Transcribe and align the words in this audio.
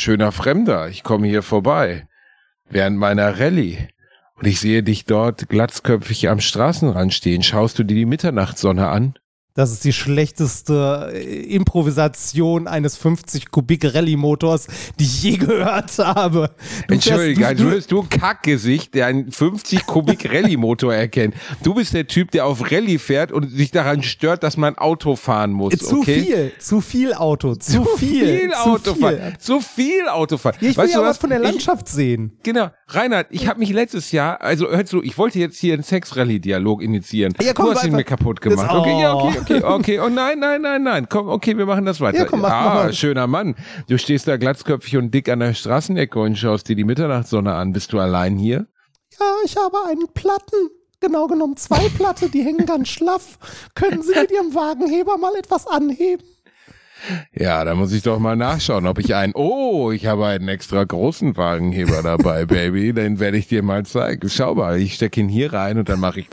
schöner 0.00 0.32
Fremder, 0.32 0.88
ich 0.88 1.02
komme 1.02 1.26
hier 1.26 1.42
vorbei. 1.42 2.08
Während 2.68 2.96
meiner 2.96 3.38
Rallye. 3.38 3.88
Und 4.36 4.46
ich 4.46 4.58
sehe 4.58 4.82
dich 4.82 5.04
dort 5.04 5.48
glatzköpfig 5.48 6.28
am 6.28 6.40
Straßenrand 6.40 7.12
stehen. 7.12 7.42
Schaust 7.42 7.78
du 7.78 7.84
dir 7.84 7.94
die 7.94 8.06
Mitternachtssonne 8.06 8.88
an? 8.88 9.14
Das 9.54 9.72
ist 9.72 9.84
die 9.84 9.92
schlechteste 9.92 11.10
äh, 11.12 11.54
Improvisation 11.54 12.68
eines 12.68 12.96
50 12.96 13.50
Kubik 13.50 13.84
Rallye 13.94 14.16
Motors, 14.16 14.68
die 14.98 15.04
ich 15.04 15.22
je 15.22 15.36
gehört 15.38 15.98
habe. 15.98 16.50
Du 16.86 16.94
Entschuldige, 16.94 17.40
fährst, 17.40 17.60
du, 17.60 17.64
du, 17.64 17.70
bist 17.70 17.92
du 17.92 18.06
Kackgesicht, 18.08 18.94
der 18.94 19.06
einen 19.06 19.32
50 19.32 19.86
Kubik 19.86 20.32
Rallye 20.32 20.56
Motor 20.56 20.94
erkennt. 20.94 21.34
Du 21.64 21.74
bist 21.74 21.94
der 21.94 22.06
Typ, 22.06 22.30
der 22.30 22.46
auf 22.46 22.70
Rallye 22.70 22.98
fährt 22.98 23.32
und 23.32 23.50
sich 23.50 23.72
daran 23.72 24.04
stört, 24.04 24.44
dass 24.44 24.56
man 24.56 24.78
Auto 24.78 25.16
fahren 25.16 25.50
muss. 25.50 25.74
Zu 25.74 25.98
okay? 25.98 26.22
viel, 26.22 26.52
zu 26.60 26.80
viel 26.80 27.14
Auto, 27.14 27.56
zu, 27.56 27.82
zu 27.82 27.84
viel, 27.96 28.38
viel 28.38 28.54
Auto 28.54 28.94
fahren, 28.94 29.34
zu 29.40 29.60
viel 29.60 30.08
Auto 30.08 30.38
fahren. 30.38 30.56
Ja, 30.60 30.70
ich 30.70 30.76
will 30.76 30.84
weißt 30.84 30.94
ja 30.94 31.02
was 31.02 31.18
von 31.18 31.30
der 31.30 31.40
Landschaft 31.40 31.88
ich, 31.88 31.94
sehen. 31.94 32.38
Genau, 32.44 32.70
Reinhard, 32.86 33.26
ich 33.30 33.48
habe 33.48 33.58
mich 33.58 33.70
letztes 33.70 34.12
Jahr, 34.12 34.40
also 34.40 34.68
hörst 34.68 34.92
du, 34.92 35.02
ich 35.02 35.18
wollte 35.18 35.40
jetzt 35.40 35.58
hier 35.58 35.74
einen 35.74 35.82
Sex 35.82 36.16
Rallye 36.16 36.38
Dialog 36.38 36.82
initiieren. 36.82 37.34
Ja, 37.42 37.52
komm, 37.52 37.66
du 37.66 37.74
hast 37.74 37.84
ihn 37.84 37.92
mir 37.92 38.04
kaputt 38.04 38.40
gemacht. 38.40 38.68
Das, 38.68 38.76
oh. 38.76 38.80
Okay, 38.80 39.00
ja, 39.00 39.14
okay, 39.14 39.39
okay, 39.40 39.62
okay. 39.62 40.00
Oh 40.00 40.08
nein, 40.08 40.38
nein, 40.38 40.62
nein, 40.62 40.82
nein. 40.82 41.08
Komm, 41.08 41.28
okay, 41.28 41.56
wir 41.56 41.66
machen 41.66 41.84
das 41.84 42.00
weiter. 42.00 42.18
Ja, 42.18 42.24
komm, 42.24 42.40
mach, 42.40 42.50
ah, 42.50 42.84
mach 42.86 42.92
schöner 42.92 43.26
Mann. 43.26 43.54
Du 43.88 43.98
stehst 43.98 44.28
da 44.28 44.36
glatzköpfig 44.36 44.96
und 44.96 45.12
dick 45.12 45.28
an 45.28 45.40
der 45.40 45.54
Straßenecke 45.54 46.18
und 46.18 46.36
schaust 46.36 46.68
dir 46.68 46.76
die 46.76 46.84
Mitternachtssonne 46.84 47.52
an. 47.54 47.72
Bist 47.72 47.92
du 47.92 47.98
allein 47.98 48.36
hier? 48.36 48.66
Ja, 49.18 49.26
ich 49.44 49.56
habe 49.56 49.76
einen 49.88 50.06
Platten. 50.12 50.70
Genau 51.00 51.26
genommen 51.28 51.56
zwei 51.56 51.88
Platte, 51.96 52.28
die 52.28 52.42
hängen 52.42 52.66
ganz 52.66 52.88
schlaff. 52.88 53.38
Können 53.74 54.02
Sie 54.02 54.14
mit 54.14 54.30
Ihrem 54.30 54.54
Wagenheber 54.54 55.16
mal 55.16 55.34
etwas 55.34 55.66
anheben? 55.66 56.26
Ja, 57.32 57.64
da 57.64 57.74
muss 57.74 57.92
ich 57.92 58.02
doch 58.02 58.18
mal 58.18 58.36
nachschauen, 58.36 58.86
ob 58.86 58.98
ich 58.98 59.14
einen. 59.14 59.32
Oh, 59.34 59.90
ich 59.90 60.06
habe 60.06 60.26
einen 60.26 60.48
extra 60.48 60.84
großen 60.84 61.36
Wagenheber 61.38 62.02
dabei, 62.02 62.44
Baby. 62.44 62.92
Den 62.92 63.18
werde 63.18 63.38
ich 63.38 63.48
dir 63.48 63.62
mal 63.62 63.86
zeigen. 63.86 64.28
Schau 64.28 64.54
mal, 64.54 64.78
ich 64.78 64.94
stecke 64.94 65.20
ihn 65.20 65.28
hier 65.28 65.52
rein 65.52 65.78
und 65.78 65.88
dann 65.88 66.00
mache 66.00 66.20
ich. 66.20 66.28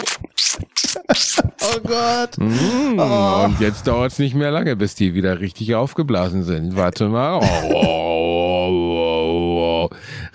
Oh 1.59 1.79
Gott. 1.83 2.37
Mm, 2.37 2.99
oh. 2.99 3.45
Und 3.45 3.59
jetzt 3.59 3.87
dauert 3.87 4.11
es 4.11 4.19
nicht 4.19 4.35
mehr 4.35 4.51
lange, 4.51 4.75
bis 4.75 4.95
die 4.95 5.13
wieder 5.13 5.39
richtig 5.39 5.75
aufgeblasen 5.75 6.43
sind. 6.43 6.75
Warte 6.75 7.07
mal. 7.09 7.39
Oh, 7.39 7.45
oh, 7.63 7.73
oh, 7.73 8.69
oh. 8.69 8.96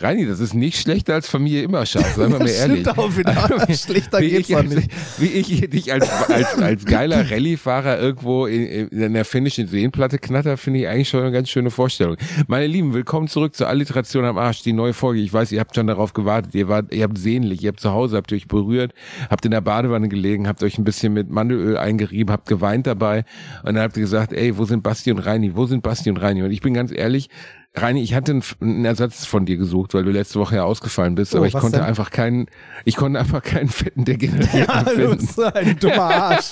Reini, 0.03 0.27
das 0.27 0.41
ist 0.41 0.55
nicht 0.55 0.78
schlechter 0.78 1.14
als 1.14 1.28
Familie 1.28 1.62
immer 1.62 1.86
scharf, 1.86 2.14
seien 2.14 2.33
wir 2.33 2.41
mal 2.41 2.48
ehrlich. 2.48 2.89
Auch 2.89 3.17
wieder. 3.17 3.50
Also, 3.50 3.72
schlechter 3.72 4.20
wie 4.20 4.31
geht's 4.31 4.48
ich, 4.48 4.62
nicht. 4.62 4.91
Wie 5.19 5.27
ich 5.27 5.70
dich 5.70 5.92
als, 5.92 6.11
als, 6.28 6.59
als 6.59 6.84
geiler 6.84 7.25
Rallye-Fahrer 7.31 8.00
irgendwo 8.00 8.47
in, 8.47 8.89
in 8.89 9.12
der 9.12 9.25
finnischen 9.25 9.69
Seenplatte 9.69 10.19
knatter, 10.19 10.56
finde 10.56 10.81
ich 10.81 10.89
eigentlich 10.89 11.09
schon 11.09 11.22
eine 11.22 11.31
ganz 11.31 11.50
schöne 11.50 11.70
Vorstellung. 11.70 12.17
Meine 12.48 12.67
Lieben, 12.67 12.94
willkommen 12.94 13.28
zurück 13.28 13.55
zur 13.55 13.69
Alliteration 13.69 14.25
am 14.25 14.39
Arsch, 14.39 14.62
die 14.62 14.72
neue 14.72 14.92
Folge. 14.92 15.20
Ich 15.20 15.33
weiß, 15.33 15.53
ihr 15.53 15.61
habt 15.61 15.75
schon 15.75 15.86
darauf 15.86 16.12
gewartet. 16.12 16.55
Ihr 16.55 16.69
wart, 16.69 16.92
ihr 16.92 17.05
habt 17.05 17.19
sehnlich, 17.19 17.62
ihr 17.62 17.69
habt 17.69 17.81
zu 17.81 17.92
Hause, 17.92 18.16
habt 18.16 18.32
euch 18.32 18.49
berührt, 18.49 18.93
habt 19.31 19.44
in 19.44 19.53
der 19.53 19.60
Badewanne 19.60 20.09
gelegen, 20.09 20.49
habt 20.49 20.62
euch 20.65 20.78
ein 20.78 20.84
bisschen 20.84 21.12
mit 21.12 21.31
Mandelöl 21.31 21.76
eingerieben, 21.76 22.32
habt 22.32 22.49
geweint 22.49 22.88
dabei 22.88 23.25
und 23.62 23.75
dann 23.75 23.84
habt 23.84 23.97
ihr 23.97 24.03
gesagt, 24.03 24.32
ey, 24.32 24.59
wo 24.59 24.65
sind 24.65 24.82
Basti 24.82 25.12
und 25.12 25.21
Reini? 25.21 25.55
Wo 25.55 25.66
sind 25.66 25.82
Basti 25.82 26.10
und 26.10 26.16
Reini? 26.16 26.43
Und 26.43 26.50
ich 26.50 26.60
bin 26.60 26.75
ganz 26.75 26.91
ehrlich, 26.93 27.28
Reini, 27.75 28.03
ich 28.03 28.12
hatte 28.12 28.38
einen 28.60 28.84
Ersatz 28.84 29.25
von 29.25 29.47
dir 29.47 29.56
gesucht, 29.56 29.94
weil 29.94 30.05
du 30.05 30.10
letzte 30.10 30.38
Woche 30.38 30.56
ja 30.56 30.65
ausgefallen 30.65 31.15
bist, 31.15 31.34
oh, 31.34 31.38
aber 31.38 31.47
ich 31.47 31.55
konnte 31.55 31.78
denn? 31.78 31.87
einfach 31.87 32.10
keinen, 32.10 32.47
ich 32.84 32.97
konnte 32.97 33.19
einfach 33.19 33.43
keinen 33.43 33.69
fetten 33.69 34.05
degenerierten 34.05 34.59
ja, 34.69 34.84
finden. 34.84 35.10
Du 35.10 35.16
bist 35.16 35.41
ein 35.41 35.78
dummer 35.78 36.15
Arsch. 36.15 36.50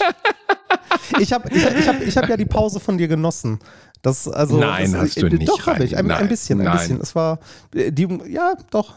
ich 1.19 1.33
habe 1.33 1.49
ich, 1.51 1.63
ich 1.63 1.89
hab, 1.89 2.01
ich 2.01 2.17
hab 2.17 2.29
ja 2.29 2.37
die 2.39 2.47
Pause 2.47 2.81
von 2.81 2.97
dir 2.97 3.07
genossen. 3.07 3.59
Das, 4.01 4.29
also, 4.29 4.59
Nein, 4.59 4.93
das, 4.93 5.03
hast 5.03 5.17
äh, 5.19 5.29
du 5.29 5.37
nicht. 5.37 5.49
Doch, 5.49 5.67
habe 5.67 5.85
ich. 5.85 5.95
Ein, 5.95 6.11
ein, 6.11 6.29
bisschen, 6.29 6.59
ein 6.61 6.65
nein. 6.65 6.79
bisschen. 6.79 7.01
Es 7.03 7.15
war, 7.15 7.39
äh, 7.75 7.93
die, 7.93 8.09
ja, 8.29 8.55
doch. 8.71 8.95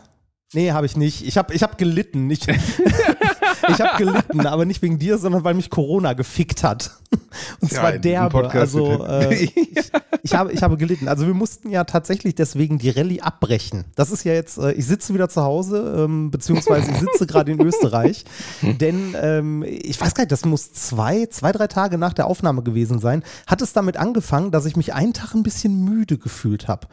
Nee, 0.53 0.71
habe 0.71 0.85
ich 0.85 0.95
nicht. 0.95 1.25
Ich 1.25 1.37
habe 1.37 1.53
ich 1.53 1.63
hab 1.63 1.77
gelitten. 1.79 2.29
Ich, 2.29 2.47
ich 2.47 3.81
habe 3.81 3.97
gelitten, 3.97 4.45
aber 4.45 4.65
nicht 4.65 4.81
wegen 4.83 4.99
dir, 4.99 5.17
sondern 5.17 5.43
weil 5.43 5.55
mich 5.55 5.71
Corona 5.71 6.13
gefickt 6.13 6.63
hat. 6.63 6.91
Und 7.59 7.71
ja, 7.71 7.79
zwar 7.79 7.91
derbe. 7.93 8.51
Also 8.51 9.03
äh, 9.03 9.33
ich, 9.45 9.91
ich, 10.21 10.35
habe, 10.35 10.51
ich 10.51 10.61
habe 10.61 10.77
gelitten. 10.77 11.07
Also 11.07 11.25
wir 11.25 11.33
mussten 11.33 11.71
ja 11.71 11.83
tatsächlich 11.85 12.35
deswegen 12.35 12.77
die 12.77 12.91
Rallye 12.91 13.21
abbrechen. 13.21 13.85
Das 13.95 14.11
ist 14.11 14.23
ja 14.23 14.33
jetzt, 14.33 14.59
äh, 14.59 14.73
ich 14.73 14.85
sitze 14.85 15.13
wieder 15.13 15.27
zu 15.27 15.41
Hause, 15.41 16.05
ähm, 16.05 16.29
beziehungsweise 16.29 16.91
ich 16.91 16.97
sitze 16.97 17.25
gerade 17.25 17.51
in 17.51 17.59
Österreich. 17.59 18.23
Denn 18.61 19.15
ähm, 19.19 19.63
ich 19.63 19.99
weiß 19.99 20.13
gar 20.13 20.23
nicht, 20.23 20.31
das 20.31 20.45
muss 20.45 20.71
zwei, 20.71 21.25
zwei, 21.27 21.51
drei 21.51 21.67
Tage 21.67 21.97
nach 21.97 22.13
der 22.13 22.27
Aufnahme 22.27 22.61
gewesen 22.61 22.99
sein. 22.99 23.23
Hat 23.47 23.61
es 23.63 23.73
damit 23.73 23.97
angefangen, 23.97 24.51
dass 24.51 24.65
ich 24.65 24.75
mich 24.75 24.93
einen 24.93 25.13
Tag 25.13 25.33
ein 25.33 25.43
bisschen 25.43 25.83
müde 25.83 26.19
gefühlt 26.19 26.67
habe. 26.67 26.87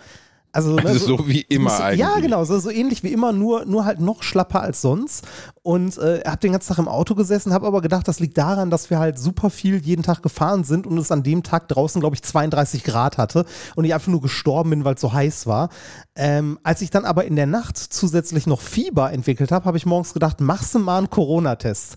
Also, 0.53 0.75
ne, 0.75 0.84
also, 0.84 1.16
so, 1.16 1.28
wie 1.28 1.43
immer 1.43 1.71
so, 1.71 1.83
eigentlich. 1.83 2.00
Ja, 2.00 2.19
genau, 2.19 2.44
so, 2.44 2.59
so 2.59 2.71
ähnlich 2.71 3.05
wie 3.05 3.12
immer, 3.12 3.33
nur, 3.33 3.65
nur 3.66 3.84
halt 3.84 4.00
noch 4.00 4.22
schlapper 4.22 4.61
als 4.61 4.81
sonst. 4.81 5.25
Und 5.62 5.97
äh, 5.99 6.22
habe 6.27 6.38
den 6.38 6.53
ganzen 6.53 6.69
Tag 6.69 6.78
im 6.78 6.88
Auto 6.88 7.15
gesessen, 7.15 7.53
habe 7.53 7.66
aber 7.66 7.81
gedacht, 7.81 8.09
das 8.09 8.19
liegt 8.19 8.37
daran, 8.37 8.71
dass 8.71 8.91
wir 8.91 8.99
halt 8.99 9.19
super 9.19 9.50
viel 9.50 9.77
jeden 9.77 10.03
Tag 10.03 10.22
gefahren 10.22 10.65
sind 10.65 10.87
und 10.87 10.99
es 10.99 11.12
an 11.12 11.22
dem 11.22 11.44
Tag 11.44 11.69
draußen, 11.69 12.00
glaube 12.00 12.16
ich, 12.16 12.22
32 12.22 12.83
Grad 12.83 13.16
hatte 13.16 13.44
und 13.77 13.84
ich 13.84 13.94
einfach 13.94 14.09
nur 14.09 14.22
gestorben 14.22 14.71
bin, 14.71 14.84
weil 14.84 14.94
es 14.94 15.00
so 15.00 15.12
heiß 15.12 15.47
war. 15.47 15.69
Ähm, 16.16 16.59
als 16.65 16.83
ich 16.83 16.91
dann 16.91 17.05
aber 17.05 17.27
in 17.27 17.37
der 17.37 17.47
Nacht 17.47 17.77
zusätzlich 17.78 18.47
noch 18.47 18.60
Fieber 18.60 19.12
entwickelt 19.12 19.53
habe, 19.53 19.66
habe 19.66 19.77
ich 19.77 19.87
morgens 19.87 20.15
gedacht, 20.15 20.41
machst 20.41 20.75
du 20.75 20.81
mal 20.81 20.99
einen 20.99 21.10
Corona-Test. 21.10 21.97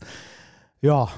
Ja, 0.81 1.09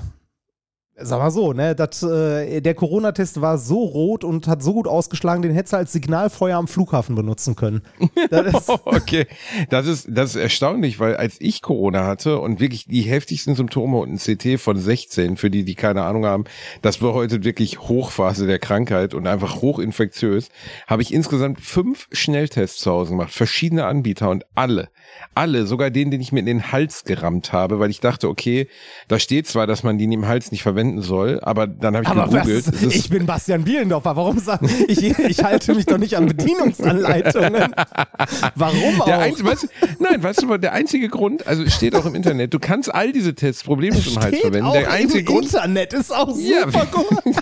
Sag 0.97 1.19
mal 1.19 1.29
so, 1.29 1.51
ne, 1.51 1.75
dat, 1.75 2.01
äh, 2.03 2.61
der 2.61 2.73
Corona-Test 2.73 3.41
war 3.41 3.57
so 3.57 3.83
rot 3.83 4.23
und 4.23 4.47
hat 4.47 4.63
so 4.63 4.73
gut 4.73 4.87
ausgeschlagen, 4.87 5.41
den 5.41 5.51
hättest 5.51 5.73
du 5.73 5.77
als 5.77 5.91
Signalfeuer 5.91 6.57
am 6.57 6.69
Flughafen 6.69 7.15
benutzen 7.15 7.57
können. 7.57 7.81
Das 8.29 8.69
okay, 8.69 9.27
das 9.69 9.87
ist, 9.87 10.07
das 10.09 10.31
ist 10.31 10.41
erstaunlich, 10.41 10.99
weil 10.99 11.15
als 11.15 11.35
ich 11.39 11.61
Corona 11.61 12.05
hatte 12.05 12.39
und 12.39 12.59
wirklich 12.59 12.85
die 12.85 13.01
heftigsten 13.01 13.55
Symptome 13.55 13.97
und 13.97 14.13
ein 14.13 14.17
CT 14.17 14.59
von 14.59 14.77
16, 14.77 15.37
für 15.37 15.49
die, 15.49 15.63
die 15.63 15.75
keine 15.75 16.03
Ahnung 16.03 16.25
haben, 16.25 16.45
das 16.81 17.01
war 17.01 17.13
heute 17.13 17.43
wirklich 17.43 17.79
Hochphase 17.79 18.47
der 18.47 18.59
Krankheit 18.59 19.13
und 19.13 19.27
einfach 19.27 19.61
hochinfektiös, 19.61 20.49
habe 20.87 21.01
ich 21.01 21.13
insgesamt 21.13 21.61
fünf 21.61 22.07
Schnelltests 22.11 22.79
zu 22.79 22.91
Hause 22.91 23.11
gemacht, 23.11 23.31
verschiedene 23.31 23.85
Anbieter 23.85 24.29
und 24.29 24.45
alle, 24.55 24.89
alle, 25.35 25.67
sogar 25.67 25.91
den, 25.91 26.09
den 26.09 26.21
ich 26.21 26.31
mir 26.31 26.39
in 26.39 26.45
den 26.45 26.71
Hals 26.71 27.03
gerammt 27.03 27.53
habe, 27.53 27.79
weil 27.79 27.91
ich 27.91 27.99
dachte, 27.99 28.27
okay, 28.27 28.67
da 29.07 29.19
steht 29.19 29.47
zwar, 29.47 29.67
dass 29.67 29.83
man 29.83 29.97
die 29.97 30.05
im 30.05 30.27
Hals 30.27 30.51
nicht 30.51 30.63
verwendet, 30.63 30.84
verwenden 30.85 31.01
soll, 31.01 31.39
aber 31.41 31.67
dann 31.67 31.95
habe 31.95 32.03
ich 32.03 32.09
aber 32.09 32.27
gegoogelt. 32.27 32.65
Was, 32.67 32.95
ich 32.95 33.09
bin 33.09 33.25
Bastian 33.25 33.63
Bielendorfer, 33.63 34.15
warum 34.15 34.39
sagen 34.39 34.69
ich, 34.87 35.03
ich 35.03 35.43
halte 35.43 35.73
mich 35.73 35.85
doch 35.85 35.97
nicht 35.97 36.15
an 36.15 36.27
Bedienungsanleitungen? 36.27 37.75
Warum 38.55 39.01
auch? 39.01 39.05
Der 39.05 39.19
ein, 39.19 39.33
weißt 39.43 39.67
nein, 39.99 40.21
weißt 40.23 40.43
du, 40.43 40.57
der 40.57 40.73
einzige 40.73 41.09
Grund, 41.09 41.47
also 41.47 41.67
steht 41.69 41.95
auch 41.95 42.05
im 42.05 42.15
Internet, 42.15 42.53
du 42.53 42.59
kannst 42.59 42.93
all 42.93 43.11
diese 43.11 43.35
Tests 43.35 43.63
problemlos 43.63 44.07
im 44.07 44.21
Hals 44.21 44.39
verwenden. 44.39 44.71
Der 44.73 44.91
einzige 44.91 45.19
im 45.19 45.25
Grund, 45.25 45.45
Internet 45.45 45.93
ist 45.93 46.13
auch 46.13 46.29
super 46.29 46.87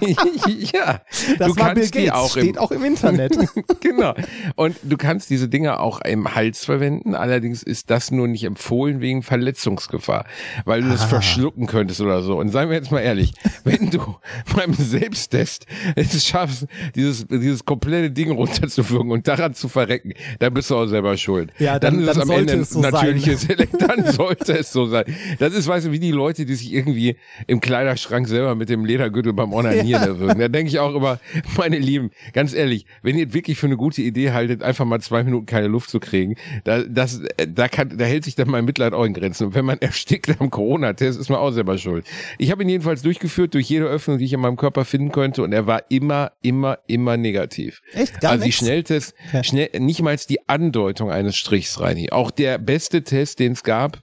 ja, 0.02 0.10
ja, 0.74 1.02
das 1.38 1.48
du 1.48 1.60
war 1.60 1.74
Bill 1.74 1.90
Gates, 1.90 2.12
auch 2.12 2.32
steht 2.32 2.58
auch 2.58 2.72
im 2.72 2.84
Internet. 2.84 3.38
genau. 3.82 4.14
Und 4.56 4.76
du 4.84 4.98
kannst 4.98 5.30
diese 5.30 5.48
Dinger 5.48 5.80
auch 5.80 6.02
im 6.02 6.36
Hals 6.36 6.66
verwenden, 6.66 7.16
allerdings 7.16 7.64
ist 7.64 7.90
das 7.90 8.12
nur 8.12 8.28
nicht 8.28 8.44
empfohlen 8.44 9.02
wegen 9.02 9.24
Verletzungsgefahr, 9.24 10.26
weil 10.66 10.82
du 10.82 10.88
ah. 10.88 10.92
das 10.92 11.04
verschlucken 11.04 11.68
könntest 11.68 12.02
oder 12.02 12.22
so. 12.22 12.38
Und 12.38 12.50
seien 12.50 12.70
wir 12.70 12.78
jetzt 12.78 12.92
mal 12.92 13.02
ehrlich, 13.02 13.33
wenn 13.64 13.90
du 13.90 14.16
beim 14.56 14.74
Selbsttest 14.74 15.66
es 15.96 16.26
schaffst, 16.26 16.68
dieses, 16.96 17.26
dieses 17.28 17.66
komplette 17.66 18.12
Ding 18.12 18.32
runterzuwürgen 18.32 19.12
und 19.12 19.28
daran 19.28 19.54
zu 19.54 19.68
verrecken, 19.68 20.14
dann 20.40 20.54
bist 20.54 20.70
du 20.70 20.76
auch 20.76 20.86
selber 20.86 21.16
schuld. 21.18 21.52
Ja, 21.60 21.80
dann, 21.80 21.96
dann 21.96 22.08
ist 22.08 22.16
dann 22.16 22.24
es 22.24 22.30
am 22.30 22.40
Ende 22.40 22.54
es 22.54 22.70
so 22.72 22.82
natürliches 22.82 23.42
Selekt, 23.48 23.82
dann 23.82 24.12
sollte 24.12 24.58
es 24.58 24.72
so 24.72 24.86
sein. 24.86 25.06
Das 25.40 25.54
ist, 25.54 25.68
weißt 25.68 25.88
du, 25.88 25.92
wie 25.92 26.00
die 26.00 26.12
Leute, 26.12 26.46
die 26.46 26.56
sich 26.56 26.74
irgendwie 26.74 27.16
im 27.48 27.60
Kleiderschrank 27.60 28.28
selber 28.28 28.56
mit 28.56 28.70
dem 28.70 28.86
Ledergürtel 28.86 29.34
beim 29.34 29.54
Onanieren 29.54 29.88
ja. 29.88 30.06
erwürgen. 30.06 30.40
Da 30.40 30.48
denke 30.48 30.70
ich 30.70 30.80
auch 30.80 30.96
immer, 30.96 31.20
meine 31.58 31.78
Lieben, 31.78 32.12
ganz 32.34 32.54
ehrlich, 32.54 32.86
wenn 33.02 33.18
ihr 33.18 33.34
wirklich 33.34 33.58
für 33.58 33.68
eine 33.68 33.78
gute 33.78 34.02
Idee 34.02 34.32
haltet, 34.32 34.62
einfach 34.64 34.86
mal 34.86 35.02
zwei 35.02 35.24
Minuten 35.24 35.46
keine 35.46 35.68
Luft 35.68 35.90
zu 35.90 36.00
kriegen, 36.00 36.36
da, 36.64 36.84
das, 36.84 37.22
da 37.48 37.68
kann, 37.68 37.98
da 37.98 38.06
hält 38.06 38.24
sich 38.24 38.36
dann 38.36 38.50
mein 38.50 38.66
Mitleid 38.66 38.94
auch 38.94 39.06
in 39.06 39.14
Grenzen. 39.14 39.48
Und 39.48 39.56
wenn 39.56 39.66
man 39.66 39.78
erstickt 39.80 40.30
am 40.40 40.50
Corona-Test, 40.50 41.20
ist 41.20 41.30
man 41.30 41.40
auch 41.40 41.52
selber 41.52 41.78
schuld. 41.78 42.06
Ich 42.38 42.52
habe 42.52 42.64
ihn 42.64 42.70
jedenfalls 42.70 43.02
durch 43.02 43.20
durchgeführt 43.24 43.54
durch 43.54 43.70
jede 43.70 43.86
Öffnung, 43.86 44.18
die 44.18 44.26
ich 44.26 44.34
in 44.34 44.40
meinem 44.42 44.58
Körper 44.58 44.86
finden 44.86 45.12
könnte 45.12 45.44
und 45.44 45.54
er 45.54 45.66
war 45.66 45.84
immer, 45.90 46.32
immer, 46.42 46.80
immer 46.88 47.18
negativ. 47.18 47.82
Echt? 47.94 48.20
Gar 48.20 48.32
also 48.32 48.46
die? 48.46 48.52
Schnelltest, 48.52 49.14
Okay. 49.30 49.44
schnell, 49.44 49.70
nicht 49.80 50.02
mal 50.02 50.16
die 50.30 50.48
Andeutung 50.48 51.10
eines 51.10 51.36
Strichs, 51.36 51.80
Reini. 51.80 52.12
Auch 52.12 52.30
der 52.32 52.58
beste 52.58 53.04
Test, 53.04 53.40
den 53.40 53.54
es 53.54 53.64
gab, 53.64 54.02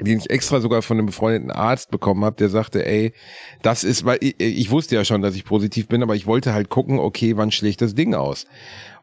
den 0.00 0.18
ich 0.18 0.30
extra 0.30 0.60
sogar 0.60 0.82
von 0.82 0.98
einem 0.98 1.06
befreundeten 1.06 1.50
Arzt 1.50 1.90
bekommen 1.90 2.24
habe, 2.24 2.36
der 2.36 2.48
sagte, 2.48 2.86
ey, 2.86 3.12
das 3.62 3.84
ist, 3.84 4.04
weil 4.04 4.18
ich, 4.20 4.38
ich 4.38 4.70
wusste 4.70 4.94
ja 4.94 5.04
schon, 5.04 5.22
dass 5.22 5.34
ich 5.34 5.44
positiv 5.44 5.88
bin, 5.88 6.02
aber 6.02 6.14
ich 6.14 6.26
wollte 6.26 6.52
halt 6.54 6.68
gucken, 6.68 6.98
okay, 6.98 7.36
wann 7.36 7.50
schlägt 7.50 7.80
das 7.82 7.94
Ding 7.94 8.14
aus? 8.14 8.46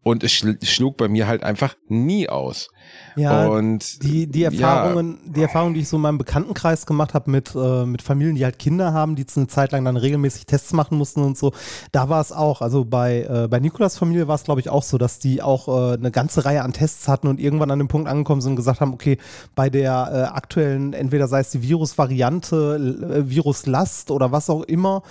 Und 0.03 0.23
es 0.23 0.33
schl 0.33 0.57
schlug 0.63 0.97
bei 0.97 1.07
mir 1.07 1.27
halt 1.27 1.43
einfach 1.43 1.75
nie 1.87 2.27
aus. 2.27 2.69
Ja, 3.15 3.47
und 3.47 4.03
die, 4.03 4.27
die 4.27 4.43
Erfahrungen, 4.43 5.19
die 5.25 5.41
Erfahrungen, 5.41 5.73
die 5.73 5.81
ich 5.81 5.87
so 5.87 5.97
in 5.97 6.01
meinem 6.01 6.17
Bekanntenkreis 6.17 6.85
gemacht 6.85 7.13
habe 7.13 7.29
mit, 7.29 7.53
äh, 7.55 7.85
mit 7.85 8.01
Familien, 8.01 8.35
die 8.35 8.43
halt 8.43 8.59
Kinder 8.59 8.91
haben, 8.93 9.15
die 9.15 9.21
jetzt 9.21 9.37
eine 9.37 9.47
Zeit 9.47 9.71
lang 9.71 9.85
dann 9.85 9.97
regelmäßig 9.97 10.45
Tests 10.45 10.73
machen 10.73 10.97
mussten 10.97 11.21
und 11.21 11.37
so, 11.37 11.53
da 11.91 12.09
war 12.09 12.21
es 12.21 12.31
auch. 12.31 12.61
Also 12.61 12.85
bei, 12.85 13.21
äh, 13.21 13.47
bei 13.47 13.59
Nikolas 13.59 13.97
Familie 13.97 14.27
war 14.27 14.35
es, 14.35 14.43
glaube 14.43 14.61
ich, 14.61 14.69
auch 14.69 14.83
so, 14.83 14.97
dass 14.97 15.19
die 15.19 15.41
auch 15.41 15.67
äh, 15.67 15.93
eine 15.93 16.11
ganze 16.11 16.45
Reihe 16.45 16.63
an 16.63 16.73
Tests 16.73 17.07
hatten 17.07 17.27
und 17.27 17.39
irgendwann 17.39 17.71
an 17.71 17.79
dem 17.79 17.87
Punkt 17.87 18.09
angekommen 18.09 18.41
sind 18.41 18.51
und 18.51 18.57
gesagt 18.57 18.81
haben, 18.81 18.93
okay, 18.93 19.17
bei 19.55 19.69
der 19.69 20.09
äh, 20.11 20.35
aktuellen, 20.35 20.93
entweder 20.93 21.27
sei 21.27 21.41
es 21.41 21.51
die 21.51 21.61
Virusvariante, 21.61 23.21
äh, 23.25 23.29
Viruslast 23.29 24.11
oder 24.11 24.31
was 24.31 24.49
auch 24.49 24.63
immer, 24.63 25.03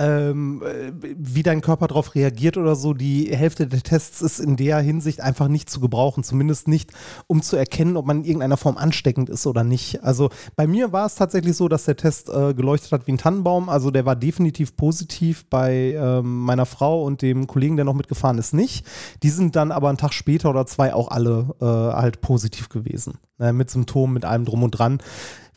ähm, 0.00 0.62
äh, 0.62 0.92
wie 1.02 1.42
dein 1.42 1.60
Körper 1.60 1.86
darauf 1.86 2.14
reagiert 2.14 2.56
oder 2.56 2.74
so, 2.74 2.94
die 2.94 3.36
Hälfte 3.36 3.66
der 3.66 3.82
Tests 3.82 4.22
ist 4.22 4.40
in 4.40 4.56
der 4.56 4.78
Hinsicht 4.78 5.20
einfach 5.20 5.48
nicht 5.48 5.68
zu 5.68 5.78
gebrauchen, 5.78 6.24
zumindest 6.24 6.68
nicht, 6.68 6.92
um 7.26 7.42
zu 7.42 7.56
erkennen, 7.56 7.98
ob 7.98 8.06
man 8.06 8.18
in 8.18 8.24
irgendeiner 8.24 8.56
Form 8.56 8.78
ansteckend 8.78 9.28
ist 9.28 9.46
oder 9.46 9.62
nicht. 9.62 10.02
Also 10.02 10.30
bei 10.56 10.66
mir 10.66 10.92
war 10.92 11.04
es 11.04 11.16
tatsächlich 11.16 11.54
so, 11.54 11.68
dass 11.68 11.84
der 11.84 11.96
Test 11.96 12.30
äh, 12.30 12.54
geleuchtet 12.54 12.92
hat 12.92 13.06
wie 13.06 13.12
ein 13.12 13.18
Tannenbaum, 13.18 13.68
also 13.68 13.90
der 13.90 14.06
war 14.06 14.16
definitiv 14.16 14.74
positiv 14.74 15.44
bei 15.50 15.94
ähm, 15.94 16.40
meiner 16.40 16.66
Frau 16.66 17.04
und 17.04 17.20
dem 17.20 17.46
Kollegen, 17.46 17.76
der 17.76 17.84
noch 17.84 17.94
mitgefahren 17.94 18.38
ist, 18.38 18.54
nicht. 18.54 18.86
Die 19.22 19.30
sind 19.30 19.54
dann 19.54 19.70
aber 19.70 19.90
einen 19.90 19.98
Tag 19.98 20.14
später 20.14 20.48
oder 20.48 20.64
zwei 20.64 20.94
auch 20.94 21.08
alle 21.08 21.54
äh, 21.60 21.64
halt 21.64 22.22
positiv 22.22 22.70
gewesen, 22.70 23.18
äh, 23.38 23.52
mit 23.52 23.70
Symptomen, 23.70 24.14
mit 24.14 24.24
allem 24.24 24.46
drum 24.46 24.62
und 24.62 24.70
dran. 24.70 24.98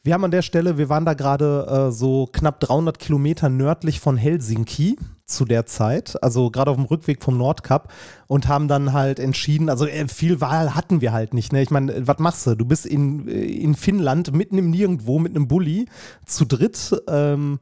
Wir 0.05 0.13
haben 0.13 0.25
an 0.25 0.31
der 0.31 0.41
Stelle, 0.41 0.77
wir 0.77 0.89
waren 0.89 1.05
da 1.05 1.13
gerade 1.13 1.87
äh, 1.87 1.91
so 1.93 2.27
knapp 2.29 2.59
300 2.59 2.99
Kilometer 2.99 3.47
nördlich 3.47 4.01
von 4.01 4.17
Helsinki 4.17 4.97
zu 5.25 5.45
der 5.45 5.65
Zeit, 5.65 6.21
also 6.21 6.51
gerade 6.51 6.71
auf 6.71 6.75
dem 6.75 6.83
Rückweg 6.83 7.23
vom 7.23 7.37
Nordkap 7.37 7.89
und 8.27 8.49
haben 8.49 8.67
dann 8.67 8.91
halt 8.91 9.17
entschieden, 9.17 9.69
also 9.69 9.87
äh, 9.87 10.09
viel 10.09 10.41
Wahl 10.41 10.75
hatten 10.75 10.99
wir 10.99 11.13
halt 11.13 11.33
nicht. 11.33 11.53
Ne? 11.53 11.61
Ich 11.61 11.71
meine, 11.71 12.05
was 12.05 12.19
machst 12.19 12.45
du? 12.45 12.55
Du 12.55 12.65
bist 12.65 12.85
in, 12.85 13.29
äh, 13.29 13.45
in 13.45 13.75
Finnland 13.75 14.33
mitten 14.33 14.57
im 14.57 14.71
Nirgendwo 14.71 15.19
mit 15.19 15.37
einem 15.37 15.47
Bulli 15.47 15.87
zu 16.25 16.43
dritt. 16.43 17.01
Ähm, 17.07 17.59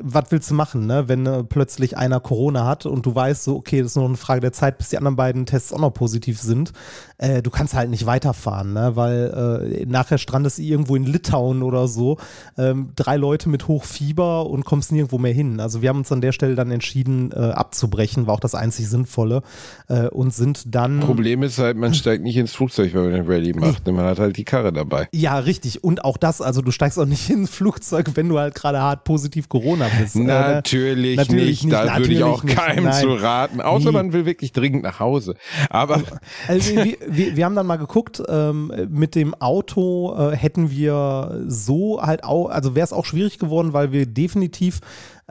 was 0.00 0.24
willst 0.30 0.50
du 0.50 0.54
machen, 0.54 0.86
ne? 0.86 1.08
wenn 1.08 1.26
äh, 1.26 1.44
plötzlich 1.44 1.96
einer 1.96 2.20
Corona 2.20 2.66
hat 2.66 2.86
und 2.86 3.04
du 3.06 3.14
weißt 3.14 3.44
so, 3.44 3.56
okay, 3.56 3.82
das 3.82 3.92
ist 3.92 3.96
nur 3.96 4.06
eine 4.06 4.16
Frage 4.16 4.40
der 4.40 4.52
Zeit, 4.52 4.78
bis 4.78 4.90
die 4.90 4.98
anderen 4.98 5.16
beiden 5.16 5.46
Tests 5.46 5.72
auch 5.72 5.80
noch 5.80 5.92
positiv 5.92 6.40
sind. 6.40 6.72
Äh, 7.18 7.42
du 7.42 7.50
kannst 7.50 7.74
halt 7.74 7.90
nicht 7.90 8.06
weiterfahren, 8.06 8.72
ne? 8.72 8.92
weil 8.94 9.82
äh, 9.82 9.86
nachher 9.86 10.18
strandest 10.18 10.58
du 10.58 10.62
irgendwo 10.62 10.96
in 10.96 11.04
Litauen 11.04 11.62
oder 11.62 11.88
so, 11.88 12.18
ähm, 12.56 12.92
drei 12.96 13.16
Leute 13.16 13.48
mit 13.48 13.68
Hochfieber 13.68 14.46
und 14.48 14.64
kommst 14.64 14.92
nirgendwo 14.92 15.18
mehr 15.18 15.32
hin. 15.32 15.60
Also 15.60 15.82
wir 15.82 15.88
haben 15.88 15.98
uns 15.98 16.12
an 16.12 16.20
der 16.20 16.32
Stelle 16.32 16.54
dann 16.54 16.70
entschieden, 16.70 17.30
äh, 17.32 17.36
abzubrechen, 17.36 18.26
war 18.26 18.34
auch 18.34 18.40
das 18.40 18.54
einzig 18.54 18.88
Sinnvolle 18.88 19.42
äh, 19.88 20.08
und 20.08 20.34
sind 20.34 20.74
dann... 20.74 21.00
Problem 21.00 21.42
ist 21.42 21.58
halt, 21.58 21.76
man 21.76 21.94
steigt 21.94 22.22
nicht 22.22 22.36
ins 22.36 22.52
Flugzeug, 22.52 22.94
wenn 22.94 23.04
man 23.04 23.14
eine 23.14 23.28
Rallye 23.28 23.52
macht. 23.52 23.86
Man 23.86 24.04
hat 24.04 24.18
halt 24.18 24.36
die 24.36 24.44
Karre 24.44 24.72
dabei. 24.72 25.08
Ja, 25.12 25.38
richtig. 25.38 25.84
Und 25.84 26.04
auch 26.04 26.16
das, 26.16 26.40
also 26.40 26.62
du 26.62 26.70
steigst 26.70 26.98
auch 26.98 27.06
nicht 27.06 27.30
ins 27.30 27.50
Flugzeug, 27.50 28.10
wenn 28.14 28.28
du 28.28 28.38
halt 28.38 28.54
gerade 28.54 28.80
hart 28.80 29.04
positiv 29.04 29.48
Corona 29.48 29.81
bist. 29.98 30.16
Äh, 30.16 30.20
Natürlich, 30.20 31.16
natürlich 31.16 31.64
nicht. 31.64 31.72
Da 31.72 31.80
würde 31.82 32.12
ich 32.12 32.18
natürlich 32.20 32.24
auch 32.24 32.42
nicht. 32.42 32.56
keinem 32.56 32.84
Nein. 32.84 33.00
zu 33.00 33.08
raten. 33.14 33.60
Außer 33.60 33.86
Nie. 33.90 33.92
man 33.92 34.12
will 34.12 34.26
wirklich 34.26 34.52
dringend 34.52 34.82
nach 34.82 35.00
Hause. 35.00 35.34
Aber 35.70 36.02
Also 36.48 36.74
wir, 36.76 36.96
wir, 37.06 37.36
wir 37.36 37.44
haben 37.44 37.54
dann 37.54 37.66
mal 37.66 37.76
geguckt, 37.76 38.22
ähm, 38.28 38.72
mit 38.88 39.14
dem 39.14 39.34
Auto 39.34 40.14
äh, 40.16 40.36
hätten 40.36 40.70
wir 40.70 41.42
so 41.46 42.00
halt 42.02 42.24
auch, 42.24 42.48
also 42.48 42.74
wäre 42.74 42.84
es 42.84 42.92
auch 42.92 43.04
schwierig 43.04 43.38
geworden, 43.38 43.72
weil 43.72 43.92
wir 43.92 44.06
definitiv 44.06 44.80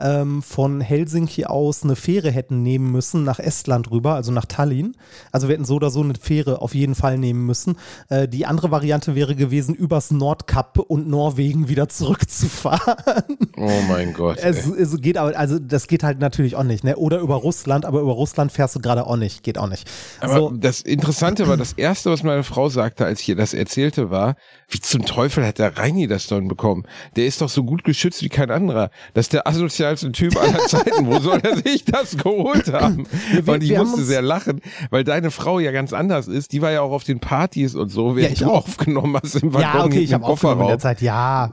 ähm, 0.02 0.42
von 0.42 0.80
Helsinki 0.80 1.44
aus 1.44 1.84
eine 1.84 1.96
Fähre 1.96 2.30
hätten 2.30 2.62
nehmen 2.62 2.90
müssen 2.90 3.24
nach 3.24 3.38
Estland 3.38 3.90
rüber, 3.90 4.14
also 4.14 4.32
nach 4.32 4.46
Tallinn. 4.46 4.96
Also 5.30 5.48
wir 5.48 5.54
hätten 5.54 5.64
so 5.64 5.76
oder 5.76 5.90
so 5.90 6.02
eine 6.02 6.14
Fähre 6.20 6.60
auf 6.60 6.74
jeden 6.74 6.94
Fall 6.94 7.18
nehmen 7.18 7.46
müssen. 7.46 7.76
Äh, 8.08 8.28
die 8.28 8.46
andere 8.46 8.70
Variante 8.70 9.14
wäre 9.14 9.36
gewesen, 9.36 9.74
übers 9.74 10.10
Nordkap 10.10 10.78
und 10.78 11.08
Norwegen 11.08 11.68
wieder 11.68 11.88
zurückzufahren. 11.88 13.38
oh 13.56 13.70
mein 13.88 14.12
Gott. 14.12 14.38
Es, 14.42 14.66
es 14.66 15.00
geht 15.00 15.16
aber, 15.16 15.36
also 15.38 15.58
das 15.58 15.86
geht 15.86 16.02
halt 16.02 16.18
natürlich 16.18 16.56
auch 16.56 16.64
nicht, 16.64 16.84
ne? 16.84 16.96
Oder 16.96 17.20
über 17.20 17.36
Russland, 17.36 17.84
aber 17.84 18.00
über 18.00 18.12
Russland 18.12 18.52
fährst 18.52 18.76
du 18.76 18.80
gerade 18.80 19.06
auch 19.06 19.16
nicht, 19.16 19.42
geht 19.42 19.58
auch 19.58 19.68
nicht. 19.68 19.88
Aber 20.20 20.34
so, 20.34 20.50
das 20.50 20.80
Interessante 20.80 21.46
war, 21.48 21.56
das 21.56 21.72
erste, 21.74 22.10
was 22.10 22.22
meine 22.22 22.42
Frau 22.42 22.68
sagte, 22.68 23.04
als 23.06 23.20
ich 23.20 23.28
ihr 23.28 23.36
das 23.36 23.54
erzählte, 23.54 24.10
war, 24.10 24.34
wie 24.72 24.80
zum 24.80 25.04
Teufel 25.04 25.46
hat 25.46 25.58
der 25.58 25.76
Reini 25.76 26.06
das 26.06 26.26
dann 26.26 26.48
bekommen? 26.48 26.84
Der 27.16 27.26
ist 27.26 27.40
doch 27.40 27.48
so 27.48 27.62
gut 27.62 27.84
geschützt 27.84 28.22
wie 28.22 28.28
kein 28.28 28.50
anderer. 28.50 28.90
Das 29.14 29.26
ist 29.26 29.32
der 29.34 29.46
asozialste 29.46 30.10
Typ 30.12 30.36
aller 30.36 30.58
Zeiten. 30.66 31.06
Wo 31.06 31.18
soll 31.20 31.40
er 31.42 31.56
sich 31.58 31.84
das 31.84 32.16
geholt 32.16 32.72
haben? 32.72 33.06
wir- 33.32 33.52
und 33.54 33.62
ich 33.62 33.76
musste 33.76 34.02
sehr 34.02 34.22
lachen, 34.22 34.60
weil 34.90 35.04
deine 35.04 35.30
Frau 35.30 35.58
ja 35.60 35.72
ganz 35.72 35.92
anders 35.92 36.26
ist. 36.26 36.52
Die 36.52 36.62
war 36.62 36.70
ja 36.70 36.80
auch 36.82 36.92
auf 36.92 37.04
den 37.04 37.20
Partys 37.20 37.74
und 37.74 37.90
so, 37.90 38.16
während 38.16 38.32
ich 38.32 38.38
du 38.40 38.46
auch. 38.46 38.66
aufgenommen 38.66 39.18
hast 39.22 39.36
im 39.36 39.52
Waggon 39.52 39.60
ja, 39.80 39.84
okay, 39.84 39.98
ich 40.00 40.12
habe 40.14 40.24
aufgenommen 40.24 40.62
in 40.62 40.68
der. 40.68 40.78
Zeit, 40.78 41.02
ja. 41.02 41.52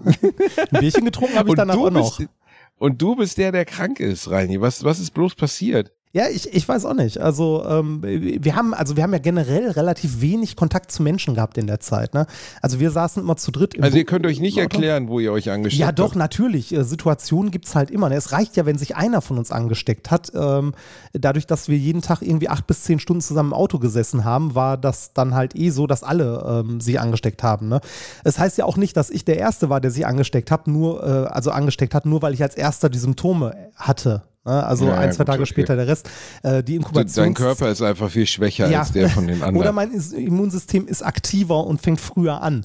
Ein 0.72 0.80
Bierchen 0.80 1.06
getrunken 1.06 1.36
habe 1.38 1.50
ich 1.50 1.52
Und 1.52 1.58
danach 1.58 1.76
du, 1.76 1.88
auch 1.88 1.92
noch. 1.92 2.18
bist, 2.18 2.30
und 2.78 3.02
du 3.02 3.16
bist 3.18 3.38
der, 3.38 3.52
der 3.52 3.66
krank 3.66 4.00
ist, 4.00 4.30
Reini. 4.32 4.62
Was, 4.62 4.84
was 4.84 5.00
ist 5.00 5.12
bloß 5.14 5.36
passiert? 5.36 5.92
Ja, 6.12 6.24
ich, 6.28 6.52
ich 6.52 6.68
weiß 6.68 6.86
auch 6.86 6.96
nicht. 6.96 7.20
Also 7.20 7.64
ähm, 7.70 8.00
wir 8.02 8.56
haben, 8.56 8.74
also 8.74 8.96
wir 8.96 9.04
haben 9.04 9.14
ja 9.14 9.20
generell 9.20 9.70
relativ 9.70 10.22
wenig 10.22 10.56
Kontakt 10.56 10.92
zu 10.92 11.04
Menschen 11.04 11.36
gehabt 11.36 11.56
in 11.60 11.68
der 11.68 11.80
Zeit. 11.82 12.16
Ne? 12.16 12.26
Also 12.64 12.80
wir 12.80 12.90
saßen 12.90 13.22
immer 13.22 13.38
zu 13.38 13.52
dritt. 13.52 13.76
Im 13.76 13.84
Also 13.84 13.96
ihr 13.98 14.06
könnt 14.06 14.26
euch 14.26 14.40
nicht 14.40 14.58
erklären, 14.58 15.08
wo 15.08 15.20
ihr 15.20 15.32
euch 15.32 15.52
angesteckt 15.52 15.80
Ja, 15.80 15.92
doch, 15.92 16.10
habt. 16.10 16.16
natürlich. 16.16 16.74
Äh, 16.74 16.84
Situationen 16.84 17.52
gibt 17.52 17.68
es 17.68 17.76
halt 17.76 17.92
immer. 17.92 18.10
ne? 18.10 18.16
Es 18.16 18.32
reicht 18.32 18.58
ja, 18.58 18.66
wenn 18.66 18.80
sich 18.80 18.96
einer 18.96 19.22
von 19.22 19.38
uns 19.38 19.52
angesteckt 19.52 20.10
hat. 20.10 20.32
Ähm, 20.34 20.74
dadurch, 21.14 21.46
dass 21.46 21.68
wir 21.68 21.78
jeden 21.78 22.02
Tag 22.02 22.24
irgendwie 22.24 22.50
acht 22.50 22.66
bis 22.66 22.82
zehn 22.86 22.98
Stunden 22.98 23.22
zusammen 23.22 23.50
im 23.50 23.54
Auto 23.54 23.78
gesessen 23.78 24.26
haben, 24.26 24.56
war 24.56 24.78
das 24.78 25.14
dann 25.14 25.36
halt 25.36 25.56
eh 25.56 25.70
so, 25.70 25.86
dass 25.86 26.02
alle 26.02 26.64
ähm, 26.68 26.82
sich 26.82 27.00
angesteckt 27.00 27.44
haben. 27.44 27.70
Ne? 27.70 27.82
Es 28.24 28.40
heißt 28.40 28.58
ja 28.58 28.66
auch 28.66 28.78
nicht, 28.78 28.98
dass 28.98 29.12
ich 29.12 29.26
der 29.26 29.38
Erste 29.38 29.70
war, 29.70 29.80
der 29.80 29.92
sich 29.92 30.08
angesteckt 30.08 30.50
hat, 30.50 30.68
nur, 30.68 31.04
äh, 31.04 31.28
also 31.28 31.52
angesteckt 31.52 31.94
hat, 31.94 32.08
nur 32.08 32.24
weil 32.24 32.34
ich 32.34 32.42
als 32.42 32.56
Erster 32.56 32.90
die 32.90 32.98
Symptome 32.98 33.54
hatte. 33.76 34.24
Ne? 34.50 34.66
Also 34.66 34.88
Ja, 34.88 34.96
ein, 34.96 35.12
zwei 35.12 35.24
gut, 35.24 35.28
Tage 35.28 35.42
okay. 35.44 35.50
später 35.50 35.76
der 35.76 35.88
Rest. 35.88 36.10
Äh, 36.44 36.64
die 36.64 36.76
Inkubations 36.76 37.16
Dein 37.16 37.34
Körper 37.34 37.70
ist 37.70 37.82
einfach 37.82 38.10
viel 38.10 38.26
schwächer 38.28 38.70
Ja. 38.70 38.80
als 38.80 38.92
der 38.92 39.10
von 39.10 39.28
den 39.28 39.36
anderen. 39.44 39.58
Oder 39.58 39.72
mein 39.72 39.92
Immunsystem 39.92 40.88
ist 40.88 41.02
aktiver 41.04 41.66
und 41.66 41.82
fängt 41.82 42.02
früher 42.02 42.42
an. 42.42 42.64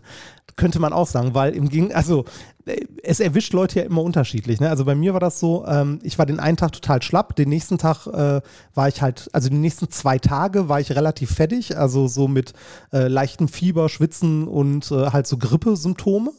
Könnte 0.57 0.79
man 0.79 0.93
auch 0.93 1.09
sagen, 1.09 1.35
weil 1.35 1.53
im 1.55 1.69
Gegen 1.69 1.93
also 1.93 2.25
äh, 2.65 2.81
es 3.03 3.19
erwischt 3.21 3.53
Leute 3.53 3.81
ja 3.81 3.87
immer 3.87 4.03
unterschiedlich. 4.03 4.61
Ne? 4.61 4.71
Also 4.71 4.85
bei 4.85 4.95
mir 4.95 5.13
war 5.13 5.21
das 5.21 5.41
so, 5.41 5.65
ähm, 5.67 5.99
ich 6.03 6.19
war 6.19 6.27
den 6.27 6.39
einen 6.39 6.57
Tag 6.57 6.73
total 6.73 7.03
schlapp, 7.03 7.35
den 7.35 7.49
nächsten 7.49 7.77
Tag 7.77 8.07
äh, 8.07 8.41
war 8.75 8.89
ich 8.89 9.03
halt, 9.03 9.29
also 9.33 9.49
die 9.49 9.57
nächsten 9.57 9.91
zwei 9.91 10.19
Tage 10.19 10.69
war 10.69 10.79
ich 10.81 10.93
relativ 10.93 11.33
fettig, 11.33 11.77
also 11.77 12.07
so 12.07 12.29
mit 12.29 12.53
äh, 12.93 13.09
leichtem 13.09 13.49
Fieber, 13.49 13.89
Schwitzen 13.89 14.47
und 14.47 14.91
äh, 14.93 15.07
halt 15.11 15.27
so 15.27 15.39
Grippesymptome. 15.39 16.31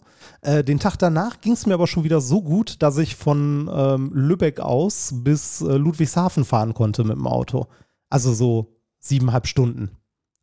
Äh, 0.41 0.63
den 0.63 0.79
Tag 0.79 0.97
danach 0.97 1.41
ging 1.41 1.53
es 1.53 1.65
mir 1.65 1.73
aber 1.73 1.87
schon 1.87 2.03
wieder 2.03 2.21
so 2.21 2.41
gut, 2.41 2.81
dass 2.81 2.97
ich 2.97 3.15
von 3.15 3.69
ähm, 3.73 4.11
Lübeck 4.13 4.59
aus 4.59 5.11
bis 5.13 5.61
äh, 5.61 5.77
Ludwigshafen 5.77 6.45
fahren 6.45 6.73
konnte 6.73 7.03
mit 7.03 7.15
dem 7.15 7.27
Auto. 7.27 7.67
Also 8.09 8.33
so 8.33 8.75
siebeneinhalb 8.99 9.47
Stunden 9.47 9.91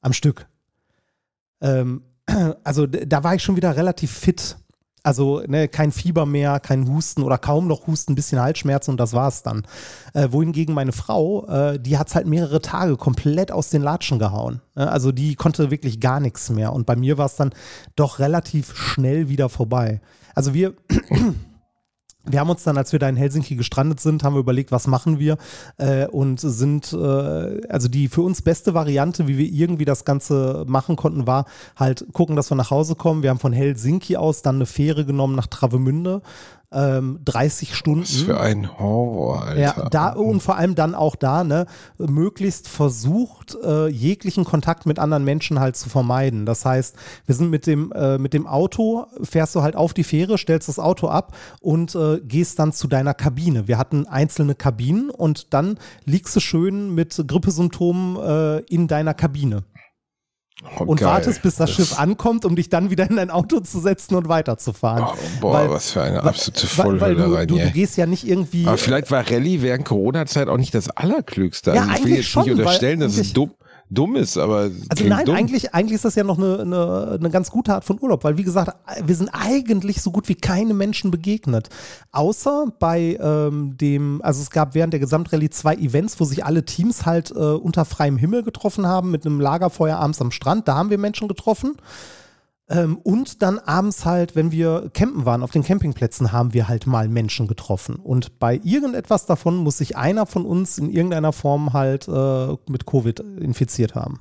am 0.01 0.13
Stück. 0.13 0.47
Ähm, 1.61 2.03
also 2.65 2.87
da 2.87 3.25
war 3.25 3.35
ich 3.35 3.43
schon 3.43 3.57
wieder 3.57 3.77
relativ 3.77 4.11
fit. 4.11 4.57
Also 5.03 5.43
ne, 5.47 5.69
kein 5.69 5.91
Fieber 5.91 6.27
mehr, 6.27 6.61
kein 6.61 6.89
Husten 6.89 7.23
oder 7.23 7.39
kaum 7.39 7.67
noch 7.67 7.87
Husten, 7.87 8.13
ein 8.13 8.15
bisschen 8.15 8.41
Halsschmerzen 8.41 8.93
und 8.93 9.01
das 9.01 9.13
war's 9.13 9.43
dann. 9.43 9.67
Äh, 10.15 10.29
wohingegen 10.31 10.75
meine 10.75 10.93
Frau, 10.93 11.47
äh, 11.47 11.79
die 11.81 11.99
hat's 11.99 12.15
halt 12.15 12.27
mehrere 12.27 12.61
Tage 12.61 12.97
komplett 12.97 13.51
aus 13.51 13.71
den 13.71 13.83
Latschen 13.83 14.19
gehauen. 14.19 14.61
Äh, 14.77 14.83
also 14.83 15.11
die 15.11 15.35
konnte 15.35 15.71
wirklich 15.71 16.01
gar 16.01 16.21
nichts 16.21 16.51
mehr. 16.51 16.73
Und 16.73 16.87
bei 16.87 16.97
mir 16.97 17.19
war 17.19 17.27
es 17.27 17.37
dann 17.37 17.51
doch 17.97 18.21
relativ 18.21 18.77
schnell 18.77 19.29
wieder 19.29 19.49
vorbei. 19.49 20.01
Also 20.35 20.55
wir, 20.55 20.75
wir 22.25 22.39
haben 22.39 22.51
uns 22.51 22.63
dann, 22.63 22.77
als 22.79 22.93
wir 22.93 22.99
da 22.99 23.09
in 23.09 23.17
Helsinki 23.17 23.57
gestrandet 23.57 24.01
sind, 24.01 24.23
haben 24.23 24.35
wir 24.35 24.41
überlegt, 24.41 24.71
was 24.71 24.87
machen 24.87 25.19
wir 25.19 25.39
äh, 25.79 26.07
und 26.07 26.41
sind, 26.41 26.93
äh, 26.93 26.97
also 27.69 27.89
die 27.89 28.09
für 28.09 28.23
uns 28.23 28.43
beste 28.43 28.75
Variante, 28.75 29.27
wie 29.27 29.39
wir 29.39 29.47
irgendwie 29.47 29.85
das 29.85 30.05
Ganze 30.05 30.65
machen 30.69 30.97
konnten, 30.97 31.27
war 31.27 31.47
halt 31.77 32.07
gucken, 32.13 32.37
dass 32.37 32.51
wir 32.51 32.57
nach 32.57 32.71
Hause 32.71 32.95
kommen. 32.95 33.23
Wir 33.23 33.31
haben 33.31 33.41
von 33.41 33.53
Helsinki 33.53 34.17
aus 34.17 34.43
dann 34.43 34.57
eine 34.57 34.67
Fähre 34.67 35.05
genommen 35.05 35.35
nach 35.35 35.49
Travemünde 35.49 36.23
ähm, 36.73 37.21
30 37.25 37.75
Stunden. 37.75 38.03
Was 38.03 38.23
für 38.23 38.41
ein 38.41 38.79
Horror, 38.79 39.43
Alter. 39.43 39.61
Ja, 39.61 39.89
da 39.91 40.13
und 40.13 40.43
vor 40.43 40.57
allem 40.57 40.75
dann 40.75 40.95
auch 40.95 41.17
da, 41.17 41.45
ne, 41.45 41.67
möglichst 41.99 42.69
versucht, 42.69 43.57
äh, 43.63 43.89
jeglichen 43.89 44.45
Kontakt 44.45 44.87
mit 44.87 44.99
anderen 44.99 45.25
Menschen 45.25 45.61
halt 45.61 45.77
zu 45.77 45.89
vermeiden. 45.89 46.47
Das 46.47 46.65
heißt, 46.65 46.97
wir 47.27 47.35
sind 47.35 47.51
mit 47.51 47.67
dem, 47.67 47.93
äh, 47.93 48.19
mit 48.19 48.35
dem 48.35 48.47
Auto, 48.47 49.07
fährst 49.23 49.55
du 49.55 49.63
halt 49.63 49.77
auf 49.77 49.95
die 49.95 50.05
Fähre, 50.05 50.39
stellst 50.39 50.69
das 50.69 50.79
Auto 50.79 51.09
ab 51.09 51.37
und 51.61 51.95
äh, 51.95 52.21
gehst 52.21 52.59
dann 52.59 52.73
zu 52.73 52.89
deiner 52.89 53.15
Kabine. 53.15 53.69
Wir 53.69 53.79
hatten 53.79 54.07
einzelne 54.07 54.55
Kabinen 54.55 55.11
und 55.11 55.53
dann 55.55 55.79
liegst 56.05 56.35
du 56.37 56.41
schön 56.41 56.95
mit 56.95 57.23
Grippesymptomen 57.27 58.17
äh, 58.17 58.59
in 58.69 58.89
deiner 58.89 59.15
Kabine. 59.15 59.65
Oh, 60.79 60.85
und 60.85 61.01
geil. 61.01 61.09
wartest, 61.09 61.43
bis 61.43 61.57
das, 61.57 61.71
das, 61.71 61.77
Schiff 61.77 61.99
ankommt, 61.99 62.45
um 62.45 62.55
dich 62.55 62.69
dann 62.69 62.91
wieder 62.91 63.09
in 63.11 63.17
dein 63.17 63.31
Auto 63.31 63.61
zu 63.61 63.81
setzen 63.81 64.15
und 64.15 64.29
weiterzufahren. 64.29 65.05
Oh, 65.05 65.17
boah, 65.41 65.55
weil, 65.55 65.71
was 65.71 65.91
für 65.91 66.03
eine 66.03 66.23
absolute 66.23 66.67
Vollhöllerei. 66.67 67.47
Du, 67.47 67.57
du, 67.57 67.65
du, 67.65 67.71
gehst 67.73 67.97
ja 67.97 68.07
nicht 68.07 68.27
irgendwie. 68.27 68.67
Aber 68.67 68.79
vielleicht 68.79 69.11
war 69.11 69.29
Rallye 69.29 69.63
während 69.63 69.85
Corona-Zeit 69.85 70.49
auch 70.49 70.59
nicht 70.59 70.75
das 70.75 70.89
Allerklügste. 70.89 71.73
Also 71.73 71.89
ja, 71.89 71.97
ich 71.97 72.05
will 72.05 72.15
jetzt 72.15 72.29
schon, 72.29 72.45
nicht 72.45 72.53
unterstellen, 72.53 73.01
dass 73.01 73.17
es 73.17 73.33
dumm, 73.33 73.51
dumm 73.93 74.17
ist, 74.17 74.39
aber. 74.39 74.71
Also 74.89 75.05
nein, 75.05 75.25
dumm. 75.25 75.35
eigentlich, 75.35 75.75
eigentlich 75.75 75.97
ist 75.97 76.05
das 76.05 76.15
ja 76.15 76.25
noch 76.25 76.39
eine, 76.39 76.61
eine, 76.61 77.19
eine 77.19 77.31
ganz 77.31 77.51
gute 77.51 77.75
Art 77.75 77.85
von 77.85 77.99
Urlaub, 78.01 78.25
weil 78.25 78.37
wie 78.37 78.43
gesagt, 78.43 78.75
wir 79.05 79.15
sind 79.15 79.31
eigentlich 79.33 80.03
so 80.03 80.11
gut 80.11 80.29
wie 80.29 80.35
keine 80.35 80.75
Menschen 80.75 81.11
begegnet. 81.11 81.69
Außer 82.11 82.73
bei 82.79 83.19
ähm, 83.21 83.77
dem, 83.77 84.21
also 84.23 84.41
es 84.41 84.51
gab 84.51 84.75
während 84.75 84.93
der 84.93 85.01
Gesamtrallye 85.01 85.51
zwei 85.51 85.75
Events, 85.75 86.19
wo 86.21 86.25
sich 86.25 86.45
alle 86.45 86.65
Teams 86.65 87.07
halt 87.07 87.31
äh, 87.31 87.35
unter 87.35 87.85
freiem 87.85 88.17
Himmel 88.17 88.43
getroffen 88.43 88.87
haben, 88.87 89.11
mit 89.11 89.27
einem 89.27 89.41
Lagerfeuer 89.41 89.97
abends 89.97 90.21
am 90.21 90.31
Strand. 90.31 90.69
Da 90.69 90.75
haben 90.75 90.91
wir 90.91 90.99
Menschen 90.99 91.29
getroffen. 91.29 91.77
Ähm, 92.73 92.97
und 92.97 93.43
dann 93.43 93.59
abends 93.59 94.07
halt, 94.07 94.35
wenn 94.35 94.51
wir 94.51 94.91
campen 94.95 95.27
waren, 95.27 95.43
auf 95.43 95.51
den 95.51 95.63
Campingplätzen, 95.63 96.33
haben 96.33 96.55
wir 96.55 96.69
halt 96.69 96.87
mal 96.87 97.07
Menschen 97.07 97.47
getroffen. 97.47 97.97
Und 97.97 98.39
bei 98.39 98.59
irgendetwas 98.65 99.27
davon 99.27 99.57
muss 99.57 99.77
sich 99.79 99.97
einer 99.97 100.25
von 100.25 100.47
uns 100.47 100.79
in 100.79 100.89
irgendeiner 100.89 101.33
Form 101.33 101.75
halt 101.75 102.09
äh, 102.09 102.57
mit 102.69 102.87
Covid 102.87 103.21
infiziert 103.21 103.95
haben. 103.95 104.21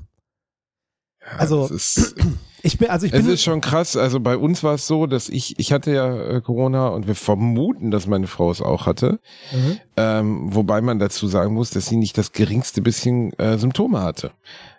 Ja, 1.22 1.38
also, 1.38 1.70
ich 2.62 2.77
bin, 2.77 2.89
also 2.89 3.05
ich 3.05 3.13
bin. 3.13 3.22
Es 3.22 3.27
ist 3.27 3.43
schon 3.43 3.62
krass. 3.62 3.96
Also 3.96 4.20
bei 4.20 4.36
uns 4.36 4.63
war 4.63 4.74
es 4.74 4.86
so, 4.86 5.08
dass 5.08 5.29
ich, 5.29 5.58
ich 5.58 5.72
hatte 5.72 5.93
ja 5.93 6.13
äh, 6.13 6.41
Corona 6.41 6.89
und 6.89 7.08
wir 7.08 7.15
vermuten, 7.15 7.89
dass 7.89 8.05
meine 8.05 8.27
Frau 8.27 8.51
es 8.51 8.62
auch 8.62 8.86
hatte. 8.86 9.22
Mhm. 9.53 9.77
Ähm, 9.96 10.55
wobei 10.55 10.81
man 10.81 11.00
dazu 11.00 11.27
sagen 11.27 11.53
muss, 11.53 11.70
dass 11.70 11.86
sie 11.86 11.96
nicht 11.96 12.17
das 12.17 12.34
geringste 12.34 12.81
bisschen 12.81 13.31
äh, 13.39 13.58
Symptome 13.58 14.01
hatte. 14.01 14.31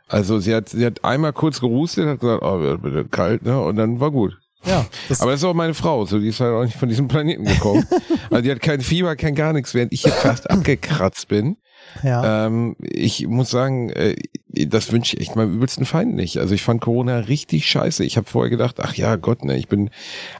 Also 0.09 0.39
sie 0.39 0.55
hat, 0.55 0.69
sie 0.69 0.85
hat 0.85 1.05
einmal 1.05 1.33
kurz 1.33 1.61
gerustet, 1.61 2.07
hat 2.07 2.21
gesagt, 2.21 2.43
oh, 2.43 2.61
wird 2.61 2.83
bitte 2.83 3.05
kalt, 3.05 3.45
ne? 3.45 3.61
Und 3.61 3.77
dann 3.77 4.01
war 4.01 4.11
gut. 4.11 4.39
Ja. 4.65 4.87
Das 5.09 5.21
Aber 5.21 5.33
das 5.33 5.41
ist 5.41 5.45
auch 5.45 5.55
meine 5.55 5.75
Frau, 5.75 6.05
so 6.05 6.19
die 6.19 6.29
ist 6.29 6.41
halt 6.41 6.53
auch 6.53 6.65
nicht 6.65 6.77
von 6.77 6.89
diesem 6.89 7.09
Planeten 7.09 7.45
gekommen. 7.45 7.85
also 8.31 8.43
die 8.43 8.51
hat 8.51 8.61
kein 8.61 8.81
Fieber, 8.81 9.17
kein 9.17 9.35
gar 9.35 9.53
nichts, 9.53 9.75
während 9.75 9.93
ich 9.93 10.03
hier 10.03 10.13
fast 10.13 10.51
abgekratzt 10.51 11.29
bin. 11.29 11.57
Ja. 12.03 12.47
Ähm, 12.47 12.77
ich 12.81 13.27
muss 13.27 13.51
sagen, 13.51 13.91
äh, 13.91 14.15
das 14.49 14.93
wünsche 14.93 15.17
ich 15.17 15.23
echt 15.23 15.37
meinem 15.37 15.55
übelsten 15.55 15.85
Feind 15.85 16.15
nicht. 16.15 16.39
Also 16.39 16.55
ich 16.55 16.63
fand 16.63 16.81
Corona 16.81 17.19
richtig 17.19 17.67
scheiße. 17.67 18.05
Ich 18.05 18.17
habe 18.17 18.29
vorher 18.29 18.51
gedacht, 18.51 18.77
ach 18.81 18.95
ja, 18.95 19.17
Gott, 19.17 19.45
ne, 19.45 19.57
ich 19.57 19.69
bin 19.69 19.91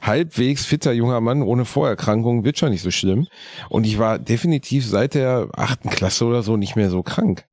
halbwegs 0.01 0.65
fitter 0.65 0.93
junger 0.93 1.19
Mann 1.19 1.41
ohne 1.41 1.65
Vorerkrankungen, 1.65 2.45
wird 2.45 2.57
schon 2.57 2.69
nicht 2.69 2.81
so 2.81 2.91
schlimm. 2.91 3.27
Und 3.69 3.85
ich 3.85 3.99
war 3.99 4.19
definitiv 4.19 4.87
seit 4.87 5.15
der 5.15 5.49
achten 5.53 5.89
Klasse 5.89 6.25
oder 6.25 6.43
so 6.43 6.57
nicht 6.57 6.75
mehr 6.75 6.89
so 6.89 7.03
krank. 7.03 7.45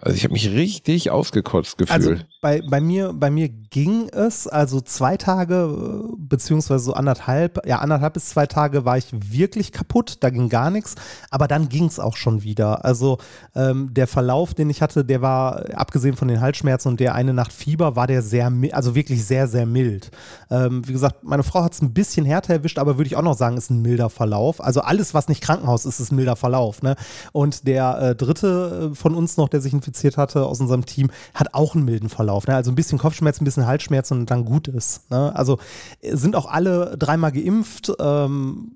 Also 0.00 0.16
ich 0.16 0.22
habe 0.22 0.34
mich 0.34 0.48
richtig 0.52 1.10
ausgekotzt 1.10 1.76
gefühlt. 1.76 1.90
Also 1.90 2.14
bei, 2.40 2.62
bei, 2.62 2.80
mir, 2.80 3.12
bei 3.12 3.30
mir 3.30 3.48
ging 3.48 4.08
es, 4.10 4.46
also 4.46 4.80
zwei 4.80 5.16
Tage, 5.16 5.54
äh, 5.54 6.14
beziehungsweise 6.16 6.84
so 6.84 6.92
anderthalb, 6.92 7.66
ja, 7.66 7.80
anderthalb 7.80 8.14
bis 8.14 8.26
zwei 8.26 8.46
Tage 8.46 8.84
war 8.84 8.96
ich 8.96 9.06
wirklich 9.12 9.72
kaputt, 9.72 10.18
da 10.20 10.30
ging 10.30 10.48
gar 10.48 10.70
nichts, 10.70 10.94
aber 11.30 11.48
dann 11.48 11.68
ging 11.68 11.86
es 11.86 11.98
auch 11.98 12.16
schon 12.16 12.44
wieder. 12.44 12.84
Also 12.84 13.18
ähm, 13.56 13.92
der 13.92 14.06
Verlauf, 14.06 14.54
den 14.54 14.70
ich 14.70 14.82
hatte, 14.82 15.04
der 15.04 15.20
war, 15.20 15.64
abgesehen 15.74 16.14
von 16.14 16.28
den 16.28 16.40
Halsschmerzen 16.40 16.90
und 16.90 17.00
der 17.00 17.16
eine 17.16 17.34
Nacht 17.34 17.52
Fieber, 17.52 17.96
war 17.96 18.06
der 18.06 18.22
sehr, 18.22 18.52
also 18.70 18.94
wirklich 18.94 19.24
sehr, 19.24 19.48
sehr 19.48 19.66
mild. 19.66 20.12
Ähm, 20.48 20.86
wie 20.86 20.92
gesagt, 20.92 21.24
meine 21.24 21.42
Frau 21.42 21.64
hat 21.64 21.72
es 21.72 21.82
ein 21.82 21.92
bisschen 21.92 22.24
härter 22.24 22.54
erwischt, 22.54 22.78
aber 22.78 22.98
würde 22.98 23.08
ich 23.08 23.16
auch 23.16 23.22
noch 23.22 23.36
sagen, 23.36 23.56
ist 23.56 23.70
ein 23.70 23.82
milder 23.82 24.10
Verlauf. 24.10 24.62
Also 24.62 24.80
alles, 24.80 25.12
was 25.12 25.26
nicht 25.26 25.42
Krankenhaus 25.42 25.86
ist, 25.86 25.98
ist 25.98 26.12
ein 26.12 26.16
milder 26.16 26.36
Verlauf. 26.36 26.82
Ne? 26.82 26.94
Und 27.32 27.66
der 27.66 27.98
äh, 27.98 28.14
dritte 28.14 28.90
äh, 28.92 28.94
von 28.94 29.16
uns 29.16 29.36
noch, 29.36 29.48
der 29.48 29.60
sich 29.60 29.72
infiziert 29.88 30.16
hatte 30.16 30.44
aus 30.46 30.60
unserem 30.60 30.86
Team, 30.86 31.10
hat 31.34 31.54
auch 31.54 31.74
einen 31.74 31.84
milden 31.84 32.08
Verlauf. 32.08 32.46
Ne? 32.46 32.54
Also 32.54 32.70
ein 32.70 32.74
bisschen 32.74 32.98
Kopfschmerzen, 32.98 33.42
ein 33.42 33.44
bisschen 33.44 33.66
Halsschmerzen 33.66 34.20
und 34.20 34.30
dann 34.30 34.44
gut 34.44 34.68
ist. 34.68 35.10
Ne? 35.10 35.34
Also 35.34 35.58
äh, 36.00 36.16
sind 36.16 36.36
auch 36.36 36.46
alle 36.46 36.96
dreimal 36.98 37.32
geimpft. 37.32 37.92
Ähm, 37.98 38.72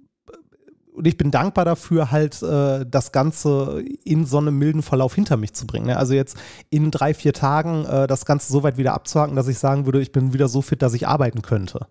und 0.95 1.07
ich 1.07 1.17
bin 1.17 1.31
dankbar 1.31 1.65
dafür, 1.65 2.11
halt 2.11 2.43
äh, 2.43 2.85
das 2.87 3.13
Ganze 3.13 3.83
in 4.05 4.27
so 4.27 4.39
einem 4.39 4.59
milden 4.59 4.83
Verlauf 4.83 5.15
hinter 5.15 5.39
mich 5.39 5.55
zu 5.55 5.67
bringen. 5.67 5.87
Ne? 5.87 5.97
Also 5.97 6.13
jetzt 6.13 6.37
in 6.69 6.91
drei, 6.91 7.15
vier 7.15 7.33
Tagen 7.33 7.87
äh, 7.87 8.07
das 8.07 8.27
Ganze 8.27 8.53
so 8.53 8.63
weit 8.63 8.77
wieder 8.77 8.93
abzuhaken, 8.93 9.35
dass 9.35 9.49
ich 9.49 9.59
sagen 9.59 9.87
würde, 9.87 10.03
ich 10.03 10.13
bin 10.13 10.35
wieder 10.35 10.49
so 10.49 10.61
fit, 10.61 10.83
dass 10.83 10.93
ich 10.93 11.09
arbeiten 11.09 11.41
könnte 11.41 11.87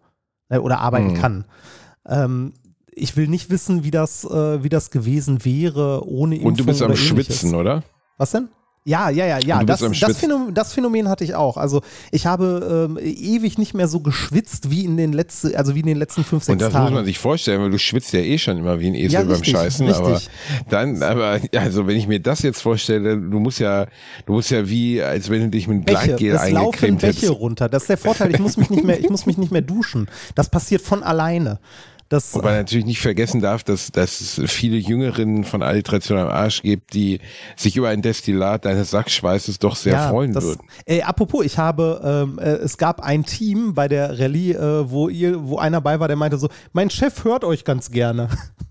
äh, 0.49 0.59
oder 0.59 0.79
arbeiten 0.79 1.13
mhm. 1.13 1.15
kann. 1.15 1.45
Ähm, 2.07 2.53
ich 2.93 3.15
will 3.17 3.27
nicht 3.27 3.49
wissen, 3.49 3.83
wie 3.83 3.91
das, 3.91 4.23
äh, 4.25 4.63
wie 4.63 4.69
das 4.69 4.91
gewesen 4.91 5.45
wäre 5.45 6.07
ohne 6.07 6.35
Impfung 6.35 6.49
Und 6.49 6.59
du 6.59 6.65
bist 6.65 6.81
am 6.81 6.95
Schwitzen, 6.95 7.55
oder? 7.55 7.83
Was 8.17 8.31
denn? 8.31 8.49
Ja, 8.83 9.11
ja, 9.11 9.27
ja, 9.27 9.37
ja. 9.37 9.63
Das, 9.63 9.79
das, 9.79 10.17
Phänomen, 10.17 10.55
das, 10.55 10.73
Phänomen, 10.73 11.07
hatte 11.07 11.23
ich 11.23 11.35
auch. 11.35 11.57
Also 11.57 11.81
ich 12.09 12.25
habe 12.25 12.87
ähm, 12.89 12.97
ewig 12.99 13.59
nicht 13.59 13.75
mehr 13.75 13.87
so 13.87 13.99
geschwitzt 13.99 14.71
wie 14.71 14.85
in 14.85 14.97
den 14.97 15.13
letzten, 15.13 15.55
also 15.55 15.75
wie 15.75 15.81
in 15.81 15.85
den 15.85 15.97
letzten 15.97 16.23
fünf, 16.23 16.43
sechs 16.43 16.47
Tagen. 16.47 16.53
Und 16.53 16.61
das 16.61 16.73
Tagen. 16.73 16.85
muss 16.85 16.93
man 16.93 17.05
sich 17.05 17.19
vorstellen, 17.19 17.61
weil 17.61 17.69
du 17.69 17.77
schwitzt 17.77 18.11
ja 18.13 18.21
eh 18.21 18.39
schon 18.39 18.57
immer 18.57 18.79
wie 18.79 18.87
ein 18.87 18.95
Esel 18.95 19.11
ja, 19.11 19.19
richtig, 19.19 19.53
beim 19.53 19.61
Scheißen. 19.61 19.87
Richtig. 19.87 20.03
Aber 20.05 20.69
dann, 20.69 21.03
aber 21.03 21.39
also 21.55 21.85
wenn 21.85 21.95
ich 21.95 22.07
mir 22.07 22.19
das 22.19 22.41
jetzt 22.41 22.59
vorstelle, 22.59 23.17
du 23.17 23.39
musst 23.39 23.59
ja, 23.59 23.85
du 24.25 24.33
musst 24.33 24.49
ja 24.49 24.67
wie, 24.67 24.99
als 25.03 25.29
wenn 25.29 25.41
du 25.41 25.49
dich 25.49 25.67
mit 25.67 25.85
Gleitgel 25.85 26.37
eingecremt 26.37 27.03
hättest. 27.03 27.21
Bäche 27.21 27.33
runter. 27.33 27.69
Das 27.69 27.83
ist 27.83 27.89
der 27.89 27.97
Vorteil. 27.99 28.31
Ich 28.31 28.39
muss 28.39 28.57
mich 28.57 28.71
nicht 28.71 28.83
mehr, 28.83 28.99
ich 28.99 29.11
muss 29.11 29.27
mich 29.27 29.37
nicht 29.37 29.51
mehr 29.51 29.61
duschen. 29.61 30.07
Das 30.33 30.49
passiert 30.49 30.81
von 30.81 31.03
alleine. 31.03 31.59
Das, 32.11 32.35
Wobei 32.35 32.49
man 32.49 32.57
natürlich 32.57 32.85
nicht 32.85 32.99
vergessen 32.99 33.39
darf, 33.39 33.63
dass, 33.63 33.89
dass 33.89 34.19
es 34.19 34.51
viele 34.51 34.75
Jüngerinnen 34.75 35.45
von 35.45 35.63
Alliteration 35.63 36.17
am 36.17 36.27
Arsch 36.27 36.61
gibt, 36.61 36.93
die 36.93 37.21
sich 37.55 37.77
über 37.77 37.87
ein 37.87 38.01
Destillat 38.01 38.65
deines 38.65 38.91
Sackschweißes 38.91 39.59
doch 39.59 39.77
sehr 39.77 39.93
ja, 39.93 40.09
freuen 40.09 40.33
das, 40.33 40.43
würden. 40.43 40.67
Ey, 40.83 41.03
apropos, 41.03 41.45
ich 41.45 41.57
habe, 41.57 42.01
ähm, 42.03 42.37
äh, 42.37 42.49
es 42.49 42.77
gab 42.77 42.99
ein 42.99 43.23
Team 43.23 43.75
bei 43.75 43.87
der 43.87 44.19
Rallye, 44.19 44.51
äh, 44.51 44.91
wo 44.91 45.07
ihr, 45.07 45.47
wo 45.47 45.57
einer 45.57 45.79
bei 45.79 46.01
war, 46.01 46.09
der 46.09 46.17
meinte 46.17 46.37
so, 46.37 46.49
mein 46.73 46.89
Chef 46.89 47.23
hört 47.23 47.45
euch 47.45 47.63
ganz 47.63 47.91
gerne. 47.91 48.27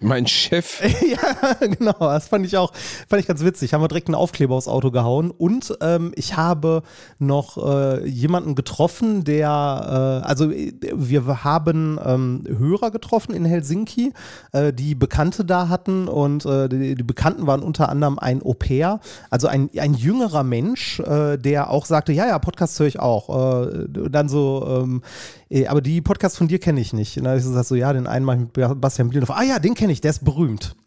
Mein 0.00 0.26
Chef. 0.26 0.82
ja, 1.08 1.66
genau. 1.66 1.98
Das 1.98 2.28
fand 2.28 2.44
ich 2.44 2.56
auch, 2.56 2.72
fand 3.08 3.20
ich 3.20 3.26
ganz 3.26 3.42
witzig. 3.42 3.72
Haben 3.72 3.82
wir 3.82 3.88
direkt 3.88 4.08
einen 4.08 4.14
Aufkleber 4.14 4.54
aufs 4.54 4.68
Auto 4.68 4.90
gehauen. 4.90 5.30
Und 5.30 5.76
ähm, 5.80 6.12
ich 6.16 6.36
habe 6.36 6.82
noch 7.18 7.56
äh, 7.56 8.06
jemanden 8.06 8.54
getroffen, 8.54 9.24
der, 9.24 10.22
äh, 10.22 10.26
also 10.26 10.50
wir 10.50 11.44
haben 11.44 11.98
ähm, 12.04 12.44
Hörer 12.46 12.90
getroffen 12.90 13.34
in 13.34 13.44
Helsinki, 13.44 14.12
äh, 14.52 14.72
die 14.72 14.94
Bekannte 14.94 15.44
da 15.44 15.68
hatten 15.68 16.08
und 16.08 16.44
äh, 16.44 16.68
die, 16.68 16.94
die, 16.94 17.02
Bekannten 17.02 17.46
waren 17.46 17.62
unter 17.62 17.88
anderem 17.88 18.18
ein 18.18 18.42
Au 18.42 18.52
pair, 18.52 19.00
also 19.30 19.46
ein, 19.46 19.70
ein 19.78 19.94
jüngerer 19.94 20.42
Mensch, 20.42 21.00
äh, 21.00 21.38
der 21.38 21.70
auch 21.70 21.86
sagte, 21.86 22.12
ja, 22.12 22.26
ja, 22.26 22.38
Podcast 22.38 22.78
höre 22.78 22.86
ich 22.86 23.00
auch. 23.00 23.62
Äh, 23.64 23.86
dann 24.10 24.28
so, 24.28 24.82
ähm, 24.82 25.02
äh, 25.48 25.66
aber 25.66 25.80
die 25.80 26.00
Podcasts 26.00 26.36
von 26.36 26.48
dir 26.48 26.58
kenne 26.58 26.80
ich 26.80 26.92
nicht. 26.92 27.16
Und 27.16 27.24
dann 27.24 27.38
ich 27.38 27.44
gesagt, 27.44 27.66
so, 27.66 27.74
ja, 27.74 27.92
den 27.92 28.06
einen 28.06 28.24
mache 28.24 28.36
ich 28.36 28.42
mit 28.56 28.80
Bastian 28.80 29.08
Bielendorf. 29.08 29.36
Ah 29.36 29.42
ja, 29.42 29.58
den 29.58 29.74
kenne 29.74 29.85
ich, 29.92 30.00
der 30.00 30.10
ist 30.10 30.24
berühmt. 30.24 30.76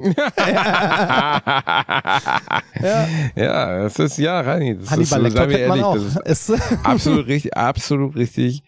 ja. 0.00 0.32
ja, 3.36 3.82
das 3.82 3.98
ist 3.98 4.16
ja 4.18 4.40
Rani. 4.40 4.78
Das 4.78 4.90
Hannibal 4.90 5.26
ist, 5.26 5.32
sagen 5.34 5.50
wir 5.50 5.58
ehrlich, 5.58 6.16
das 6.24 6.48
ist 6.48 6.78
absolut 6.84 7.26
richtig, 7.26 7.54
absolut 7.54 8.16
richtig. 8.16 8.62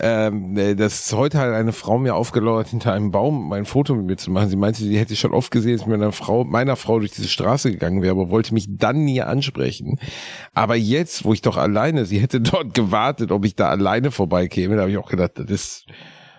Ähm, 0.00 0.56
äh, 0.56 0.74
das 0.74 1.00
ist 1.06 1.12
heute 1.12 1.38
halt 1.38 1.54
eine 1.54 1.72
Frau 1.72 1.98
mir 1.98 2.14
aufgelauert, 2.14 2.68
hinter 2.68 2.94
einem 2.94 3.10
Baum 3.10 3.48
mein 3.48 3.66
Foto 3.66 3.94
mit 3.94 4.06
mir 4.06 4.16
zu 4.16 4.30
machen. 4.30 4.48
Sie 4.48 4.56
meinte, 4.56 4.82
sie 4.82 4.98
hätte 4.98 5.14
schon 5.14 5.34
oft 5.34 5.50
gesehen, 5.50 5.72
dass 5.72 5.82
ich 5.82 5.86
mit 5.86 6.00
einer 6.00 6.12
Frau, 6.12 6.44
meiner 6.44 6.76
Frau 6.76 7.00
durch 7.00 7.12
diese 7.12 7.28
Straße 7.28 7.70
gegangen 7.70 8.00
wäre, 8.00 8.12
aber 8.12 8.30
wollte 8.30 8.54
mich 8.54 8.66
dann 8.68 9.04
nie 9.04 9.20
ansprechen. 9.20 9.98
Aber 10.54 10.74
jetzt, 10.74 11.24
wo 11.24 11.34
ich 11.34 11.42
doch 11.42 11.58
alleine, 11.58 12.06
sie 12.06 12.18
hätte 12.18 12.40
dort 12.40 12.72
gewartet, 12.72 13.30
ob 13.30 13.44
ich 13.44 13.54
da 13.54 13.68
alleine 13.68 14.10
vorbeikäme, 14.10 14.76
da 14.76 14.82
habe 14.82 14.90
ich 14.90 14.98
auch 14.98 15.10
gedacht, 15.10 15.32
das 15.34 15.50
ist 15.50 15.86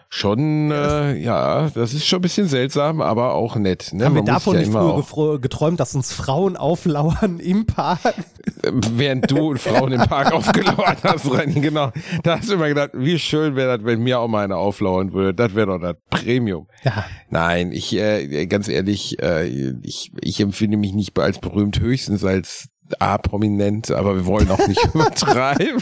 schon, 0.10 0.72
äh, 0.72 1.16
ja, 1.18 1.70
das 1.70 1.94
ist 1.94 2.06
schon 2.06 2.20
ein 2.20 2.24
bisschen 2.24 2.48
seltsam, 2.48 3.00
aber 3.00 3.36
auch 3.36 3.56
nett. 3.56 3.94
Ne? 3.94 4.06
Haben 4.06 4.16
Man 4.16 4.26
wir 4.26 4.34
davon 4.34 4.56
ja 4.56 4.62
nicht 4.62 5.08
früher 5.08 5.40
geträumt, 5.40 5.80
dass 5.80 5.94
uns 5.94 6.12
Frauen 6.12 6.58
auflauern 6.58 7.40
im 7.40 7.68
Park? 7.68 8.16
Während 8.64 9.30
du 9.30 9.56
Frauen 9.58 9.92
im 9.92 10.02
Park 10.02 10.34
aufgelauert 10.34 11.04
hast, 11.04 11.32
Reini, 11.32 11.62
genau. 11.62 11.92
Da 12.24 12.40
hast 12.40 12.50
du 12.50 12.56
immer 12.56 12.68
gedacht, 12.68 12.92
wie 12.94 13.20
schön 13.20 13.56
wäre 13.56 13.78
das, 13.78 13.86
wenn 13.86 14.02
mir 14.02 14.20
auch 14.20 14.28
mal 14.28 14.44
eine 14.44 14.58
auflauern 14.58 15.14
würde. 15.14 15.36
Das 15.36 15.54
wäre 15.54 15.68
doch 15.68 15.80
das 15.80 15.96
Premium. 16.10 16.68
Ja. 16.84 17.06
Nein, 17.30 17.72
ich, 17.72 17.96
äh, 17.96 18.48
ganz 18.48 18.68
ehrlich, 18.68 19.22
äh, 19.22 19.46
ich, 19.84 20.12
ich 20.22 20.40
empfinde 20.40 20.78
mich 20.78 20.94
nicht 20.94 21.18
als 21.20 21.40
berühmt, 21.40 21.80
höchstens 21.80 22.26
als 22.26 22.70
A, 23.00 23.18
prominent, 23.18 23.92
aber 23.92 24.16
wir 24.16 24.26
wollen 24.26 24.50
auch 24.50 24.68
nicht 24.68 24.84
übertreiben. 24.94 25.82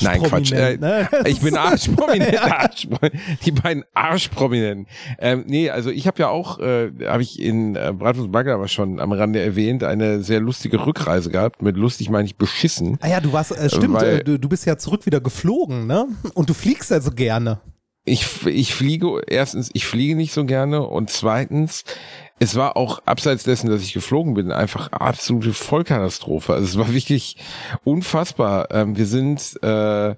Nein, 0.00 0.22
Quatsch. 0.22 0.52
Äh, 0.52 0.76
ne? 0.76 1.08
Ich 1.26 1.40
bin 1.40 1.56
Arschprominent. 1.56 2.40
Arsch, 2.40 2.88
die 3.44 3.52
beiden 3.52 3.84
Arschprominenten. 3.94 4.86
Ähm, 5.18 5.44
nee, 5.46 5.70
also 5.70 5.90
ich 5.90 6.06
habe 6.06 6.18
ja 6.20 6.28
auch, 6.28 6.58
äh, 6.58 6.90
habe 7.06 7.22
ich 7.22 7.40
in 7.40 7.76
äh, 7.76 7.92
Bratwurst 7.96 8.30
Bagger 8.32 8.54
aber 8.54 8.68
schon 8.68 9.00
am 9.00 9.12
Rande 9.12 9.40
erwähnt, 9.40 9.84
eine 9.84 10.22
sehr 10.22 10.40
lustige 10.40 10.86
Rückreise 10.86 11.30
gehabt. 11.30 11.62
Mit 11.62 11.76
lustig 11.76 12.10
meine 12.10 12.26
ich 12.26 12.36
beschissen. 12.36 12.98
Ah 13.00 13.08
ja, 13.08 13.20
du 13.20 13.32
warst, 13.32 13.52
äh, 13.52 13.68
stimmt, 13.68 13.94
weil, 13.94 14.20
äh, 14.20 14.24
du, 14.24 14.38
du 14.38 14.48
bist 14.48 14.66
ja 14.66 14.76
zurück 14.76 15.06
wieder 15.06 15.20
geflogen, 15.20 15.86
ne? 15.86 16.06
Und 16.34 16.48
du 16.48 16.54
fliegst 16.54 16.90
ja 16.90 17.00
so 17.00 17.10
gerne. 17.10 17.60
Ich, 18.10 18.46
ich 18.46 18.74
fliege, 18.74 19.22
erstens, 19.26 19.70
ich 19.72 19.86
fliege 19.86 20.16
nicht 20.16 20.32
so 20.32 20.44
gerne 20.44 20.82
und 20.82 21.10
zweitens, 21.10 21.84
es 22.40 22.56
war 22.56 22.76
auch 22.76 23.02
abseits 23.04 23.44
dessen, 23.44 23.70
dass 23.70 23.82
ich 23.82 23.92
geflogen 23.92 24.34
bin, 24.34 24.50
einfach 24.50 24.90
absolute 24.92 25.52
Vollkatastrophe. 25.52 26.54
Also 26.54 26.64
es 26.64 26.78
war 26.78 26.92
wirklich 26.92 27.36
unfassbar. 27.84 28.68
Ähm, 28.72 28.96
wir 28.96 29.06
sind 29.06 29.62
äh, 29.62 30.14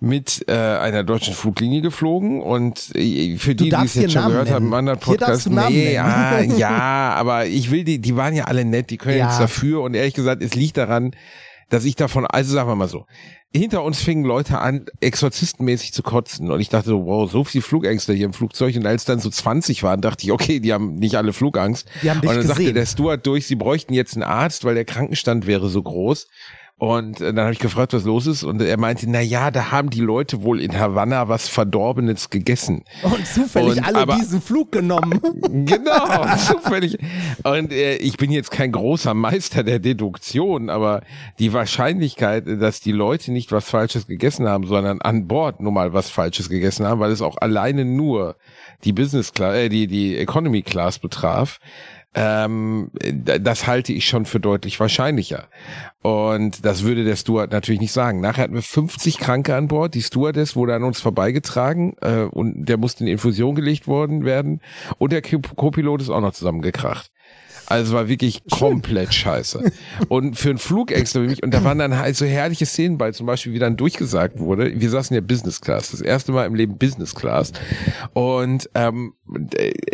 mit 0.00 0.44
äh, 0.48 0.52
einer 0.52 1.02
deutschen 1.02 1.34
Fluglinie 1.34 1.82
geflogen 1.82 2.40
und 2.40 2.94
äh, 2.94 3.36
für 3.36 3.54
die, 3.54 3.68
die 3.68 3.76
es 3.84 3.94
jetzt 3.94 4.12
schon 4.12 4.22
Namen 4.22 4.32
gehört 4.32 4.46
nennen. 4.46 4.56
haben, 4.56 4.66
im 4.66 4.74
anderen 4.74 5.00
Podcast, 5.00 5.50
nee, 5.50 5.94
ja, 5.94 6.40
ja, 6.40 7.14
aber 7.14 7.46
ich 7.46 7.70
will 7.70 7.84
die, 7.84 7.98
die 7.98 8.16
waren 8.16 8.34
ja 8.34 8.44
alle 8.44 8.64
nett, 8.64 8.90
die 8.90 8.96
können 8.96 9.18
ja. 9.18 9.28
jetzt 9.28 9.40
dafür 9.40 9.82
und 9.82 9.94
ehrlich 9.94 10.14
gesagt, 10.14 10.42
es 10.42 10.54
liegt 10.54 10.76
daran, 10.76 11.12
dass 11.68 11.84
ich 11.84 11.96
davon, 11.96 12.26
also 12.26 12.52
sagen 12.52 12.68
wir 12.68 12.76
mal 12.76 12.88
so, 12.88 13.06
hinter 13.52 13.82
uns 13.82 14.02
fingen 14.02 14.24
Leute 14.24 14.58
an, 14.58 14.86
exorzistenmäßig 15.00 15.92
zu 15.92 16.02
kotzen. 16.02 16.50
Und 16.50 16.60
ich 16.60 16.68
dachte 16.68 16.90
so, 16.90 17.06
wow, 17.06 17.30
so 17.30 17.44
viel 17.44 17.62
Flugängste 17.62 18.12
hier 18.12 18.26
im 18.26 18.32
Flugzeug. 18.32 18.76
Und 18.76 18.86
als 18.86 19.04
dann 19.04 19.20
so 19.20 19.30
20 19.30 19.82
waren, 19.82 20.00
dachte 20.00 20.24
ich, 20.24 20.32
okay, 20.32 20.60
die 20.60 20.72
haben 20.72 20.96
nicht 20.96 21.16
alle 21.16 21.32
Flugangst. 21.32 21.88
Die 22.02 22.10
haben 22.10 22.20
dich 22.20 22.28
und 22.30 22.36
dann 22.36 22.42
gesehen. 22.42 22.56
sagte 22.56 22.72
der 22.74 22.86
Steward 22.86 23.26
durch, 23.26 23.46
sie 23.46 23.56
bräuchten 23.56 23.94
jetzt 23.94 24.14
einen 24.14 24.22
Arzt, 24.22 24.64
weil 24.64 24.74
der 24.74 24.84
Krankenstand 24.84 25.46
wäre 25.46 25.68
so 25.68 25.82
groß. 25.82 26.26
Und 26.78 27.20
äh, 27.20 27.34
dann 27.34 27.40
habe 27.44 27.52
ich 27.52 27.58
gefragt, 27.58 27.92
was 27.92 28.04
los 28.04 28.26
ist. 28.28 28.44
Und 28.44 28.62
er 28.62 28.78
meinte, 28.78 29.10
na 29.10 29.20
ja, 29.20 29.50
da 29.50 29.72
haben 29.72 29.90
die 29.90 30.00
Leute 30.00 30.42
wohl 30.42 30.60
in 30.60 30.78
Havanna 30.78 31.28
was 31.28 31.48
Verdorbenes 31.48 32.30
gegessen. 32.30 32.84
Und 33.02 33.26
zufällig 33.26 33.78
und, 33.78 33.84
alle 33.84 33.98
aber, 33.98 34.14
diesen 34.14 34.40
Flug 34.40 34.70
genommen. 34.70 35.20
genau, 35.66 36.36
zufällig. 36.36 36.96
Und 37.42 37.72
äh, 37.72 37.96
ich 37.96 38.16
bin 38.16 38.30
jetzt 38.30 38.52
kein 38.52 38.70
großer 38.70 39.12
Meister 39.12 39.64
der 39.64 39.80
Deduktion, 39.80 40.70
aber 40.70 41.02
die 41.40 41.52
Wahrscheinlichkeit, 41.52 42.44
dass 42.46 42.80
die 42.80 42.92
Leute 42.92 43.32
nicht 43.32 43.50
was 43.50 43.68
Falsches 43.68 44.06
gegessen 44.06 44.48
haben, 44.48 44.64
sondern 44.64 45.00
an 45.00 45.26
Bord 45.26 45.60
nur 45.60 45.72
mal 45.72 45.92
was 45.92 46.10
Falsches 46.10 46.48
gegessen 46.48 46.86
haben, 46.86 47.00
weil 47.00 47.10
es 47.10 47.22
auch 47.22 47.38
alleine 47.38 47.84
nur 47.84 48.36
die 48.84 48.92
Business 48.92 49.32
Class, 49.32 49.56
äh, 49.56 49.68
die, 49.68 49.88
die 49.88 50.16
Economy 50.16 50.62
Class 50.62 51.00
betraf, 51.00 51.58
ähm, 52.14 52.90
das 52.92 53.66
halte 53.66 53.92
ich 53.92 54.06
schon 54.06 54.24
für 54.24 54.40
deutlich 54.40 54.80
wahrscheinlicher. 54.80 55.48
Und 56.02 56.64
das 56.64 56.82
würde 56.82 57.04
der 57.04 57.16
Steward 57.16 57.52
natürlich 57.52 57.80
nicht 57.80 57.92
sagen. 57.92 58.20
Nachher 58.20 58.44
hatten 58.44 58.54
wir 58.54 58.62
50 58.62 59.18
Kranke 59.18 59.54
an 59.54 59.68
Bord. 59.68 59.94
Die 59.94 60.02
Stewardess 60.02 60.56
wurde 60.56 60.74
an 60.74 60.84
uns 60.84 61.00
vorbeigetragen 61.00 61.96
äh, 62.00 62.22
und 62.22 62.64
der 62.64 62.78
musste 62.78 63.04
in 63.04 63.10
Infusion 63.10 63.54
gelegt 63.54 63.86
worden 63.86 64.24
werden. 64.24 64.60
Und 64.96 65.12
der 65.12 65.22
Co-Pilot 65.22 66.02
ist 66.02 66.10
auch 66.10 66.20
noch 66.20 66.32
zusammengekracht. 66.32 67.10
Also 67.70 67.92
war 67.92 68.08
wirklich 68.08 68.42
komplett 68.50 69.12
scheiße. 69.12 69.70
Und 70.08 70.36
für 70.38 70.48
einen 70.48 70.58
Flugextra 70.58 71.22
wie 71.22 71.26
mich, 71.26 71.42
und 71.42 71.52
da 71.52 71.64
waren 71.64 71.78
dann 71.78 71.98
halt 71.98 72.16
so 72.16 72.24
herrliche 72.24 72.64
Szenen 72.64 72.96
bei, 72.96 73.12
zum 73.12 73.26
Beispiel, 73.26 73.52
wie 73.52 73.58
dann 73.58 73.76
durchgesagt 73.76 74.38
wurde, 74.38 74.80
wir 74.80 74.88
saßen 74.88 75.14
ja 75.14 75.20
Business 75.20 75.60
Class, 75.60 75.90
das 75.90 76.00
erste 76.00 76.32
Mal 76.32 76.46
im 76.46 76.54
Leben 76.54 76.78
Business 76.78 77.14
Class. 77.14 77.52
Und 78.14 78.70
ähm, 78.74 79.12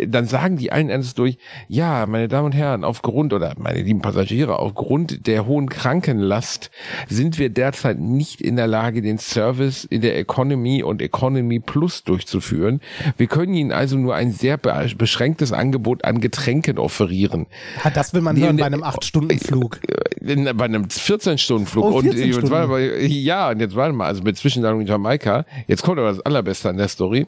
dann 0.07 0.25
sagen 0.25 0.55
die 0.55 0.71
allen 0.71 0.89
Endes 0.89 1.15
durch, 1.15 1.37
ja, 1.67 2.05
meine 2.05 2.29
Damen 2.29 2.45
und 2.45 2.51
Herren, 2.53 2.85
aufgrund, 2.85 3.33
oder 3.33 3.53
meine 3.57 3.81
lieben 3.81 4.01
Passagiere, 4.01 4.57
aufgrund 4.59 5.27
der 5.27 5.45
hohen 5.45 5.67
Krankenlast 5.67 6.71
sind 7.09 7.39
wir 7.39 7.49
derzeit 7.49 7.99
nicht 7.99 8.39
in 8.39 8.55
der 8.55 8.67
Lage, 8.67 9.01
den 9.01 9.17
Service 9.17 9.83
in 9.83 9.99
der 9.99 10.17
Economy 10.17 10.81
und 10.81 11.01
Economy 11.01 11.59
Plus 11.59 12.05
durchzuführen. 12.05 12.79
Wir 13.17 13.27
können 13.27 13.53
Ihnen 13.53 13.73
also 13.73 13.97
nur 13.97 14.15
ein 14.15 14.31
sehr 14.31 14.57
beschränktes 14.57 15.51
Angebot 15.51 16.05
an 16.05 16.21
Getränken 16.21 16.77
offerieren. 16.77 17.47
Ja, 17.83 17.89
das 17.89 18.13
will 18.13 18.21
man 18.21 18.37
hören 18.37 18.57
bei 18.57 18.65
einem 18.65 18.83
8-Stunden-Flug. 18.83 19.79
Bei 20.25 20.65
einem 20.65 20.85
14-Stunden-Flug. 20.85 21.85
Oh, 21.85 22.01
14 22.01 22.23
und 22.23 22.33
Stunden. 22.33 22.49
War, 22.49 22.79
ja, 22.79 23.49
und 23.51 23.59
jetzt 23.59 23.75
warte 23.75 23.93
mal, 23.93 24.07
also 24.07 24.23
mit 24.23 24.35
Zwischenlandung 24.37 24.81
in 24.81 24.87
Jamaika. 24.87 25.45
Jetzt 25.67 25.83
kommt 25.83 25.99
aber 25.99 26.09
das 26.09 26.19
Allerbeste 26.21 26.69
an 26.69 26.77
der 26.77 26.87
Story. 26.87 27.27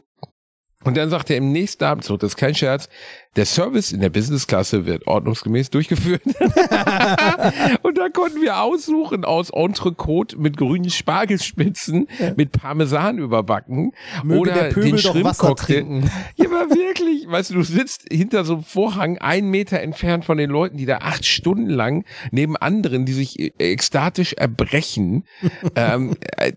Und 0.83 0.97
dann 0.97 1.09
sagt 1.09 1.29
er 1.29 1.37
im 1.37 1.51
nächsten 1.51 1.83
Abendzug, 1.83 2.19
das 2.19 2.31
ist 2.31 2.37
kein 2.37 2.55
Scherz, 2.55 2.89
der 3.37 3.45
Service 3.45 3.91
in 3.91 4.01
der 4.01 4.09
Business-Klasse 4.09 4.85
wird 4.85 5.05
ordnungsgemäß 5.05 5.69
durchgeführt. 5.69 6.23
und 7.83 7.97
da 7.97 8.09
konnten 8.09 8.41
wir 8.41 8.61
aussuchen 8.61 9.23
aus 9.23 9.51
Entrecote 9.51 10.37
mit 10.37 10.57
grünen 10.57 10.89
Spargelspitzen, 10.89 12.07
ja. 12.19 12.33
mit 12.35 12.51
Parmesan 12.51 13.19
überbacken 13.19 13.93
Möge 14.23 14.39
oder 14.39 14.69
den 14.69 14.97
Schrimpcocktail. 14.97 16.01
Ja, 16.35 16.45
aber 16.45 16.75
wirklich, 16.75 17.27
weißt 17.29 17.51
du, 17.51 17.55
du 17.55 17.63
sitzt 17.63 18.05
hinter 18.11 18.43
so 18.43 18.55
einem 18.55 18.63
Vorhang 18.63 19.19
einen 19.19 19.51
Meter 19.51 19.79
entfernt 19.81 20.25
von 20.25 20.39
den 20.39 20.49
Leuten, 20.49 20.77
die 20.77 20.87
da 20.87 20.97
acht 20.97 21.25
Stunden 21.25 21.69
lang 21.69 22.05
neben 22.31 22.57
anderen, 22.57 23.05
die 23.05 23.13
sich 23.13 23.39
e-, 23.39 23.53
ekstatisch 23.59 24.33
erbrechen, 24.33 25.25
ähm, 25.75 26.15
äh, 26.37 26.53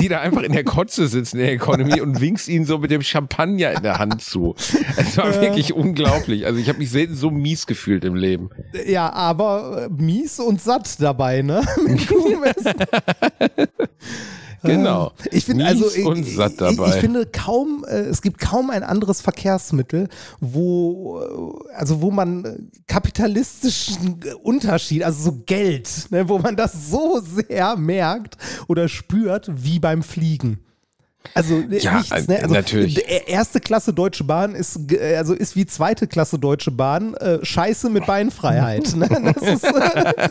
die 0.00 0.08
da 0.08 0.20
einfach 0.20 0.42
in 0.42 0.52
der 0.52 0.64
Kotze 0.64 1.08
sitzen 1.08 1.38
in 1.38 1.44
der 1.44 1.54
Economy 1.54 2.00
und 2.00 2.20
winkst 2.20 2.48
ihnen 2.48 2.66
so 2.66 2.78
mit 2.78 2.92
dem 2.92 3.02
Champagner 3.02 3.72
in 3.72 3.82
der 3.82 3.98
Hand 3.98 4.22
zu. 4.22 4.54
Es 4.96 5.16
war 5.16 5.34
ja. 5.34 5.40
wirklich 5.40 5.72
unglaublich. 5.72 5.87
Also 6.46 6.58
ich 6.58 6.68
habe 6.68 6.78
mich 6.78 6.90
selten 6.90 7.14
so 7.14 7.30
mies 7.30 7.66
gefühlt 7.66 8.04
im 8.04 8.14
Leben. 8.14 8.50
Ja, 8.86 9.12
aber 9.12 9.84
äh, 9.84 10.02
mies 10.02 10.38
und 10.40 10.60
satt 10.60 11.00
dabei, 11.00 11.42
ne? 11.42 11.62
Genau. 14.62 15.12
Äh, 15.24 15.36
ich 15.36 15.44
finde 15.44 15.66
also 15.66 15.88
ich, 15.88 15.98
ich, 15.98 16.38
ich, 16.38 16.94
finde 16.94 17.26
kaum 17.26 17.84
äh, 17.88 18.00
es 18.00 18.22
gibt 18.22 18.40
kaum 18.40 18.70
ein 18.70 18.82
anderes 18.82 19.20
Verkehrsmittel, 19.20 20.08
wo 20.40 21.20
äh, 21.70 21.74
also 21.74 22.02
wo 22.02 22.10
man 22.10 22.70
kapitalistischen 22.86 24.20
Unterschied, 24.42 25.04
also 25.04 25.30
so 25.30 25.42
Geld, 25.46 26.08
ne, 26.10 26.28
wo 26.28 26.38
man 26.38 26.56
das 26.56 26.90
so 26.90 27.20
sehr 27.20 27.76
merkt 27.76 28.36
oder 28.66 28.88
spürt 28.88 29.50
wie 29.52 29.78
beim 29.78 30.02
Fliegen. 30.02 30.58
Also 31.34 31.62
ja, 31.68 31.98
nichts, 31.98 32.28
ne? 32.28 32.40
Also, 32.42 32.54
natürlich. 32.54 33.04
Erste 33.26 33.60
Klasse 33.60 33.92
Deutsche 33.92 34.24
Bahn 34.24 34.54
ist 34.54 34.80
also 35.16 35.34
ist 35.34 35.56
wie 35.56 35.66
zweite 35.66 36.06
Klasse 36.06 36.38
Deutsche 36.38 36.70
Bahn 36.70 37.14
äh, 37.14 37.44
Scheiße 37.44 37.90
mit 37.90 38.06
Beinfreiheit. 38.06 38.94
ne? 38.96 39.06
ist, 39.40 39.64
äh, 39.64 40.28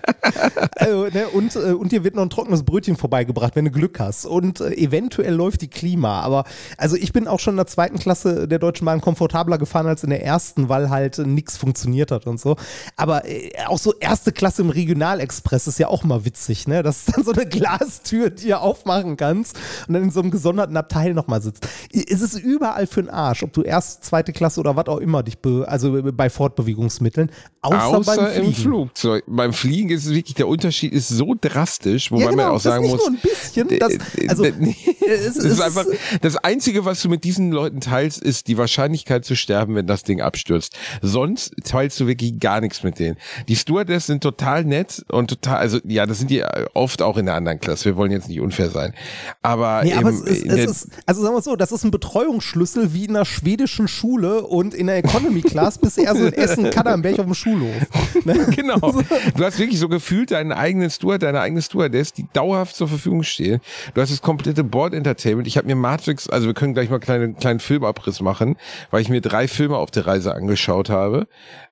also, 0.76 1.08
ne? 1.08 1.28
und 1.30 1.56
äh, 1.56 1.74
und 1.74 1.92
dir 1.92 2.04
wird 2.04 2.16
noch 2.16 2.24
ein 2.24 2.30
trockenes 2.30 2.64
Brötchen 2.64 2.98
vorbeigebracht, 2.98 3.56
wenn 3.56 3.66
du 3.66 3.72
Glück 3.72 4.00
hast. 4.00 4.26
Und 4.26 4.60
äh, 4.60 4.76
eventuell 4.76 5.34
läuft 5.34 5.62
die 5.62 5.70
Klima. 5.70 6.22
Aber 6.22 6.44
also 6.78 6.96
ich 6.96 7.14
bin 7.14 7.28
auch 7.28 7.40
schon 7.40 7.54
in 7.54 7.58
der 7.58 7.68
zweiten 7.68 8.00
Klasse 8.00 8.48
der 8.48 8.60
Deutschen 8.60 8.86
Bahn 8.86 9.02
komfortabler 9.02 9.58
gefahren 9.58 9.88
als 9.88 10.04
in 10.04 10.10
der 10.10 10.24
ersten, 10.24 10.70
weil 10.70 10.90
halt 10.90 11.18
nichts 11.20 11.58
funktioniert 11.58 12.12
hat 12.12 12.28
und 12.28 12.40
so. 12.40 12.56
Aber 12.96 13.26
äh, 13.26 13.52
auch 13.68 13.80
so 13.80 13.94
erste 13.94 14.32
Klasse 14.32 14.62
im 14.62 14.70
Regionalexpress 14.70 15.68
ist 15.68 15.80
ja 15.80 15.88
auch 15.88 16.04
mal 16.04 16.26
witzig, 16.26 16.68
ne? 16.68 16.84
Das 16.84 17.00
ist 17.00 17.16
dann 17.16 17.24
so 17.24 17.32
eine 17.32 17.46
Glastür, 17.46 18.30
die 18.30 18.48
du 18.48 18.60
aufmachen 18.60 19.18
kannst 19.18 19.58
und 19.88 19.94
dann 19.94 20.04
in 20.04 20.12
so 20.12 20.22
einem 20.22 20.32
gesonderten 20.32 20.76
Abteil 20.88 21.13
nochmal 21.13 21.41
sitzt. 21.41 21.67
Es 21.91 22.21
ist 22.21 22.39
überall 22.39 22.88
für 22.88 23.04
den 23.04 23.10
Arsch, 23.10 23.43
ob 23.43 23.52
du 23.54 23.62
erst, 23.62 24.06
zweite 24.06 24.32
Klasse 24.32 24.60
oder 24.60 24.76
was 24.76 24.88
auch 24.88 25.00
immer 25.00 25.23
dich, 25.23 25.38
also 25.65 26.02
bei 26.13 26.30
Fortbewegungsmitteln, 26.30 27.30
außer, 27.62 27.97
außer 27.97 28.15
beim 28.15 28.32
Fliegen. 28.32 28.47
im 28.47 28.54
Flugzeug. 28.54 29.23
Beim 29.28 29.54
Fliegen 29.54 29.89
ist 29.89 30.06
es 30.06 30.13
wirklich, 30.13 30.36
der 30.36 30.47
Unterschied 30.47 30.93
ist 30.93 31.10
so 31.10 31.36
drastisch, 31.39 32.12
wobei 32.12 32.23
ja, 32.23 32.30
genau, 32.30 32.43
man 32.43 32.52
auch 32.54 32.60
sagen 32.60 32.88
muss. 32.88 33.02
Bisschen, 33.21 33.67
das, 33.80 33.93
also, 34.30 34.45
es, 35.08 35.36
es 35.36 35.38
ist 35.38 35.62
einfach, 35.62 35.86
das 36.21 36.38
Einzige, 36.38 36.86
was 36.86 37.02
du 37.02 37.10
mit 37.10 37.23
diesen 37.23 37.52
Leuten 37.52 37.82
teilst, 37.82 38.21
ist 38.21 38.47
die 38.47 38.58
Wahrscheinlichkeit 38.58 39.26
zu 39.26 39.36
sterben, 39.36 39.76
wenn 39.76 39.88
das 39.88 40.04
Ding 40.04 40.21
abstürzt. 40.21 40.78
Sonst 41.02 41.54
teilst 41.63 42.00
du 42.00 42.08
wirklich 42.08 42.39
gar 42.39 42.62
nichts 42.62 42.84
mit 42.84 43.00
denen. 43.00 43.17
Die 43.47 43.56
Stewardess 43.56 44.08
sind 44.08 44.23
total 44.23 44.63
nett 44.63 45.04
und 45.10 45.30
total, 45.30 45.58
also 45.58 45.80
ja, 45.86 46.06
das 46.06 46.19
sind 46.19 46.32
die 46.32 46.43
oft 46.73 47.02
auch 47.02 47.17
in 47.17 47.26
der 47.26 47.36
anderen 47.36 47.60
Klasse. 47.60 47.86
Wir 47.86 47.95
wollen 47.97 48.12
jetzt 48.12 48.30
nicht 48.30 48.39
unfair 48.39 48.69
sein. 48.69 48.93
Aber, 49.41 49.84
nee, 49.84 49.93
aber 49.93 50.10
im, 50.10 50.23
es, 50.26 50.43
es, 50.43 50.77
ist, 50.84 50.90
also 51.06 51.22
sagen 51.22 51.36
wir 51.36 51.42
so, 51.42 51.56
das 51.56 51.72
ist 51.72 51.84
ein 51.84 51.92
Betreuungsschlüssel 51.92 52.94
wie 52.94 53.06
in 53.06 53.16
einer 53.16 53.26
schwedischen 53.26 53.88
Schule 53.88 54.44
und 54.44 54.74
in 54.74 54.88
der 54.88 54.98
Economy 54.98 55.42
Class 55.42 55.78
bist 55.78 55.98
du 55.98 56.02
eher 56.02 56.16
so 56.16 56.26
in 56.26 56.34
Essen-Kadernberg 56.34 57.20
auf 57.20 57.26
dem 57.26 57.34
Schulhof. 57.34 57.76
Ne? 58.24 58.48
Genau. 58.58 58.78
Du 59.36 59.44
hast 59.44 59.60
wirklich 59.60 59.80
so 59.80 59.88
gefühlt 59.90 60.32
deinen 60.32 60.52
eigenen 60.52 60.90
Steward, 60.90 61.22
deine 61.22 61.42
eigene 61.42 61.62
Stewardess, 61.62 62.13
die 62.13 62.26
dauerhaft 62.34 62.76
zur 62.76 62.88
Verfügung 62.88 63.24
stehen. 63.24 63.62
Du 63.94 64.02
hast 64.02 64.12
das 64.12 64.22
komplette 64.22 64.63
Board 64.63 64.94
Entertainment. 64.94 65.48
Ich 65.48 65.58
habe 65.58 65.68
mir 65.68 65.76
Matrix, 65.76 66.30
also 66.30 66.48
wir 66.48 66.54
können 66.54 66.74
gleich 66.74 66.90
mal 66.90 67.00
einen 67.08 67.38
kleinen 67.38 67.60
Filmabriss 67.60 68.22
machen, 68.22 68.56
weil 68.90 69.02
ich 69.02 69.10
mir 69.10 69.22
drei 69.22 69.48
Filme 69.48 69.78
auf 69.78 69.92
der 69.92 70.08
Reise 70.08 70.34
angeschaut 70.34 70.90
habe. 70.90 71.28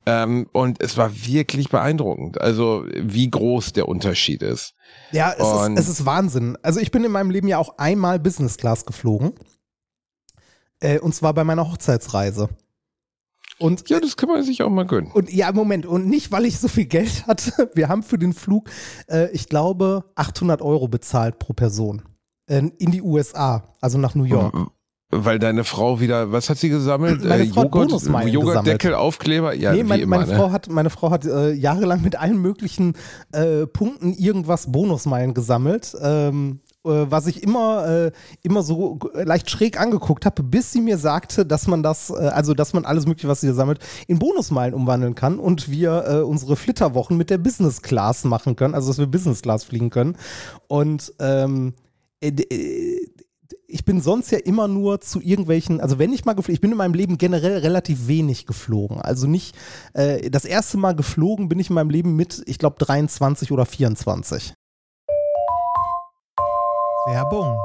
Ähm, 0.05 0.47
und 0.51 0.81
es 0.83 0.97
war 0.97 1.11
wirklich 1.25 1.69
beeindruckend, 1.69 2.39
also 2.39 2.85
wie 2.93 3.29
groß 3.29 3.73
der 3.73 3.87
Unterschied 3.87 4.43
ist. 4.43 4.75
Ja, 5.11 5.33
es 5.37 5.47
ist, 5.47 5.79
es 5.79 5.89
ist 5.89 6.05
Wahnsinn. 6.05 6.57
Also 6.61 6.79
ich 6.79 6.91
bin 6.91 7.03
in 7.03 7.11
meinem 7.11 7.31
Leben 7.31 7.47
ja 7.47 7.57
auch 7.57 7.77
einmal 7.77 8.19
Business 8.19 8.57
Class 8.57 8.85
geflogen. 8.85 9.33
Äh, 10.79 10.99
und 10.99 11.15
zwar 11.15 11.33
bei 11.33 11.43
meiner 11.43 11.71
Hochzeitsreise. 11.71 12.49
Und, 13.57 13.89
ja, 13.89 13.99
das 13.99 14.17
kann 14.17 14.29
man 14.29 14.43
sich 14.43 14.61
auch 14.63 14.69
mal 14.69 14.85
gönnen. 14.85 15.11
Und 15.11 15.31
ja, 15.31 15.51
Moment, 15.53 15.85
und 15.85 16.07
nicht, 16.07 16.31
weil 16.31 16.45
ich 16.45 16.59
so 16.59 16.67
viel 16.67 16.85
Geld 16.85 17.25
hatte. 17.25 17.71
Wir 17.73 17.87
haben 17.87 18.03
für 18.03 18.17
den 18.17 18.33
Flug, 18.33 18.69
äh, 19.07 19.31
ich 19.31 19.47
glaube, 19.47 20.11
800 20.15 20.61
Euro 20.61 20.87
bezahlt 20.87 21.39
pro 21.39 21.53
Person 21.53 22.03
äh, 22.47 22.61
in 22.77 22.91
die 22.91 23.01
USA, 23.01 23.73
also 23.81 23.97
nach 23.97 24.13
New 24.13 24.25
York. 24.25 24.53
Weil 25.11 25.37
deine 25.37 25.63
Frau 25.63 25.99
wieder, 25.99 26.31
was 26.31 26.49
hat 26.49 26.57
sie 26.57 26.69
gesammelt? 26.69 27.23
Meine 27.23 27.43
äh, 27.43 27.47
Frau 27.47 27.63
Joghurt, 27.63 27.91
hat 27.93 28.27
Joghurtdeckel, 28.27 28.95
Aufkleber? 28.95 29.53
Ja, 29.53 29.71
nee, 29.71 29.83
mein, 29.83 29.99
immer, 30.01 30.17
meine, 30.17 30.31
ne? 30.31 30.37
Frau 30.37 30.51
hat, 30.51 30.67
meine 30.67 30.89
Frau 30.89 31.11
hat 31.11 31.25
äh, 31.25 31.51
jahrelang 31.51 32.01
mit 32.01 32.19
allen 32.19 32.41
möglichen 32.41 32.93
äh, 33.31 33.67
Punkten 33.67 34.13
irgendwas 34.13 34.71
Bonusmeilen 34.71 35.35
gesammelt. 35.35 35.95
Ähm, 36.01 36.59
äh, 36.83 36.89
was 36.89 37.27
ich 37.27 37.43
immer, 37.43 37.87
äh, 37.87 38.11
immer 38.41 38.63
so 38.63 38.97
leicht 39.13 39.51
schräg 39.51 39.79
angeguckt 39.79 40.25
habe, 40.25 40.41
bis 40.41 40.71
sie 40.71 40.81
mir 40.81 40.97
sagte, 40.97 41.45
dass 41.45 41.67
man 41.67 41.83
das, 41.83 42.11
also 42.11 42.55
dass 42.55 42.73
man 42.73 42.83
alles 42.83 43.05
mögliche, 43.05 43.27
was 43.27 43.41
sie 43.41 43.53
sammelt, 43.53 43.79
in 44.07 44.17
Bonusmeilen 44.17 44.73
umwandeln 44.73 45.13
kann 45.13 45.37
und 45.37 45.69
wir 45.69 46.25
unsere 46.27 46.55
Flitterwochen 46.55 47.15
mit 47.15 47.29
der 47.29 47.37
Business 47.37 47.83
Class 47.83 48.23
machen 48.23 48.55
können, 48.55 48.73
also 48.73 48.87
dass 48.87 48.97
wir 48.97 49.07
Business 49.07 49.43
Class 49.43 49.63
fliegen 49.63 49.91
können. 49.91 50.17
Und 50.67 51.13
ähm, 51.19 51.73
äh, 52.25 52.29
äh, 52.29 53.07
ich 53.75 53.83
bin 53.83 53.99
sonst 53.99 54.31
ja 54.31 54.37
immer 54.37 54.69
nur 54.69 55.01
zu 55.01 55.19
irgendwelchen, 55.19 55.81
also 55.81 55.99
wenn 55.99 56.13
ich 56.13 56.23
mal 56.23 56.31
geflogen, 56.31 56.53
ich 56.53 56.61
bin 56.61 56.71
in 56.71 56.77
meinem 56.77 56.93
Leben 56.93 57.17
generell 57.17 57.57
relativ 57.57 58.07
wenig 58.07 58.45
geflogen. 58.45 59.01
Also 59.01 59.27
nicht, 59.27 59.53
äh, 59.93 60.29
das 60.29 60.45
erste 60.45 60.77
Mal 60.77 60.95
geflogen 60.95 61.49
bin 61.49 61.59
ich 61.59 61.69
in 61.69 61.73
meinem 61.73 61.89
Leben 61.89 62.15
mit, 62.15 62.41
ich 62.45 62.57
glaube, 62.57 62.77
23 62.79 63.51
oder 63.51 63.65
24. 63.65 64.53
Werbung. 67.07 67.59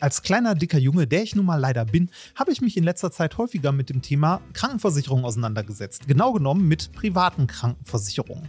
Als 0.00 0.22
kleiner, 0.22 0.54
dicker 0.54 0.78
Junge, 0.78 1.06
der 1.06 1.22
ich 1.22 1.36
nun 1.36 1.44
mal 1.44 1.60
leider 1.60 1.84
bin, 1.84 2.10
habe 2.36 2.52
ich 2.52 2.62
mich 2.62 2.74
in 2.78 2.84
letzter 2.84 3.10
Zeit 3.10 3.36
häufiger 3.36 3.72
mit 3.72 3.90
dem 3.90 4.00
Thema 4.00 4.40
Krankenversicherung 4.54 5.26
auseinandergesetzt. 5.26 6.08
Genau 6.08 6.32
genommen 6.32 6.66
mit 6.68 6.92
privaten 6.92 7.46
Krankenversicherungen. 7.46 8.48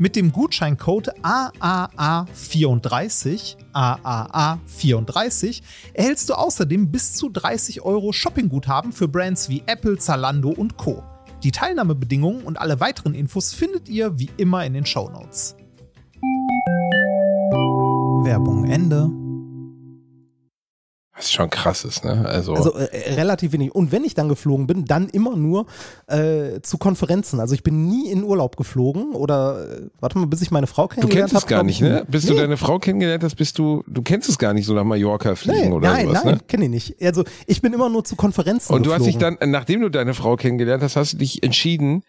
Mit 0.00 0.14
dem 0.14 0.30
Gutscheincode 0.30 1.10
AAA34, 1.24 3.56
AAA34, 3.72 5.62
erhältst 5.92 6.30
du 6.30 6.34
außerdem 6.34 6.92
bis 6.92 7.14
zu 7.14 7.30
30 7.30 7.82
Euro 7.82 8.12
Shoppingguthaben 8.12 8.92
für 8.92 9.08
Brands 9.08 9.48
wie 9.48 9.64
Apple, 9.66 9.98
Zalando 9.98 10.50
und 10.50 10.76
Co. 10.76 11.02
Die 11.42 11.50
Teilnahmebedingungen 11.50 12.42
und 12.42 12.60
alle 12.60 12.78
weiteren 12.78 13.14
Infos 13.14 13.52
findet 13.52 13.88
ihr 13.88 14.20
wie 14.20 14.30
immer 14.36 14.64
in 14.64 14.74
den 14.74 14.86
Show 14.86 15.08
Notes. 15.08 15.56
Werbung 18.22 18.66
Ende. 18.66 19.10
Was 21.18 21.32
schon 21.32 21.50
krass 21.50 21.84
ist, 21.84 22.04
ne? 22.04 22.24
Also, 22.26 22.54
also 22.54 22.72
äh, 22.74 23.14
relativ 23.14 23.52
wenig. 23.52 23.74
Und 23.74 23.90
wenn 23.90 24.04
ich 24.04 24.14
dann 24.14 24.28
geflogen 24.28 24.68
bin, 24.68 24.84
dann 24.84 25.08
immer 25.08 25.36
nur 25.36 25.66
äh, 26.06 26.60
zu 26.62 26.78
Konferenzen. 26.78 27.40
Also 27.40 27.54
ich 27.54 27.64
bin 27.64 27.86
nie 27.86 28.08
in 28.10 28.22
Urlaub 28.22 28.56
geflogen 28.56 29.14
oder 29.14 29.68
äh, 29.68 29.82
warte 29.98 30.16
mal, 30.16 30.26
bis 30.26 30.42
ich 30.42 30.52
meine 30.52 30.68
Frau 30.68 30.86
kennengelernt 30.86 31.32
habe. 31.32 31.32
Du 31.32 31.32
kennst 31.32 31.34
hab, 31.34 31.42
es 31.42 31.48
gar 31.48 31.64
nicht, 31.64 31.80
ne? 31.80 32.04
Bis 32.08 32.24
nee. 32.24 32.30
du 32.30 32.36
deine 32.36 32.56
Frau 32.56 32.78
kennengelernt 32.78 33.24
hast, 33.24 33.34
bist 33.34 33.58
du, 33.58 33.82
du 33.88 34.02
kennst 34.02 34.28
es 34.28 34.38
gar 34.38 34.54
nicht 34.54 34.66
so 34.66 34.74
nach 34.74 34.84
Mallorca 34.84 35.34
fliegen 35.34 35.70
nee, 35.70 35.72
oder 35.72 35.92
nein, 35.92 36.06
sowas, 36.06 36.24
nein, 36.24 36.34
ne? 36.34 36.40
kenne 36.46 36.64
ich 36.66 36.70
nicht. 36.70 37.02
Also 37.02 37.24
ich 37.46 37.60
bin 37.60 37.72
immer 37.72 37.88
nur 37.88 38.04
zu 38.04 38.14
Konferenzen 38.14 38.72
Und 38.72 38.86
du 38.86 38.90
geflogen. 38.90 39.14
hast 39.14 39.22
dich 39.22 39.38
dann, 39.38 39.50
nachdem 39.50 39.80
du 39.80 39.88
deine 39.88 40.14
Frau 40.14 40.36
kennengelernt 40.36 40.84
hast, 40.84 40.94
hast 40.94 41.14
du 41.14 41.16
dich 41.16 41.42
entschieden, 41.42 42.04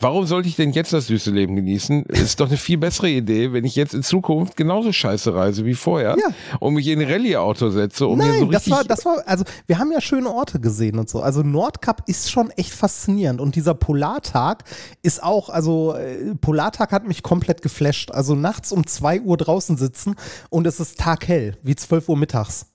Warum 0.00 0.26
sollte 0.26 0.48
ich 0.48 0.56
denn 0.56 0.72
jetzt 0.72 0.92
das 0.92 1.06
süße 1.06 1.30
Leben 1.30 1.56
genießen? 1.56 2.04
Ist 2.04 2.40
doch 2.40 2.48
eine 2.48 2.56
viel 2.56 2.78
bessere 2.78 3.08
Idee, 3.08 3.52
wenn 3.52 3.64
ich 3.64 3.76
jetzt 3.76 3.94
in 3.94 4.02
Zukunft 4.02 4.56
genauso 4.56 4.92
scheiße 4.92 5.34
reise 5.34 5.64
wie 5.64 5.74
vorher 5.74 6.16
ja. 6.18 6.34
und 6.60 6.74
mich 6.74 6.88
in 6.88 7.00
ein 7.00 7.08
Rallye-Auto 7.08 7.70
setze, 7.70 8.06
um 8.06 8.18
Nein, 8.18 8.30
mir 8.32 8.38
so 8.40 8.44
richtig. 8.46 8.72
Das 8.72 8.78
war, 8.78 8.84
das 8.84 9.04
war, 9.04 9.22
also 9.26 9.44
wir 9.66 9.78
haben 9.78 9.92
ja 9.92 10.00
schöne 10.00 10.30
Orte 10.30 10.60
gesehen 10.60 10.98
und 10.98 11.08
so. 11.08 11.20
Also 11.20 11.42
Nordkap 11.42 12.02
ist 12.06 12.30
schon 12.30 12.50
echt 12.50 12.72
faszinierend 12.72 13.40
und 13.40 13.54
dieser 13.54 13.74
Polartag 13.74 14.64
ist 15.02 15.22
auch, 15.22 15.48
also 15.48 15.94
äh, 15.94 16.34
Polartag 16.34 16.92
hat 16.92 17.06
mich 17.06 17.22
komplett 17.22 17.62
geflasht. 17.62 18.10
Also 18.10 18.34
nachts 18.34 18.72
um 18.72 18.86
zwei 18.86 19.20
Uhr 19.20 19.36
draußen 19.36 19.76
sitzen 19.76 20.16
und 20.50 20.66
es 20.66 20.80
ist 20.80 20.98
taghell, 20.98 21.56
wie 21.62 21.76
12 21.76 22.08
Uhr 22.08 22.16
mittags. 22.16 22.73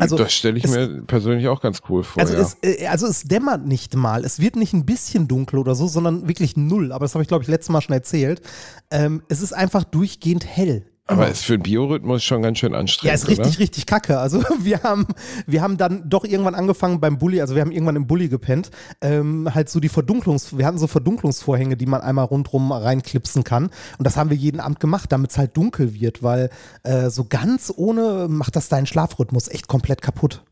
Also, 0.00 0.16
das 0.16 0.32
stelle 0.32 0.58
ich 0.58 0.64
es, 0.64 0.70
mir 0.70 1.02
persönlich 1.02 1.48
auch 1.48 1.60
ganz 1.60 1.80
cool 1.88 2.02
vor. 2.02 2.20
Also, 2.20 2.34
ja. 2.34 2.40
es, 2.40 2.56
äh, 2.62 2.86
also 2.86 3.06
es 3.06 3.22
dämmert 3.22 3.66
nicht 3.66 3.96
mal. 3.96 4.24
Es 4.24 4.38
wird 4.38 4.56
nicht 4.56 4.72
ein 4.72 4.86
bisschen 4.86 5.28
dunkel 5.28 5.58
oder 5.58 5.74
so, 5.74 5.86
sondern 5.86 6.28
wirklich 6.28 6.56
null. 6.56 6.92
Aber 6.92 7.04
das 7.04 7.14
habe 7.14 7.22
ich, 7.22 7.28
glaube 7.28 7.42
ich, 7.42 7.48
letztes 7.48 7.70
Mal 7.70 7.80
schon 7.80 7.94
erzählt. 7.94 8.42
Ähm, 8.90 9.22
es 9.28 9.40
ist 9.40 9.52
einfach 9.52 9.84
durchgehend 9.84 10.46
hell. 10.46 10.84
Aber 11.06 11.28
ist 11.28 11.44
für 11.44 11.58
den 11.58 11.64
Biorhythmus 11.64 12.22
schon 12.22 12.42
ganz 12.42 12.58
schön 12.58 12.74
anstrengend. 12.74 13.08
Ja, 13.08 13.14
ist 13.14 13.28
richtig, 13.28 13.54
oder? 13.54 13.58
richtig 13.58 13.86
kacke. 13.86 14.18
Also 14.18 14.42
wir 14.60 14.82
haben, 14.82 15.06
wir 15.46 15.60
haben 15.60 15.76
dann 15.76 16.08
doch 16.08 16.24
irgendwann 16.24 16.54
angefangen 16.54 17.00
beim 17.00 17.18
Bulli, 17.18 17.40
also 17.40 17.54
wir 17.54 17.62
haben 17.62 17.72
irgendwann 17.72 17.96
im 17.96 18.06
Bulli 18.06 18.28
gepennt, 18.28 18.70
ähm, 19.00 19.48
halt 19.52 19.68
so 19.68 19.80
die 19.80 19.88
Verdunklungs, 19.88 20.56
wir 20.56 20.64
hatten 20.64 20.78
so 20.78 20.86
Verdunklungsvorhänge, 20.86 21.76
die 21.76 21.86
man 21.86 22.00
einmal 22.00 22.26
rundrum 22.26 22.70
reinklipsen 22.70 23.42
kann. 23.42 23.70
Und 23.98 24.06
das 24.06 24.16
haben 24.16 24.30
wir 24.30 24.36
jeden 24.36 24.60
Abend 24.60 24.78
gemacht, 24.78 25.10
damit 25.10 25.32
es 25.32 25.38
halt 25.38 25.56
dunkel 25.56 25.94
wird, 25.94 26.22
weil 26.22 26.50
äh, 26.84 27.10
so 27.10 27.24
ganz 27.28 27.72
ohne 27.74 28.28
macht 28.28 28.54
das 28.54 28.68
deinen 28.68 28.86
Schlafrhythmus 28.86 29.48
echt 29.48 29.66
komplett 29.66 30.02
kaputt. 30.02 30.44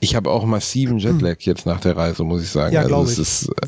Ich 0.00 0.14
habe 0.14 0.30
auch 0.30 0.44
massiven 0.44 0.98
Jetlag 0.98 1.38
jetzt 1.40 1.66
nach 1.66 1.80
der 1.80 1.96
Reise, 1.96 2.22
muss 2.22 2.42
ich 2.42 2.50
sagen. 2.50 2.72
Ja, 2.72 2.82
also 2.82 3.04
ich. 3.04 3.18
Ist, 3.18 3.48
äh, 3.48 3.66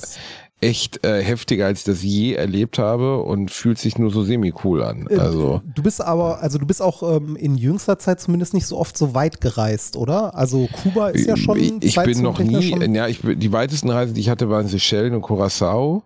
echt 0.61 1.05
äh, 1.07 1.23
heftiger, 1.23 1.67
als 1.67 1.81
ich 1.81 1.85
das 1.85 2.03
je 2.03 2.35
erlebt 2.35 2.79
habe 2.79 3.23
und 3.23 3.51
fühlt 3.51 3.79
sich 3.79 3.99
nur 3.99 4.11
so 4.11 4.23
semi-cool 4.23 4.83
an. 4.83 5.07
Äh, 5.09 5.17
also 5.17 5.63
du 5.65 5.83
bist 5.83 6.03
aber, 6.03 6.41
also 6.41 6.59
du 6.59 6.67
bist 6.67 6.83
auch 6.83 7.03
ähm, 7.03 7.37
in 7.37 7.57
jüngster 7.57 7.99
Zeit 7.99 8.21
zumindest 8.21 8.53
nicht 8.53 8.67
so 8.67 8.77
oft 8.77 8.97
so 8.97 9.15
weit 9.15 9.41
gereist, 9.41 9.97
oder? 9.97 10.35
Also 10.35 10.69
Kuba 10.83 11.09
ist 11.09 11.27
ja 11.27 11.37
schon. 11.37 11.59
Ich, 11.59 11.97
ich 11.97 12.03
bin 12.03 12.23
noch 12.23 12.39
nie, 12.39 12.77
ja, 12.95 13.09
ich, 13.09 13.21
die 13.23 13.53
weitesten 13.53 13.91
Reisen, 13.91 14.15
die 14.15 14.21
ich 14.21 14.29
hatte, 14.29 14.51
waren 14.51 14.67
Seychellen 14.67 15.15
und 15.15 15.23
Curacao. 15.23 16.03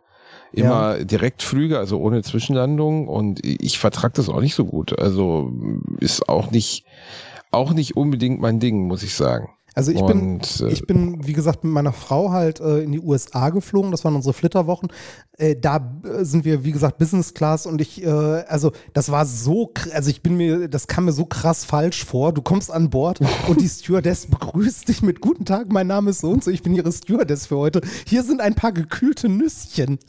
Immer 0.52 0.98
ja. 0.98 1.04
Direktflüge, 1.04 1.78
also 1.78 1.98
ohne 1.98 2.22
Zwischenlandung 2.22 3.08
und 3.08 3.44
ich 3.44 3.80
vertrag 3.80 4.14
das 4.14 4.28
auch 4.28 4.40
nicht 4.40 4.54
so 4.54 4.64
gut. 4.64 4.96
Also 4.96 5.50
ist 5.98 6.28
auch 6.28 6.52
nicht, 6.52 6.84
auch 7.50 7.72
nicht 7.72 7.96
unbedingt 7.96 8.40
mein 8.40 8.60
Ding, 8.60 8.86
muss 8.86 9.02
ich 9.02 9.14
sagen. 9.14 9.48
Also 9.74 9.90
ich 9.90 10.04
bin, 10.04 10.40
äh, 10.60 10.68
ich 10.68 10.86
bin, 10.86 11.26
wie 11.26 11.32
gesagt, 11.32 11.64
mit 11.64 11.72
meiner 11.72 11.92
Frau 11.92 12.30
halt 12.30 12.60
äh, 12.60 12.80
in 12.80 12.92
die 12.92 13.00
USA 13.00 13.50
geflogen. 13.50 13.90
Das 13.90 14.04
waren 14.04 14.14
unsere 14.14 14.32
Flitterwochen. 14.32 14.88
Äh, 15.36 15.56
da 15.56 16.00
äh, 16.04 16.24
sind 16.24 16.44
wir, 16.44 16.64
wie 16.64 16.70
gesagt, 16.70 16.98
Business 16.98 17.34
Class 17.34 17.66
und 17.66 17.80
ich, 17.80 18.04
äh, 18.04 18.08
also 18.08 18.72
das 18.92 19.10
war 19.10 19.26
so, 19.26 19.72
also 19.92 20.10
ich 20.10 20.22
bin 20.22 20.36
mir, 20.36 20.68
das 20.68 20.86
kam 20.86 21.06
mir 21.06 21.12
so 21.12 21.24
krass 21.24 21.64
falsch 21.64 22.04
vor. 22.04 22.32
Du 22.32 22.40
kommst 22.40 22.70
an 22.70 22.90
Bord 22.90 23.20
und 23.48 23.60
die 23.60 23.68
Stewardess 23.68 24.26
begrüßt 24.26 24.88
dich 24.88 25.02
mit 25.02 25.20
Guten 25.20 25.44
Tag, 25.44 25.72
mein 25.72 25.88
Name 25.88 26.10
ist 26.10 26.20
so 26.20 26.30
und 26.30 26.44
so, 26.44 26.50
ich 26.50 26.62
bin 26.62 26.74
Ihre 26.74 26.92
Stewardess 26.92 27.46
für 27.46 27.56
heute. 27.56 27.80
Hier 28.06 28.22
sind 28.22 28.40
ein 28.40 28.54
paar 28.54 28.72
gekühlte 28.72 29.28
Nüsschen. 29.28 29.98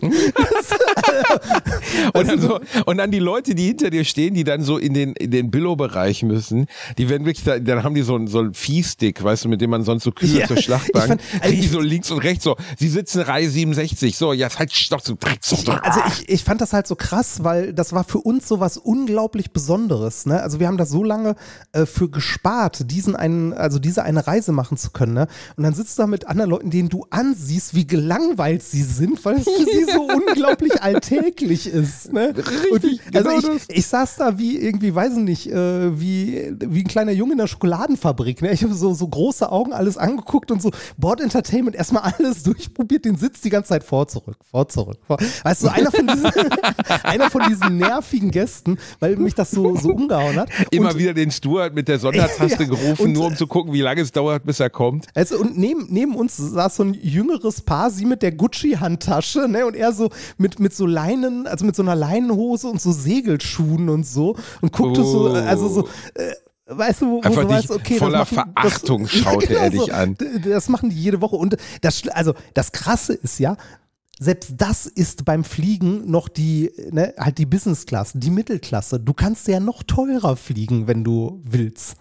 und, 2.14 2.28
dann 2.28 2.40
so, 2.40 2.60
und 2.86 2.98
dann 2.98 3.10
die 3.10 3.18
Leute, 3.18 3.54
die 3.54 3.66
hinter 3.66 3.90
dir 3.90 4.04
stehen, 4.04 4.34
die 4.34 4.44
dann 4.44 4.62
so 4.62 4.78
in 4.78 4.94
den, 4.94 5.12
in 5.14 5.30
den 5.30 5.50
Billow-Bereich 5.50 6.22
müssen, 6.22 6.66
die 6.98 7.08
werden 7.08 7.26
wirklich, 7.26 7.44
da, 7.44 7.58
dann 7.58 7.82
haben 7.82 7.94
die 7.94 8.02
so, 8.02 8.14
einen 8.14 8.28
so 8.28 8.38
einen 8.38 8.54
Viehstick, 8.54 9.22
weißt 9.22 9.44
du, 9.44 9.48
mit 9.48 9.60
dem 9.60 9.70
man 9.70 9.84
sonst 9.84 10.04
so 10.04 10.12
Kühe 10.12 10.40
ja, 10.40 10.46
zur 10.46 10.56
Schlachtbank, 10.56 11.08
fand, 11.08 11.22
also 11.40 11.54
die 11.54 11.66
so 11.66 11.80
links 11.80 12.10
und 12.10 12.18
rechts 12.18 12.44
so, 12.44 12.56
sie 12.78 12.88
sitzen 12.88 13.22
Reihe 13.22 13.48
67, 13.48 14.16
so, 14.16 14.32
ja, 14.32 14.48
halt 14.56 14.92
doch 14.92 15.04
so. 15.04 15.16
So, 15.40 15.72
also 15.72 16.00
ich, 16.08 16.28
ich 16.28 16.44
fand 16.44 16.60
das 16.60 16.72
halt 16.72 16.86
so 16.86 16.96
krass, 16.96 17.44
weil 17.44 17.72
das 17.72 17.92
war 17.92 18.04
für 18.04 18.18
uns 18.18 18.48
so 18.48 18.60
was 18.60 18.76
unglaublich 18.76 19.52
Besonderes, 19.52 20.26
ne? 20.26 20.42
Also 20.42 20.60
wir 20.60 20.66
haben 20.66 20.76
da 20.76 20.86
so 20.86 21.02
lange 21.02 21.34
äh, 21.72 21.86
für 21.86 22.08
gespart, 22.08 22.90
diesen 22.90 23.16
einen, 23.16 23.52
also 23.52 23.78
diese 23.78 24.02
eine 24.02 24.26
Reise 24.26 24.52
machen 24.52 24.76
zu 24.76 24.90
können, 24.90 25.14
ne? 25.14 25.28
Und 25.56 25.64
dann 25.64 25.74
sitzt 25.74 25.98
du 25.98 26.02
da 26.02 26.06
mit 26.06 26.26
anderen 26.26 26.50
Leuten, 26.50 26.70
denen 26.70 26.88
du 26.88 27.06
ansiehst, 27.10 27.74
wie 27.74 27.86
gelangweilt 27.86 28.62
sie 28.62 28.82
sind, 28.82 29.24
weil 29.24 29.36
es 29.36 29.44
für 29.48 29.64
sie 29.64 29.84
so 29.92 30.02
unglaublich 30.02 30.82
alltäglich 30.82 31.66
ist. 31.66 32.12
Ne? 32.12 32.34
Richtig, 32.36 33.00
ich, 33.10 33.16
also 33.16 33.30
genau 33.40 33.54
ich, 33.68 33.76
ich 33.76 33.86
saß 33.86 34.16
da 34.16 34.38
wie 34.38 34.58
irgendwie, 34.58 34.94
weiß 34.94 35.12
ich 35.12 35.22
nicht, 35.22 35.50
äh, 35.50 35.98
wie, 36.00 36.54
wie 36.60 36.80
ein 36.80 36.86
kleiner 36.88 37.12
Junge 37.12 37.32
in 37.32 37.38
der 37.38 37.46
Schokoladenfabrik. 37.46 38.42
Ne? 38.42 38.52
Ich 38.52 38.62
habe 38.62 38.74
so, 38.74 38.94
so 38.94 39.06
große 39.08 39.50
Augen 39.50 39.72
alles 39.72 39.96
angeguckt 39.96 40.50
und 40.50 40.60
so 40.62 40.70
Board 40.96 41.20
Entertainment 41.20 41.76
erstmal 41.76 42.12
alles 42.16 42.42
durchprobiert, 42.42 43.04
den 43.04 43.16
Sitz 43.16 43.40
die 43.40 43.50
ganze 43.50 43.70
Zeit 43.70 43.84
vor, 43.84 44.08
zurück, 44.08 44.36
vor, 44.50 44.68
zurück. 44.68 44.98
Vor. 45.06 45.18
Weißt 45.42 45.62
du, 45.64 45.68
einer 45.68 45.90
von 45.90 46.06
diesen, 46.06 46.26
einer 47.02 47.30
von 47.30 47.42
diesen 47.48 47.76
nervigen 47.76 48.30
Gästen, 48.30 48.78
weil 49.00 49.16
mich 49.16 49.34
das 49.34 49.50
so, 49.50 49.76
so 49.76 49.90
umgehauen 49.90 50.36
hat. 50.36 50.48
Immer 50.70 50.90
und, 50.90 50.98
wieder 50.98 51.14
den 51.14 51.30
Stuart 51.30 51.74
mit 51.74 51.88
der 51.88 51.98
Sondertaste 51.98 52.62
Ja, 52.64 52.68
gerufen, 52.68 53.02
und- 53.06 53.12
nur 53.12 53.26
um 53.26 53.36
zu 53.36 53.46
gucken, 53.46 53.72
wie 53.72 53.80
lange 53.80 54.00
es 54.00 54.12
dauert, 54.12 54.44
bis 54.44 54.60
er 54.60 54.70
kommt. 54.70 55.06
Also, 55.14 55.38
und 55.38 55.56
neben, 55.58 55.86
neben 55.90 56.14
uns 56.14 56.36
saß 56.36 56.76
so 56.76 56.82
ein 56.84 56.94
jüngeres 56.94 57.60
Paar, 57.60 57.90
sie 57.90 58.04
mit 58.04 58.22
der 58.22 58.32
Gucci-Handtasche, 58.32 59.48
ne, 59.48 59.66
und 59.66 59.74
er 59.78 59.92
so 59.92 60.10
mit, 60.36 60.60
mit 60.60 60.74
so 60.74 60.84
Leinen, 60.86 61.46
also 61.46 61.64
mit 61.64 61.74
so 61.76 61.82
einer 61.82 61.94
Leinenhose 61.96 62.68
und 62.68 62.80
so 62.80 62.92
Segelschuhen 62.92 63.88
und 63.88 64.06
so 64.06 64.36
und 64.60 64.72
guckte 64.72 65.02
so, 65.04 65.30
Oh. 65.30 65.34
also 65.34 65.68
so, 65.68 65.88
äh, 66.14 66.32
weißt 66.66 67.00
du, 67.02 67.06
wo, 67.10 67.20
Einfach 67.22 67.42
du 67.42 67.48
weißt, 67.48 67.70
okay, 67.70 67.96
voller 67.98 68.18
machen, 68.18 68.34
Verachtung 68.54 69.02
das, 69.04 69.12
schaute 69.12 69.54
er 69.56 69.70
dich 69.70 69.92
an. 69.94 70.14
d- 70.14 70.50
Das 70.50 70.68
machen 70.68 70.90
die 70.90 70.96
jede 70.96 71.20
Woche 71.22 71.36
und 71.36 71.56
das, 71.80 72.06
also 72.08 72.34
das 72.54 72.72
Krasse 72.72 73.14
ist 73.14 73.38
ja, 73.38 73.56
selbst 74.20 74.54
das 74.56 74.86
ist 74.86 75.24
beim 75.24 75.44
Fliegen 75.44 76.10
noch 76.10 76.28
die, 76.28 76.72
ne, 76.90 77.14
halt 77.18 77.38
die 77.38 77.46
Business 77.46 77.86
Class, 77.86 78.10
die 78.14 78.30
Mittelklasse. 78.30 78.98
Du 78.98 79.12
kannst 79.14 79.46
ja 79.46 79.60
noch 79.60 79.84
teurer 79.84 80.34
fliegen, 80.36 80.88
wenn 80.88 81.04
du 81.04 81.40
willst. 81.44 81.94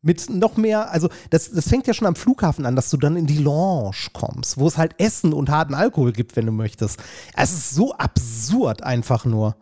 Mit 0.00 0.30
noch 0.30 0.56
mehr, 0.56 0.90
also 0.92 1.08
das, 1.30 1.50
das 1.50 1.68
fängt 1.68 1.88
ja 1.88 1.94
schon 1.94 2.06
am 2.06 2.14
Flughafen 2.14 2.66
an, 2.66 2.76
dass 2.76 2.88
du 2.90 2.96
dann 2.96 3.16
in 3.16 3.26
die 3.26 3.38
Lounge 3.38 3.96
kommst, 4.12 4.56
wo 4.56 4.68
es 4.68 4.78
halt 4.78 4.94
Essen 4.98 5.32
und 5.32 5.50
harten 5.50 5.74
Alkohol 5.74 6.12
gibt, 6.12 6.36
wenn 6.36 6.46
du 6.46 6.52
möchtest. 6.52 7.00
Es 7.36 7.52
ist 7.52 7.70
so 7.70 7.94
absurd 7.94 8.82
einfach 8.84 9.24
nur. 9.24 9.56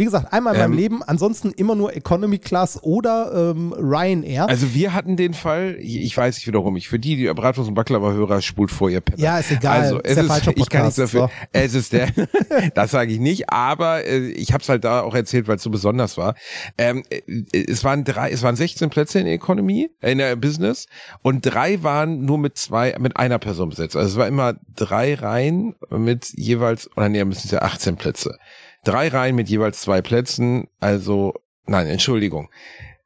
Wie 0.00 0.06
gesagt, 0.06 0.32
einmal 0.32 0.54
in 0.54 0.60
meinem 0.60 0.72
Ähm. 0.72 0.78
Leben, 0.78 1.02
ansonsten 1.02 1.50
immer 1.50 1.74
nur 1.74 1.94
Economy 1.94 2.38
Class 2.38 2.82
oder 2.82 3.50
ähm, 3.54 3.74
Ryanair. 3.74 4.48
Also 4.48 4.72
wir 4.72 4.94
hatten 4.94 5.18
den 5.18 5.34
Fall, 5.34 5.76
ich 5.78 6.16
weiß 6.16 6.36
nicht 6.36 6.46
wiederum, 6.46 6.74
ich 6.78 6.88
für 6.88 6.98
die, 6.98 7.16
die 7.16 7.26
Bratwurst 7.26 7.68
und 7.68 7.74
Baklava-Hörer 7.74 8.40
spult 8.40 8.70
vor 8.70 8.88
ihr 8.88 9.02
Penner. 9.02 9.22
ja, 9.22 9.38
ist 9.38 9.50
egal. 9.50 9.78
Also 9.78 10.00
es 10.02 10.14
der 10.14 10.24
ist, 10.24 10.28
falsche 10.30 10.52
ich 10.56 10.70
kann 10.70 10.86
nichts 10.86 10.96
Podcast, 10.96 10.98
dafür. 10.98 11.28
so. 11.28 11.48
Es 11.52 11.74
ist 11.74 11.92
der, 11.92 12.08
das 12.74 12.92
sage 12.92 13.12
ich 13.12 13.18
nicht, 13.18 13.50
aber 13.50 14.06
äh, 14.06 14.30
ich 14.30 14.54
habe 14.54 14.62
es 14.62 14.70
halt 14.70 14.84
da 14.84 15.02
auch 15.02 15.14
erzählt, 15.14 15.48
weil 15.48 15.56
es 15.56 15.62
so 15.62 15.68
besonders 15.68 16.16
war. 16.16 16.34
Ähm, 16.78 17.02
äh, 17.10 17.20
es 17.52 17.84
waren 17.84 18.02
drei, 18.04 18.30
es 18.30 18.42
waren 18.42 18.56
16 18.56 18.88
Plätze 18.88 19.18
in 19.18 19.26
der 19.26 19.34
Economy, 19.34 19.90
in 20.00 20.16
der 20.16 20.34
Business 20.36 20.86
und 21.20 21.42
drei 21.42 21.82
waren 21.82 22.24
nur 22.24 22.38
mit 22.38 22.56
zwei, 22.56 22.96
mit 22.98 23.18
einer 23.18 23.38
Person 23.38 23.68
besetzt. 23.68 23.96
Also 23.96 24.08
es 24.08 24.16
war 24.16 24.28
immer 24.28 24.54
drei 24.74 25.12
Reihen 25.12 25.74
mit 25.90 26.32
jeweils, 26.34 26.88
oder 26.96 27.10
nee, 27.10 27.22
müssen 27.22 27.42
es 27.44 27.50
ja 27.50 27.60
18 27.60 27.96
Plätze. 27.96 28.38
Drei 28.84 29.08
Reihen 29.08 29.36
mit 29.36 29.48
jeweils 29.48 29.80
zwei 29.80 30.00
Plätzen, 30.02 30.68
also 30.80 31.34
nein, 31.66 31.86
Entschuldigung. 31.86 32.50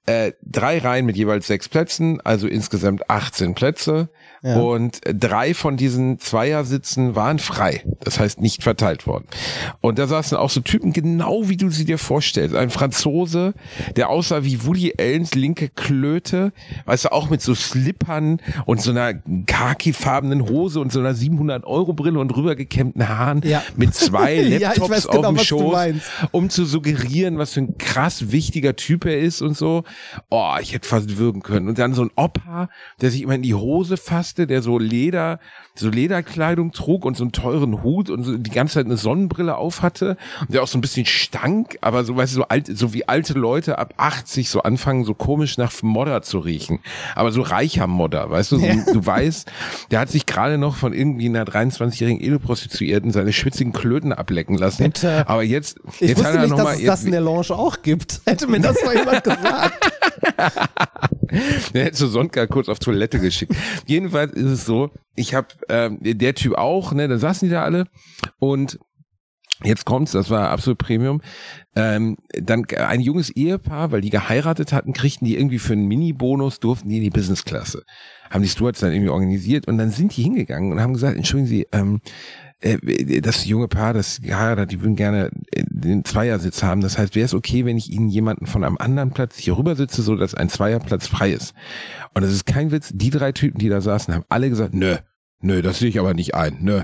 Äh, 0.06 0.32
drei 0.42 0.78
Reihen 0.78 1.06
mit 1.06 1.16
jeweils 1.16 1.46
sechs 1.46 1.68
Plätzen, 1.68 2.20
also 2.20 2.46
insgesamt 2.46 3.08
18 3.08 3.54
Plätze. 3.54 4.10
Ja. 4.44 4.57
Und 4.57 5.00
drei 5.04 5.54
von 5.54 5.78
diesen 5.78 6.18
Zweiersitzen 6.18 7.16
waren 7.16 7.38
frei. 7.38 7.83
Das 8.00 8.20
heißt 8.20 8.42
nicht 8.42 8.62
verteilt 8.62 9.07
worden. 9.07 9.24
Und 9.80 9.98
da 9.98 10.07
saßen 10.07 10.37
auch 10.37 10.50
so 10.50 10.61
Typen, 10.61 10.92
genau 10.92 11.48
wie 11.48 11.57
du 11.57 11.70
sie 11.70 11.87
dir 11.87 11.96
vorstellst. 11.96 12.54
Ein 12.54 12.68
Franzose, 12.68 13.54
der 13.96 14.11
aussah 14.11 14.44
wie 14.44 14.66
Woody 14.66 14.94
Allens 14.98 15.35
linke 15.35 15.70
Klöte. 15.70 16.52
Weißt 16.85 17.07
du, 17.07 17.12
auch 17.12 17.30
mit 17.30 17.40
so 17.40 17.54
Slippern 17.54 18.40
und 18.66 18.83
so 18.83 18.90
einer 18.90 19.14
khakifarbenen 19.46 20.46
Hose 20.46 20.78
und 20.78 20.92
so 20.92 21.00
einer 21.00 21.14
700 21.14 21.64
Euro 21.64 21.94
Brille 21.94 22.18
und 22.18 22.37
rübergekämmten 22.37 23.09
Haaren. 23.09 23.40
Ja. 23.44 23.62
Mit 23.76 23.94
zwei 23.94 24.35
Ja, 24.44 24.68
Laptops 24.68 25.07
auf 25.07 25.16
genau, 25.16 25.30
dem 25.30 25.38
was 25.38 25.46
du 25.46 25.59
Schoß 25.59 25.74
um 26.33 26.50
zu 26.50 26.64
suggerieren, 26.64 27.38
was 27.38 27.54
für 27.54 27.61
ein 27.61 27.78
krass 27.78 28.30
wichtiger 28.30 28.76
Typ 28.76 29.07
er 29.07 29.18
ist 29.18 29.42
und 29.42 29.57
so. 29.57 29.85
Oh, 30.28 30.54
ich 30.61 30.74
hätte 30.74 30.87
fast 30.87 31.16
würgen 31.16 31.42
können. 31.42 31.68
Und 31.68 31.78
dann 31.78 31.94
so 31.94 32.02
ein 32.02 32.11
Opa, 32.14 32.68
der 33.00 33.11
sich 33.11 33.22
immer 33.22 33.35
in 33.35 33.42
die 33.42 33.54
Hose 33.54 33.96
fasste, 34.35 34.47
der 34.47 34.62
so 34.62 34.79
Leder, 34.79 35.38
so 35.77 35.88
Lederkleidung 35.88 36.73
trug 36.73 37.05
und 37.05 37.16
so 37.16 37.25
einen 37.25 37.33
teuren 37.33 37.83
Hut 37.83 38.11
und 38.11 38.25
so 38.25 38.37
die 38.37 38.51
ganze 38.51 38.75
Zeit 38.75 38.87
eine 38.87 38.97
Sonnenbrille 38.97 39.57
auf 39.57 39.83
hatte 39.83 40.16
und 40.40 40.55
der 40.55 40.62
auch 40.62 40.68
so 40.68 40.79
ein 40.79 40.81
bisschen 40.81 41.07
stank, 41.07 41.79
aber 41.81 42.05
so, 42.05 42.16
weißt 42.16 42.33
du, 42.35 42.37
so 42.38 42.49
alt, 42.49 42.66
so 42.77 42.92
wie 42.92 43.09
alte 43.09 43.35
Leute 43.35 43.79
ab 43.79 43.94
80 43.97 44.51
so 44.51 44.62
anfangen, 44.62 45.05
so 45.05 45.14
komisch 45.14 45.59
nach 45.59 45.73
Modder 45.83 46.23
zu 46.23 46.38
riechen. 46.38 46.81
Aber 47.14 47.33
so 47.33 47.42
reicher 47.42 47.87
Modder, 47.87 48.31
weißt 48.31 48.53
du, 48.53 48.59
so, 48.59 48.66
du 48.92 49.07
weißt, 49.07 49.51
der 49.90 50.01
hat 50.01 50.11
sich 50.11 50.27
gerade 50.27 50.59
noch 50.59 50.77
von 50.77 50.92
irgendwie 50.92 51.27
einer 51.27 51.44
23-jährigen 51.44 52.23
Edelprostituierten 52.23 53.11
seine 53.11 53.33
schwitzigen 53.33 53.73
Klöten 53.73 54.12
ablecken 54.12 54.57
lassen. 54.57 54.85
Bitte. 54.85 55.29
Aber 55.29 55.42
jetzt, 55.42 55.79
Ich 56.01 56.09
jetzt 56.09 56.25
hat 56.25 56.27
wusste 56.27 56.38
er 56.38 56.40
nicht, 56.42 56.51
noch 56.51 56.57
dass 56.59 56.64
mal, 56.66 56.75
es 56.75 56.85
das 56.85 57.05
in 57.05 57.12
der 57.12 57.20
Lounge 57.20 57.51
auch 57.51 57.83
gibt. 57.83 58.20
Hätte 58.27 58.47
mir 58.47 58.61
das 58.61 58.77
mal 58.85 58.97
jemand 58.97 59.25
gesagt. 59.25 59.93
Der 61.74 61.85
hätte 61.85 61.96
so 61.96 62.07
Sonntag 62.07 62.50
kurz 62.50 62.68
auf 62.68 62.79
Toilette 62.79 63.18
geschickt. 63.18 63.55
Jedenfalls 63.87 64.33
ist 64.33 64.50
es 64.50 64.64
so, 64.64 64.90
ich 65.16 65.35
habe 65.35 65.48
ähm, 65.68 65.98
der 66.00 66.35
Typ 66.35 66.55
auch, 66.55 66.92
ne, 66.92 67.09
da 67.09 67.18
saßen 67.18 67.48
die 67.48 67.53
da 67.53 67.64
alle 67.64 67.87
und 68.38 68.79
Jetzt 69.62 69.85
kommt's, 69.85 70.12
das 70.12 70.31
war 70.31 70.50
absolut 70.50 70.79
Premium. 70.79 71.20
Ähm, 71.77 72.16
dann 72.33 72.66
ein 72.77 73.00
junges 73.00 73.31
Ehepaar, 73.31 73.92
weil 73.92 74.00
die 74.00 74.11
geheiratet 74.11 74.72
hatten, 74.72 74.92
kriegten 74.92 75.27
die 75.27 75.37
irgendwie 75.37 75.61
für 75.61 75.74
einen 75.74 75.87
Mini-Bonus, 75.87 76.59
durften 76.59 76.88
die 76.88 76.96
in 76.96 77.03
die 77.03 77.11
Business-Klasse. 77.11 77.85
Haben 78.31 78.42
die 78.42 78.48
Stewards 78.48 78.81
dann 78.81 78.92
irgendwie 78.92 79.11
organisiert 79.11 79.68
und 79.68 79.79
dann 79.79 79.90
sind 79.90 80.16
die 80.16 80.22
hingegangen 80.22 80.72
und 80.72 80.81
haben 80.81 80.92
gesagt, 80.92 81.16
entschuldigen 81.16 81.48
Sie, 81.48 81.66
ähm, 81.72 82.00
äh, 82.64 83.20
das 83.20 83.44
junge 83.44 83.68
Paar, 83.68 83.92
das 83.92 84.20
geheiratet 84.20 84.72
die 84.72 84.81
würden 84.81 84.96
gerne 84.96 85.31
äh, 85.53 85.64
den 85.68 86.05
Zweiersitz 86.05 86.62
haben. 86.62 86.81
Das 86.81 86.98
heißt, 86.98 87.14
wäre 87.14 87.27
es 87.27 87.35
okay, 87.35 87.64
wenn 87.64 87.77
ich 87.77 87.90
Ihnen 87.90 88.09
jemanden 88.09 88.46
von 88.46 88.64
einem 88.64 88.79
anderen 88.79 89.11
Platz 89.11 89.37
hier 89.37 89.57
rüber 89.59 89.77
sitze, 89.77 90.03
so 90.03 90.16
dass 90.16 90.35
ein 90.35 90.48
Zweierplatz 90.48 91.07
frei 91.07 91.31
ist. 91.31 91.55
Und 92.14 92.22
das 92.22 92.33
ist 92.33 92.46
kein 92.46 92.72
Witz, 92.72 92.90
die 92.94 93.11
drei 93.11 93.33
Typen, 93.33 93.59
die 93.59 93.68
da 93.68 93.81
saßen, 93.81 94.14
haben 94.14 94.24
alle 94.29 94.48
gesagt, 94.48 94.74
nö, 94.74 94.96
nö, 95.40 95.62
das 95.62 95.79
sehe 95.79 95.88
ich 95.88 95.98
aber 95.98 96.14
nicht 96.14 96.35
ein, 96.35 96.59
nö. 96.61 96.83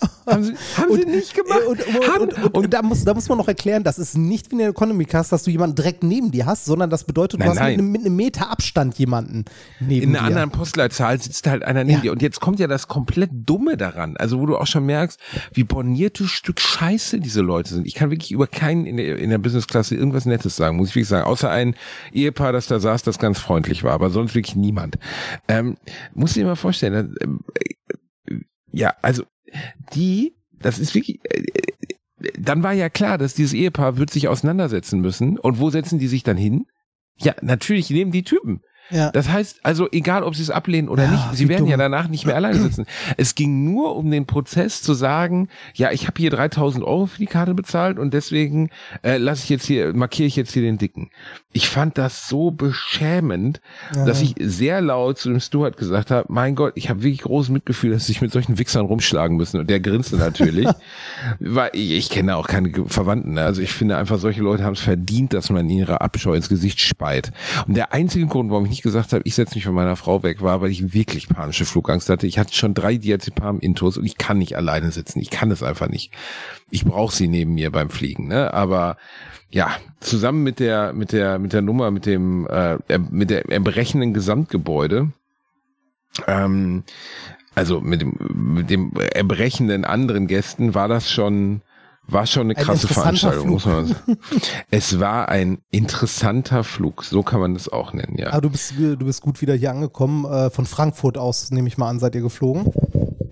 haben 0.26 0.44
sie, 0.44 0.54
haben 0.76 0.94
sie 0.94 1.04
nicht 1.06 1.34
gemacht. 1.34 1.60
Und, 1.68 1.86
und, 1.86 2.20
und, 2.20 2.44
und, 2.44 2.54
und 2.54 2.74
da, 2.74 2.82
muss, 2.82 3.04
da 3.04 3.14
muss 3.14 3.28
man 3.28 3.38
noch 3.38 3.48
erklären, 3.48 3.84
das 3.84 3.98
ist 3.98 4.16
nicht 4.16 4.50
wie 4.50 4.54
in 4.54 4.58
der 4.58 4.68
Economy 4.68 5.04
Class, 5.04 5.28
dass 5.28 5.42
du 5.42 5.50
jemanden 5.50 5.76
direkt 5.76 6.02
neben 6.02 6.30
dir 6.30 6.46
hast, 6.46 6.64
sondern 6.64 6.90
das 6.90 7.04
bedeutet, 7.04 7.40
du 7.40 7.44
Nein, 7.46 7.50
hast 7.58 7.60
mit 7.60 7.78
einem, 7.78 7.92
mit 7.92 8.00
einem 8.04 8.16
Meter 8.16 8.50
Abstand 8.50 8.98
jemanden 8.98 9.44
neben 9.80 10.02
in 10.02 10.16
einer 10.16 10.20
dir. 10.20 10.26
anderen 10.26 10.50
Postleitzahl 10.50 11.20
sitzt 11.20 11.46
halt 11.46 11.62
einer 11.62 11.84
neben 11.84 11.96
Ja. 11.98 12.02
dir. 12.02 12.12
Und 12.12 12.22
jetzt 12.22 12.40
kommt 12.40 12.58
ja 12.60 12.66
das 12.66 12.88
komplett 12.88 13.30
Dumme 13.32 13.76
daran. 13.76 14.16
Also 14.16 14.40
wo 14.40 14.46
du 14.46 14.56
auch 14.56 14.66
schon 14.66 14.84
merkst, 14.86 15.18
wie 15.52 15.64
bornierte 15.64 16.26
Stück 16.28 16.60
Scheiße 16.60 17.20
diese 17.20 17.40
Leute 17.40 17.74
sind. 17.74 17.86
Ich 17.86 17.94
kann 17.94 18.10
wirklich 18.10 18.32
über 18.32 18.46
keinen 18.46 18.86
in 18.86 18.96
der, 18.98 19.18
in 19.18 19.30
der 19.30 19.38
Businessklasse 19.38 19.94
irgendwas 19.94 20.26
Nettes 20.26 20.56
sagen, 20.56 20.76
muss 20.76 20.90
ich 20.90 20.94
wirklich 20.94 21.08
sagen. 21.08 21.26
Außer 21.26 21.50
ein 21.50 21.74
Ehepaar, 22.12 22.52
das 22.52 22.66
da 22.66 22.80
saß, 22.80 23.02
das 23.02 23.18
ganz 23.18 23.38
freundlich 23.38 23.84
war, 23.84 23.92
aber 23.92 24.10
sonst 24.10 24.34
wirklich 24.34 24.56
niemand. 24.56 24.96
Ähm, 25.48 25.76
muss 26.14 26.34
dir 26.34 26.44
mal 26.44 26.56
vorstellen, 26.56 27.16
ähm, 27.20 27.40
äh, 27.54 28.34
ja, 28.72 28.94
also 29.02 29.24
die, 29.94 30.34
das 30.52 30.78
ist 30.78 30.94
wirklich, 30.94 31.20
äh, 31.24 31.42
dann 32.38 32.62
war 32.62 32.72
ja 32.72 32.88
klar, 32.88 33.18
dass 33.18 33.34
dieses 33.34 33.52
Ehepaar 33.52 33.96
wird 33.96 34.10
sich 34.10 34.28
auseinandersetzen 34.28 35.00
müssen. 35.00 35.38
Und 35.38 35.60
wo 35.60 35.70
setzen 35.70 35.98
die 35.98 36.08
sich 36.08 36.22
dann 36.22 36.36
hin? 36.36 36.66
Ja, 37.16 37.34
natürlich 37.42 37.90
neben 37.90 38.10
die 38.10 38.24
Typen. 38.24 38.60
Ja. 38.90 39.10
Das 39.10 39.28
heißt, 39.28 39.60
also 39.64 39.88
egal, 39.92 40.22
ob 40.22 40.34
sie 40.34 40.42
es 40.42 40.50
ablehnen 40.50 40.88
oder 40.88 41.04
Ja, 41.04 41.10
nicht, 41.10 41.24
sie 41.34 41.48
werden 41.48 41.66
ja 41.66 41.76
dumm. 41.76 41.80
danach 41.80 42.08
nicht 42.08 42.24
mehr 42.26 42.36
alleine 42.36 42.58
sitzen. 42.58 42.86
Es 43.16 43.34
ging 43.34 43.64
nur 43.64 43.96
um 43.96 44.10
den 44.10 44.26
Prozess 44.26 44.82
zu 44.82 44.94
sagen, 44.94 45.48
ja, 45.74 45.90
ich 45.92 46.06
habe 46.06 46.14
hier 46.18 46.30
3000 46.30 46.84
Euro 46.84 47.06
für 47.06 47.18
die 47.18 47.26
Karte 47.26 47.54
bezahlt 47.54 47.98
und 47.98 48.14
deswegen 48.14 48.70
äh, 49.02 49.18
lasse 49.18 49.44
ich 49.44 49.50
jetzt 49.50 49.66
hier, 49.66 49.94
markiere 49.94 50.26
ich 50.26 50.36
jetzt 50.36 50.52
hier 50.52 50.62
den 50.62 50.78
Dicken. 50.78 51.10
Ich 51.52 51.68
fand 51.68 51.98
das 51.98 52.28
so 52.28 52.50
beschämend, 52.50 53.60
Ja. 53.94 54.04
dass 54.04 54.22
ich 54.22 54.34
sehr 54.38 54.80
laut 54.80 55.18
zu 55.18 55.28
dem 55.28 55.40
Stuart 55.40 55.76
gesagt 55.76 56.10
habe, 56.10 56.26
mein 56.32 56.54
Gott, 56.54 56.72
ich 56.76 56.88
habe 56.88 57.02
wirklich 57.02 57.22
großes 57.22 57.50
Mitgefühl, 57.50 57.90
dass 57.92 58.06
sie 58.06 58.12
sich 58.12 58.20
mit 58.22 58.32
solchen 58.32 58.58
Wichsern 58.58 58.86
rumschlagen 58.86 59.36
müssen. 59.36 59.60
Und 59.60 59.68
der 59.70 59.80
grinste 59.80 60.16
natürlich, 60.16 60.68
weil 61.40 61.70
ich, 61.72 61.90
ich 61.92 62.10
kenne 62.10 62.36
auch 62.36 62.46
keine 62.46 62.72
Verwandten. 62.86 63.34
ne? 63.34 63.42
Also 63.42 63.60
ich 63.62 63.72
finde 63.72 63.96
einfach, 63.96 64.18
solche 64.18 64.42
Leute 64.42 64.64
haben 64.64 64.74
es 64.74 64.80
verdient, 64.80 65.32
dass 65.34 65.50
man 65.50 65.68
ihnen 65.68 65.78
ihre 65.80 66.00
Abscheu 66.00 66.34
ins 66.34 66.48
Gesicht 66.48 66.80
speit. 66.80 67.32
Und 67.66 67.76
der 67.76 67.92
einzige 67.92 68.26
Grund, 68.26 68.50
warum 68.50 68.64
ich 68.64 68.70
nicht 68.70 68.77
gesagt 68.82 69.12
habe, 69.12 69.22
ich 69.24 69.34
setze 69.34 69.54
mich 69.54 69.64
von 69.64 69.74
meiner 69.74 69.96
Frau 69.96 70.22
weg, 70.22 70.42
war, 70.42 70.60
weil 70.60 70.70
ich 70.70 70.92
wirklich 70.92 71.28
panische 71.28 71.64
Flugangst 71.64 72.08
hatte. 72.08 72.26
Ich 72.26 72.38
hatte 72.38 72.54
schon 72.54 72.74
drei 72.74 72.96
Diazepam-Intos 72.96 73.98
und 73.98 74.04
ich 74.04 74.18
kann 74.18 74.38
nicht 74.38 74.56
alleine 74.56 74.90
sitzen. 74.90 75.20
Ich 75.20 75.30
kann 75.30 75.50
es 75.50 75.62
einfach 75.62 75.88
nicht. 75.88 76.12
Ich 76.70 76.84
brauche 76.84 77.14
sie 77.14 77.28
neben 77.28 77.54
mir 77.54 77.70
beim 77.70 77.90
Fliegen, 77.90 78.28
ne? 78.28 78.52
Aber 78.54 78.96
ja, 79.50 79.76
zusammen 80.00 80.42
mit 80.42 80.60
der 80.60 80.92
mit 80.92 81.12
der 81.12 81.38
mit 81.38 81.52
der 81.52 81.62
Nummer 81.62 81.90
mit 81.90 82.06
dem 82.06 82.46
äh, 82.48 82.78
mit 83.10 83.30
der 83.30 83.50
erbrechenden 83.50 84.12
Gesamtgebäude 84.12 85.12
ähm, 86.26 86.84
also 87.54 87.80
mit 87.80 88.02
dem 88.02 88.14
mit 88.34 88.70
dem 88.70 88.92
erbrechenden 89.14 89.84
anderen 89.84 90.26
Gästen 90.26 90.74
war 90.74 90.88
das 90.88 91.10
schon 91.10 91.62
war 92.08 92.26
schon 92.26 92.42
eine 92.42 92.56
Ein 92.56 92.64
krasse 92.64 92.88
interessanter 92.88 93.02
Veranstaltung, 93.02 93.50
muss 93.50 93.66
man 93.66 93.86
sagen. 93.86 94.18
Es 94.70 94.98
war 94.98 95.28
ein 95.28 95.58
interessanter 95.70 96.64
Flug, 96.64 97.04
so 97.04 97.22
kann 97.22 97.40
man 97.40 97.54
das 97.54 97.68
auch 97.68 97.92
nennen, 97.92 98.16
ja. 98.18 98.32
Aber 98.32 98.40
du 98.40 98.50
bist, 98.50 98.74
du 98.78 98.96
bist 98.96 99.20
gut 99.20 99.40
wieder 99.40 99.54
hier 99.54 99.70
angekommen. 99.70 100.24
Äh, 100.24 100.50
von 100.50 100.66
Frankfurt 100.66 101.18
aus, 101.18 101.50
nehme 101.50 101.68
ich 101.68 101.78
mal 101.78 101.88
an, 101.88 101.98
seid 101.98 102.14
ihr 102.14 102.22
geflogen? 102.22 102.72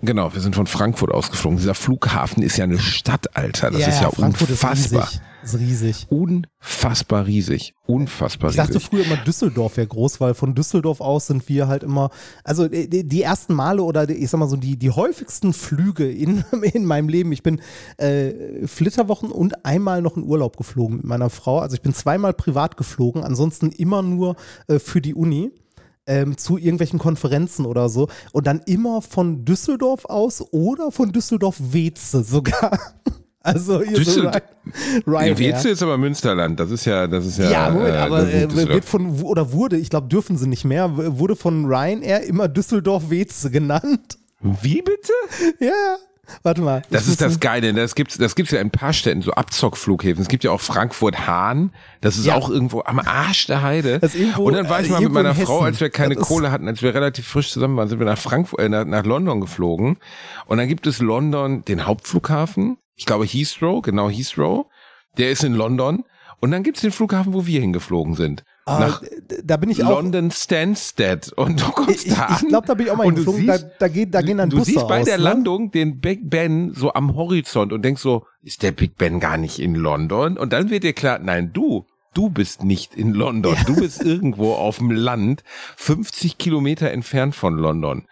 Genau, 0.01 0.33
wir 0.33 0.41
sind 0.41 0.55
von 0.55 0.67
Frankfurt 0.67 1.11
ausgeflogen. 1.11 1.57
Dieser 1.57 1.73
Flughafen 1.73 2.43
ist 2.43 2.57
ja 2.57 2.63
eine 2.63 2.79
Stadt, 2.79 3.35
Alter. 3.35 3.71
Das 3.71 3.81
ja, 3.81 3.87
ist 3.87 4.01
ja, 4.01 4.11
Frankfurt 4.11 4.51
unfassbar. 4.51 5.03
Ist 5.03 5.13
riesig. 5.13 5.21
Ist 5.47 5.59
riesig. 5.59 6.07
Unfassbar 6.09 7.25
riesig. 7.25 7.73
Unfassbar 7.85 8.49
riesig. 8.49 8.61
Ich 8.61 8.67
dachte 8.67 8.79
früher 8.81 9.05
immer, 9.05 9.15
Düsseldorf 9.15 9.77
wäre 9.77 9.87
groß, 9.87 10.19
weil 10.19 10.33
von 10.33 10.53
Düsseldorf 10.53 10.99
aus 10.99 11.27
sind 11.27 11.47
wir 11.47 11.69
halt 11.69 11.83
immer, 11.83 12.09
also 12.43 12.67
die, 12.67 13.07
die 13.07 13.21
ersten 13.21 13.53
Male 13.53 13.81
oder 13.81 14.09
ich 14.09 14.29
sag 14.29 14.39
mal 14.39 14.49
so, 14.49 14.57
die, 14.57 14.75
die 14.75 14.91
häufigsten 14.91 15.53
Flüge 15.53 16.11
in, 16.11 16.43
in 16.73 16.83
meinem 16.83 17.07
Leben. 17.07 17.31
Ich 17.31 17.43
bin 17.43 17.61
äh, 17.95 18.67
Flitterwochen 18.67 19.31
und 19.31 19.65
einmal 19.65 20.01
noch 20.01 20.17
in 20.17 20.23
Urlaub 20.23 20.57
geflogen 20.57 20.97
mit 20.97 21.05
meiner 21.05 21.29
Frau. 21.29 21.59
Also 21.59 21.75
ich 21.75 21.81
bin 21.81 21.93
zweimal 21.93 22.33
privat 22.33 22.75
geflogen, 22.75 23.23
ansonsten 23.23 23.71
immer 23.71 24.01
nur 24.01 24.35
äh, 24.67 24.79
für 24.79 24.99
die 24.99 25.15
Uni 25.15 25.51
ähm, 26.07 26.37
zu 26.37 26.57
irgendwelchen 26.57 26.99
Konferenzen 26.99 27.65
oder 27.65 27.87
so 27.87 28.09
und 28.33 28.47
dann 28.47 28.59
immer 28.65 29.01
von 29.01 29.45
Düsseldorf 29.45 30.03
aus 30.03 30.41
oder 30.51 30.91
von 30.91 31.13
Düsseldorf-Weze 31.13 32.25
sogar. 32.25 32.77
Also 33.47 33.81
hier 33.81 33.97
Düssel 33.97 34.23
so 34.23 35.09
Ryan 35.09 35.37
Weze 35.37 35.69
ist 35.69 35.81
aber 35.81 35.97
Münsterland, 35.97 36.59
das 36.59 36.69
ist 36.69 36.83
ja, 36.83 37.07
das 37.07 37.25
ist 37.25 37.37
ja. 37.37 37.49
Ja, 37.49 37.69
Moment, 37.69 37.95
äh, 37.95 37.97
aber 37.97 38.27
äh, 38.27 38.53
wird 38.67 38.83
von 38.83 39.21
oder 39.21 39.53
wurde, 39.53 39.77
ich 39.77 39.89
glaube, 39.89 40.09
dürfen 40.09 40.37
sie 40.37 40.47
nicht 40.47 40.65
mehr, 40.65 40.91
wurde 41.17 41.37
von 41.37 41.65
Ryanair 41.65 42.23
immer 42.23 42.49
Düsseldorf-Weze 42.49 43.49
genannt. 43.49 44.17
Wie 44.41 44.81
bitte? 44.81 45.13
Ja. 45.61 45.95
Warte 46.43 46.61
mal. 46.61 46.81
Das 46.89 47.07
ist 47.07 47.21
das 47.21 47.39
Geile. 47.39 47.73
Das 47.73 47.95
gibt's, 47.95 48.17
das 48.17 48.35
gibt's 48.35 48.51
ja 48.51 48.59
in 48.59 48.67
ein 48.67 48.71
paar 48.71 48.91
Städten, 48.91 49.21
so 49.21 49.31
Abzockflughäfen. 49.31 50.21
Es 50.21 50.27
gibt 50.27 50.43
ja 50.43 50.51
auch 50.51 50.59
Frankfurt-Hahn. 50.59 51.71
Das 52.01 52.17
ist 52.17 52.25
ja. 52.25 52.35
auch 52.35 52.49
irgendwo 52.49 52.83
am 52.83 52.99
Arsch 52.99 53.47
der 53.47 53.61
Heide. 53.61 54.01
und 54.37 54.53
dann 54.53 54.67
war 54.67 54.81
ich 54.81 54.89
mal 54.89 54.99
mit 54.99 55.13
meiner 55.13 55.35
Frau, 55.35 55.61
als 55.61 55.79
wir 55.79 55.89
keine 55.89 56.15
Kohle 56.15 56.51
hatten, 56.51 56.67
als 56.67 56.81
wir 56.81 56.93
relativ 56.93 57.25
frisch 57.25 57.51
zusammen 57.51 57.77
waren, 57.77 57.87
sind 57.87 57.99
wir 57.99 58.05
nach 58.05 58.17
Frankfurt, 58.17 58.59
äh, 58.59 58.67
nach, 58.67 58.83
nach 58.83 59.05
London 59.05 59.39
geflogen. 59.39 59.97
Und 60.47 60.57
dann 60.57 60.67
gibt 60.67 60.85
es 60.85 60.99
London 60.99 61.63
den 61.63 61.85
Hauptflughafen. 61.85 62.77
Ich 62.97 63.05
glaube 63.05 63.25
Heathrow, 63.25 63.81
genau 63.81 64.09
Heathrow. 64.09 64.65
Der 65.17 65.31
ist 65.31 65.43
in 65.43 65.53
London. 65.53 66.03
Und 66.39 66.51
dann 66.51 66.63
gibt's 66.63 66.81
den 66.81 66.91
Flughafen, 66.91 67.33
wo 67.33 67.47
wir 67.47 67.61
hingeflogen 67.61 68.13
sind. 68.13 68.43
Ah, 68.65 68.79
nach 68.79 69.01
da 69.43 69.57
bin 69.57 69.69
ich 69.69 69.77
London 69.77 70.27
auch, 70.29 70.33
Stansted 70.33 71.31
und 71.33 71.61
du 71.61 71.71
kommst 71.71 72.05
ich, 72.05 72.13
da 72.13 72.25
an. 72.25 72.39
Ich 72.41 72.47
glaube, 72.49 72.67
da 72.67 72.73
bin 72.73 72.85
ich 72.85 72.91
auch 72.91 72.97
mal 72.97 73.11
geflogen. 73.11 73.45
Siehst, 73.45 73.63
da, 73.63 73.69
da, 73.79 73.87
geht, 73.87 74.13
da 74.13 74.21
gehen 74.21 74.37
dann 74.37 74.49
Du 74.49 74.57
Busse 74.57 74.71
siehst 74.71 74.87
bei 74.87 74.99
aus, 74.99 75.05
der 75.05 75.17
ne? 75.17 75.23
Landung 75.23 75.71
den 75.71 75.99
Big 75.99 76.29
Ben 76.29 76.73
so 76.73 76.93
am 76.93 77.15
Horizont 77.15 77.71
und 77.71 77.83
denkst 77.83 78.01
so, 78.01 78.25
ist 78.43 78.61
der 78.61 78.71
Big 78.71 78.97
Ben 78.97 79.19
gar 79.19 79.37
nicht 79.37 79.59
in 79.59 79.73
London? 79.73 80.37
Und 80.37 80.53
dann 80.53 80.69
wird 80.69 80.83
dir 80.83 80.93
klar, 80.93 81.17
nein, 81.19 81.51
du, 81.53 81.85
du 82.13 82.29
bist 82.29 82.63
nicht 82.63 82.93
in 82.93 83.13
London. 83.13 83.55
Ja. 83.55 83.63
Du 83.63 83.75
bist 83.75 84.03
irgendwo 84.03 84.53
auf 84.53 84.77
dem 84.77 84.91
Land, 84.91 85.43
50 85.77 86.37
Kilometer 86.37 86.91
entfernt 86.91 87.35
von 87.35 87.55
London. 87.55 88.05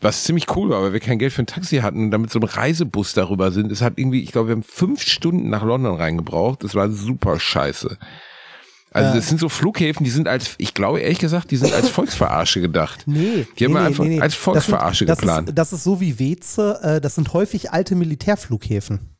Was 0.00 0.24
ziemlich 0.24 0.54
cool 0.56 0.70
war, 0.70 0.82
weil 0.82 0.94
wir 0.94 1.00
kein 1.00 1.18
Geld 1.18 1.32
für 1.32 1.42
ein 1.42 1.46
Taxi 1.46 1.78
hatten 1.78 2.04
und 2.04 2.10
damit 2.10 2.30
so 2.30 2.38
ein 2.38 2.44
Reisebus 2.44 3.12
darüber 3.12 3.50
sind. 3.50 3.70
Es 3.70 3.82
hat 3.82 3.94
irgendwie, 3.96 4.22
ich 4.22 4.32
glaube, 4.32 4.48
wir 4.48 4.54
haben 4.54 4.62
fünf 4.62 5.02
Stunden 5.02 5.50
nach 5.50 5.62
London 5.62 5.94
reingebraucht. 5.94 6.64
Das 6.64 6.74
war 6.74 6.90
super 6.90 7.38
scheiße. 7.38 7.98
Also 8.92 9.14
das 9.14 9.28
sind 9.28 9.38
so 9.38 9.48
Flughäfen, 9.48 10.02
die 10.02 10.10
sind 10.10 10.26
als, 10.26 10.54
ich 10.58 10.74
glaube 10.74 11.00
ehrlich 11.00 11.20
gesagt, 11.20 11.50
die 11.50 11.56
sind 11.56 11.72
als 11.72 11.88
Volksverarsche 11.90 12.60
gedacht. 12.60 13.04
Nee. 13.06 13.46
Die 13.58 13.64
haben 13.64 13.74
nee, 13.74 13.78
einfach 13.78 14.04
nee, 14.04 14.16
nee. 14.16 14.20
als 14.20 14.34
Volksverarsche 14.34 15.06
das 15.06 15.18
sind, 15.18 15.28
geplant. 15.28 15.48
Das 15.48 15.68
ist, 15.68 15.72
das 15.72 15.78
ist 15.78 15.84
so 15.84 16.00
wie 16.00 16.18
Weze, 16.18 16.80
äh, 16.82 17.00
das 17.00 17.14
sind 17.14 17.32
häufig 17.32 17.70
alte 17.70 17.94
Militärflughäfen. 17.94 19.10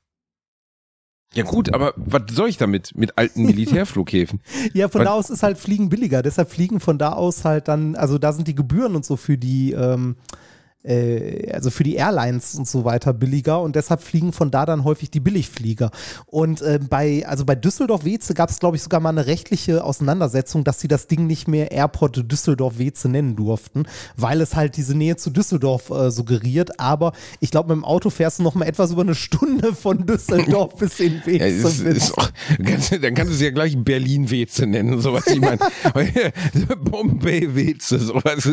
Ja 1.32 1.44
gut, 1.44 1.72
aber 1.72 1.94
was 1.94 2.22
soll 2.32 2.48
ich 2.48 2.56
damit 2.56 2.96
mit 2.96 3.16
alten 3.16 3.44
Militärflughäfen? 3.44 4.40
ja, 4.72 4.88
von 4.88 5.00
was? 5.00 5.06
da 5.06 5.12
aus 5.12 5.30
ist 5.30 5.44
halt 5.44 5.58
Fliegen 5.58 5.88
billiger. 5.88 6.22
Deshalb 6.22 6.50
fliegen 6.50 6.80
von 6.80 6.98
da 6.98 7.12
aus 7.12 7.44
halt 7.44 7.68
dann, 7.68 7.94
also 7.94 8.18
da 8.18 8.32
sind 8.32 8.48
die 8.48 8.56
Gebühren 8.56 8.96
und 8.96 9.04
so 9.04 9.16
für 9.16 9.38
die 9.38 9.70
ähm, 9.70 10.16
äh, 10.26 10.49
also 10.82 11.70
für 11.70 11.84
die 11.84 11.96
Airlines 11.96 12.54
und 12.54 12.66
so 12.66 12.84
weiter 12.84 13.12
billiger 13.12 13.60
und 13.60 13.76
deshalb 13.76 14.02
fliegen 14.02 14.32
von 14.32 14.50
da 14.50 14.64
dann 14.66 14.84
häufig 14.84 15.10
die 15.10 15.20
Billigflieger. 15.20 15.90
Und 16.26 16.62
äh, 16.62 16.78
bei, 16.78 17.26
also 17.26 17.44
bei 17.44 17.54
Düsseldorf-Weze 17.54 18.34
gab 18.34 18.50
es, 18.50 18.58
glaube 18.58 18.76
ich, 18.76 18.82
sogar 18.82 19.00
mal 19.00 19.10
eine 19.10 19.26
rechtliche 19.26 19.84
Auseinandersetzung, 19.84 20.64
dass 20.64 20.80
sie 20.80 20.88
das 20.88 21.06
Ding 21.06 21.26
nicht 21.26 21.48
mehr 21.48 21.70
Airport 21.70 22.30
Düsseldorf-Weze 22.30 23.08
nennen 23.08 23.36
durften, 23.36 23.84
weil 24.16 24.40
es 24.40 24.56
halt 24.56 24.76
diese 24.76 24.96
Nähe 24.96 25.16
zu 25.16 25.30
Düsseldorf 25.30 25.90
äh, 25.90 26.10
suggeriert. 26.10 26.80
Aber 26.80 27.12
ich 27.40 27.50
glaube, 27.50 27.74
mit 27.74 27.82
dem 27.82 27.84
Auto 27.84 28.10
fährst 28.10 28.38
du 28.38 28.42
noch 28.42 28.54
mal 28.54 28.66
etwas 28.66 28.92
über 28.92 29.02
eine 29.02 29.14
Stunde 29.14 29.74
von 29.74 30.06
Düsseldorf 30.06 30.76
bis 30.76 31.00
in 31.00 31.20
Weze. 31.24 31.38
Ja, 31.38 31.46
ist, 31.46 31.80
ist 31.80 32.18
auch, 32.18 32.30
dann 32.58 33.14
kannst 33.14 33.32
du 33.32 33.34
es 33.34 33.40
ja 33.40 33.50
gleich 33.50 33.76
Berlin-Weze 33.76 34.66
nennen, 34.66 35.00
sowas. 35.00 35.26
Ich 35.26 35.40
meine, 35.40 35.58
Bombay-Weze, 36.84 37.98
sowas. 37.98 38.48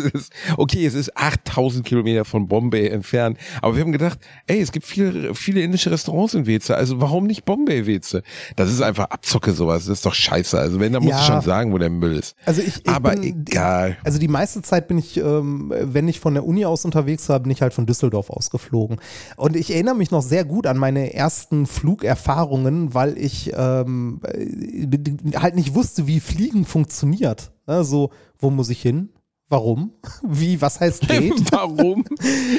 Okay, 0.57 0.85
es 0.85 0.93
ist 0.93 1.15
8000 1.15 1.85
Kilometer 1.85 2.16
Kilometer 2.17 2.25
von 2.25 2.47
Bombay 2.47 2.87
entfernt. 2.87 3.37
Aber 3.61 3.75
wir 3.75 3.83
haben 3.83 3.91
gedacht, 3.91 4.19
ey, 4.47 4.59
es 4.59 4.71
gibt 4.71 4.85
viele, 4.85 5.35
viele 5.35 5.61
indische 5.61 5.91
Restaurants 5.91 6.33
in 6.33 6.45
Weze, 6.45 6.75
also 6.75 6.99
warum 7.01 7.25
nicht 7.25 7.45
Bombay-Weze? 7.45 8.23
Das 8.55 8.71
ist 8.71 8.81
einfach 8.81 9.05
Abzocke 9.09 9.53
sowas, 9.53 9.85
das 9.85 9.99
ist 9.99 10.05
doch 10.05 10.13
scheiße. 10.13 10.57
Also 10.57 10.79
wenn, 10.79 10.93
dann 10.93 11.03
ja. 11.03 11.17
du 11.17 11.23
schon 11.23 11.41
sagen, 11.41 11.73
wo 11.73 11.77
der 11.77 11.89
Müll 11.89 12.15
ist. 12.17 12.35
Also 12.45 12.61
ich, 12.61 12.85
ich 12.85 12.89
Aber 12.89 13.11
bin, 13.11 13.23
egal. 13.23 13.97
Also 14.03 14.19
die 14.19 14.27
meiste 14.27 14.61
Zeit 14.61 14.87
bin 14.87 14.97
ich, 14.97 15.17
ähm, 15.17 15.73
wenn 15.75 16.07
ich 16.07 16.19
von 16.19 16.33
der 16.33 16.45
Uni 16.45 16.65
aus 16.65 16.85
unterwegs 16.85 17.27
war, 17.29 17.39
bin 17.39 17.51
ich 17.51 17.61
halt 17.61 17.73
von 17.73 17.85
Düsseldorf 17.85 18.29
ausgeflogen. 18.29 18.97
Und 19.35 19.55
ich 19.55 19.71
erinnere 19.71 19.95
mich 19.95 20.11
noch 20.11 20.21
sehr 20.21 20.45
gut 20.45 20.67
an 20.67 20.77
meine 20.77 21.13
ersten 21.13 21.65
Flugerfahrungen, 21.65 22.93
weil 22.93 23.17
ich 23.17 23.51
ähm, 23.55 24.21
äh, 24.23 25.37
halt 25.37 25.55
nicht 25.55 25.75
wusste, 25.75 26.07
wie 26.07 26.19
Fliegen 26.19 26.65
funktioniert. 26.65 27.51
Also, 27.65 28.11
wo 28.39 28.49
muss 28.49 28.69
ich 28.69 28.81
hin? 28.81 29.09
Warum? 29.49 29.93
Wie, 30.23 30.61
was 30.61 30.79
heißt 30.79 31.09
Date? 31.09 31.51
Warum? 31.51 32.03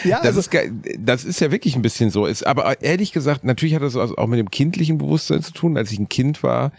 ja, 0.04 0.18
das, 0.22 0.36
also, 0.36 0.40
ist, 0.40 0.50
das 0.98 1.24
ist 1.24 1.40
ja 1.40 1.50
wirklich 1.50 1.76
ein 1.76 1.82
bisschen 1.82 2.10
so. 2.10 2.26
Ist, 2.26 2.46
aber 2.46 2.80
ehrlich 2.82 3.12
gesagt, 3.12 3.44
natürlich 3.44 3.74
hat 3.74 3.82
das 3.82 3.96
auch 3.96 4.26
mit 4.26 4.38
dem 4.38 4.50
kindlichen 4.50 4.98
Bewusstsein 4.98 5.42
zu 5.42 5.52
tun. 5.52 5.76
Als 5.76 5.92
ich 5.92 5.98
ein 5.98 6.08
Kind 6.08 6.42
war, 6.42 6.72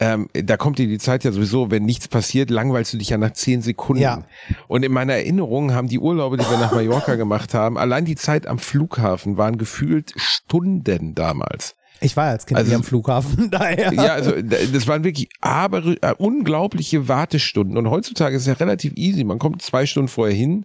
ähm, 0.00 0.28
da 0.32 0.56
kommt 0.56 0.78
dir 0.78 0.86
die 0.86 0.98
Zeit 0.98 1.24
ja 1.24 1.32
sowieso, 1.32 1.70
wenn 1.70 1.84
nichts 1.84 2.06
passiert, 2.06 2.50
langweilst 2.50 2.92
du 2.92 2.98
dich 2.98 3.08
ja 3.10 3.18
nach 3.18 3.32
zehn 3.32 3.62
Sekunden. 3.62 4.02
Ja. 4.02 4.24
Und 4.68 4.84
in 4.84 4.92
meiner 4.92 5.14
Erinnerung 5.14 5.74
haben 5.74 5.88
die 5.88 5.98
Urlaube, 5.98 6.36
die 6.36 6.48
wir 6.48 6.58
nach 6.58 6.72
Mallorca 6.72 7.16
gemacht 7.16 7.52
haben, 7.52 7.76
allein 7.76 8.04
die 8.04 8.14
Zeit 8.14 8.46
am 8.46 8.58
Flughafen 8.58 9.36
waren 9.36 9.58
gefühlt 9.58 10.14
Stunden 10.16 11.14
damals. 11.14 11.74
Ich 12.00 12.16
war 12.16 12.26
als 12.26 12.46
Kind 12.46 12.58
also, 12.58 12.74
am 12.74 12.82
Flughafen, 12.82 13.50
daher. 13.50 13.92
Ja, 13.92 14.14
also 14.14 14.32
das 14.40 14.86
waren 14.86 15.04
wirklich 15.04 15.28
aber 15.40 15.84
äh, 16.00 16.14
unglaubliche 16.18 17.08
Wartestunden. 17.08 17.76
Und 17.76 17.90
heutzutage 17.90 18.36
ist 18.36 18.42
es 18.42 18.48
ja 18.48 18.54
relativ 18.54 18.92
easy. 18.96 19.24
Man 19.24 19.38
kommt 19.38 19.62
zwei 19.62 19.86
Stunden 19.86 20.08
vorher 20.08 20.34
hin, 20.34 20.64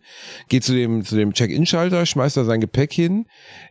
geht 0.49 0.63
zu 0.63 0.73
dem, 0.73 1.03
zu 1.05 1.15
dem 1.15 1.33
Check-in-Schalter, 1.33 2.05
schmeißt 2.05 2.37
da 2.37 2.43
sein 2.43 2.61
Gepäck 2.61 2.93
hin. 2.93 3.25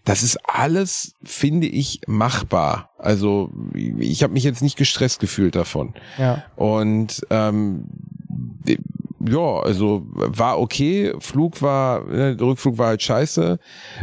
Das 0.05 0.23
ist 0.23 0.39
alles, 0.49 1.15
finde 1.23 1.67
ich, 1.67 2.01
machbar. 2.07 2.91
Also 2.99 3.53
ich 3.75 4.23
habe 4.23 4.33
mich 4.33 4.45
jetzt 4.45 4.63
nicht 4.63 4.77
gestresst 4.77 5.21
gefühlt 5.21 5.55
davon. 5.55 5.95
Ja. 6.19 6.45
Und 6.57 7.23
ähm, 7.31 7.85
ja, 9.29 9.61
also 9.61 10.03
war 10.13 10.59
okay. 10.59 11.13
Flug 11.21 11.63
war, 11.63 12.05
ne, 12.05 12.37
der 12.37 12.47
Rückflug 12.47 12.79
war 12.79 12.89
halt 12.89 13.03
scheiße. 13.03 13.59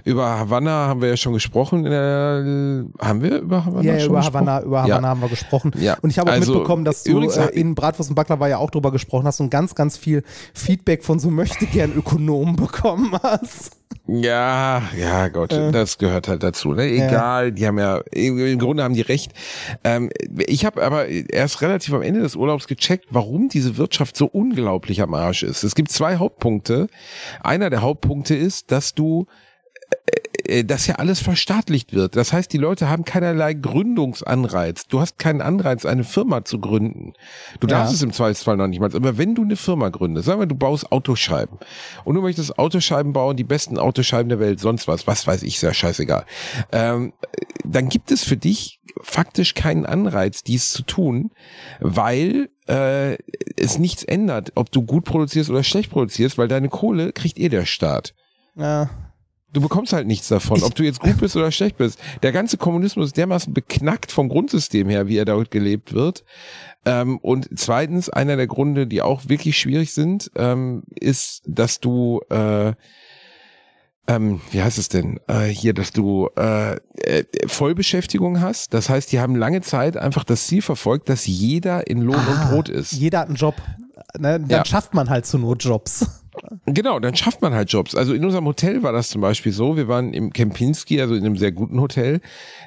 Über 0.05 0.39
Havanna 0.39 0.87
haben 0.87 1.01
wir 1.01 1.09
ja 1.09 1.17
schon 1.17 1.33
gesprochen. 1.33 1.85
Äh, 1.85 2.85
haben 2.99 3.21
wir 3.21 3.39
über 3.39 3.65
Havanna 3.65 3.83
ja, 3.83 3.93
ja 3.93 3.99
schon 3.99 4.09
über 4.09 4.19
gesprochen? 4.19 4.47
Havanna, 4.47 4.65
über 4.65 4.83
Havanna 4.83 5.01
ja. 5.01 5.09
haben 5.09 5.21
wir 5.21 5.29
gesprochen. 5.29 5.71
Ja. 5.79 5.97
Und 6.01 6.09
ich 6.09 6.19
habe 6.19 6.31
auch 6.31 6.35
also, 6.35 6.53
mitbekommen, 6.53 6.85
dass 6.85 7.03
du 7.03 7.21
äh, 7.21 7.47
in 7.49 7.75
Bratwurst 7.75 8.09
und 8.09 8.15
Backler 8.15 8.39
war 8.39 8.49
ja 8.49 8.57
auch 8.57 8.69
drüber 8.69 8.91
gesprochen 8.91 9.25
hast 9.25 9.39
und 9.39 9.49
ganz, 9.49 9.75
ganz 9.75 9.97
viel 9.97 10.23
Feedback 10.53 11.03
von 11.03 11.19
so 11.19 11.29
möchte 11.29 11.65
gern 11.65 11.93
Ökonomen 11.93 12.55
bekommen 12.55 13.11
hast. 13.21 13.78
Ja, 14.11 14.81
ja, 14.97 15.27
Gott, 15.27 15.53
äh, 15.53 15.71
das 15.71 15.99
gehört 15.99 16.27
halt 16.27 16.41
dazu. 16.41 16.73
Ne? 16.73 16.85
Egal, 16.85 17.45
ja. 17.45 17.51
die 17.51 17.67
haben 17.67 17.77
ja, 17.77 17.97
im 18.11 18.57
Grunde 18.57 18.83
haben 18.83 18.95
die 18.95 19.01
recht. 19.01 19.33
Ähm, 19.83 20.09
ich 20.47 20.65
habe 20.65 20.81
aber 20.83 21.07
erst 21.07 21.61
relativ 21.61 21.93
am 21.93 22.01
Ende 22.01 22.21
des 22.21 22.35
Urlaubs 22.35 22.67
gecheckt, 22.67 23.05
warum 23.11 23.49
diese 23.49 23.77
Wirtschaft 23.77 24.17
so 24.17 24.25
unglaublich 24.25 25.01
am 25.01 25.13
Arsch 25.13 25.43
ist. 25.43 25.63
Es 25.63 25.75
gibt 25.75 25.91
zwei 25.91 26.17
Hauptpunkte. 26.17 26.87
Einer 27.41 27.69
der 27.69 27.81
Hauptpunkte 27.81 28.35
ist, 28.35 28.71
dass 28.71 28.95
du 28.95 29.27
äh, 29.91 30.19
äh, 30.49 30.63
dass 30.63 30.87
ja 30.87 30.95
alles 30.95 31.19
verstaatlicht 31.19 31.93
wird. 31.93 32.15
Das 32.15 32.33
heißt, 32.33 32.51
die 32.51 32.57
Leute 32.57 32.89
haben 32.89 33.05
keinerlei 33.05 33.53
Gründungsanreiz. 33.53 34.87
Du 34.87 34.99
hast 34.99 35.19
keinen 35.19 35.41
Anreiz, 35.41 35.85
eine 35.85 36.03
Firma 36.03 36.43
zu 36.43 36.59
gründen. 36.59 37.13
Du 37.59 37.67
darfst 37.67 37.93
ja. 37.93 37.95
es 37.97 38.01
im 38.01 38.11
Zweifelsfall 38.11 38.57
noch 38.57 38.67
nicht 38.67 38.79
mal. 38.79 38.93
Aber 38.93 39.17
wenn 39.17 39.35
du 39.35 39.43
eine 39.43 39.55
Firma 39.55 39.89
gründest, 39.89 40.25
sagen 40.25 40.39
wir, 40.39 40.47
du 40.47 40.55
baust 40.55 40.91
Autoscheiben 40.91 41.59
und 42.03 42.15
du 42.15 42.21
möchtest 42.21 42.57
Autoscheiben 42.57 43.13
bauen, 43.13 43.37
die 43.37 43.43
besten 43.43 43.77
Autoscheiben 43.77 44.29
der 44.29 44.39
Welt, 44.39 44.59
sonst 44.59 44.87
was, 44.87 45.07
was 45.07 45.27
weiß 45.27 45.43
ich, 45.43 45.59
sehr 45.59 45.73
scheißegal. 45.73 46.25
Ähm, 46.71 47.13
dann 47.63 47.89
gibt 47.89 48.11
es 48.11 48.23
für 48.23 48.37
dich 48.37 48.79
faktisch 49.01 49.53
keinen 49.53 49.85
Anreiz, 49.85 50.43
dies 50.43 50.71
zu 50.71 50.83
tun, 50.83 51.31
weil 51.79 52.49
äh, 52.67 53.17
es 53.55 53.77
nichts 53.77 54.03
ändert, 54.03 54.53
ob 54.55 54.71
du 54.71 54.81
gut 54.81 55.05
produzierst 55.05 55.49
oder 55.49 55.63
schlecht 55.63 55.91
produzierst, 55.91 56.37
weil 56.37 56.47
deine 56.47 56.69
Kohle 56.69 57.13
kriegt 57.13 57.39
eh 57.39 57.49
der 57.49 57.65
Staat. 57.65 58.13
Ja. 58.55 58.89
Du 59.51 59.61
bekommst 59.61 59.93
halt 59.93 60.05
nichts 60.05 60.27
davon, 60.27 60.61
ob 60.63 60.75
du 60.75 60.83
jetzt 60.83 60.99
gut 60.99 61.17
bist 61.17 61.35
oder 61.35 61.51
schlecht 61.51 61.77
bist. 61.77 61.99
Der 62.21 62.31
ganze 62.31 62.57
Kommunismus 62.57 63.07
ist 63.07 63.17
dermaßen 63.17 63.53
beknackt 63.53 64.11
vom 64.11 64.29
Grundsystem 64.29 64.89
her, 64.89 65.07
wie 65.07 65.17
er 65.17 65.25
dort 65.25 65.49
gelebt 65.49 65.93
wird. 65.93 66.23
Ähm, 66.85 67.17
und 67.17 67.49
zweitens, 67.55 68.09
einer 68.09 68.35
der 68.35 68.47
Gründe, 68.47 68.85
die 68.85 69.01
auch 69.01 69.27
wirklich 69.27 69.57
schwierig 69.57 69.93
sind, 69.93 70.29
ähm, 70.35 70.83
ist, 70.95 71.41
dass 71.45 71.79
du 71.79 72.21
äh, 72.29 72.73
ähm, 74.09 74.41
wie 74.49 74.63
heißt 74.63 74.79
es 74.79 74.89
denn, 74.89 75.19
äh, 75.27 75.45
hier, 75.45 75.73
dass 75.73 75.91
du 75.91 76.29
äh, 76.35 76.77
äh, 76.97 77.25
Vollbeschäftigung 77.45 78.41
hast. 78.41 78.73
Das 78.73 78.89
heißt, 78.89 79.11
die 79.11 79.19
haben 79.19 79.35
lange 79.35 79.61
Zeit 79.61 79.97
einfach 79.97 80.23
das 80.23 80.47
Ziel 80.47 80.63
verfolgt, 80.63 81.09
dass 81.09 81.27
jeder 81.27 81.85
in 81.85 82.01
Lohn 82.01 82.15
ah, 82.15 82.31
und 82.31 82.49
Brot 82.49 82.69
ist. 82.69 82.91
Jeder 82.91 83.19
hat 83.19 83.27
einen 83.27 83.35
Job. 83.35 83.53
Ne? 84.17 84.39
Dann 84.39 84.49
ja. 84.49 84.65
schafft 84.65 84.95
man 84.95 85.11
halt 85.11 85.27
zu 85.27 85.37
Not 85.37 85.63
Jobs. 85.63 86.18
Genau, 86.73 86.99
dann 86.99 87.15
schafft 87.15 87.41
man 87.41 87.53
halt 87.53 87.71
Jobs. 87.71 87.95
Also 87.95 88.13
in 88.13 88.23
unserem 88.23 88.45
Hotel 88.45 88.83
war 88.83 88.91
das 88.91 89.09
zum 89.09 89.21
Beispiel 89.21 89.51
so. 89.51 89.77
Wir 89.77 89.87
waren 89.87 90.13
im 90.13 90.31
Kempinski, 90.31 91.01
also 91.01 91.15
in 91.15 91.25
einem 91.25 91.37
sehr 91.37 91.51
guten 91.51 91.79
Hotel. 91.79 92.21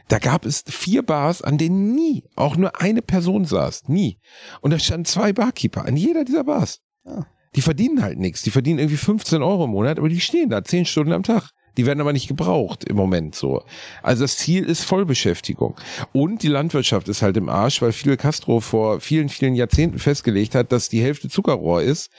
Da 0.09 0.19
gab 0.19 0.47
es 0.47 0.65
vier 0.67 1.03
Bars, 1.03 1.43
an 1.43 1.59
denen 1.59 1.95
nie 1.95 2.25
auch 2.37 2.57
nur 2.57 2.81
eine 2.81 3.03
Person 3.03 3.45
saß. 3.45 3.89
Nie. 3.89 4.19
Und 4.61 4.73
da 4.73 4.79
standen 4.79 5.05
zwei 5.05 5.33
Barkeeper 5.33 5.85
an 5.85 5.97
jeder 5.97 6.25
dieser 6.25 6.45
Bars. 6.45 6.81
Ja. 7.05 7.27
Die 7.55 7.63
verdienen 7.63 8.03
halt 8.03 8.19
nichts. 8.19 8.43
Die 8.43 8.51
verdienen 8.51 8.79
irgendwie 8.79 8.97
15 8.97 9.43
Euro 9.43 9.65
im 9.65 9.71
Monat, 9.71 9.99
aber 9.99 10.09
die 10.09 10.21
stehen 10.21 10.49
da 10.49 10.65
zehn 10.65 10.87
Stunden 10.87 11.13
am 11.13 11.23
Tag. 11.23 11.51
Die 11.77 11.87
werden 11.87 12.01
aber 12.01 12.13
nicht 12.13 12.29
gebraucht 12.29 12.85
im 12.85 12.97
Moment 12.97 13.35
so. 13.35 13.63
Also 14.03 14.25
das 14.25 14.37
Ziel 14.37 14.65
ist 14.65 14.85
Vollbeschäftigung. 14.85 15.77
Und 16.13 16.43
die 16.43 16.49
Landwirtschaft 16.49 17.09
ist 17.09 17.23
halt 17.23 17.37
im 17.37 17.49
Arsch, 17.49 17.81
weil 17.83 17.93
Fidel 17.93 18.17
Castro 18.17 18.61
vor 18.61 19.01
vielen, 19.01 19.29
vielen 19.29 19.55
Jahrzehnten 19.55 19.99
festgelegt 19.99 20.55
hat, 20.55 20.73
dass 20.73 20.89
die 20.89 21.03
Hälfte 21.03 21.29
Zuckerrohr 21.29 21.83
ist 21.83 22.11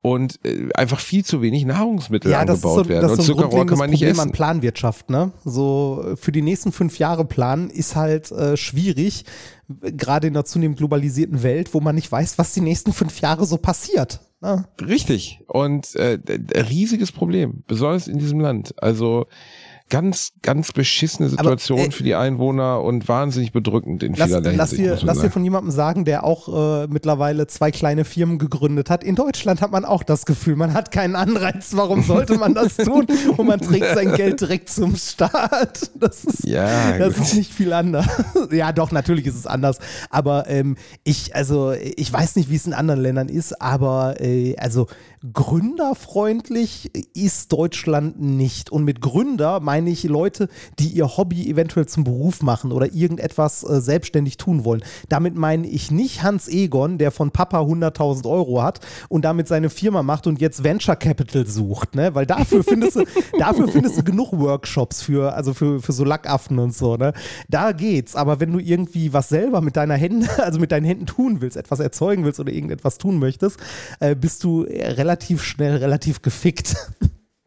und 0.00 0.40
äh, 0.44 0.68
einfach 0.74 1.00
viel 1.00 1.24
zu 1.24 1.42
wenig 1.42 1.64
Nahrungsmittel 1.64 2.30
ja, 2.30 2.40
angebaut 2.40 2.84
so, 2.84 2.88
werden. 2.88 3.10
und 3.10 3.16
so 3.16 3.22
Zuckerrohr 3.22 3.66
kann 3.66 3.78
man 3.78 3.90
nicht 3.90 4.00
Problem 4.00 4.12
essen. 4.12 4.28
an 4.28 4.32
Planwirtschaft, 4.32 5.10
ne? 5.10 5.32
So 5.44 6.14
für 6.16 6.32
die 6.32 6.42
nächsten 6.42 6.72
fünf 6.72 6.98
Jahre 6.98 7.24
planen 7.24 7.70
ist 7.70 7.96
halt 7.96 8.30
äh, 8.32 8.56
schwierig, 8.56 9.24
gerade 9.68 10.28
in 10.28 10.34
einer 10.34 10.44
zunehmend 10.44 10.78
globalisierten 10.78 11.42
Welt, 11.42 11.74
wo 11.74 11.80
man 11.80 11.94
nicht 11.94 12.10
weiß, 12.10 12.38
was 12.38 12.52
die 12.52 12.60
nächsten 12.60 12.92
fünf 12.92 13.20
Jahre 13.20 13.46
so 13.46 13.56
passiert. 13.56 14.20
Ah. 14.42 14.64
Richtig. 14.80 15.40
Und 15.46 15.94
äh, 15.94 16.18
riesiges 16.68 17.12
Problem, 17.12 17.62
besonders 17.68 18.08
in 18.08 18.18
diesem 18.18 18.40
Land. 18.40 18.74
Also 18.82 19.26
ganz, 19.92 20.32
ganz 20.40 20.72
beschissene 20.72 21.28
Situation 21.28 21.78
Aber, 21.78 21.88
äh, 21.88 21.90
für 21.92 22.02
die 22.02 22.14
Einwohner 22.14 22.80
und 22.80 23.08
wahnsinnig 23.08 23.52
bedrückend 23.52 24.02
in 24.02 24.14
lass, 24.14 24.28
vielerlei 24.28 24.54
lass 24.54 24.70
Hinsicht. 24.70 25.02
Dir, 25.02 25.06
lass 25.06 25.20
dir 25.20 25.30
von 25.30 25.44
jemandem 25.44 25.70
sagen, 25.70 26.06
der 26.06 26.24
auch 26.24 26.82
äh, 26.82 26.86
mittlerweile 26.86 27.46
zwei 27.46 27.70
kleine 27.70 28.06
Firmen 28.06 28.38
gegründet 28.38 28.88
hat. 28.88 29.04
In 29.04 29.16
Deutschland 29.16 29.60
hat 29.60 29.70
man 29.70 29.84
auch 29.84 30.02
das 30.02 30.24
Gefühl, 30.24 30.56
man 30.56 30.72
hat 30.72 30.92
keinen 30.92 31.14
Anreiz. 31.14 31.72
Warum 31.74 32.02
sollte 32.02 32.38
man 32.38 32.54
das 32.54 32.76
tun? 32.78 33.06
Und 33.36 33.46
man 33.46 33.60
trägt 33.60 33.94
sein 33.94 34.14
Geld 34.14 34.40
direkt 34.40 34.70
zum 34.70 34.96
Staat. 34.96 35.90
Das 35.94 36.24
ist, 36.24 36.44
ja, 36.46 36.96
das 36.96 37.18
ist 37.18 37.34
nicht 37.34 37.52
viel 37.52 37.74
anders. 37.74 38.06
ja, 38.50 38.72
doch, 38.72 38.92
natürlich 38.92 39.26
ist 39.26 39.36
es 39.36 39.46
anders. 39.46 39.78
Aber 40.08 40.48
ähm, 40.48 40.76
ich, 41.04 41.36
also, 41.36 41.72
ich 41.72 42.10
weiß 42.10 42.36
nicht, 42.36 42.48
wie 42.48 42.56
es 42.56 42.66
in 42.66 42.72
anderen 42.72 43.00
Ländern 43.02 43.28
ist, 43.28 43.60
aber 43.60 44.20
äh, 44.22 44.56
also 44.56 44.86
gründerfreundlich 45.32 46.90
ist 47.14 47.52
Deutschland 47.52 48.20
nicht. 48.20 48.70
Und 48.70 48.84
mit 48.84 49.00
Gründer 49.00 49.60
meine 49.60 49.90
ich 49.90 50.02
Leute, 50.04 50.48
die 50.78 50.88
ihr 50.88 51.16
Hobby 51.16 51.48
eventuell 51.48 51.86
zum 51.86 52.04
Beruf 52.04 52.42
machen 52.42 52.72
oder 52.72 52.92
irgendetwas 52.92 53.62
äh, 53.62 53.80
selbstständig 53.80 54.36
tun 54.36 54.64
wollen. 54.64 54.82
Damit 55.08 55.36
meine 55.36 55.66
ich 55.68 55.90
nicht 55.90 56.22
Hans 56.22 56.48
Egon, 56.48 56.98
der 56.98 57.12
von 57.12 57.30
Papa 57.30 57.60
100.000 57.60 58.28
Euro 58.28 58.62
hat 58.62 58.80
und 59.08 59.24
damit 59.24 59.46
seine 59.46 59.70
Firma 59.70 60.02
macht 60.02 60.26
und 60.26 60.40
jetzt 60.40 60.64
Venture 60.64 60.96
Capital 60.96 61.46
sucht, 61.46 61.94
ne? 61.94 62.14
Weil 62.14 62.26
dafür 62.26 62.64
findest 62.64 62.96
du, 62.96 63.04
dafür 63.38 63.68
findest 63.68 63.98
du 63.98 64.02
genug 64.02 64.32
Workshops 64.32 65.02
für, 65.02 65.34
also 65.34 65.54
für, 65.54 65.80
für 65.80 65.92
so 65.92 66.04
Lackaffen 66.04 66.58
und 66.58 66.74
so, 66.74 66.96
ne? 66.96 67.12
Da 67.48 67.70
geht's. 67.72 68.16
Aber 68.16 68.40
wenn 68.40 68.52
du 68.52 68.58
irgendwie 68.58 69.12
was 69.12 69.28
selber 69.28 69.60
mit 69.60 69.76
deiner 69.76 69.94
Hände, 69.94 70.28
also 70.42 70.58
mit 70.58 70.72
deinen 70.72 70.84
Händen 70.84 71.06
tun 71.06 71.40
willst, 71.40 71.56
etwas 71.56 71.78
erzeugen 71.78 72.24
willst 72.24 72.40
oder 72.40 72.52
irgendetwas 72.52 72.98
tun 72.98 73.20
möchtest, 73.20 73.58
äh, 74.00 74.16
bist 74.16 74.42
du 74.42 74.62
relativ 74.62 75.11
relativ 75.12 75.42
schnell 75.42 75.76
relativ 75.76 76.22
gefickt. 76.22 76.74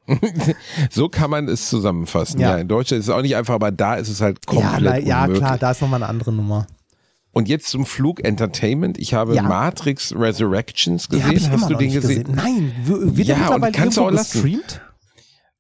so 0.92 1.10
kann 1.10 1.32
man 1.32 1.48
es 1.48 1.68
zusammenfassen. 1.68 2.40
Ja. 2.40 2.52
ja. 2.52 2.58
in 2.58 2.68
Deutschland 2.68 3.00
ist 3.00 3.08
es 3.08 3.14
auch 3.14 3.24
nicht 3.24 3.36
einfach, 3.36 3.56
aber 3.56 3.72
da 3.72 3.96
ist 3.96 4.10
es 4.10 4.22
halt 4.22 4.46
komplett 4.46 5.06
ja, 5.06 5.28
na, 5.28 5.28
ja 5.28 5.28
klar, 5.28 5.58
da 5.58 5.72
ist 5.72 5.82
nochmal 5.82 6.04
eine 6.04 6.10
andere 6.10 6.32
Nummer. 6.32 6.68
Und 7.32 7.50
jetzt 7.50 7.68
zum 7.68 7.86
Flug 7.86 8.24
Entertainment. 8.24 8.98
Ich 8.98 9.14
habe 9.14 9.36
ja. 9.36 9.42
Matrix 9.42 10.16
Resurrections 10.16 11.10
gesehen. 11.10 11.52
Hast 11.52 11.70
du 11.70 11.76
den 11.76 11.92
gesehen? 11.92 12.24
gesehen? 12.24 12.36
Nein, 12.36 12.74
wird 12.86 13.28
ja, 13.28 13.36
mittlerweile 13.36 13.66
und 13.66 13.76
kannst 13.76 13.98
irgendwo 13.98 14.16
gestreamt? 14.16 14.82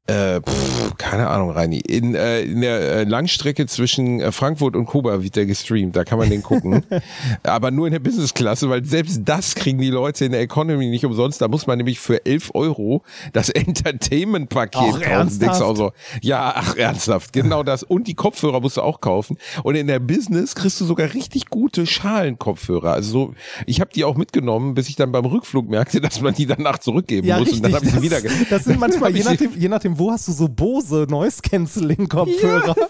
Äh, 0.07 0.39
pff, 0.39 0.97
keine 0.97 1.29
Ahnung, 1.29 1.49
Reini. 1.49 1.79
In, 1.79 2.13
äh, 2.13 2.41
in 2.41 2.61
der 2.61 2.79
äh, 2.79 3.03
Langstrecke 3.05 3.65
zwischen 3.65 4.19
äh, 4.19 4.31
Frankfurt 4.31 4.75
und 4.75 4.85
Kuba 4.85 5.23
wird 5.23 5.35
der 5.35 5.47
gestreamt, 5.47 5.95
da 5.95 6.03
kann 6.03 6.19
man 6.19 6.29
den 6.29 6.43
gucken. 6.43 6.83
Aber 7.43 7.71
nur 7.71 7.87
in 7.87 7.93
der 7.93 7.99
Business-Klasse, 7.99 8.69
weil 8.69 8.85
selbst 8.85 9.21
das 9.25 9.55
kriegen 9.55 9.79
die 9.79 9.89
Leute 9.89 10.25
in 10.25 10.31
der 10.31 10.41
Economy 10.41 10.89
nicht 10.89 11.05
umsonst. 11.05 11.41
Da 11.41 11.47
muss 11.47 11.65
man 11.65 11.79
nämlich 11.79 11.99
für 11.99 12.23
11 12.23 12.51
Euro 12.53 13.01
das 13.33 13.49
Entertainment-Paket 13.49 15.01
kaufen. 15.01 15.39
Denkst 15.39 15.61
auch 15.61 15.75
so, 15.75 15.91
ja, 16.21 16.53
ach, 16.55 16.75
ernsthaft, 16.77 17.33
genau 17.33 17.63
das. 17.63 17.81
Und 17.81 18.07
die 18.07 18.13
Kopfhörer 18.13 18.61
musst 18.61 18.77
du 18.77 18.81
auch 18.81 19.01
kaufen. 19.01 19.37
Und 19.63 19.73
in 19.73 19.87
der 19.87 19.99
Business 19.99 20.53
kriegst 20.53 20.79
du 20.81 20.85
sogar 20.85 21.15
richtig 21.15 21.49
gute 21.49 21.87
Schalenkopfhörer. 21.87 22.93
Also 22.93 23.11
so, 23.11 23.33
ich 23.65 23.81
habe 23.81 23.89
die 23.95 24.03
auch 24.03 24.17
mitgenommen, 24.17 24.75
bis 24.75 24.87
ich 24.87 24.95
dann 24.97 25.11
beim 25.11 25.25
Rückflug 25.25 25.67
merkte, 25.67 25.99
dass 25.99 26.21
man 26.21 26.35
die 26.35 26.45
danach 26.45 26.77
zurückgeben 26.77 27.25
ja, 27.25 27.39
muss. 27.39 27.47
Richtig. 27.47 27.63
Und 27.63 27.71
dann 27.71 27.75
habe 27.75 27.85
ich 27.87 27.91
sie 27.91 28.01
wieder. 28.03 28.21
Das 28.51 28.65
sind 28.65 28.79
manchmal, 28.79 29.15
je 29.15 29.23
nachdem, 29.23 29.49
je 29.57 29.67
nachdem 29.67 29.94
wo 29.97 30.11
hast 30.11 30.27
du 30.27 30.31
so 30.31 30.47
Bose 30.47 31.05
Noise 31.09 31.41
Cancelling 31.41 32.07
Kopfhörer? 32.09 32.75
Ja. 32.77 32.87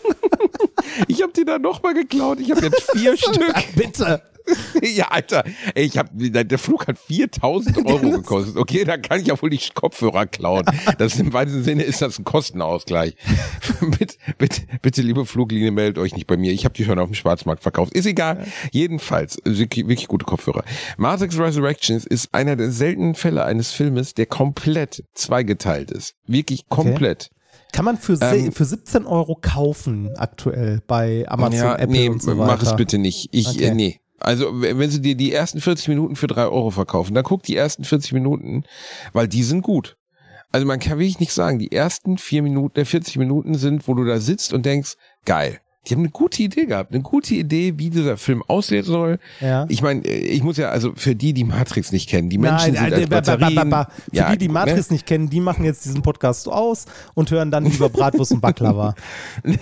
Ich 1.08 1.22
habe 1.22 1.34
die 1.34 1.44
dann 1.46 1.62
nochmal 1.62 1.94
geklaut. 1.94 2.40
Ich 2.40 2.52
habe 2.52 2.62
jetzt 2.68 2.92
vier 2.92 3.18
Stück. 3.18 3.54
Bitte. 3.76 4.22
Ja, 4.82 5.08
Alter, 5.08 5.44
ey, 5.74 5.86
ich 5.86 5.98
hab, 5.98 6.10
der 6.14 6.60
Flug 6.60 6.88
hat 6.88 6.98
4000 7.00 7.78
Euro 7.86 8.10
gekostet. 8.10 8.58
Okay, 8.58 8.84
da 8.84 8.98
kann 8.98 9.22
ich 9.22 9.28
ja 9.28 9.42
wohl 9.42 9.50
die 9.50 9.60
Kopfhörer 9.74 10.26
klauen. 10.26 10.66
Das 10.98 11.20
im 11.20 11.34
weitesten 11.34 11.64
Sinne 11.64 11.84
ist 11.84 12.02
das 12.02 12.20
ein 12.20 12.24
Kostenausgleich. 12.26 13.16
bitte, 13.98 14.16
bitte, 14.38 14.62
bitte, 14.82 15.02
liebe 15.02 15.26
Fluglinie, 15.26 15.72
meldet 15.72 15.98
euch 15.98 16.14
nicht 16.14 16.28
bei 16.28 16.38
mir. 16.38 16.52
Ich 16.52 16.66
habe 16.66 16.74
die 16.74 16.84
schon 16.84 17.00
auf 17.00 17.10
dem 17.10 17.16
Schwarzmarkt 17.16 17.64
verkauft. 17.64 17.94
Ist 17.94 18.06
egal. 18.06 18.46
Jedenfalls, 18.72 19.38
wirklich, 19.44 19.88
wirklich 19.88 20.08
gute 20.08 20.26
Kopfhörer. 20.26 20.64
Matrix 20.98 21.38
Resurrections 21.38 22.06
ist 22.06 22.34
einer 22.34 22.56
der 22.56 22.72
seltenen 22.72 23.16
Fälle 23.16 23.44
eines 23.46 23.72
Filmes, 23.72 24.14
der 24.14 24.26
komplett 24.26 25.04
zweigeteilt 25.14 25.92
ist. 25.92 26.16
Wirklich 26.28 26.68
komplett. 26.70 27.30
Okay. 27.32 27.36
Kann 27.72 27.86
man 27.86 27.98
für, 27.98 28.18
ähm, 28.22 28.54
für 28.54 28.64
17 28.64 29.06
Euro 29.06 29.38
kaufen 29.42 30.10
aktuell 30.16 30.82
bei 30.88 31.26
Amazon, 31.28 31.58
ja, 31.58 31.76
Apple 31.76 31.88
nee, 31.88 32.08
und 32.08 32.22
so 32.22 32.38
weiter? 32.38 32.46
mach 32.46 32.64
es 32.64 32.76
bitte 32.76 32.98
nicht. 32.98 33.30
Ich, 33.34 33.48
okay. 33.48 33.66
äh, 33.66 33.74
nee. 33.74 34.00
Also, 34.20 34.62
wenn 34.62 34.90
sie 34.90 35.02
dir 35.02 35.16
die 35.16 35.34
ersten 35.34 35.60
40 35.60 35.90
Minuten 35.90 36.16
für 36.16 36.28
3 36.28 36.46
Euro 36.46 36.72
verkaufen, 36.72 37.14
dann 37.14 37.24
guck 37.24 37.44
die 37.44 37.56
ersten 37.56 37.84
40 37.84 38.14
Minuten, 38.14 38.64
weil 39.14 39.28
die 39.28 39.44
sind 39.44 39.62
gut. 39.62 39.98
Also 40.52 40.66
man 40.66 40.80
kann 40.80 41.00
wirklich 41.00 41.20
nicht 41.20 41.34
sagen, 41.34 41.60
die 41.60 41.74
ersten 41.74 42.18
4 42.18 42.42
Minuten, 42.42 42.80
äh 42.80 42.86
40 42.86 43.18
Minuten 43.18 43.56
sind, 43.56 43.90
wo 43.90 43.94
du 43.94 44.06
da 44.06 44.20
sitzt 44.20 44.54
und 44.54 44.66
denkst, 44.66 44.96
geil. 45.26 45.60
Die 45.88 45.94
haben 45.94 46.02
eine 46.02 46.10
gute 46.10 46.44
Idee 46.44 46.66
gehabt, 46.66 46.92
eine 46.92 47.02
gute 47.02 47.36
Idee, 47.36 47.74
wie 47.78 47.90
dieser 47.90 48.18
Film 48.18 48.44
aussehen 48.48 48.84
soll. 48.84 49.20
Ja. 49.40 49.66
Ich 49.70 49.82
meine, 49.82 50.02
ich 50.08 50.44
muss 50.44 50.58
ja, 50.58 50.70
also 50.70 50.94
für 50.96 51.16
die, 51.16 51.34
die 51.34 51.44
Matrix 51.44 51.92
nicht 51.92 52.10
kennen, 52.10 52.30
die 52.30 52.38
Menschen 52.38 52.74
Nein, 52.74 52.94
sind 52.94 53.14
als 53.14 53.28
Batterien. 53.28 53.70
Für 53.70 53.88
ja, 54.12 54.32
die, 54.32 54.38
die 54.38 54.50
Matrix 54.50 54.90
ne? 54.90 54.96
nicht 54.96 55.06
kennen, 55.06 55.30
die 55.30 55.40
machen 55.40 55.64
jetzt 55.66 55.86
diesen 55.86 56.02
Podcast 56.02 56.48
aus 56.48 56.86
und 57.14 57.30
hören 57.32 57.52
dann 57.52 57.66
lieber 57.66 57.90
Bratwurst 57.90 58.32
und 58.32 58.42
Baklava. 58.42 58.96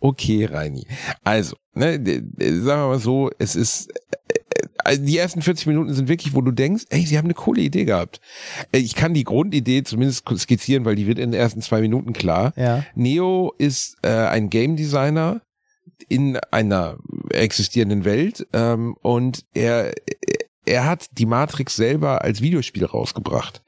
Okay, 0.00 0.44
Reini. 0.44 0.86
Also, 1.24 1.56
ne, 1.74 1.94
sagen 1.94 2.64
wir 2.64 2.88
mal 2.88 2.98
so, 2.98 3.30
es 3.38 3.54
ist 3.56 3.88
also 4.86 5.04
die 5.04 5.18
ersten 5.18 5.42
40 5.42 5.66
Minuten 5.66 5.92
sind 5.92 6.08
wirklich, 6.08 6.34
wo 6.34 6.40
du 6.40 6.52
denkst, 6.52 6.84
ey, 6.90 7.04
sie 7.04 7.18
haben 7.18 7.26
eine 7.26 7.34
coole 7.34 7.60
Idee 7.60 7.84
gehabt. 7.84 8.20
Äh, 8.72 8.78
ich 8.78 8.94
kann 8.94 9.14
die 9.14 9.24
Grundidee 9.24 9.82
zumindest 9.82 10.24
skizzieren, 10.38 10.84
weil 10.84 10.96
die 10.96 11.06
wird 11.06 11.18
in 11.18 11.32
den 11.32 11.40
ersten 11.40 11.60
zwei 11.60 11.80
Minuten 11.80 12.12
klar. 12.12 12.52
Ja. 12.56 12.84
Neo 12.94 13.52
ist 13.58 13.96
äh, 14.02 14.08
ein 14.08 14.50
Game 14.50 14.76
Designer 14.76 15.42
in 16.08 16.36
einer 16.50 16.98
existierenden 17.30 18.04
Welt 18.04 18.46
ähm, 18.52 18.96
und 19.02 19.44
er 19.54 19.92
er 20.66 20.84
hat 20.84 21.06
die 21.12 21.26
Matrix 21.26 21.76
selber 21.76 22.22
als 22.22 22.42
Videospiel 22.42 22.84
rausgebracht. 22.84 23.62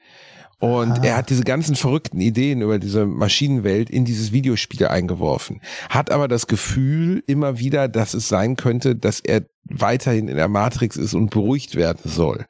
Und 0.59 0.99
ah. 0.99 1.03
er 1.03 1.17
hat 1.17 1.29
diese 1.29 1.43
ganzen 1.43 1.75
verrückten 1.75 2.19
Ideen 2.19 2.61
über 2.61 2.79
diese 2.79 3.05
Maschinenwelt 3.05 3.89
in 3.89 4.05
dieses 4.05 4.31
Videospiel 4.31 4.87
eingeworfen. 4.87 5.61
Hat 5.89 6.11
aber 6.11 6.27
das 6.27 6.47
Gefühl 6.47 7.23
immer 7.27 7.59
wieder, 7.59 7.87
dass 7.87 8.13
es 8.13 8.27
sein 8.27 8.57
könnte, 8.57 8.95
dass 8.95 9.21
er 9.21 9.43
weiterhin 9.63 10.27
in 10.27 10.35
der 10.35 10.49
Matrix 10.49 10.97
ist 10.97 11.13
und 11.13 11.29
beruhigt 11.29 11.75
werden 11.75 12.01
soll. 12.03 12.45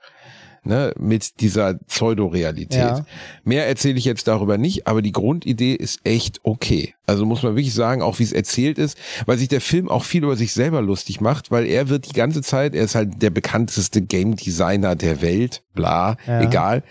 Ne, 0.66 0.93
mit 0.99 1.39
dieser 1.39 1.76
Pseudorealität. 1.76 2.80
Ja. 2.80 3.05
Mehr 3.45 3.68
erzähle 3.68 3.97
ich 3.97 4.03
jetzt 4.03 4.28
darüber 4.28 4.57
nicht, 4.57 4.88
aber 4.88 5.01
die 5.01 5.14
Grundidee 5.14 5.74
ist 5.74 6.01
echt 6.03 6.41
okay. 6.43 6.95
Also 7.10 7.26
muss 7.26 7.41
man 7.41 7.55
wirklich 7.55 7.74
sagen, 7.74 8.03
auch 8.03 8.20
wie 8.20 8.24
es 8.24 8.32
erzählt 8.32 8.78
ist, 8.78 8.97
weil 9.26 9.39
sich 9.39 9.47
der 9.47 9.62
Film 9.62 9.89
auch 9.89 10.03
viel 10.03 10.24
über 10.24 10.36
sich 10.36 10.53
selber 10.53 10.82
lustig 10.82 11.22
macht, 11.22 11.49
weil 11.49 11.66
er 11.66 11.89
wird 11.89 12.07
die 12.07 12.14
ganze 12.14 12.43
Zeit, 12.43 12.76
er 12.76 12.84
ist 12.84 12.93
halt 12.93 13.22
der 13.22 13.32
bekannteste 13.32 14.01
Game 14.01 14.36
Designer 14.36 14.95
der 14.95 15.24
Welt, 15.24 15.64
bla, 15.74 16.18
ja. 16.28 16.41
egal. 16.41 16.84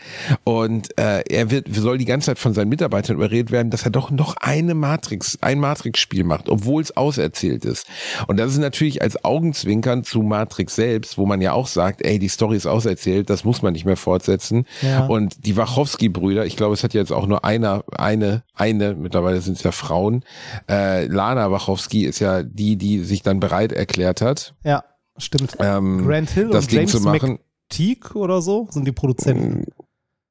Und 0.43 0.99
äh, 0.99 1.23
er 1.29 1.53
wird, 1.53 1.69
soll 1.73 1.99
die 1.99 2.05
ganze 2.05 2.27
Zeit 2.27 2.39
von 2.41 2.53
seinen 2.53 2.69
Mitarbeitern 2.69 3.17
überredet 3.17 3.53
werden, 3.53 3.71
dass 3.71 3.85
er 3.85 3.91
doch 3.91 4.11
noch 4.11 4.37
eine 4.41 4.75
Matrix, 4.75 5.39
ein 5.41 5.61
Matrix-Spiel 5.61 6.25
macht, 6.25 6.49
obwohl 6.49 6.83
es 6.83 6.97
auserzählt 6.97 7.65
ist. 7.65 7.87
Und 8.27 8.39
das 8.39 8.51
ist 8.51 8.59
natürlich 8.59 9.03
als 9.03 9.25
Augenzwinkern 9.25 10.03
zu 10.03 10.23
Matrix 10.23 10.75
selbst, 10.75 11.17
wo 11.17 11.27
man 11.27 11.41
ja 11.41 11.53
auch 11.53 11.69
sagt, 11.69 12.05
ey, 12.05 12.19
die 12.19 12.29
Story 12.29 12.57
ist 12.57 12.67
auserzählt, 12.67 13.31
das 13.31 13.45
muss 13.45 13.63
man 13.63 13.73
nicht 13.73 13.85
mehr 13.85 13.97
fortsetzen. 13.97 14.67
Ja. 14.83 15.07
Und 15.07 15.47
die 15.47 15.57
Wachowski-Brüder, 15.57 16.45
ich 16.45 16.57
glaube, 16.57 16.75
es 16.75 16.83
hat 16.83 16.93
jetzt 16.93 17.13
auch 17.13 17.29
nur 17.29 17.45
einer, 17.45 17.85
eine, 17.93 18.43
eine, 18.59 18.95
mittlerweile 18.95 19.41
sind 19.41 19.57
es 19.57 19.63
ja 19.63 19.73
Frauen. 19.73 20.25
Äh, 20.69 21.07
Lana 21.07 21.51
Wachowski 21.51 22.05
ist 22.05 22.19
ja 22.19 22.43
die, 22.43 22.77
die 22.77 23.01
sich 23.01 23.23
dann 23.23 23.41
bereit 23.41 23.73
erklärt 23.73 24.21
hat. 24.21 24.55
Ja, 24.65 24.85
stimmt. 25.17 25.57
Ähm, 25.61 26.07
Grant 26.07 26.31
Hill 26.31 26.51
das 26.51 26.65
und 26.65 26.73
Ding 26.73 26.81
James 26.81 26.93
zu 26.93 27.01
machen. 27.01 27.39
McTeague 27.69 28.17
oder 28.17 28.41
so 28.41 28.67
sind 28.71 28.87
die 28.87 28.93
Produzenten. 28.93 29.67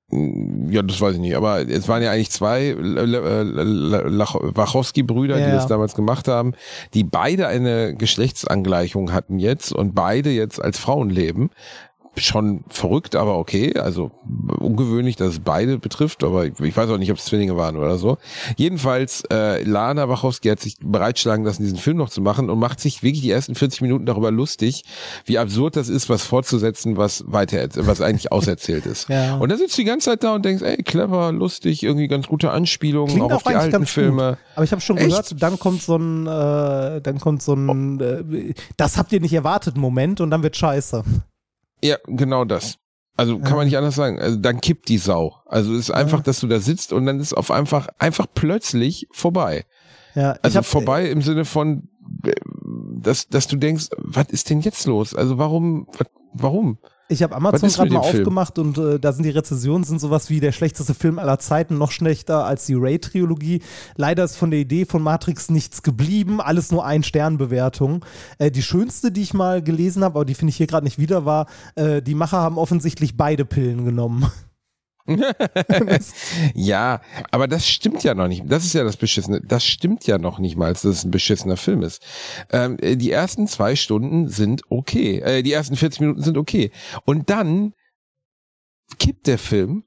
Mm, 0.09 0.71
ja, 0.71 0.81
das 0.81 1.01
weiß 1.01 1.15
ich 1.15 1.19
nicht, 1.19 1.35
aber 1.35 1.67
es 1.67 1.87
waren 1.87 2.01
ja 2.01 2.09
eigentlich 2.11 2.31
zwei 2.31 2.75
Wachowski-Brüder, 2.77 5.37
ja, 5.37 5.45
die 5.45 5.51
das 5.51 5.67
damals 5.67 5.93
gemacht 5.95 6.27
haben, 6.27 6.53
die 6.93 7.03
beide 7.03 7.47
eine 7.47 7.93
Geschlechtsangleichung 7.95 9.13
hatten 9.13 9.39
jetzt 9.39 9.73
und 9.73 9.95
beide 9.95 10.29
jetzt 10.29 10.61
als 10.61 10.79
Frauen 10.79 11.09
leben 11.09 11.49
schon 12.17 12.63
verrückt, 12.69 13.15
aber 13.15 13.37
okay. 13.37 13.77
Also 13.77 14.11
ungewöhnlich, 14.59 15.15
dass 15.15 15.33
es 15.33 15.39
beide 15.39 15.77
betrifft, 15.77 16.23
aber 16.23 16.45
ich, 16.45 16.59
ich 16.59 16.75
weiß 16.75 16.89
auch 16.89 16.97
nicht, 16.97 17.11
ob 17.11 17.17
es 17.17 17.25
Zwillinge 17.25 17.57
waren 17.57 17.75
oder 17.75 17.97
so. 17.97 18.17
Jedenfalls, 18.55 19.23
äh, 19.31 19.63
Lana 19.63 20.09
Wachowski 20.09 20.49
hat 20.49 20.59
sich 20.59 20.77
bereitschlagen 20.81 21.45
lassen, 21.45 21.63
diesen 21.63 21.77
Film 21.77 21.97
noch 21.97 22.09
zu 22.09 22.21
machen 22.21 22.49
und 22.49 22.59
macht 22.59 22.79
sich 22.79 23.03
wirklich 23.03 23.21
die 23.21 23.31
ersten 23.31 23.55
40 23.55 23.81
Minuten 23.81 24.05
darüber 24.05 24.31
lustig, 24.31 24.83
wie 25.25 25.37
absurd 25.37 25.75
das 25.75 25.89
ist, 25.89 26.09
was 26.09 26.23
fortzusetzen, 26.23 26.97
was 26.97 27.23
weiter, 27.27 27.67
was 27.75 28.01
eigentlich 28.01 28.31
auserzählt 28.31 28.85
ist. 28.85 29.09
ja. 29.09 29.37
Und 29.37 29.51
da 29.51 29.57
sitzt 29.57 29.77
du 29.77 29.81
die 29.81 29.87
ganze 29.87 30.09
Zeit 30.09 30.23
da 30.23 30.35
und 30.35 30.45
denkst, 30.45 30.63
ey, 30.63 30.77
clever, 30.83 31.31
lustig, 31.31 31.83
irgendwie 31.83 32.07
ganz 32.07 32.27
gute 32.27 32.51
Anspielungen, 32.51 33.21
auch, 33.21 33.31
auch 33.31 33.35
auf 33.35 33.43
die 33.43 33.55
alten 33.55 33.85
Filme. 33.85 34.29
Gut. 34.31 34.37
Aber 34.55 34.63
ich 34.63 34.71
habe 34.71 34.81
schon 34.81 34.97
Echt? 34.97 35.09
gehört, 35.09 35.41
dann 35.41 35.59
kommt 35.59 35.81
so 35.81 35.97
ein, 35.97 36.27
äh, 36.27 37.01
dann 37.01 37.19
kommt 37.19 37.41
so 37.41 37.53
ein, 37.53 37.99
äh, 37.99 38.53
das 38.77 38.97
habt 38.97 39.11
ihr 39.11 39.19
nicht 39.19 39.33
erwartet 39.33 39.77
Moment 39.77 40.21
und 40.21 40.31
dann 40.31 40.43
wird 40.43 40.55
scheiße. 40.55 41.03
Ja, 41.83 41.97
genau 42.05 42.45
das. 42.45 42.77
Also 43.15 43.39
kann 43.39 43.57
man 43.57 43.65
nicht 43.65 43.77
anders 43.77 43.95
sagen. 43.95 44.19
Also 44.19 44.37
dann 44.37 44.61
kippt 44.61 44.89
die 44.89 44.99
Sau. 44.99 45.35
Also 45.47 45.73
es 45.73 45.89
ist 45.89 45.91
einfach, 45.91 46.21
dass 46.21 46.39
du 46.39 46.47
da 46.47 46.59
sitzt 46.59 46.93
und 46.93 47.07
dann 47.07 47.19
ist 47.19 47.33
auf 47.33 47.49
einfach 47.49 47.87
einfach 47.97 48.27
plötzlich 48.33 49.07
vorbei. 49.11 49.65
Ja, 50.13 50.37
also 50.43 50.59
hab, 50.59 50.65
vorbei 50.65 51.09
im 51.09 51.23
Sinne 51.23 51.43
von, 51.43 51.89
äh, 52.23 52.33
dass 53.01 53.27
dass 53.27 53.47
du 53.47 53.55
denkst, 53.55 53.87
was 53.97 54.29
ist 54.29 54.51
denn 54.51 54.61
jetzt 54.61 54.85
los? 54.85 55.15
Also 55.15 55.39
warum, 55.39 55.87
warum? 56.33 56.77
Ich 57.09 57.23
habe 57.23 57.35
Amazon 57.35 57.69
gerade 57.69 57.93
mal 57.93 57.99
aufgemacht 57.99 58.55
Film? 58.55 58.67
und 58.67 58.77
äh, 58.77 58.99
da 58.99 59.13
sind 59.13 59.23
die 59.23 59.29
Rezensionen 59.29 59.85
sind 59.85 59.99
sowas 59.99 60.29
wie 60.29 60.41
der 60.41 60.51
schlechteste 60.51 60.93
Film 60.93 61.19
aller 61.19 61.39
Zeiten, 61.39 61.77
noch 61.77 61.91
schlechter 61.91 62.45
als 62.45 62.65
die 62.65 62.73
Ray-Trilogie. 62.73 63.61
Leider 63.95 64.25
ist 64.25 64.35
von 64.35 64.51
der 64.51 64.59
Idee 64.59 64.85
von 64.85 65.01
Matrix 65.01 65.49
nichts 65.49 65.83
geblieben, 65.83 66.41
alles 66.41 66.71
nur 66.71 66.85
ein 66.85 67.03
Sternbewertung. 67.03 68.03
Äh, 68.39 68.51
die 68.51 68.61
schönste, 68.61 69.11
die 69.11 69.21
ich 69.21 69.33
mal 69.33 69.61
gelesen 69.61 70.03
habe, 70.03 70.15
aber 70.15 70.25
die 70.25 70.35
finde 70.35 70.49
ich 70.49 70.57
hier 70.57 70.67
gerade 70.67 70.83
nicht 70.83 70.99
wieder, 70.99 71.25
war, 71.25 71.47
äh, 71.75 72.01
die 72.01 72.15
Macher 72.15 72.37
haben 72.37 72.57
offensichtlich 72.57 73.15
beide 73.15 73.45
Pillen 73.45 73.85
genommen. 73.85 74.29
ja, 76.53 77.01
aber 77.31 77.47
das 77.47 77.67
stimmt 77.67 78.03
ja 78.03 78.13
noch 78.13 78.27
nicht. 78.27 78.43
Das 78.45 78.65
ist 78.65 78.73
ja 78.73 78.83
das 78.83 78.97
Beschissene. 78.97 79.41
Das 79.41 79.65
stimmt 79.65 80.05
ja 80.05 80.17
noch 80.17 80.39
nicht 80.39 80.57
mal, 80.57 80.73
dass 80.73 80.83
es 80.83 81.03
ein 81.03 81.11
beschissener 81.11 81.57
Film 81.57 81.81
ist. 81.81 82.03
Ähm, 82.51 82.77
äh, 82.79 82.95
die 82.95 83.11
ersten 83.11 83.47
zwei 83.47 83.75
Stunden 83.75 84.27
sind 84.27 84.63
okay. 84.69 85.19
Äh, 85.19 85.43
die 85.43 85.53
ersten 85.53 85.75
40 85.75 86.01
Minuten 86.01 86.21
sind 86.21 86.37
okay. 86.37 86.71
Und 87.05 87.29
dann 87.29 87.73
kippt 88.99 89.27
der 89.27 89.37
Film 89.37 89.83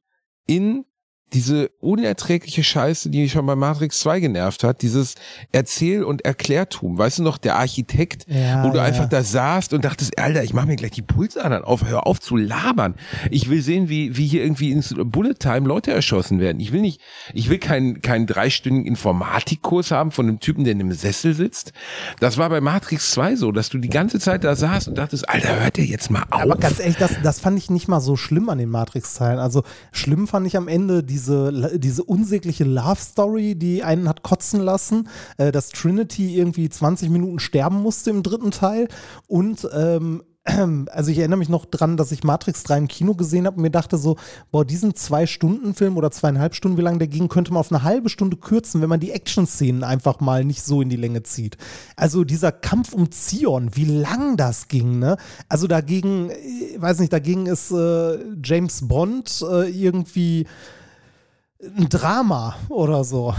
in 0.46 0.84
diese 1.32 1.70
unerträgliche 1.80 2.64
Scheiße, 2.64 3.10
die 3.10 3.22
mich 3.22 3.32
schon 3.32 3.46
bei 3.46 3.54
Matrix 3.54 4.00
2 4.00 4.20
genervt 4.20 4.64
hat, 4.64 4.82
dieses 4.82 5.14
Erzähl- 5.52 6.04
und 6.04 6.24
Erklärtum. 6.24 6.98
Weißt 6.98 7.18
du 7.18 7.22
noch, 7.22 7.38
der 7.38 7.56
Architekt, 7.56 8.26
ja, 8.28 8.64
wo 8.64 8.70
du 8.70 8.78
ja. 8.78 8.84
einfach 8.84 9.08
da 9.08 9.22
saßt 9.22 9.72
und 9.72 9.84
dachtest, 9.84 10.18
Alter, 10.18 10.42
ich 10.42 10.52
mache 10.52 10.66
mir 10.66 10.76
gleich 10.76 10.90
die 10.90 11.02
Pulsadern 11.02 11.62
auf, 11.62 11.84
hör 11.84 12.06
auf 12.06 12.20
zu 12.20 12.36
labern. 12.36 12.94
Ich 13.30 13.48
will 13.48 13.62
sehen, 13.62 13.88
wie, 13.88 14.16
wie 14.16 14.26
hier 14.26 14.42
irgendwie 14.42 14.72
ins 14.72 14.94
Bullet 14.96 15.34
Time 15.34 15.68
Leute 15.68 15.92
erschossen 15.92 16.40
werden. 16.40 16.60
Ich 16.60 16.72
will 16.72 16.80
nicht, 16.80 17.00
ich 17.32 17.48
will 17.48 17.58
keinen, 17.58 18.02
keinen 18.02 18.26
dreistündigen 18.26 18.86
Informatikkurs 18.86 19.90
haben 19.90 20.10
von 20.10 20.26
einem 20.26 20.40
Typen, 20.40 20.64
der 20.64 20.72
in 20.72 20.80
einem 20.80 20.92
Sessel 20.92 21.34
sitzt. 21.34 21.72
Das 22.18 22.38
war 22.38 22.48
bei 22.48 22.60
Matrix 22.60 23.12
2 23.12 23.36
so, 23.36 23.52
dass 23.52 23.68
du 23.68 23.78
die 23.78 23.88
ganze 23.88 24.18
Zeit 24.18 24.44
da 24.44 24.56
saßt 24.56 24.88
und 24.88 24.98
dachtest, 24.98 25.28
Alter, 25.28 25.60
hört 25.60 25.76
der 25.76 25.84
jetzt 25.84 26.10
mal 26.10 26.24
auf. 26.30 26.42
Aber 26.42 26.56
ganz 26.56 26.80
ehrlich, 26.80 26.96
das, 26.96 27.12
das 27.22 27.40
fand 27.40 27.58
ich 27.58 27.70
nicht 27.70 27.86
mal 27.86 28.00
so 28.00 28.16
schlimm 28.16 28.48
an 28.48 28.58
den 28.58 28.68
Matrix-Teilen. 28.68 29.38
Also 29.38 29.62
schlimm 29.92 30.26
fand 30.26 30.46
ich 30.46 30.56
am 30.56 30.66
Ende 30.66 31.04
die 31.04 31.19
diese, 31.20 31.78
diese 31.78 32.02
unsägliche 32.04 32.64
Love-Story, 32.64 33.54
die 33.54 33.82
einen 33.82 34.08
hat 34.08 34.22
kotzen 34.22 34.60
lassen, 34.60 35.08
äh, 35.36 35.52
dass 35.52 35.68
Trinity 35.68 36.36
irgendwie 36.36 36.68
20 36.68 37.10
Minuten 37.10 37.38
sterben 37.38 37.82
musste 37.82 38.10
im 38.10 38.22
dritten 38.22 38.50
Teil 38.50 38.88
und 39.26 39.68
ähm, 39.72 40.22
also 40.90 41.10
ich 41.10 41.18
erinnere 41.18 41.38
mich 41.38 41.50
noch 41.50 41.66
dran, 41.66 41.98
dass 41.98 42.12
ich 42.12 42.24
Matrix 42.24 42.62
3 42.62 42.78
im 42.78 42.88
Kino 42.88 43.14
gesehen 43.14 43.46
habe 43.46 43.56
und 43.56 43.62
mir 43.62 43.70
dachte 43.70 43.98
so, 43.98 44.16
boah, 44.50 44.64
diesen 44.64 44.94
Zwei-Stunden-Film 44.94 45.98
oder 45.98 46.10
zweieinhalb 46.10 46.54
Stunden, 46.54 46.78
wie 46.78 46.82
lange 46.82 46.98
der 46.98 47.08
ging, 47.08 47.28
könnte 47.28 47.52
man 47.52 47.60
auf 47.60 47.70
eine 47.70 47.82
halbe 47.82 48.08
Stunde 48.08 48.38
kürzen, 48.38 48.80
wenn 48.80 48.88
man 48.88 49.00
die 49.00 49.10
Action-Szenen 49.10 49.84
einfach 49.84 50.20
mal 50.20 50.44
nicht 50.44 50.62
so 50.62 50.80
in 50.80 50.88
die 50.88 50.96
Länge 50.96 51.22
zieht. 51.22 51.58
Also 51.96 52.24
dieser 52.24 52.52
Kampf 52.52 52.94
um 52.94 53.10
Zion, 53.10 53.76
wie 53.76 53.84
lang 53.84 54.38
das 54.38 54.68
ging, 54.68 54.98
ne? 54.98 55.18
Also 55.50 55.66
dagegen, 55.66 56.30
ich 56.30 56.76
äh, 56.76 56.80
weiß 56.80 57.00
nicht, 57.00 57.12
dagegen 57.12 57.44
ist 57.44 57.70
äh, 57.70 58.18
James 58.42 58.88
Bond 58.88 59.44
äh, 59.46 59.68
irgendwie 59.68 60.46
ein 61.62 61.88
Drama 61.90 62.56
oder 62.68 63.04
so. 63.04 63.34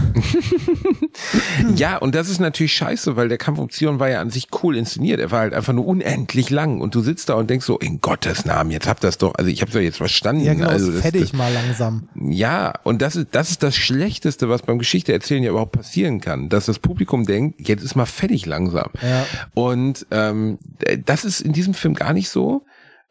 ja, 1.76 1.96
und 1.96 2.14
das 2.14 2.28
ist 2.28 2.38
natürlich 2.38 2.72
scheiße, 2.74 3.16
weil 3.16 3.28
der 3.28 3.38
Kampf 3.38 3.58
um 3.58 3.68
Zion 3.68 3.98
war 3.98 4.08
ja 4.08 4.20
an 4.20 4.30
sich 4.30 4.46
cool 4.62 4.76
inszeniert. 4.76 5.18
Er 5.18 5.30
war 5.32 5.40
halt 5.40 5.54
einfach 5.54 5.72
nur 5.72 5.86
unendlich 5.86 6.48
lang 6.50 6.80
und 6.80 6.94
du 6.94 7.00
sitzt 7.00 7.28
da 7.28 7.34
und 7.34 7.50
denkst 7.50 7.66
so, 7.66 7.78
in 7.78 8.00
Gottes 8.00 8.44
Namen, 8.44 8.70
jetzt 8.70 8.86
habt 8.86 9.02
das 9.02 9.18
doch, 9.18 9.34
also 9.34 9.50
ich 9.50 9.60
hab's 9.60 9.74
ja 9.74 9.80
jetzt 9.80 9.96
verstanden. 9.96 10.44
Ja, 10.44 10.54
genau, 10.54 10.68
also 10.68 10.92
das, 10.92 11.00
fertig 11.00 11.22
das, 11.22 11.32
mal 11.32 11.52
langsam. 11.52 12.08
Ja, 12.14 12.74
und 12.84 13.02
das 13.02 13.16
ist, 13.16 13.28
das 13.32 13.50
ist 13.50 13.62
das 13.62 13.74
Schlechteste, 13.74 14.48
was 14.48 14.62
beim 14.62 14.78
Geschichte 14.78 15.12
erzählen 15.12 15.42
ja 15.42 15.50
überhaupt 15.50 15.72
passieren 15.72 16.20
kann, 16.20 16.48
dass 16.48 16.66
das 16.66 16.78
Publikum 16.78 17.26
denkt, 17.26 17.66
jetzt 17.66 17.82
ist 17.82 17.96
mal 17.96 18.06
fertig 18.06 18.46
langsam. 18.46 18.90
Ja. 19.02 19.26
Und 19.54 20.06
ähm, 20.12 20.58
das 21.04 21.24
ist 21.24 21.40
in 21.40 21.52
diesem 21.52 21.74
Film 21.74 21.94
gar 21.94 22.12
nicht 22.12 22.28
so. 22.28 22.64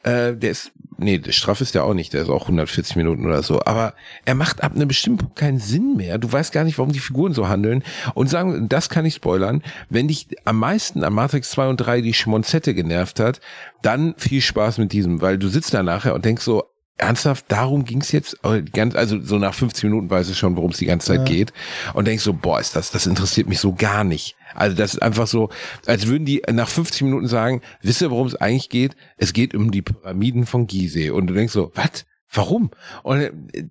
Äh, 0.03 0.35
der 0.35 0.51
ist, 0.51 0.71
nee, 1.01 1.17
der 1.17 1.31
Straff 1.31 1.61
ist 1.61 1.75
der 1.75 1.83
auch 1.83 1.93
nicht, 1.93 2.13
der 2.13 2.21
ist 2.23 2.29
auch 2.29 2.43
140 2.43 2.95
Minuten 2.95 3.25
oder 3.25 3.43
so. 3.43 3.61
Aber 3.65 3.93
er 4.25 4.35
macht 4.35 4.63
ab 4.63 4.73
einem 4.75 4.87
bestimmten 4.87 5.19
Punkt 5.19 5.35
keinen 5.35 5.59
Sinn 5.59 5.97
mehr. 5.97 6.17
Du 6.17 6.31
weißt 6.31 6.51
gar 6.51 6.63
nicht, 6.63 6.77
warum 6.77 6.91
die 6.91 6.99
Figuren 6.99 7.33
so 7.33 7.49
handeln. 7.49 7.83
Und 8.13 8.29
sagen, 8.29 8.69
das 8.69 8.89
kann 8.89 9.05
ich 9.05 9.15
spoilern, 9.15 9.63
wenn 9.89 10.07
dich 10.07 10.27
am 10.45 10.57
meisten 10.57 11.03
an 11.03 11.13
Matrix 11.13 11.51
2 11.51 11.69
und 11.69 11.77
3 11.77 12.01
die 12.01 12.13
Schmonzette 12.13 12.73
genervt 12.73 13.19
hat, 13.19 13.41
dann 13.81 14.15
viel 14.17 14.41
Spaß 14.41 14.77
mit 14.77 14.93
diesem, 14.93 15.21
weil 15.21 15.37
du 15.37 15.47
sitzt 15.47 15.73
da 15.73 15.83
nachher 15.83 16.13
und 16.13 16.25
denkst 16.25 16.43
so, 16.43 16.63
ernsthaft, 16.97 17.45
darum 17.47 17.83
ging's 17.83 18.11
jetzt, 18.11 18.37
also 18.43 19.19
so 19.21 19.37
nach 19.37 19.53
15 19.53 19.89
Minuten 19.89 20.09
weiß 20.09 20.29
es 20.29 20.37
schon, 20.37 20.55
worum 20.55 20.71
es 20.71 20.77
die 20.77 20.85
ganze 20.85 21.07
Zeit 21.07 21.19
ja. 21.19 21.25
geht 21.25 21.53
und 21.93 22.07
denkst 22.07 22.23
so, 22.23 22.33
boah, 22.33 22.59
ist 22.59 22.75
das, 22.75 22.91
das 22.91 23.07
interessiert 23.07 23.49
mich 23.49 23.59
so 23.59 23.73
gar 23.73 24.03
nicht. 24.03 24.35
Also 24.55 24.75
das 24.75 24.93
ist 24.93 25.01
einfach 25.01 25.27
so, 25.27 25.49
als 25.85 26.07
würden 26.07 26.25
die 26.25 26.41
nach 26.51 26.69
50 26.69 27.03
Minuten 27.03 27.27
sagen, 27.27 27.61
wisst 27.81 28.01
ihr, 28.01 28.11
worum 28.11 28.27
es 28.27 28.35
eigentlich 28.35 28.69
geht? 28.69 28.95
Es 29.17 29.33
geht 29.33 29.55
um 29.55 29.71
die 29.71 29.81
Pyramiden 29.81 30.45
von 30.45 30.67
Gizeh. 30.67 31.11
Und 31.11 31.27
du 31.27 31.33
denkst 31.33 31.53
so, 31.53 31.71
was? 31.75 32.05
Warum? 32.33 32.71
Und 33.03 33.19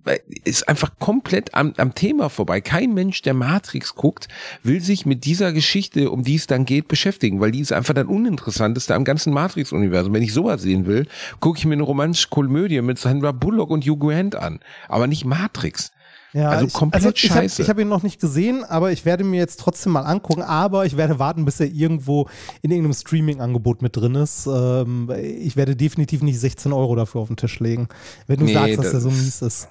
äh, 0.05 0.19
ist 0.43 0.69
einfach 0.69 0.99
komplett 0.99 1.55
am, 1.55 1.73
am 1.77 1.95
Thema 1.95 2.29
vorbei. 2.29 2.61
Kein 2.61 2.93
Mensch, 2.93 3.23
der 3.23 3.33
Matrix 3.33 3.95
guckt, 3.95 4.27
will 4.61 4.81
sich 4.81 5.07
mit 5.07 5.25
dieser 5.25 5.51
Geschichte, 5.51 6.11
um 6.11 6.21
die 6.21 6.35
es 6.35 6.45
dann 6.45 6.65
geht, 6.65 6.87
beschäftigen, 6.87 7.39
weil 7.39 7.49
die 7.49 7.61
ist 7.61 7.73
einfach 7.73 7.95
dann 7.95 8.05
uninteressanteste 8.05 8.93
am 8.93 9.03
ganzen 9.03 9.33
Matrix-Universum. 9.33 10.13
Wenn 10.13 10.21
ich 10.21 10.33
sowas 10.33 10.61
sehen 10.61 10.85
will, 10.85 11.07
gucke 11.39 11.57
ich 11.57 11.65
mir 11.65 11.73
eine 11.73 11.83
romantische 11.83 12.29
Komödie 12.29 12.81
mit 12.83 12.99
Sandra 12.99 13.31
Bullock 13.31 13.71
und 13.71 13.83
Hugh 13.83 13.97
Grant 13.97 14.35
an, 14.35 14.59
aber 14.87 15.07
nicht 15.07 15.25
Matrix. 15.25 15.91
Ja, 16.33 16.49
also 16.49 16.67
komplett 16.67 17.03
also 17.03 17.13
ich, 17.13 17.21
scheiße. 17.21 17.61
Ich 17.61 17.69
habe 17.69 17.81
hab 17.81 17.85
ihn 17.85 17.89
noch 17.89 18.03
nicht 18.03 18.21
gesehen, 18.21 18.63
aber 18.63 18.91
ich 18.91 19.03
werde 19.05 19.23
mir 19.23 19.37
jetzt 19.37 19.59
trotzdem 19.59 19.91
mal 19.91 20.03
angucken. 20.03 20.41
Aber 20.41 20.85
ich 20.85 20.95
werde 20.95 21.19
warten, 21.19 21.43
bis 21.45 21.59
er 21.59 21.67
irgendwo 21.67 22.29
in 22.61 22.71
irgendeinem 22.71 22.93
Streaming-Angebot 22.93 23.81
mit 23.81 23.95
drin 23.97 24.15
ist. 24.15 24.47
Ähm, 24.47 25.11
ich 25.11 25.57
werde 25.57 25.75
definitiv 25.75 26.21
nicht 26.21 26.39
16 26.39 26.71
Euro 26.71 26.95
dafür 26.95 27.21
auf 27.21 27.27
den 27.27 27.37
Tisch 27.37 27.59
legen, 27.59 27.89
wenn 28.27 28.39
du 28.39 28.45
nee, 28.45 28.53
sagst, 28.53 28.77
dass 28.77 28.93
er 28.93 29.01
so 29.01 29.09
mies 29.09 29.41
ist. 29.41 29.67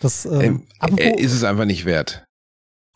Das, 0.00 0.26
ähm, 0.26 0.64
ähm, 0.82 0.98
ist 0.98 1.32
es 1.32 1.44
einfach 1.44 1.64
nicht 1.64 1.86
wert. 1.86 2.26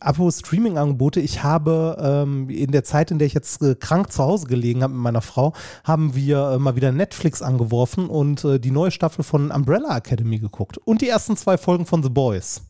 Apropos 0.00 0.38
Streaming-Angebote, 0.38 1.20
ich 1.20 1.42
habe 1.42 1.96
ähm, 2.00 2.48
in 2.50 2.70
der 2.70 2.84
Zeit, 2.84 3.11
in 3.11 3.18
der 3.18 3.26
ich 3.26 3.34
jetzt 3.34 3.62
äh, 3.62 3.74
krank 3.74 4.12
zu 4.12 4.22
Hause 4.22 4.46
gelegen 4.46 4.84
habe 4.84 4.92
mit 4.92 5.02
meiner 5.02 5.22
Frau, 5.22 5.54
haben 5.82 6.14
wir 6.14 6.52
äh, 6.52 6.59
mal 6.59 6.76
wieder 6.76 6.92
Netflix 6.92 7.42
angeworfen 7.42 8.09
und 8.09 8.44
äh, 8.44 8.61
die 8.61 8.70
neue 8.70 8.92
Staffel 8.92 9.24
von 9.24 9.50
Umbrella 9.50 9.96
Academy 9.96 10.38
geguckt 10.38 10.78
und 10.78 11.00
die 11.00 11.09
ersten 11.09 11.36
zwei 11.36 11.59
Folgen 11.59 11.84
von 11.84 12.04
The 12.04 12.11
Boys. 12.11 12.68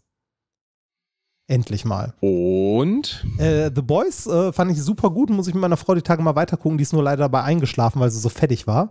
Endlich 1.50 1.86
mal. 1.86 2.12
Und? 2.20 3.24
Äh, 3.38 3.70
The 3.74 3.80
Boys 3.80 4.26
äh, 4.26 4.52
fand 4.52 4.70
ich 4.70 4.82
super 4.82 5.08
gut. 5.08 5.30
Muss 5.30 5.48
ich 5.48 5.54
mit 5.54 5.62
meiner 5.62 5.78
Frau 5.78 5.94
die 5.94 6.02
Tage 6.02 6.22
mal 6.22 6.36
weiter 6.36 6.58
gucken. 6.58 6.76
Die 6.76 6.82
ist 6.82 6.92
nur 6.92 7.02
leider 7.02 7.22
dabei 7.22 7.42
eingeschlafen, 7.42 8.00
weil 8.00 8.10
sie 8.10 8.20
so 8.20 8.28
fettig 8.28 8.66
war. 8.66 8.90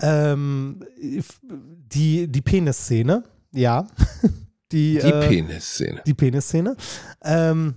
Ähm, 0.00 0.84
die 0.98 2.26
die 2.26 2.40
Penis-Szene, 2.40 3.22
ja. 3.52 3.86
die 4.72 4.98
die 4.98 4.98
äh, 4.98 5.28
Penis-Szene. 5.28 6.02
Die 6.04 6.14
Penis-Szene. 6.14 6.76
Ähm, 7.22 7.76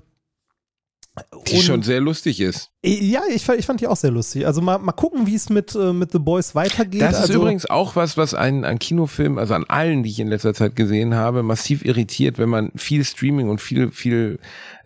die 1.48 1.62
schon 1.62 1.82
sehr 1.82 2.02
lustig 2.02 2.42
ist. 2.42 2.72
Ja, 2.84 3.22
ich, 3.34 3.48
ich 3.50 3.66
fand 3.66 3.82
die 3.82 3.88
auch 3.88 3.96
sehr 3.96 4.12
lustig. 4.12 4.46
Also 4.46 4.62
mal, 4.62 4.78
mal 4.78 4.92
gucken, 4.92 5.26
wie 5.26 5.34
es 5.34 5.50
mit, 5.50 5.74
äh, 5.74 5.94
mit 5.94 6.12
The 6.12 6.20
Boys 6.20 6.54
weitergeht. 6.54 7.02
Das 7.02 7.16
ist 7.16 7.22
also, 7.22 7.34
übrigens 7.36 7.68
auch 7.68 7.96
was, 7.96 8.16
was 8.18 8.34
einen 8.34 8.64
an 8.64 8.78
Kinofilmen, 8.78 9.40
also 9.40 9.54
an 9.56 9.64
allen, 9.68 10.04
die 10.04 10.10
ich 10.12 10.20
in 10.20 10.28
letzter 10.28 10.54
Zeit 10.54 10.76
gesehen 10.76 11.16
habe, 11.16 11.42
massiv 11.42 11.84
irritiert, 11.84 12.38
wenn 12.38 12.50
man 12.50 12.72
viel 12.76 13.04
Streaming 13.04 13.50
und 13.50 13.60
viel, 13.60 13.92
viel 13.92 14.40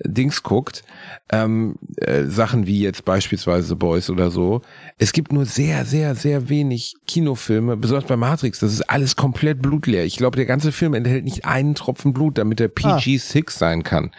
Dings 0.04 0.44
guckt. 0.44 0.84
Ähm, 1.32 1.76
äh, 1.98 2.26
Sachen 2.26 2.68
wie 2.68 2.80
jetzt 2.80 3.04
beispielsweise 3.06 3.68
The 3.68 3.76
Boys 3.76 4.10
oder 4.10 4.32
so. 4.32 4.62
Es 4.98 5.12
gibt 5.12 5.34
nur 5.34 5.46
sehr, 5.46 5.84
sehr, 5.84 6.16
sehr 6.16 6.48
wenig 6.48 6.96
Kinofilme, 7.06 7.76
besonders 7.76 8.08
bei 8.08 8.16
Matrix. 8.16 8.60
Das 8.60 8.72
ist 8.72 8.90
alles 8.90 9.16
komplett 9.18 9.62
blutleer. 9.62 10.06
Ich 10.06 10.16
glaube, 10.16 10.38
der 10.38 10.46
ganze 10.46 10.72
Film 10.72 10.94
enthält 10.94 11.26
nicht 11.26 11.46
einen 11.46 11.76
Tropfen 11.76 12.14
Blut, 12.14 12.38
damit 12.38 12.62
er 12.62 12.70
PG-6 12.70 13.40
ah. 13.40 13.52
sein 13.52 13.84
kann. 13.84 14.12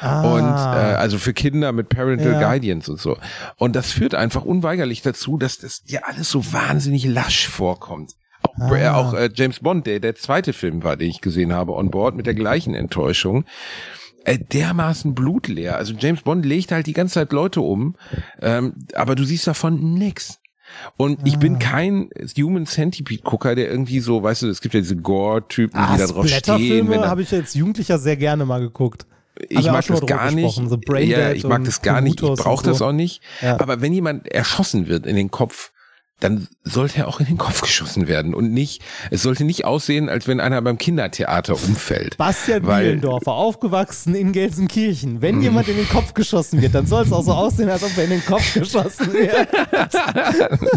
Ah. 0.00 0.22
Und 0.22 0.40
äh, 0.40 0.96
also 0.96 1.18
für 1.18 1.32
Kinder 1.32 1.51
mit 1.52 1.88
Parental 1.88 2.32
ja. 2.32 2.40
Guidance 2.40 2.90
und 2.90 3.00
so. 3.00 3.16
Und 3.56 3.76
das 3.76 3.92
führt 3.92 4.14
einfach 4.14 4.44
unweigerlich 4.44 5.02
dazu, 5.02 5.38
dass 5.38 5.58
das 5.58 5.82
dir 5.82 6.06
alles 6.06 6.30
so 6.30 6.52
wahnsinnig 6.52 7.04
lasch 7.04 7.48
vorkommt. 7.48 8.12
Auch, 8.42 8.58
ah. 8.58 8.94
auch 8.94 9.14
äh, 9.14 9.30
James 9.32 9.60
Bond, 9.60 9.86
der 9.86 10.00
der 10.00 10.14
zweite 10.14 10.52
Film 10.52 10.82
war, 10.82 10.96
den 10.96 11.08
ich 11.08 11.20
gesehen 11.20 11.52
habe, 11.52 11.72
on 11.74 11.90
board 11.90 12.16
mit 12.16 12.26
der 12.26 12.34
gleichen 12.34 12.74
Enttäuschung 12.74 13.44
äh, 14.24 14.38
dermaßen 14.38 15.14
blutleer. 15.14 15.76
Also 15.76 15.94
James 15.98 16.22
Bond 16.22 16.44
legt 16.44 16.72
halt 16.72 16.86
die 16.86 16.92
ganze 16.92 17.14
Zeit 17.14 17.32
Leute 17.32 17.60
um, 17.60 17.96
ähm, 18.40 18.74
aber 18.94 19.14
du 19.14 19.24
siehst 19.24 19.46
davon 19.46 19.94
nix. 19.94 20.38
Und 20.96 21.26
ich 21.26 21.38
bin 21.38 21.56
ah. 21.56 21.58
kein 21.58 22.08
Human 22.38 22.64
Centipede 22.66 23.22
Gucker, 23.22 23.54
der 23.54 23.70
irgendwie 23.70 24.00
so, 24.00 24.22
weißt 24.22 24.42
du, 24.42 24.48
es 24.48 24.62
gibt 24.62 24.74
ja 24.74 24.80
diese 24.80 24.96
Gore-Typen, 24.96 25.78
ah, 25.78 25.92
die 25.92 25.98
da 25.98 26.06
drauf 26.06 26.28
stehen. 26.28 26.88
Wenn 26.88 27.02
habe 27.02 27.22
ich 27.22 27.32
als 27.34 27.54
Jugendlicher 27.54 27.98
sehr 27.98 28.16
gerne 28.16 28.46
mal 28.46 28.60
geguckt. 28.60 29.06
Ich 29.48 29.66
mag 29.66 29.86
das 29.86 30.06
gar 30.06 30.30
nicht. 30.30 30.54
So 30.54 30.78
ja, 30.98 31.32
ich 31.32 31.44
mag 31.44 31.64
das 31.64 31.82
gar 31.82 32.00
nicht. 32.00 32.22
Ich 32.22 32.30
brauche 32.34 32.64
das 32.64 32.82
auch 32.82 32.92
nicht. 32.92 33.22
Ja. 33.40 33.58
Aber 33.60 33.80
wenn 33.80 33.92
jemand 33.92 34.28
erschossen 34.28 34.88
wird 34.88 35.06
in 35.06 35.16
den 35.16 35.30
Kopf, 35.30 35.72
dann 36.22 36.48
sollte 36.64 36.98
er 36.98 37.08
auch 37.08 37.20
in 37.20 37.26
den 37.26 37.38
Kopf 37.38 37.60
geschossen 37.62 38.06
werden 38.06 38.34
und 38.34 38.52
nicht, 38.52 38.82
es 39.10 39.22
sollte 39.22 39.44
nicht 39.44 39.64
aussehen, 39.64 40.08
als 40.08 40.28
wenn 40.28 40.40
einer 40.40 40.62
beim 40.62 40.78
Kindertheater 40.78 41.54
umfällt. 41.54 42.16
Bastian 42.16 42.62
Bielendorfer, 42.62 43.32
aufgewachsen 43.32 44.14
in 44.14 44.32
Gelsenkirchen. 44.32 45.20
Wenn 45.20 45.36
mhm. 45.36 45.42
jemand 45.42 45.68
in 45.68 45.76
den 45.76 45.88
Kopf 45.88 46.14
geschossen 46.14 46.62
wird, 46.62 46.74
dann 46.74 46.86
soll 46.86 47.04
es 47.04 47.12
auch 47.12 47.24
so 47.24 47.32
aussehen, 47.32 47.68
als 47.68 47.82
ob 47.82 47.96
er 47.96 48.04
in 48.04 48.10
den 48.10 48.24
Kopf 48.24 48.54
geschossen 48.54 49.12
wird. 49.12 49.48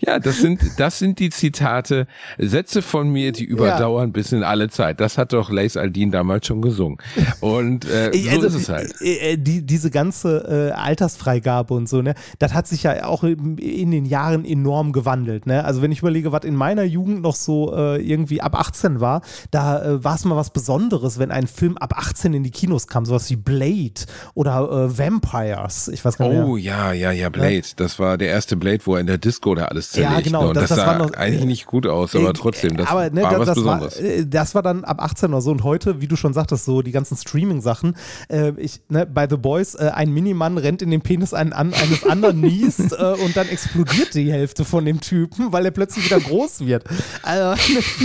ja, 0.00 0.18
das 0.18 0.38
sind, 0.38 0.62
das 0.78 0.98
sind 0.98 1.18
die 1.18 1.30
Zitate, 1.30 2.06
Sätze 2.38 2.80
von 2.82 3.10
mir, 3.10 3.32
die 3.32 3.44
überdauern 3.44 4.08
ja. 4.08 4.12
bis 4.12 4.32
in 4.32 4.42
alle 4.42 4.70
Zeit. 4.70 5.00
Das 5.00 5.18
hat 5.18 5.32
doch 5.32 5.50
Lace 5.50 5.76
Aldin 5.76 6.10
damals 6.10 6.46
schon 6.46 6.62
gesungen. 6.62 6.98
Und 7.40 7.84
äh, 7.84 8.10
so 8.14 8.30
also, 8.30 8.46
ist 8.46 8.54
es 8.54 8.68
halt. 8.68 8.94
Äh, 9.02 9.32
äh, 9.32 9.36
die, 9.36 9.62
diese 9.62 9.90
ganze 9.90 10.70
äh, 10.70 10.72
Altersfreigabe 10.72 11.74
und 11.74 11.88
so, 11.88 12.00
ne, 12.00 12.14
das 12.38 12.54
hat 12.54 12.66
sich 12.66 12.84
ja 12.84 13.04
auch 13.04 13.24
in 13.24 13.90
den 13.90 14.06
Jahren 14.06 14.44
enorm 14.54 14.92
gewandelt. 14.92 15.46
Ne? 15.46 15.64
Also 15.64 15.82
wenn 15.82 15.90
ich 15.90 15.98
überlege, 15.98 16.30
was 16.30 16.44
in 16.44 16.54
meiner 16.54 16.84
Jugend 16.84 17.22
noch 17.22 17.34
so 17.34 17.74
äh, 17.74 18.00
irgendwie 18.00 18.40
ab 18.40 18.54
18 18.58 19.00
war, 19.00 19.20
da 19.50 19.82
äh, 19.82 20.04
war 20.04 20.14
es 20.14 20.24
mal 20.24 20.36
was 20.36 20.50
Besonderes, 20.50 21.18
wenn 21.18 21.32
ein 21.32 21.48
Film 21.48 21.76
ab 21.76 21.94
18 21.96 22.32
in 22.34 22.44
die 22.44 22.52
Kinos 22.52 22.86
kam, 22.86 23.04
sowas 23.04 23.28
wie 23.30 23.36
Blade 23.36 24.06
oder 24.34 24.70
äh, 24.70 24.98
Vampires. 24.98 25.88
Ich 25.88 26.04
weiß 26.04 26.16
gar 26.16 26.28
nicht. 26.28 26.38
Oh 26.38 26.56
ja, 26.56 26.92
ja, 26.92 27.10
ja, 27.10 27.28
Blade. 27.30 27.56
Ja? 27.56 27.62
Das 27.76 27.98
war 27.98 28.16
der 28.16 28.28
erste 28.28 28.56
Blade, 28.56 28.80
wo 28.84 28.94
er 28.94 29.00
in 29.00 29.08
der 29.08 29.18
Disco 29.18 29.54
da 29.56 29.66
alles 29.66 29.90
zerlegt. 29.90 30.12
Ja, 30.12 30.20
genau. 30.20 30.48
Und 30.48 30.56
das, 30.56 30.68
das, 30.68 30.78
das 30.78 30.86
sah 30.86 30.98
noch, 30.98 31.12
eigentlich 31.14 31.44
nicht 31.44 31.66
gut 31.66 31.86
aus, 31.86 32.14
aber 32.14 32.30
äh, 32.30 32.32
trotzdem, 32.32 32.76
das 32.76 32.88
aber, 32.88 33.10
ne, 33.10 33.22
war 33.22 33.30
das, 33.32 33.48
was 33.48 33.54
Besonderes. 33.56 34.02
War, 34.02 34.04
äh, 34.04 34.26
das 34.26 34.54
war 34.54 34.62
dann 34.62 34.84
ab 34.84 35.02
18 35.02 35.30
oder 35.30 35.40
so 35.40 35.50
und 35.50 35.64
heute, 35.64 36.00
wie 36.00 36.06
du 36.06 36.14
schon 36.14 36.32
sagtest, 36.32 36.64
so 36.64 36.80
die 36.82 36.92
ganzen 36.92 37.16
Streaming-Sachen. 37.16 37.96
Äh, 38.28 38.52
ich, 38.58 38.82
ne, 38.88 39.04
bei 39.04 39.28
The 39.28 39.36
Boys, 39.36 39.74
ein 39.74 40.12
Minimann 40.12 40.58
rennt 40.58 40.80
in 40.80 40.90
den 40.90 41.00
Penis 41.00 41.34
einen, 41.34 41.52
an, 41.52 41.74
eines 41.74 42.04
anderen 42.06 42.40
niest 42.40 42.92
und 42.92 43.36
dann 43.36 43.48
explodiert 43.48 44.14
die 44.14 44.30
Hälfte 44.30 44.43
Hälfte 44.44 44.66
von 44.66 44.84
dem 44.84 45.00
Typen, 45.00 45.54
weil 45.54 45.64
er 45.64 45.70
plötzlich 45.70 46.04
wieder 46.04 46.20
groß 46.20 46.66
wird. 46.66 46.84
Also, 47.22 47.62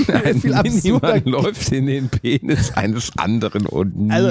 Ein 0.13 0.39
viel 0.39 0.53
absurder 0.53 1.19
läuft 1.25 1.69
in 1.73 1.87
den 1.87 2.07
Penis 2.07 2.71
eines 2.71 3.11
anderen 3.17 3.65
und. 3.65 4.09
Also, 4.09 4.29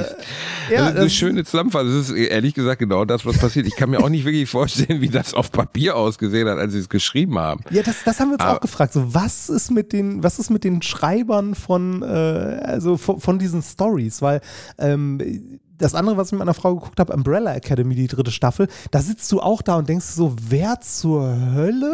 ja, 0.70 0.86
das 0.86 0.90
ist 0.92 1.00
eine 1.00 1.10
schöne 1.10 1.44
Zusammenfassung. 1.44 1.98
Das 1.98 2.08
ist 2.08 2.16
ehrlich 2.16 2.54
gesagt 2.54 2.78
genau 2.78 3.04
das, 3.04 3.26
was 3.26 3.36
passiert. 3.36 3.66
Ich 3.66 3.76
kann 3.76 3.90
mir 3.90 3.98
auch 3.98 4.08
nicht 4.08 4.24
wirklich 4.24 4.48
vorstellen, 4.48 5.02
wie 5.02 5.10
das 5.10 5.34
auf 5.34 5.52
Papier 5.52 5.96
ausgesehen 5.96 6.48
hat, 6.48 6.56
als 6.56 6.72
sie 6.72 6.78
es 6.78 6.88
geschrieben 6.88 7.38
haben. 7.38 7.62
Ja, 7.68 7.82
das, 7.82 7.96
das 8.06 8.20
haben 8.20 8.28
wir 8.28 8.34
uns 8.34 8.42
Aber, 8.42 8.56
auch 8.56 8.60
gefragt. 8.60 8.94
So, 8.94 9.12
was 9.12 9.50
ist 9.50 9.70
mit 9.70 9.92
den, 9.92 10.22
was 10.22 10.38
ist 10.38 10.48
mit 10.48 10.64
den 10.64 10.80
Schreibern 10.80 11.54
von, 11.54 12.02
äh, 12.02 12.06
also 12.06 12.96
von, 12.96 13.20
von 13.20 13.38
diesen 13.38 13.60
Stories? 13.60 14.22
Weil 14.22 14.40
ähm, 14.78 15.60
das 15.78 15.94
andere, 15.94 16.16
was 16.16 16.28
ich 16.28 16.32
mit 16.32 16.40
meiner 16.40 16.54
Frau 16.54 16.74
geguckt 16.74 17.00
habe, 17.00 17.12
Umbrella 17.12 17.54
Academy, 17.54 17.94
die 17.94 18.06
dritte 18.06 18.30
Staffel, 18.30 18.68
da 18.90 19.00
sitzt 19.00 19.30
du 19.32 19.40
auch 19.40 19.62
da 19.62 19.76
und 19.76 19.88
denkst 19.88 20.06
so, 20.06 20.34
wer 20.48 20.80
zur 20.80 21.54
Hölle 21.54 21.92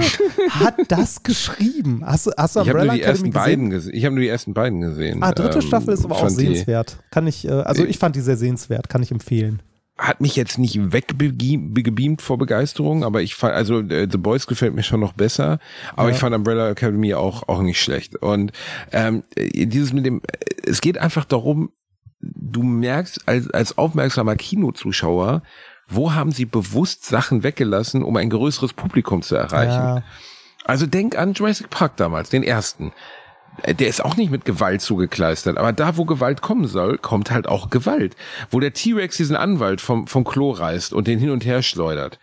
hat 0.50 0.74
das 0.88 1.22
geschrieben? 1.22 2.02
Hast, 2.04 2.30
hast 2.36 2.56
du 2.56 2.60
Umbrella 2.60 2.94
ich 2.94 3.02
Academy 3.02 3.30
gesehen? 3.30 3.70
gesehen? 3.70 3.94
Ich 3.94 4.04
habe 4.04 4.14
nur 4.14 4.22
die 4.22 4.28
ersten 4.28 4.54
beiden 4.54 4.80
gesehen. 4.80 5.22
Ah, 5.22 5.32
dritte 5.32 5.58
ähm, 5.58 5.62
Staffel 5.62 5.94
ist 5.94 6.04
aber 6.04 6.16
auch 6.16 6.28
sehenswert. 6.28 6.98
Kann 7.10 7.26
ich, 7.26 7.46
äh, 7.46 7.50
also 7.50 7.84
ich 7.84 7.98
fand 7.98 8.16
die 8.16 8.20
sehr 8.20 8.36
sehenswert, 8.36 8.88
kann 8.88 9.02
ich 9.02 9.10
empfehlen 9.10 9.62
hat 9.96 10.20
mich 10.20 10.34
jetzt 10.34 10.58
nicht 10.58 10.92
weggebeamt 10.92 12.20
vor 12.20 12.36
Begeisterung, 12.36 13.04
aber 13.04 13.22
ich 13.22 13.36
fand, 13.36 13.54
also 13.54 13.78
äh, 13.80 14.08
The 14.10 14.18
Boys 14.18 14.46
gefällt 14.46 14.74
mir 14.74 14.82
schon 14.82 14.98
noch 14.98 15.12
besser, 15.12 15.60
aber 15.94 16.08
ja. 16.08 16.14
ich 16.14 16.20
fand 16.20 16.34
Umbrella 16.34 16.70
Academy 16.70 17.14
auch 17.14 17.48
auch 17.48 17.62
nicht 17.62 17.80
schlecht. 17.80 18.16
Und 18.16 18.50
ähm, 18.90 19.22
dieses 19.36 19.92
mit 19.92 20.04
dem, 20.04 20.20
es 20.66 20.80
geht 20.80 20.98
einfach 20.98 21.24
darum, 21.24 21.70
du 22.20 22.62
merkst 22.62 23.28
als, 23.28 23.50
als 23.50 23.78
aufmerksamer 23.78 24.36
Kinozuschauer, 24.36 25.42
wo 25.88 26.14
haben 26.14 26.32
sie 26.32 26.46
bewusst 26.46 27.04
Sachen 27.04 27.42
weggelassen, 27.42 28.02
um 28.02 28.16
ein 28.16 28.30
größeres 28.30 28.72
Publikum 28.72 29.22
zu 29.22 29.36
erreichen. 29.36 29.72
Ja. 29.72 30.02
Also 30.64 30.86
denk 30.86 31.16
an 31.18 31.34
Jurassic 31.34 31.70
Park 31.70 31.96
damals, 31.96 32.30
den 32.30 32.42
ersten. 32.42 32.92
Äh, 33.62 33.74
der 33.74 33.88
ist 33.88 34.04
auch 34.04 34.16
nicht 34.16 34.30
mit 34.30 34.44
Gewalt 34.44 34.80
zugekleistert, 34.80 35.58
aber 35.58 35.72
da, 35.72 35.96
wo 35.96 36.04
Gewalt 36.04 36.42
kommen 36.42 36.66
soll, 36.66 36.98
kommt 36.98 37.30
halt 37.30 37.46
auch 37.46 37.70
Gewalt. 37.70 38.16
Wo 38.50 38.60
der 38.60 38.72
T-Rex 38.72 39.16
diesen 39.16 39.36
Anwalt 39.36 39.80
vom, 39.80 40.06
vom 40.06 40.24
Klo 40.24 40.50
reißt 40.50 40.92
und 40.92 41.06
den 41.06 41.18
hin 41.18 41.30
und 41.30 41.44
her 41.44 41.62
schleudert. 41.62 42.18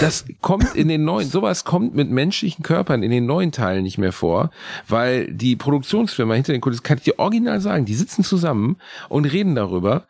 Das 0.00 0.24
kommt 0.40 0.74
in 0.74 0.88
den 0.88 1.04
neuen, 1.04 1.28
sowas 1.28 1.64
kommt 1.64 1.94
mit 1.94 2.10
menschlichen 2.10 2.62
Körpern 2.62 3.02
in 3.02 3.10
den 3.10 3.26
neuen 3.26 3.52
Teilen 3.52 3.82
nicht 3.82 3.98
mehr 3.98 4.12
vor, 4.12 4.50
weil 4.86 5.32
die 5.32 5.56
Produktionsfirma 5.56 6.34
hinter 6.34 6.52
den 6.52 6.60
Kulissen, 6.60 6.82
kann 6.82 6.98
ich 6.98 7.04
dir 7.04 7.18
original 7.18 7.60
sagen, 7.60 7.84
die 7.84 7.94
sitzen 7.94 8.22
zusammen 8.22 8.76
und 9.08 9.24
reden 9.24 9.54
darüber, 9.54 10.06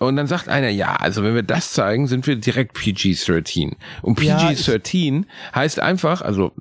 und 0.00 0.16
dann 0.16 0.26
sagt 0.26 0.48
einer, 0.48 0.70
ja, 0.70 0.96
also 0.96 1.22
wenn 1.22 1.34
wir 1.34 1.44
das 1.44 1.72
zeigen, 1.72 2.08
sind 2.08 2.26
wir 2.26 2.36
direkt 2.36 2.76
PG-13. 2.76 3.74
Und 4.02 4.18
PG-13 4.18 5.20
ja, 5.20 5.24
heißt 5.54 5.78
einfach, 5.78 6.20
also 6.20 6.52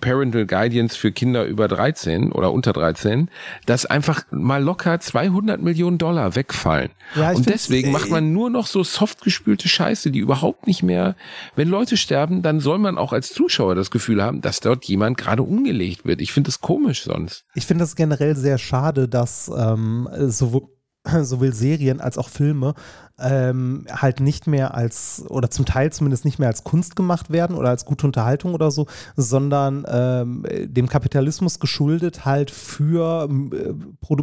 Parental 0.00 0.46
Guidance 0.46 0.96
für 0.96 1.10
Kinder 1.10 1.44
über 1.44 1.66
13 1.66 2.30
oder 2.30 2.52
unter 2.52 2.72
13, 2.72 3.30
dass 3.66 3.86
einfach 3.86 4.22
mal 4.30 4.62
locker 4.62 5.00
200 5.00 5.60
Millionen 5.62 5.98
Dollar 5.98 6.36
wegfallen. 6.36 6.90
Ja, 7.16 7.32
und 7.32 7.48
deswegen 7.48 7.90
macht 7.90 8.10
man 8.10 8.32
nur 8.32 8.50
noch 8.50 8.66
so 8.66 8.84
soft 8.84 9.22
gespülte 9.22 9.68
Scheiße, 9.68 10.10
die 10.10 10.18
überhaupt 10.18 10.66
nicht 10.66 10.82
mehr, 10.82 11.16
wenn 11.56 11.68
Leute 11.68 11.96
sterben, 11.96 12.42
dann 12.42 12.60
soll 12.60 12.78
man 12.78 12.98
auch 12.98 13.12
als 13.12 13.32
Zuschauer 13.32 13.74
das 13.74 13.90
Gefühl 13.90 14.22
haben, 14.22 14.40
dass 14.40 14.60
dort 14.60 14.84
jemand 14.84 15.16
gerade 15.16 15.42
umgelegt 15.42 16.04
wird. 16.04 16.20
Ich 16.20 16.32
finde 16.32 16.48
das 16.48 16.60
komisch 16.60 17.04
sonst. 17.04 17.44
Ich 17.54 17.66
finde 17.66 17.82
das 17.82 17.96
generell 17.96 18.36
sehr 18.36 18.58
schade, 18.58 19.08
dass 19.08 19.50
ähm, 19.56 20.08
sowohl 20.28 20.68
sowohl 21.22 21.52
Serien 21.52 22.00
als 22.00 22.18
auch 22.18 22.28
Filme 22.28 22.74
ähm, 23.20 23.84
halt 23.90 24.20
nicht 24.20 24.46
mehr 24.46 24.74
als, 24.74 25.24
oder 25.28 25.50
zum 25.50 25.64
Teil 25.64 25.92
zumindest 25.92 26.24
nicht 26.24 26.38
mehr 26.38 26.48
als 26.48 26.64
Kunst 26.64 26.94
gemacht 26.96 27.30
werden 27.30 27.56
oder 27.56 27.70
als 27.70 27.84
gute 27.84 28.06
Unterhaltung 28.06 28.54
oder 28.54 28.70
so, 28.70 28.86
sondern 29.16 29.84
ähm, 29.88 30.44
dem 30.48 30.88
Kapitalismus 30.88 31.58
geschuldet 31.58 32.24
halt 32.24 32.50
für, 32.50 33.28
äh, 33.52 33.74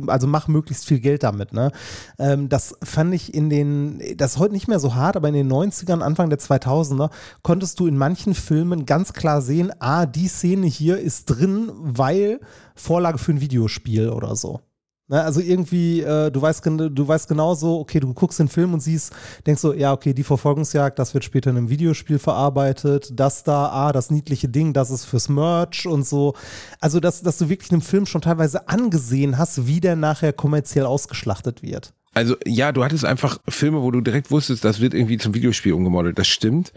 also 0.08 0.28
mach 0.28 0.48
möglichst 0.48 0.86
viel 0.86 1.00
Geld 1.00 1.24
damit. 1.24 1.54
Ne? 1.54 1.72
Ähm, 2.20 2.48
das 2.48 2.76
fand 2.84 3.14
ich 3.14 3.34
in 3.34 3.50
den, 3.50 4.02
das 4.18 4.34
ist 4.34 4.40
heute 4.40 4.54
nicht 4.54 4.68
mehr 4.68 4.80
so 4.80 4.96
hart, 4.96 5.18
aber 5.18 5.28
in 5.28 5.34
den 5.34 5.52
90ern, 5.52 6.02
Anfang 6.02 6.30
der 6.30 6.40
2000er, 6.40 7.10
konntest 7.42 7.80
du 7.80 7.88
in 7.88 7.98
manchen 7.98 8.34
Filmen 8.34 8.86
ganz 8.86 9.14
klar 9.14 9.42
sehen, 9.42 9.72
ah, 9.80 10.06
die 10.06 10.28
Szene 10.28 10.68
hier 10.68 10.98
ist 10.98 11.26
drin, 11.26 11.72
weil 11.76 12.40
Vorlage 12.76 13.18
für 13.18 13.34
ein 13.34 13.42
Videospiel 13.42 14.10
oder 14.10 14.36
so. 14.36 14.62
Ne, 15.08 15.22
also 15.22 15.40
irgendwie, 15.40 16.02
äh, 16.02 16.32
du 16.32 16.42
weißt, 16.42 16.66
du 16.66 17.08
weißt 17.08 17.28
genauso, 17.28 17.80
okay, 17.80 18.00
du 18.00 18.12
guckst 18.12 18.40
den 18.40 18.48
Film 18.48 18.74
und 18.74 18.80
siehst, 18.80 19.14
denkst 19.46 19.62
so, 19.62 19.72
ja, 19.72 19.94
okay, 19.94 20.16
die 20.16 20.24
Verfolgungsjagd, 20.24 20.98
das 20.98 21.14
wird 21.14 21.24
später 21.24 21.52
in 21.52 21.58
einem 21.58 21.70
Videospiel 21.70 22.18
verarbeitet, 22.18 23.12
das 23.14 23.44
da, 23.44 23.70
ah, 23.70 23.92
das 23.92 24.10
niedliche 24.10 24.50
Ding, 24.50 24.74
das 24.74 24.90
ist 24.90 25.06
fürs 25.06 25.30
Merch 25.30 25.86
und 25.86 26.08
so. 26.08 26.34
Also, 26.80 27.00
dass, 27.00 27.22
dass 27.22 27.38
du 27.38 27.50
wirklich 27.50 27.72
einen 27.72 27.82
Film 27.82 28.08
schon 28.08 28.22
teilweise 28.22 28.68
angesehen 28.68 29.38
hast, 29.38 29.68
wie 29.68 29.80
der 29.80 29.96
nachher 29.96 30.34
kommerziell 30.34 30.88
ausgeschlachtet 30.88 31.62
wird. 31.62 31.94
Also 32.16 32.38
ja, 32.46 32.72
du 32.72 32.86
hattest 32.86 33.04
einfach 33.04 33.40
Filme, 33.50 33.82
wo 33.82 33.92
du 33.92 34.00
direkt 34.00 34.32
wusstest, 34.32 34.64
das 34.64 34.80
wird 34.80 34.94
irgendwie 34.94 35.18
zum 35.18 35.34
Videospiel 35.34 35.74
umgemodelt. 35.74 36.18
Das 36.18 36.30
stimmt. 36.30 36.72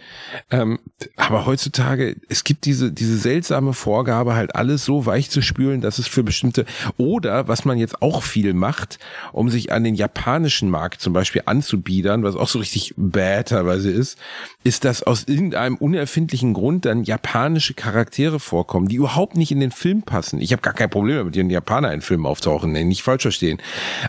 Ähm, 0.51 0.81
aber 1.15 1.47
heutzutage, 1.47 2.17
es 2.29 2.43
gibt 2.43 2.65
diese, 2.65 2.91
diese 2.91 3.17
seltsame 3.17 3.73
Vorgabe, 3.73 4.35
halt 4.35 4.57
alles 4.57 4.85
so 4.85 5.07
weich 5.07 5.31
zu 5.31 5.41
spülen, 5.41 5.81
dass 5.81 6.01
es 6.01 6.09
für 6.09 6.25
bestimmte, 6.25 6.67
oder 6.97 7.47
was 7.47 7.65
man 7.65 7.79
jetzt 7.79 8.03
auch 8.03 8.25
viel 8.25 8.53
macht, 8.53 8.99
um 9.33 9.49
sich 9.49 9.71
an 9.71 9.85
den 9.85 9.95
japanischen 9.95 10.71
Markt 10.71 11.01
zum 11.01 11.13
Beispiel 11.13 11.43
anzubiedern, 11.47 12.25
was 12.25 12.35
auch 12.35 12.49
so 12.49 12.59
richtig 12.59 12.95
bad 12.97 13.51
teilweise 13.51 13.93
ist, 13.93 14.19
ist, 14.65 14.85
dass 14.85 15.05
aus 15.05 15.29
irgendeinem 15.29 15.77
unerfindlichen 15.77 16.53
Grund 16.53 16.85
dann 16.85 17.05
japanische 17.05 17.75
Charaktere 17.75 18.41
vorkommen, 18.41 18.89
die 18.89 18.97
überhaupt 18.97 19.37
nicht 19.37 19.53
in 19.53 19.61
den 19.61 19.71
Film 19.71 20.03
passen. 20.03 20.41
Ich 20.41 20.51
habe 20.51 20.63
gar 20.63 20.75
kein 20.75 20.91
Problem 20.91 21.19
damit, 21.19 21.37
wenn 21.37 21.49
Japaner 21.49 21.93
in 21.93 22.01
Filmen 22.01 22.27
auftauchen, 22.27 22.73
nee, 22.73 22.83
nicht 22.83 23.05
falsch 23.05 23.23
verstehen. 23.23 23.59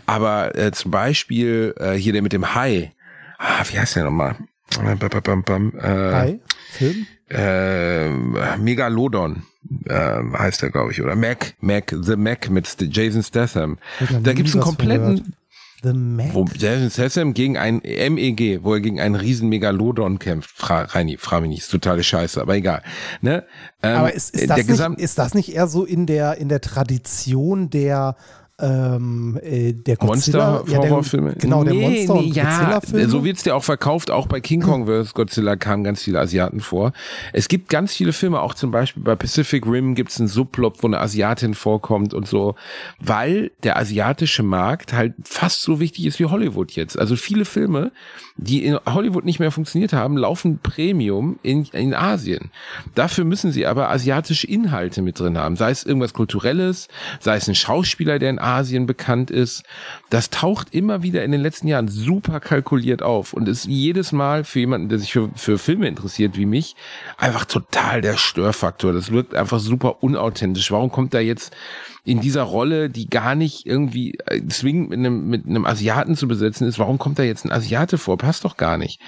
Aber 0.08 0.58
äh, 0.58 0.72
zum 0.72 0.90
Beispiel 0.90 1.19
äh, 1.30 1.96
hier 1.98 2.14
der 2.14 2.22
mit 2.22 2.34
dem 2.34 2.56
Hai. 2.56 2.94
Ah, 3.38 3.64
wie 3.70 3.80
heißt 3.80 3.96
der 3.96 4.06
nochmal? 4.06 4.36
Äh, 4.78 4.94
äh, 4.94 6.14
Hai? 6.14 6.40
Film? 6.72 7.08
Äh, 7.30 8.10
Megalodon 8.58 9.44
äh, 9.86 10.18
heißt 10.38 10.64
er, 10.64 10.72
glaube 10.72 10.92
ich, 10.92 11.02
oder 11.02 11.16
Mac, 11.16 11.54
Mac, 11.60 11.96
The 12.00 12.16
Mac 12.16 12.50
mit 12.50 12.76
Jason 12.80 13.24
Statham. 13.24 13.78
Da 14.24 14.34
gibt's 14.34 14.54
einen 14.54 14.64
kompletten, 14.64 15.36
The 15.84 15.94
Mac? 15.94 16.34
wo 16.34 16.46
Jason 16.56 16.90
Statham 16.90 17.34
gegen 17.34 17.58
ein 17.58 17.82
MEG, 17.84 18.64
wo 18.64 18.74
er 18.74 18.82
gegen 18.82 19.00
einen 19.00 19.16
riesen 19.16 19.50
Megalodon 19.50 20.20
kämpft. 20.20 20.52
Fra, 20.56 20.82
Reini, 20.82 21.18
frag 21.18 21.42
mich 21.42 21.50
nicht, 21.50 21.62
ist 21.62 21.72
totale 21.72 22.04
Scheiße, 22.04 22.42
aber 22.42 22.56
egal. 22.56 22.84
Ne? 23.22 23.46
Ähm, 23.82 23.98
Aber 23.98 24.14
ist, 24.14 24.34
ist, 24.34 24.50
der 24.50 24.58
das 24.58 24.68
nicht, 24.68 25.00
ist 25.00 25.18
das 25.18 25.34
nicht 25.34 25.54
eher 25.54 25.68
so 25.68 25.86
in 25.86 26.06
der, 26.06 26.38
in 26.38 26.50
der 26.50 26.62
Tradition 26.62 27.70
der 27.70 28.16
ähm, 28.62 29.40
äh, 29.42 29.74
der 29.74 29.96
Godzilla, 29.96 30.64
ja, 30.68 30.80
der, 30.80 30.92
Monster-Horrorfilme? 30.92 31.36
genau, 31.40 31.64
der 31.64 31.74
Monster- 31.74 32.16
und 32.16 32.36
ja, 32.36 32.80
so 33.08 33.24
wird's 33.24 33.44
dir 33.44 33.56
auch 33.56 33.64
verkauft. 33.64 34.12
Auch 34.12 34.28
bei 34.28 34.42
King 34.42 34.62
Kong 34.62 34.86
vs. 34.86 35.14
Godzilla 35.14 35.56
kamen 35.56 35.84
ganz 35.84 36.04
viele 36.04 36.20
Asiaten 36.20 36.60
vor. 36.60 36.92
Es 37.32 37.48
gibt 37.48 37.70
ganz 37.70 37.94
viele 37.94 38.12
Filme, 38.12 38.42
auch 38.42 38.54
zum 38.54 38.72
Beispiel 38.72 39.04
bei 39.04 39.16
Pacific 39.16 39.66
Rim 39.66 39.96
gibt's 39.96 40.20
einen 40.20 40.28
Subplot, 40.28 40.84
wo 40.84 40.88
eine 40.88 41.00
Asiatin 41.00 41.54
vorkommt 41.54 42.14
und 42.14 42.28
so, 42.28 42.56
weil 43.00 43.52
der 43.64 43.78
asiatische 43.78 44.44
Markt 44.44 44.94
halt 44.94 45.14
fast 45.24 45.62
so 45.62 45.80
wichtig 45.80 46.06
ist 46.06 46.20
wie 46.20 46.26
Hollywood 46.26 46.72
jetzt. 46.74 47.00
Also 47.00 47.16
viele 47.16 47.46
Filme, 47.46 47.92
die 48.36 48.66
in 48.66 48.78
Hollywood 48.86 49.26
nicht 49.26 49.40
mehr 49.40 49.52
funktioniert 49.52 49.94
haben, 49.94 50.18
laufen 50.18 50.60
Premium 50.62 51.40
in, 51.44 51.66
in 51.72 51.94
Asien. 51.94 52.52
Dafür 52.96 53.24
müssen 53.24 53.52
sie 53.52 53.66
aber 53.66 53.90
asiatische 53.90 54.48
Inhalte 54.48 55.02
mit 55.02 55.20
drin 55.20 55.38
haben. 55.38 55.56
Sei 55.56 55.72
es 55.72 55.86
irgendwas 55.86 56.14
Kulturelles, 56.14 56.90
sei 57.20 57.38
es 57.38 57.48
ein 57.48 57.56
Schauspieler, 57.56 58.20
der 58.20 58.30
in 58.30 58.40
Asien 58.40 58.49
bekannt 58.86 59.32
ist. 59.32 59.64
Das 60.10 60.30
taucht 60.30 60.74
immer 60.74 61.04
wieder 61.04 61.24
in 61.24 61.32
den 61.32 61.42
letzten 61.42 61.68
Jahren 61.68 61.88
super 61.88 62.40
kalkuliert 62.40 63.02
auf 63.02 63.34
und 63.34 63.48
ist 63.48 63.66
jedes 63.66 64.12
Mal 64.12 64.44
für 64.44 64.60
jemanden, 64.60 64.90
der 64.90 65.00
sich 65.00 65.14
für, 65.14 65.30
für 65.36 65.58
Filme 65.58 65.88
interessiert 65.88 66.38
wie 66.38 66.46
mich, 66.46 66.76
einfach 67.18 67.46
total 67.46 68.02
der 68.02 68.18
Störfaktor. 68.18 68.94
Das 68.94 69.12
wirkt 69.12 69.36
einfach 69.36 69.60
super 69.60 70.04
unauthentisch. 70.04 70.72
Warum 70.72 70.92
kommt 70.92 71.14
da 71.14 71.20
jetzt 71.20 71.56
in 72.04 72.22
dieser 72.22 72.44
Rolle, 72.44 72.90
die 72.90 73.10
gar 73.10 73.36
nicht 73.36 73.66
irgendwie 73.66 74.18
äh, 74.26 74.46
zwingend 74.48 74.90
mit 74.90 75.00
einem, 75.00 75.28
mit 75.28 75.46
einem 75.46 75.66
Asiaten 75.66 76.16
zu 76.16 76.28
besetzen 76.28 76.68
ist, 76.68 76.80
warum 76.80 76.98
kommt 76.98 77.20
da 77.20 77.24
jetzt 77.24 77.46
ein 77.46 77.52
Asiate 77.52 77.98
vor? 77.98 78.18
Passt 78.18 78.46
doch 78.46 78.58
gar 78.58 78.78
nicht. 78.78 79.00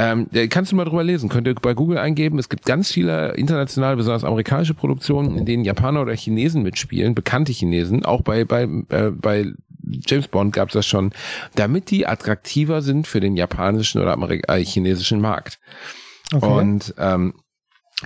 Ähm, 0.00 0.28
da 0.32 0.46
kannst 0.46 0.72
du 0.72 0.76
mal 0.76 0.86
drüber 0.86 1.04
lesen, 1.04 1.28
könnt 1.28 1.46
ihr 1.46 1.54
bei 1.54 1.74
Google 1.74 1.98
eingeben. 1.98 2.38
Es 2.38 2.48
gibt 2.48 2.64
ganz 2.64 2.90
viele 2.90 3.34
internationale, 3.34 3.96
besonders 3.96 4.24
amerikanische 4.24 4.72
Produktionen, 4.72 5.36
in 5.36 5.44
denen 5.44 5.62
Japaner 5.62 6.00
oder 6.00 6.14
Chinesen 6.14 6.62
mitspielen, 6.62 7.14
bekannte 7.14 7.52
Chinesen, 7.52 8.06
auch 8.06 8.22
bei, 8.22 8.46
bei, 8.46 8.62
äh, 8.88 9.10
bei 9.10 9.52
James 10.06 10.28
Bond 10.28 10.54
gab 10.54 10.68
es 10.68 10.72
das 10.72 10.86
schon, 10.86 11.12
damit 11.54 11.90
die 11.90 12.06
attraktiver 12.06 12.80
sind 12.80 13.06
für 13.06 13.20
den 13.20 13.36
japanischen 13.36 14.00
oder 14.00 14.14
Amerik 14.14 14.48
äh, 14.48 14.64
chinesischen 14.64 15.20
Markt. 15.20 15.60
Okay. 16.32 16.46
Und 16.46 16.94
ähm, 16.96 17.34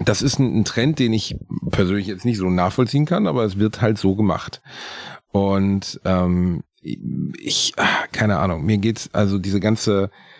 das 0.00 0.20
ist 0.20 0.40
ein, 0.40 0.52
ein 0.52 0.64
Trend, 0.64 0.98
den 0.98 1.12
ich 1.12 1.36
persönlich 1.70 2.08
jetzt 2.08 2.24
nicht 2.24 2.38
so 2.38 2.50
nachvollziehen 2.50 3.06
kann, 3.06 3.28
aber 3.28 3.44
es 3.44 3.60
wird 3.60 3.80
halt 3.80 3.98
so 3.98 4.16
gemacht. 4.16 4.62
Und 5.30 6.00
ähm, 6.04 6.64
ich, 6.80 7.72
ah, 7.76 8.08
keine 8.10 8.38
Ahnung, 8.38 8.64
mir 8.64 8.78
geht's 8.78 9.10
also 9.12 9.38
diese 9.38 9.60
ganze 9.60 10.10
äh, 10.10 10.33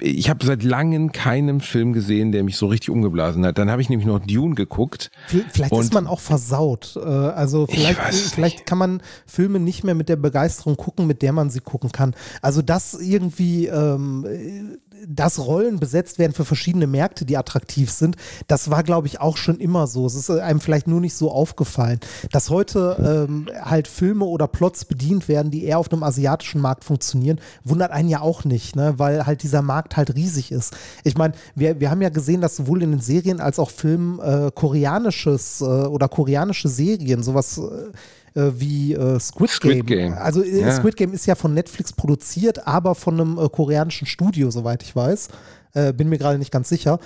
ich 0.00 0.28
habe 0.28 0.44
seit 0.44 0.62
langem 0.62 1.12
keinen 1.12 1.60
Film 1.60 1.92
gesehen, 1.92 2.32
der 2.32 2.42
mich 2.42 2.56
so 2.56 2.66
richtig 2.66 2.90
umgeblasen 2.90 3.44
hat. 3.46 3.58
Dann 3.58 3.70
habe 3.70 3.82
ich 3.82 3.88
nämlich 3.88 4.06
noch 4.06 4.20
Dune 4.20 4.54
geguckt. 4.54 5.10
Vielleicht 5.26 5.72
ist 5.72 5.94
man 5.94 6.06
auch 6.06 6.20
versaut. 6.20 6.96
Äh, 6.96 7.00
Also 7.00 7.66
vielleicht, 7.66 8.00
vielleicht 8.00 8.66
kann 8.66 8.78
man 8.78 9.02
Filme 9.26 9.60
nicht 9.60 9.84
mehr 9.84 9.94
mit 9.94 10.08
der 10.08 10.16
Begeisterung 10.16 10.76
gucken, 10.76 11.06
mit 11.06 11.22
der 11.22 11.32
man 11.32 11.50
sie 11.50 11.60
gucken 11.60 11.92
kann. 11.92 12.14
Also 12.42 12.62
dass 12.62 12.94
irgendwie 12.94 13.66
ähm, 13.66 14.26
äh, 14.26 14.89
dass 15.06 15.38
Rollen 15.38 15.78
besetzt 15.78 16.18
werden 16.18 16.32
für 16.32 16.44
verschiedene 16.44 16.86
Märkte, 16.86 17.24
die 17.24 17.36
attraktiv 17.36 17.90
sind, 17.90 18.16
das 18.46 18.70
war, 18.70 18.82
glaube 18.82 19.06
ich, 19.06 19.20
auch 19.20 19.36
schon 19.36 19.58
immer 19.58 19.86
so. 19.86 20.06
Es 20.06 20.14
ist 20.14 20.30
einem 20.30 20.60
vielleicht 20.60 20.86
nur 20.86 21.00
nicht 21.00 21.14
so 21.14 21.30
aufgefallen. 21.30 22.00
Dass 22.32 22.50
heute 22.50 23.26
ähm, 23.28 23.48
halt 23.62 23.88
Filme 23.88 24.24
oder 24.24 24.48
Plots 24.48 24.84
bedient 24.84 25.28
werden, 25.28 25.50
die 25.50 25.64
eher 25.64 25.78
auf 25.78 25.92
einem 25.92 26.02
asiatischen 26.02 26.60
Markt 26.60 26.84
funktionieren, 26.84 27.40
wundert 27.64 27.90
einen 27.90 28.08
ja 28.08 28.20
auch 28.20 28.44
nicht, 28.44 28.76
ne? 28.76 28.94
weil 28.96 29.26
halt 29.26 29.42
dieser 29.42 29.62
Markt 29.62 29.96
halt 29.96 30.14
riesig 30.14 30.52
ist. 30.52 30.76
Ich 31.04 31.16
meine, 31.16 31.34
wir, 31.54 31.80
wir 31.80 31.90
haben 31.90 32.02
ja 32.02 32.08
gesehen, 32.08 32.40
dass 32.40 32.56
sowohl 32.56 32.82
in 32.82 32.90
den 32.90 33.00
Serien 33.00 33.40
als 33.40 33.58
auch 33.58 33.70
Filmen 33.70 34.18
äh, 34.20 34.50
koreanisches 34.54 35.60
äh, 35.60 35.64
oder 35.64 36.08
koreanische 36.08 36.68
Serien, 36.68 37.22
sowas 37.22 37.58
äh, 37.58 37.92
äh, 38.34 38.50
wie 38.54 38.94
äh, 38.94 39.18
Squid, 39.18 39.50
Squid 39.50 39.86
Game. 39.86 39.86
Game. 39.86 40.12
Also 40.14 40.42
äh, 40.42 40.60
Ja. 40.60 40.72
Squid 40.72 40.96
Game 40.96 41.12
ist 41.12 41.26
ja 41.26 41.34
von 41.34 41.54
Netflix 41.54 41.92
produziert, 41.92 42.66
aber 42.66 42.94
von 42.94 43.20
einem 43.20 43.38
äh, 43.38 43.48
koreanischen 43.48 44.06
Studio, 44.06 44.50
soweit 44.50 44.82
ich 44.82 44.94
weiß. 44.94 45.28
Äh, 45.74 45.92
bin 45.92 46.08
mir 46.08 46.18
gerade 46.18 46.38
nicht 46.38 46.50
ganz 46.50 46.68
sicher. 46.68 46.98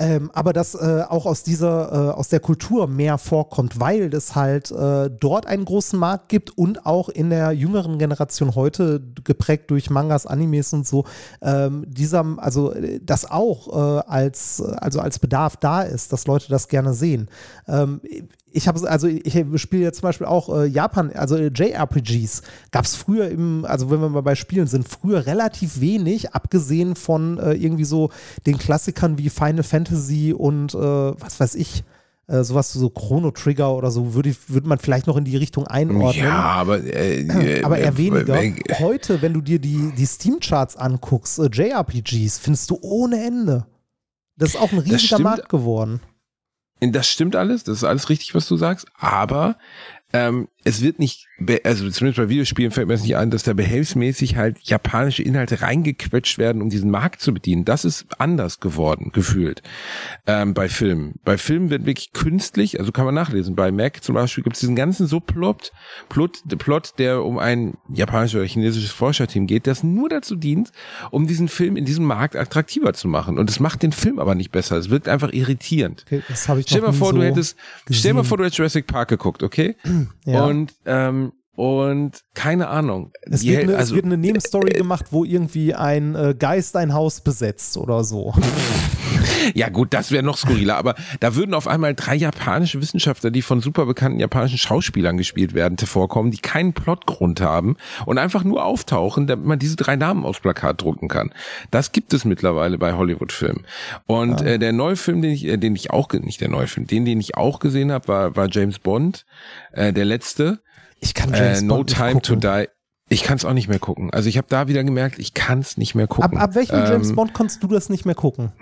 Ähm, 0.00 0.30
aber 0.32 0.54
dass 0.54 0.74
äh, 0.74 1.02
auch 1.06 1.26
aus 1.26 1.42
dieser, 1.42 1.92
äh, 1.92 2.18
aus 2.18 2.28
der 2.28 2.40
Kultur 2.40 2.86
mehr 2.86 3.18
vorkommt, 3.18 3.80
weil 3.80 4.14
es 4.14 4.34
halt 4.34 4.70
äh, 4.70 5.10
dort 5.10 5.46
einen 5.46 5.66
großen 5.66 5.98
Markt 5.98 6.30
gibt 6.30 6.56
und 6.56 6.86
auch 6.86 7.10
in 7.10 7.28
der 7.28 7.52
jüngeren 7.52 7.98
Generation 7.98 8.54
heute, 8.54 9.02
geprägt 9.24 9.70
durch 9.70 9.90
Mangas, 9.90 10.24
Animes 10.24 10.72
und 10.72 10.86
so, 10.86 11.04
ähm, 11.42 11.84
dieser, 11.86 12.24
also 12.38 12.72
äh, 12.72 13.00
das 13.02 13.30
auch 13.30 14.00
als, 14.06 14.62
also 14.62 15.00
als 15.00 15.18
Bedarf 15.18 15.56
da 15.56 15.82
ist, 15.82 16.12
dass 16.14 16.26
Leute 16.26 16.48
das 16.48 16.68
gerne 16.68 16.94
sehen. 16.94 17.28
Ähm, 17.68 18.00
ich 18.52 18.68
habe 18.68 18.88
also 18.88 19.06
ich 19.06 19.44
spiele 19.56 19.82
jetzt 19.82 19.98
zum 19.98 20.08
Beispiel 20.08 20.26
auch 20.26 20.48
äh, 20.54 20.66
Japan, 20.66 21.10
also 21.12 21.36
äh, 21.36 21.50
JRPGs 21.54 22.42
gab 22.70 22.84
es 22.84 22.96
früher 22.96 23.28
im, 23.28 23.64
also 23.64 23.90
wenn 23.90 24.00
wir 24.00 24.08
mal 24.08 24.22
bei 24.22 24.34
Spielen 24.34 24.66
sind, 24.66 24.88
früher 24.88 25.26
relativ 25.26 25.80
wenig, 25.80 26.32
abgesehen 26.34 26.96
von 26.96 27.38
äh, 27.38 27.52
irgendwie 27.52 27.84
so 27.84 28.10
den 28.46 28.58
Klassikern 28.58 29.18
wie 29.18 29.30
Final 29.30 29.62
Fantasy 29.62 30.32
und 30.32 30.74
äh, 30.74 30.78
was 30.78 31.40
weiß 31.40 31.54
ich, 31.54 31.84
äh, 32.26 32.44
sowas 32.44 32.72
so 32.72 32.90
Chrono 32.90 33.30
Trigger 33.30 33.74
oder 33.74 33.90
so, 33.90 34.14
würde 34.14 34.34
würde 34.46 34.68
man 34.68 34.78
vielleicht 34.78 35.06
noch 35.06 35.16
in 35.16 35.24
die 35.24 35.36
Richtung 35.36 35.66
einordnen. 35.66 36.24
Ja, 36.24 36.34
aber 36.34 36.80
Aber 37.62 37.78
eher 37.78 37.96
weniger. 37.96 38.40
Heute, 38.78 39.22
wenn 39.22 39.32
du 39.34 39.40
dir 39.40 39.58
die, 39.58 39.92
die 39.96 40.06
Steam-Charts 40.06 40.76
anguckst, 40.76 41.38
JRPGs, 41.52 42.38
findest 42.38 42.70
du 42.70 42.78
ohne 42.82 43.24
Ende. 43.24 43.66
Das 44.36 44.50
ist 44.50 44.60
auch 44.60 44.72
ein 44.72 44.78
riesiger. 44.78 45.18
Markt 45.18 45.48
geworden. 45.48 46.00
Das 46.80 47.08
stimmt 47.08 47.36
alles, 47.36 47.64
das 47.64 47.78
ist 47.78 47.84
alles 47.84 48.08
richtig, 48.08 48.34
was 48.34 48.48
du 48.48 48.56
sagst, 48.56 48.86
aber 48.98 49.56
ähm, 50.12 50.48
es 50.64 50.82
wird 50.82 50.98
nicht, 50.98 51.26
also 51.64 51.88
zumindest 51.90 52.18
bei 52.18 52.28
Videospielen 52.28 52.70
fällt 52.70 52.86
mir 52.88 52.94
das 52.94 53.02
nicht 53.02 53.16
ein, 53.16 53.30
dass 53.30 53.42
da 53.42 53.54
behelfsmäßig 53.54 54.36
halt 54.36 54.58
japanische 54.62 55.22
Inhalte 55.22 55.62
reingequetscht 55.62 56.38
werden, 56.38 56.60
um 56.60 56.68
diesen 56.68 56.90
Markt 56.90 57.20
zu 57.20 57.32
bedienen. 57.32 57.64
Das 57.64 57.84
ist 57.84 58.06
anders 58.18 58.60
geworden, 58.60 59.10
gefühlt, 59.12 59.62
ähm, 60.26 60.52
bei 60.52 60.68
Filmen. 60.68 61.14
Bei 61.24 61.38
Filmen 61.38 61.70
wird 61.70 61.86
wirklich 61.86 62.12
künstlich, 62.12 62.78
also 62.78 62.92
kann 62.92 63.06
man 63.06 63.14
nachlesen, 63.14 63.54
bei 63.56 63.72
Mac 63.72 64.02
zum 64.04 64.14
Beispiel 64.14 64.44
gibt 64.44 64.56
es 64.56 64.60
diesen 64.60 64.76
ganzen 64.76 65.06
Subplot, 65.06 65.72
Plot, 66.08 66.42
Plot, 66.58 66.98
der 66.98 67.24
um 67.24 67.38
ein 67.38 67.74
japanisches 67.88 68.36
oder 68.36 68.46
chinesisches 68.46 68.90
Forscherteam 68.90 69.46
geht, 69.46 69.66
das 69.66 69.82
nur 69.82 70.08
dazu 70.08 70.36
dient, 70.36 70.72
um 71.10 71.26
diesen 71.26 71.48
Film 71.48 71.76
in 71.76 71.84
diesem 71.86 72.04
Markt 72.04 72.36
attraktiver 72.36 72.92
zu 72.92 73.08
machen. 73.08 73.38
Und 73.38 73.48
es 73.48 73.60
macht 73.60 73.82
den 73.82 73.92
Film 73.92 74.18
aber 74.18 74.34
nicht 74.34 74.50
besser, 74.50 74.76
es 74.76 74.90
wirkt 74.90 75.08
einfach 75.08 75.32
irritierend. 75.32 76.04
Okay, 76.06 76.22
das 76.28 76.48
habe 76.48 76.60
ich 76.60 76.66
Stell 76.66 76.82
noch 76.82 76.88
mal 76.88 76.92
vor, 76.92 77.12
so 77.12 77.16
du 77.16 77.24
hättest, 77.24 77.56
stell 77.90 78.12
mal 78.12 78.20
gesehen. 78.20 78.28
vor, 78.28 78.38
du 78.38 78.44
hättest 78.44 78.58
Jurassic 78.58 78.86
Park 78.86 79.08
geguckt, 79.08 79.42
okay? 79.42 79.76
Ja. 80.26 80.44
Und, 80.44 80.49
ähm, 80.86 81.32
und 81.54 82.24
keine 82.34 82.68
Ahnung. 82.68 83.12
Es 83.22 83.40
Die 83.40 83.50
wird, 83.50 83.64
eine, 83.64 83.76
also, 83.76 83.92
es 83.92 83.96
wird 83.96 84.06
eine 84.06 84.16
Nebenstory 84.18 84.72
gemacht, 84.72 85.06
wo 85.10 85.24
irgendwie 85.24 85.74
ein 85.74 86.14
äh, 86.14 86.34
Geist 86.38 86.76
ein 86.76 86.94
Haus 86.94 87.20
besetzt 87.20 87.76
oder 87.76 88.04
so. 88.04 88.32
ja 89.54 89.68
gut, 89.68 89.92
das 89.92 90.10
wäre 90.12 90.22
noch 90.22 90.36
skurriler, 90.36 90.76
aber 90.76 90.94
da 91.20 91.34
würden 91.34 91.54
auf 91.54 91.66
einmal 91.66 91.94
drei 91.94 92.14
japanische 92.14 92.80
Wissenschaftler, 92.80 93.30
die 93.30 93.42
von 93.42 93.60
super 93.60 93.86
bekannten 93.86 94.20
japanischen 94.20 94.58
Schauspielern 94.58 95.16
gespielt 95.16 95.54
werden, 95.54 95.76
vorkommen, 95.78 96.30
die 96.30 96.38
keinen 96.38 96.72
Plotgrund 96.72 97.40
haben 97.40 97.76
und 98.06 98.18
einfach 98.18 98.44
nur 98.44 98.64
auftauchen, 98.64 99.26
damit 99.26 99.46
man 99.46 99.58
diese 99.58 99.76
drei 99.76 99.96
Namen 99.96 100.24
aufs 100.24 100.40
Plakat 100.40 100.82
drucken 100.82 101.08
kann. 101.08 101.32
Das 101.70 101.92
gibt 101.92 102.12
es 102.12 102.24
mittlerweile 102.24 102.78
bei 102.78 102.94
Hollywood-Filmen. 102.94 103.66
Und 104.06 104.40
äh, 104.42 104.58
der 104.58 104.72
neue 104.72 104.96
Film, 104.96 105.22
den 105.22 105.32
ich, 105.32 105.44
äh, 105.46 105.56
den 105.56 105.74
ich 105.74 105.90
auch, 105.90 106.10
nicht 106.12 106.40
der 106.40 106.48
neue 106.48 106.66
Film, 106.66 106.86
den, 106.86 107.04
den 107.04 107.20
ich 107.20 107.36
auch 107.36 107.58
gesehen 107.58 107.92
habe, 107.92 108.08
war, 108.08 108.36
war 108.36 108.48
James 108.50 108.78
Bond, 108.78 109.26
äh, 109.72 109.92
der 109.92 110.04
letzte. 110.04 110.60
Ich 111.00 111.14
kann 111.14 111.32
Äh, 111.32 111.44
James 111.44 111.62
no 111.62 111.76
Bond 111.76 111.90
nicht 111.90 111.98
Time 111.98 112.22
to. 112.22 112.36
Die. 112.36 112.66
Ich 113.12 113.24
kann 113.24 113.36
es 113.36 113.44
auch 113.44 113.52
nicht 113.52 113.68
mehr 113.68 113.80
gucken. 113.80 114.12
Also 114.12 114.28
ich 114.28 114.38
habe 114.38 114.46
da 114.48 114.68
wieder 114.68 114.84
gemerkt, 114.84 115.18
ich 115.18 115.34
kann 115.34 115.58
es 115.58 115.76
nicht 115.76 115.96
mehr 115.96 116.06
gucken. 116.06 116.38
Ab, 116.38 116.44
ab 116.44 116.54
welchem 116.54 116.76
ähm, 116.76 116.86
James 116.86 117.12
Bond 117.14 117.34
kannst 117.34 117.62
du 117.62 117.66
das 117.66 117.88
nicht 117.88 118.06
mehr 118.06 118.14
gucken? 118.14 118.52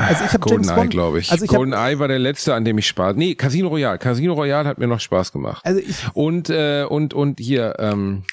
Also 0.00 0.24
ich 0.24 0.32
habe 0.32 0.48
James 0.48 0.72
Bond, 0.72 0.90
glaube 0.90 1.18
ich. 1.20 1.30
Also 1.30 1.44
ich 1.44 1.50
Golden 1.50 1.72
Eye 1.72 1.98
war 1.98 2.08
der 2.08 2.18
letzte, 2.18 2.54
an 2.54 2.64
dem 2.64 2.78
ich 2.78 2.86
Spaß. 2.86 3.16
Nee, 3.16 3.34
Casino 3.34 3.68
Royale. 3.68 3.98
Casino 3.98 4.34
Royale 4.34 4.68
hat 4.68 4.78
mir 4.78 4.86
noch 4.86 5.00
Spaß 5.00 5.32
gemacht. 5.32 5.62
Also 5.64 5.80
ich, 5.80 5.96
und 6.14 6.50
äh, 6.50 6.84
und 6.84 7.14
und 7.14 7.40
hier 7.40 7.74
ähm, 7.78 8.24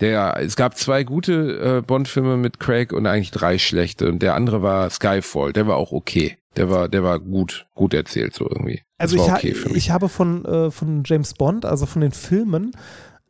der 0.00 0.36
es 0.40 0.56
gab 0.56 0.76
zwei 0.76 1.04
gute 1.04 1.78
äh, 1.78 1.82
Bond-Filme 1.82 2.36
mit 2.36 2.60
Craig 2.60 2.92
und 2.92 3.06
eigentlich 3.06 3.30
drei 3.30 3.58
schlechte 3.58 4.08
und 4.08 4.20
der 4.20 4.34
andere 4.34 4.62
war 4.62 4.90
Skyfall. 4.90 5.52
Der 5.52 5.66
war 5.66 5.76
auch 5.76 5.92
okay. 5.92 6.36
Der 6.56 6.70
war 6.70 6.88
der 6.88 7.02
war 7.02 7.18
gut 7.18 7.66
gut 7.74 7.94
erzählt 7.94 8.34
so 8.34 8.48
irgendwie. 8.48 8.82
Also 8.96 9.16
ich, 9.16 9.22
okay 9.22 9.54
ha 9.54 9.70
ich 9.74 9.90
habe 9.90 10.08
von 10.08 10.44
äh, 10.44 10.70
von 10.70 11.02
James 11.04 11.34
Bond, 11.34 11.64
also 11.64 11.86
von 11.86 12.02
den 12.02 12.12
Filmen 12.12 12.72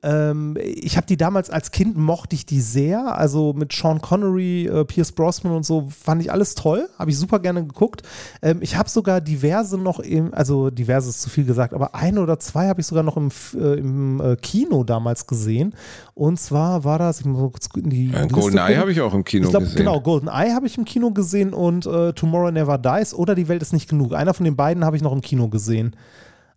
ich 0.01 0.97
habe 0.97 1.09
die 1.09 1.17
damals 1.17 1.51
als 1.51 1.73
Kind 1.73 1.97
mochte 1.97 2.37
ich 2.37 2.47
die 2.47 2.61
sehr. 2.61 3.19
Also 3.19 3.53
mit 3.53 3.73
Sean 3.73 4.01
Connery, 4.01 4.67
äh, 4.67 4.85
Pierce 4.85 5.11
Brosnan 5.11 5.53
und 5.53 5.67
so 5.67 5.89
fand 5.91 6.23
ich 6.23 6.31
alles 6.31 6.55
toll. 6.55 6.89
Habe 6.99 7.11
ich 7.11 7.19
super 7.19 7.41
gerne 7.41 7.67
geguckt. 7.67 8.03
Ähm, 8.41 8.59
ich 8.61 8.77
habe 8.77 8.89
sogar 8.89 9.21
diverse 9.21 9.77
noch 9.77 9.99
im, 9.99 10.33
also 10.33 10.71
diverse 10.71 11.11
ist 11.11 11.21
zu 11.21 11.29
viel 11.29 11.45
gesagt, 11.45 11.75
aber 11.75 11.97
ein 11.97 12.19
oder 12.19 12.39
zwei 12.39 12.69
habe 12.69 12.81
ich 12.81 12.87
sogar 12.87 13.03
noch 13.03 13.17
im, 13.17 13.31
äh, 13.55 13.75
im 13.75 14.21
äh, 14.21 14.37
Kino 14.37 14.85
damals 14.85 15.27
gesehen. 15.27 15.75
Und 16.15 16.39
zwar 16.39 16.85
war 16.85 17.01
das, 17.01 17.21
ich 17.21 17.27
muss 17.27 17.51
kurz 17.51 17.69
in 17.75 17.91
die. 17.91 18.11
Ja, 18.11 18.27
Golden 18.27 18.59
Eye 18.59 18.77
habe 18.77 18.93
ich 18.93 19.01
auch 19.01 19.15
im 19.15 19.25
Kino 19.25 19.51
glaub, 19.51 19.65
gesehen. 19.65 19.79
Genau, 19.79 20.01
Golden 20.01 20.29
Eye 20.29 20.55
habe 20.55 20.69
ich 20.69 20.79
im 20.79 20.85
Kino 20.85 21.11
gesehen 21.11 21.53
und 21.53 21.87
äh, 21.87 22.13
Tomorrow 22.13 22.53
Never 22.53 22.79
Dies 22.79 23.15
oder 23.15 23.35
Die 23.35 23.49
Welt 23.49 23.63
ist 23.63 23.73
nicht 23.73 23.89
genug. 23.89 24.15
Einer 24.15 24.33
von 24.33 24.45
den 24.45 24.55
beiden 24.55 24.85
habe 24.85 24.97
ich 24.97 25.03
noch 25.03 25.13
im 25.13 25.23
Kino 25.23 25.49
gesehen. 25.49 25.97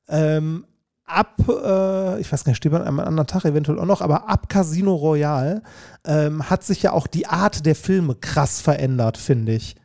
Ähm, 0.07 0.65
ab, 1.11 1.35
äh, 1.47 2.19
ich 2.19 2.31
weiß 2.31 2.43
gar 2.43 2.51
nicht, 2.51 2.57
steht 2.57 2.71
man 2.71 2.81
an 2.81 2.87
einem 2.87 2.99
anderen 2.99 3.27
Tag 3.27 3.45
eventuell 3.45 3.79
auch 3.79 3.85
noch, 3.85 4.01
aber 4.01 4.29
ab 4.29 4.49
Casino 4.49 4.95
Royale 4.95 5.61
ähm, 6.05 6.49
hat 6.49 6.63
sich 6.63 6.81
ja 6.81 6.93
auch 6.93 7.07
die 7.07 7.27
Art 7.27 7.65
der 7.65 7.75
Filme 7.75 8.15
krass 8.15 8.61
verändert, 8.61 9.17
finde 9.17 9.53
ich. 9.53 9.75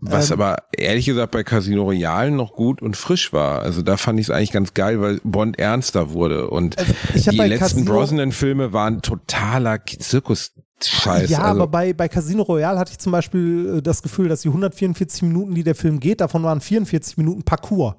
Was 0.00 0.30
ähm, 0.30 0.40
aber 0.40 0.62
ehrlich 0.76 1.06
gesagt 1.06 1.32
bei 1.32 1.42
Casino 1.42 1.82
Royale 1.82 2.30
noch 2.30 2.52
gut 2.52 2.82
und 2.82 2.96
frisch 2.96 3.32
war. 3.32 3.62
Also 3.62 3.82
da 3.82 3.96
fand 3.96 4.20
ich 4.20 4.26
es 4.26 4.30
eigentlich 4.30 4.52
ganz 4.52 4.74
geil, 4.74 5.00
weil 5.00 5.20
Bond 5.24 5.58
ernster 5.58 6.12
wurde. 6.12 6.48
Und 6.50 6.78
also 6.78 7.30
die 7.30 7.36
letzten 7.36 7.84
Brosnan-Filme 7.84 8.72
waren 8.72 9.02
totaler 9.02 9.84
Zirkus. 9.84 10.52
Scheiß. 10.80 11.28
Ja, 11.28 11.38
also. 11.38 11.62
aber 11.62 11.66
bei, 11.66 11.92
bei 11.92 12.06
Casino 12.06 12.44
Royale 12.44 12.78
hatte 12.78 12.92
ich 12.92 12.98
zum 12.98 13.10
Beispiel 13.10 13.78
äh, 13.78 13.82
das 13.82 14.00
Gefühl, 14.00 14.28
dass 14.28 14.42
die 14.42 14.48
144 14.48 15.22
Minuten, 15.22 15.52
die 15.56 15.64
der 15.64 15.74
Film 15.74 15.98
geht, 15.98 16.20
davon 16.20 16.44
waren 16.44 16.60
44 16.60 17.16
Minuten 17.16 17.42
Parcours. 17.42 17.96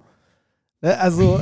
Ne, 0.81 0.97
also 0.97 1.41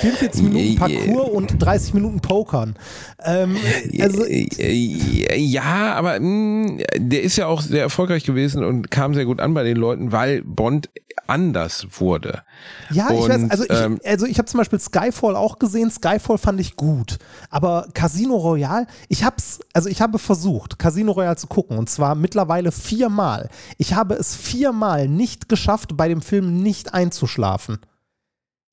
44 0.00 0.40
äh, 0.40 0.44
Minuten 0.44 0.76
Parcours 0.76 1.30
und 1.30 1.62
30 1.62 1.94
Minuten 1.94 2.20
Pokern. 2.20 2.74
Ähm, 3.22 3.56
also, 4.00 4.24
ja, 4.26 5.94
aber 5.94 6.18
mh, 6.18 6.26
mm, 6.26 6.82
der 6.96 7.22
ist 7.22 7.36
ja 7.36 7.46
auch 7.46 7.60
sehr 7.60 7.82
erfolgreich 7.82 8.24
gewesen 8.24 8.64
und 8.64 8.90
kam 8.90 9.14
sehr 9.14 9.24
gut 9.24 9.40
an 9.40 9.54
bei 9.54 9.62
den 9.62 9.76
Leuten, 9.76 10.10
weil 10.10 10.42
Bond 10.42 10.90
anders 11.28 11.86
wurde. 12.00 12.42
Ja, 12.90 13.08
und, 13.10 13.18
ich 13.18 13.28
weiß, 13.28 13.50
also 13.50 13.64
ich, 13.64 13.70
ähm, 13.70 14.00
also 14.04 14.26
ich 14.26 14.38
habe 14.38 14.46
zum 14.46 14.58
Beispiel 14.58 14.80
Skyfall 14.80 15.36
auch 15.36 15.60
gesehen. 15.60 15.88
Skyfall 15.88 16.38
fand 16.38 16.58
ich 16.58 16.74
gut, 16.74 17.18
aber 17.50 17.86
Casino 17.94 18.34
Royale, 18.34 18.88
ich 19.08 19.22
hab's, 19.22 19.60
also 19.72 19.88
ich 19.88 20.02
habe 20.02 20.18
versucht, 20.18 20.80
Casino 20.80 21.12
Royale 21.12 21.36
zu 21.36 21.46
gucken 21.46 21.78
und 21.78 21.88
zwar 21.88 22.16
mittlerweile 22.16 22.72
viermal. 22.72 23.48
Ich 23.78 23.94
habe 23.94 24.14
es 24.14 24.34
viermal 24.34 25.06
nicht 25.06 25.48
geschafft, 25.48 25.96
bei 25.96 26.08
dem 26.08 26.20
Film 26.20 26.64
nicht 26.64 26.94
einzuschlafen. 26.94 27.78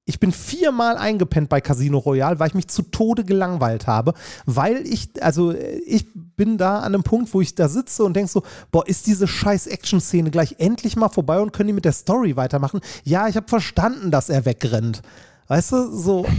Ich 0.09 0.19
bin 0.19 0.31
viermal 0.31 0.97
eingepennt 0.97 1.49
bei 1.49 1.61
Casino 1.61 1.99
Royale, 1.99 2.39
weil 2.39 2.47
ich 2.47 2.55
mich 2.55 2.67
zu 2.67 2.81
Tode 2.81 3.23
gelangweilt 3.23 3.85
habe, 3.85 4.15
weil 4.47 4.87
ich, 4.87 5.09
also 5.21 5.53
ich 5.85 6.07
bin 6.35 6.57
da 6.57 6.79
an 6.79 6.95
einem 6.95 7.03
Punkt, 7.03 7.31
wo 7.35 7.41
ich 7.41 7.53
da 7.53 7.69
sitze 7.69 8.03
und 8.03 8.15
denke 8.15 8.31
so, 8.31 8.41
boah, 8.71 8.87
ist 8.87 9.05
diese 9.05 9.27
scheiß 9.27 9.67
Action-Szene 9.67 10.31
gleich 10.31 10.55
endlich 10.57 10.95
mal 10.95 11.09
vorbei 11.09 11.39
und 11.39 11.53
können 11.53 11.67
die 11.67 11.73
mit 11.73 11.85
der 11.85 11.91
Story 11.91 12.35
weitermachen? 12.35 12.81
Ja, 13.03 13.27
ich 13.27 13.35
habe 13.35 13.47
verstanden, 13.47 14.09
dass 14.09 14.29
er 14.29 14.45
wegrennt. 14.45 15.03
Weißt 15.47 15.71
du, 15.73 15.95
so. 15.95 16.25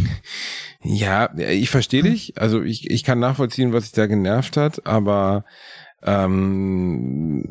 Ja, 0.83 1.29
ich 1.37 1.69
verstehe 1.69 2.03
dich. 2.03 2.41
Also 2.41 2.63
ich, 2.63 2.91
ich 2.91 3.05
kann 3.05 3.19
nachvollziehen, 3.21 3.75
was 3.75 3.85
sich 3.85 3.93
da 3.93 4.07
genervt 4.07 4.57
hat, 4.57 4.87
aber 4.87 5.45
ähm, 6.03 7.45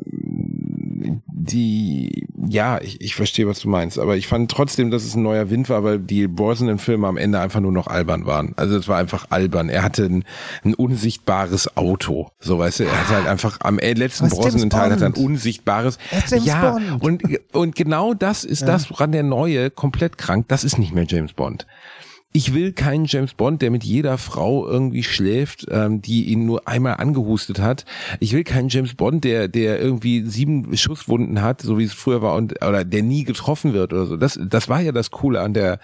die, 1.27 2.27
ja, 2.47 2.79
ich, 2.81 3.01
ich 3.01 3.15
verstehe, 3.15 3.47
was 3.47 3.59
du 3.59 3.69
meinst, 3.69 3.99
aber 3.99 4.17
ich 4.17 4.27
fand 4.27 4.49
trotzdem, 4.51 4.91
dass 4.91 5.03
es 5.03 5.15
ein 5.15 5.23
neuer 5.23 5.49
Wind 5.49 5.69
war, 5.69 5.83
weil 5.83 5.99
die 5.99 6.27
Brosnan-Filme 6.27 7.07
am 7.07 7.17
Ende 7.17 7.39
einfach 7.39 7.59
nur 7.59 7.71
noch 7.71 7.87
albern 7.87 8.25
waren. 8.25 8.53
Also 8.55 8.77
es 8.77 8.87
war 8.87 8.97
einfach 8.97 9.27
albern. 9.29 9.69
Er 9.69 9.83
hatte 9.83 10.05
ein, 10.05 10.23
ein 10.63 10.73
unsichtbares 10.73 11.75
Auto, 11.77 12.31
so 12.39 12.59
weißt 12.59 12.81
du, 12.81 12.83
er 12.85 12.99
hatte 12.99 13.15
halt 13.15 13.27
einfach 13.27 13.59
am 13.61 13.77
letzten 13.79 14.29
Brosnan-Teil 14.29 14.91
hat 14.91 15.01
er 15.01 15.07
ein 15.07 15.13
unsichtbares, 15.13 15.97
ja, 16.43 16.71
Bond. 16.71 17.03
und, 17.03 17.23
und 17.53 17.75
genau 17.75 18.13
das 18.13 18.43
ist 18.43 18.61
ja. 18.61 18.67
das, 18.67 18.89
woran 18.89 19.11
der 19.11 19.23
Neue 19.23 19.69
komplett 19.69 20.17
krank, 20.17 20.47
das 20.47 20.63
ist 20.63 20.77
nicht 20.77 20.93
mehr 20.93 21.05
James 21.07 21.33
Bond 21.33 21.65
ich 22.31 22.53
will 22.53 22.73
keinen 22.73 23.05
James 23.05 23.33
Bond, 23.33 23.61
der 23.63 23.71
mit 23.71 23.83
jeder 23.83 24.19
Frau 24.19 24.67
irgendwie 24.67 25.01
schläft, 25.01 25.65
ähm, 25.71 26.01
die 26.01 26.25
ihn 26.25 26.45
nur 26.45 26.67
einmal 26.67 26.95
angehustet 26.95 27.59
hat. 27.59 27.85
Ich 28.19 28.33
will 28.33 28.43
keinen 28.43 28.69
James 28.69 28.93
Bond, 28.93 29.23
der 29.23 29.47
der 29.47 29.79
irgendwie 29.79 30.21
sieben 30.21 30.77
Schusswunden 30.77 31.41
hat, 31.41 31.61
so 31.61 31.79
wie 31.79 31.85
es 31.85 31.93
früher 31.93 32.21
war 32.21 32.35
und 32.35 32.63
oder 32.63 32.85
der 32.85 33.01
nie 33.01 33.23
getroffen 33.23 33.73
wird 33.73 33.93
oder 33.93 34.05
so. 34.05 34.15
Das 34.15 34.39
das 34.41 34.69
war 34.69 34.79
ja 34.79 34.91
das 34.91 35.09
Coole 35.09 35.41
an 35.41 35.55
der 35.55 35.79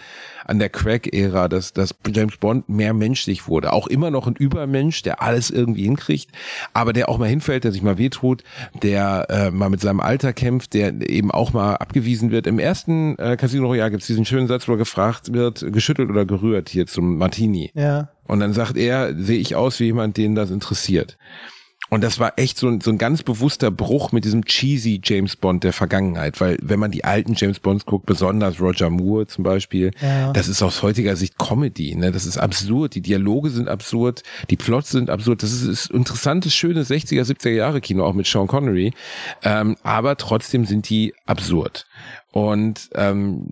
an 0.46 0.60
der 0.60 0.70
Crack-Ära, 0.70 1.48
dass, 1.48 1.74
dass 1.74 1.96
James 2.14 2.38
Bond 2.38 2.70
mehr 2.70 2.94
menschlich 2.94 3.48
wurde. 3.48 3.74
Auch 3.74 3.88
immer 3.88 4.12
noch 4.12 4.28
ein 4.28 4.36
Übermensch, 4.36 5.02
der 5.02 5.22
alles 5.22 5.50
irgendwie 5.50 5.84
hinkriegt, 5.84 6.32
aber 6.74 6.94
der 6.94 7.10
auch 7.10 7.18
mal 7.18 7.28
hinfällt, 7.28 7.64
der 7.64 7.72
sich 7.72 7.82
mal 7.82 7.98
wehtut, 7.98 8.44
der 8.82 9.26
äh, 9.30 9.52
mal 9.52 9.70
mit 9.70 9.82
seinem 9.82 10.00
Alter 10.00 10.34
kämpft, 10.34 10.74
der 10.74 11.10
eben 11.10 11.32
auch 11.32 11.54
mal 11.54 11.76
abgewiesen 11.76 12.32
wird. 12.32 12.48
Im 12.48 12.60
ersten 12.60 13.18
äh, 13.18 13.36
Casino 13.38 13.68
Royale 13.68 13.92
gibt 13.92 14.02
es 14.04 14.08
diesen 14.08 14.26
schönen 14.26 14.48
Satz, 14.48 14.68
wo 14.68 14.74
er 14.74 14.78
gefragt 14.78 15.34
wird, 15.34 15.66
geschüttelt 15.74 16.10
oder 16.10 16.26
gerührt 16.36 16.70
hier 16.70 16.88
zum 16.88 17.18
Martini. 17.18 17.72
Ja. 17.74 18.10
Und 18.28 18.40
dann 18.40 18.54
sagt 18.54 18.78
er, 18.78 19.14
sehe 19.16 19.40
ich 19.40 19.56
aus 19.56 19.80
wie 19.80 19.86
jemand, 19.86 20.18
den 20.18 20.36
das 20.36 20.52
interessiert. 20.52 21.18
Und 21.90 22.04
das 22.04 22.18
war 22.18 22.34
echt 22.38 22.58
so 22.58 22.68
ein, 22.68 22.82
so 22.82 22.90
ein 22.90 22.98
ganz 22.98 23.22
bewusster 23.22 23.70
Bruch 23.70 24.12
mit 24.12 24.26
diesem 24.26 24.44
cheesy 24.44 25.00
James 25.04 25.36
Bond 25.36 25.64
der 25.64 25.72
Vergangenheit, 25.72 26.42
weil 26.42 26.58
wenn 26.62 26.80
man 26.80 26.90
die 26.90 27.04
alten 27.04 27.36
James 27.36 27.60
Bonds 27.60 27.86
guckt, 27.86 28.08
besonders 28.08 28.60
Roger 28.60 28.90
Moore 28.90 29.28
zum 29.28 29.44
Beispiel, 29.44 29.92
ja. 30.02 30.34
das 30.34 30.48
ist 30.48 30.64
aus 30.64 30.82
heutiger 30.82 31.16
Sicht 31.16 31.38
Comedy, 31.38 31.96
ne? 31.96 32.12
Das 32.12 32.26
ist 32.26 32.40
absurd, 32.40 32.96
die 32.96 33.02
Dialoge 33.02 33.52
sind 33.52 33.70
absurd, 33.70 34.24
die 34.50 34.56
Plots 34.56 34.90
sind 34.90 35.12
absurd, 35.12 35.44
das 35.44 35.52
ist, 35.52 35.64
ist 35.64 35.92
interessantes, 35.92 36.56
schönes 36.56 36.90
60er, 36.90 37.22
70er 37.22 37.52
Jahre 37.52 37.82
Kino, 37.82 38.04
auch 38.04 38.14
mit 38.14 38.26
Sean 38.26 38.48
Connery, 38.48 38.92
ähm, 39.44 39.78
aber 39.84 40.18
trotzdem 40.18 40.66
sind 40.66 40.90
die 40.90 41.14
absurd. 41.28 41.86
Und 42.32 42.90
ähm, 42.96 43.44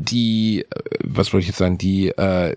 die, 0.00 0.62
äh, 0.62 0.66
was 1.04 1.32
wollte 1.32 1.42
ich 1.42 1.48
jetzt 1.48 1.58
sagen, 1.58 1.78
die, 1.78 2.08
äh, 2.08 2.54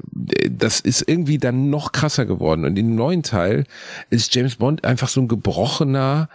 das 0.49 0.80
ist 0.80 1.07
irgendwie 1.07 1.38
dann 1.38 1.70
noch 1.70 1.91
krasser 1.91 2.26
geworden. 2.26 2.66
Und 2.66 2.78
im 2.78 2.95
neuen 2.95 3.24
Teil 3.24 3.66
ist 4.09 4.34
James 4.36 4.57
Bond 4.57 4.84
einfach 4.84 5.09
so 5.09 5.22
ein 5.22 5.28
gebrochener, 5.28 6.30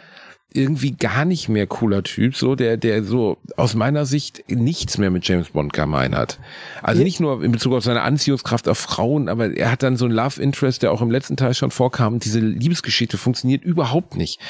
irgendwie 0.52 0.92
gar 0.92 1.26
nicht 1.26 1.50
mehr 1.50 1.66
cooler 1.66 2.02
Typ, 2.02 2.34
so 2.34 2.54
der, 2.54 2.78
der 2.78 3.04
so 3.04 3.36
aus 3.56 3.74
meiner 3.74 4.06
Sicht 4.06 4.44
nichts 4.48 4.96
mehr 4.96 5.10
mit 5.10 5.28
James 5.28 5.50
Bond 5.50 5.74
gemein 5.74 6.16
hat. 6.16 6.38
Also 6.82 7.02
nicht 7.02 7.20
nur 7.20 7.44
in 7.44 7.52
Bezug 7.52 7.74
auf 7.74 7.84
seine 7.84 8.00
Anziehungskraft 8.00 8.66
auf 8.66 8.78
Frauen, 8.78 9.28
aber 9.28 9.54
er 9.54 9.70
hat 9.70 9.82
dann 9.82 9.98
so 9.98 10.06
ein 10.06 10.10
Love 10.10 10.40
Interest, 10.40 10.82
der 10.82 10.90
auch 10.90 11.02
im 11.02 11.10
letzten 11.10 11.36
Teil 11.36 11.52
schon 11.52 11.70
vorkam. 11.70 12.18
Diese 12.18 12.40
Liebesgeschichte 12.40 13.18
funktioniert 13.18 13.62
überhaupt 13.62 14.16
nicht. 14.16 14.40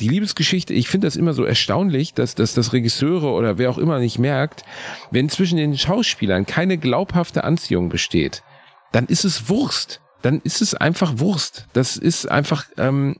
Die 0.00 0.08
Liebesgeschichte, 0.08 0.72
ich 0.72 0.88
finde 0.88 1.06
das 1.06 1.16
immer 1.16 1.34
so 1.34 1.44
erstaunlich, 1.44 2.14
dass, 2.14 2.34
dass 2.34 2.54
das 2.54 2.72
Regisseure 2.72 3.30
oder 3.32 3.58
wer 3.58 3.68
auch 3.68 3.78
immer 3.78 3.98
nicht 3.98 4.18
merkt, 4.18 4.64
wenn 5.10 5.28
zwischen 5.28 5.58
den 5.58 5.76
Schauspielern 5.76 6.46
keine 6.46 6.78
glaubhafte 6.78 7.44
Anziehung 7.44 7.90
besteht, 7.90 8.42
dann 8.90 9.06
ist 9.06 9.24
es 9.24 9.50
Wurst. 9.50 10.00
Dann 10.22 10.40
ist 10.44 10.62
es 10.62 10.74
einfach 10.74 11.18
Wurst. 11.18 11.66
Das 11.74 11.96
ist 11.96 12.30
einfach, 12.30 12.66
ähm, 12.78 13.16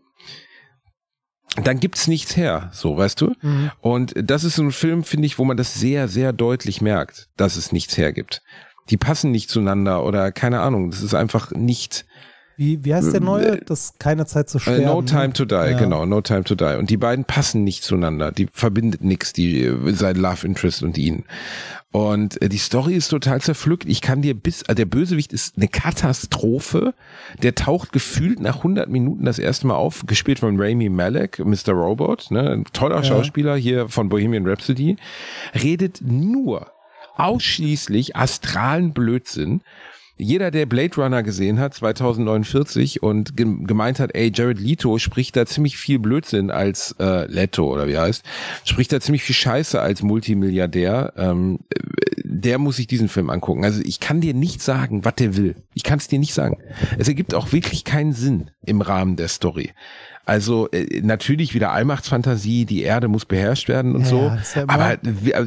dann 1.57 1.81
gibt's 1.81 2.09
nichts 2.09 2.37
her, 2.37 2.71
so 2.73 2.97
weißt 2.97 3.21
du. 3.21 3.35
Mhm. 3.43 3.71
Und 3.81 4.15
das 4.17 4.45
ist 4.45 4.57
so 4.57 4.63
ein 4.63 4.73
Film, 4.73 5.05
finde 5.05 5.27
ich, 5.27 5.39
wo 5.39 5.45
man 5.45 5.57
das 5.57 5.75
sehr, 5.75 6.09
sehr 6.09 6.33
deutlich 6.33 6.81
merkt, 6.81 7.29
dass 7.37 7.57
es 7.57 7.73
nichts 7.73 7.97
hergibt. 7.97 8.43
Die 8.91 8.97
passen 8.97 9.31
nicht 9.31 9.51
zueinander 9.51 10.05
oder 10.05 10.33
keine 10.33 10.61
Ahnung. 10.61 10.91
Das 10.91 11.03
ist 11.03 11.15
einfach 11.15 11.51
nicht. 11.53 12.05
Wie, 12.57 12.85
wie 12.85 12.95
heißt 12.95 13.13
der 13.13 13.21
neue? 13.21 13.59
Äh, 13.59 13.65
das 13.65 13.95
keine 13.99 14.27
Zeit 14.27 14.49
zu 14.49 14.59
sterben. 14.59 14.85
No 14.85 15.03
Time 15.03 15.33
to 15.33 15.45
Die, 15.45 15.55
ja. 15.55 15.79
genau, 15.79 16.07
No 16.07 16.21
Time 16.21 16.45
to 16.45 16.55
Die. 16.55 16.77
Und 16.79 16.91
die 16.91 16.97
beiden 16.97 17.25
passen 17.25 17.65
nicht 17.65 17.85
zueinander. 17.85 18.33
Die 18.33 18.49
verbindet 18.53 19.03
nichts, 19.03 19.33
die 19.33 19.73
sein 19.93 20.17
Love 20.17 20.47
Interest 20.47 20.83
und 20.83 20.99
ihn. 20.99 21.25
Und 21.93 22.41
äh, 22.41 22.49
die 22.49 22.59
Story 22.59 22.95
ist 22.95 23.09
total 23.09 23.41
zerpflückt. 23.41 23.85
Ich 23.87 24.01
kann 24.01 24.23
dir 24.23 24.35
bis, 24.35 24.63
äh, 24.63 24.75
der 24.75 24.87
Bösewicht 24.87 25.33
ist 25.33 25.57
eine 25.57 25.69
Katastrophe. 25.69 26.95
Der 27.43 27.55
taucht 27.55 27.93
gefühlt 27.93 28.41
nach 28.41 28.57
100 28.57 28.89
Minuten 28.89 29.27
das 29.27 29.39
erste 29.39 29.67
Mal 29.67 29.77
auf, 29.77 30.07
gespielt 30.07 30.39
von 30.39 30.59
Rami 30.59 30.89
Malek, 30.89 31.39
Mr. 31.39 31.73
Robot, 31.73 32.31
ne, 32.31 32.51
ein 32.51 32.65
toller 32.73 32.97
ja. 32.97 33.05
Schauspieler 33.05 33.57
hier 33.57 33.89
von 33.89 34.09
Bohemian 34.09 34.47
Rhapsody, 34.47 34.97
redet 35.55 36.01
nur 36.03 36.73
ausschließlich 37.17 38.17
astralen 38.17 38.95
Blödsinn 38.95 39.61
jeder, 40.23 40.51
der 40.51 40.67
Blade 40.67 40.95
Runner 40.97 41.23
gesehen 41.23 41.59
hat, 41.59 41.75
2049 41.75 43.03
und 43.03 43.37
gemeint 43.37 43.99
hat, 43.99 44.15
ey, 44.15 44.31
Jared 44.35 44.61
Leto 44.61 44.99
spricht 44.99 45.37
da 45.37 45.47
ziemlich 45.47 45.77
viel 45.77 45.99
Blödsinn 45.99 46.51
als 46.51 46.95
äh, 46.99 47.27
Leto 47.27 47.71
oder 47.73 47.89
wie 47.89 47.99
heißt, 47.99 48.25
spricht 48.65 48.93
da 48.93 49.01
ziemlich 49.01 49.23
viel 49.23 49.35
Scheiße 49.35 49.81
als 49.81 50.03
Multimilliardär, 50.03 51.13
ähm, 51.17 51.59
der 52.25 52.59
muss 52.59 52.77
sich 52.77 52.87
diesen 52.87 53.09
Film 53.09 53.31
angucken. 53.31 53.65
Also 53.65 53.83
ich 53.85 54.01
kann 54.01 54.21
dir 54.21 54.35
nicht 54.35 54.63
sagen, 54.63 55.05
was 55.05 55.17
der 55.17 55.37
will. 55.37 55.57
Ich 55.75 55.83
kann 55.83 55.99
es 55.99 56.09
dir 56.09 56.19
nicht 56.19 56.35
sagen. 56.35 56.59
Es 56.99 57.09
ergibt 57.09 57.35
auch 57.35 57.53
wirklich 57.53 57.85
keinen 57.85 58.13
Sinn 58.13 58.51
im 58.65 58.81
Rahmen 58.81 59.17
der 59.17 59.29
Story. 59.29 59.71
Also 60.25 60.69
äh, 60.71 61.01
natürlich 61.03 61.53
wieder 61.53 61.73
Allmachtsfantasie, 61.73 62.65
die 62.65 62.83
Erde 62.83 63.09
muss 63.09 63.25
beherrscht 63.25 63.69
werden 63.69 63.97
und 63.97 64.03
ja, 64.03 64.07
so. 64.07 64.33
Ja 64.55 64.65
aber 64.69 64.99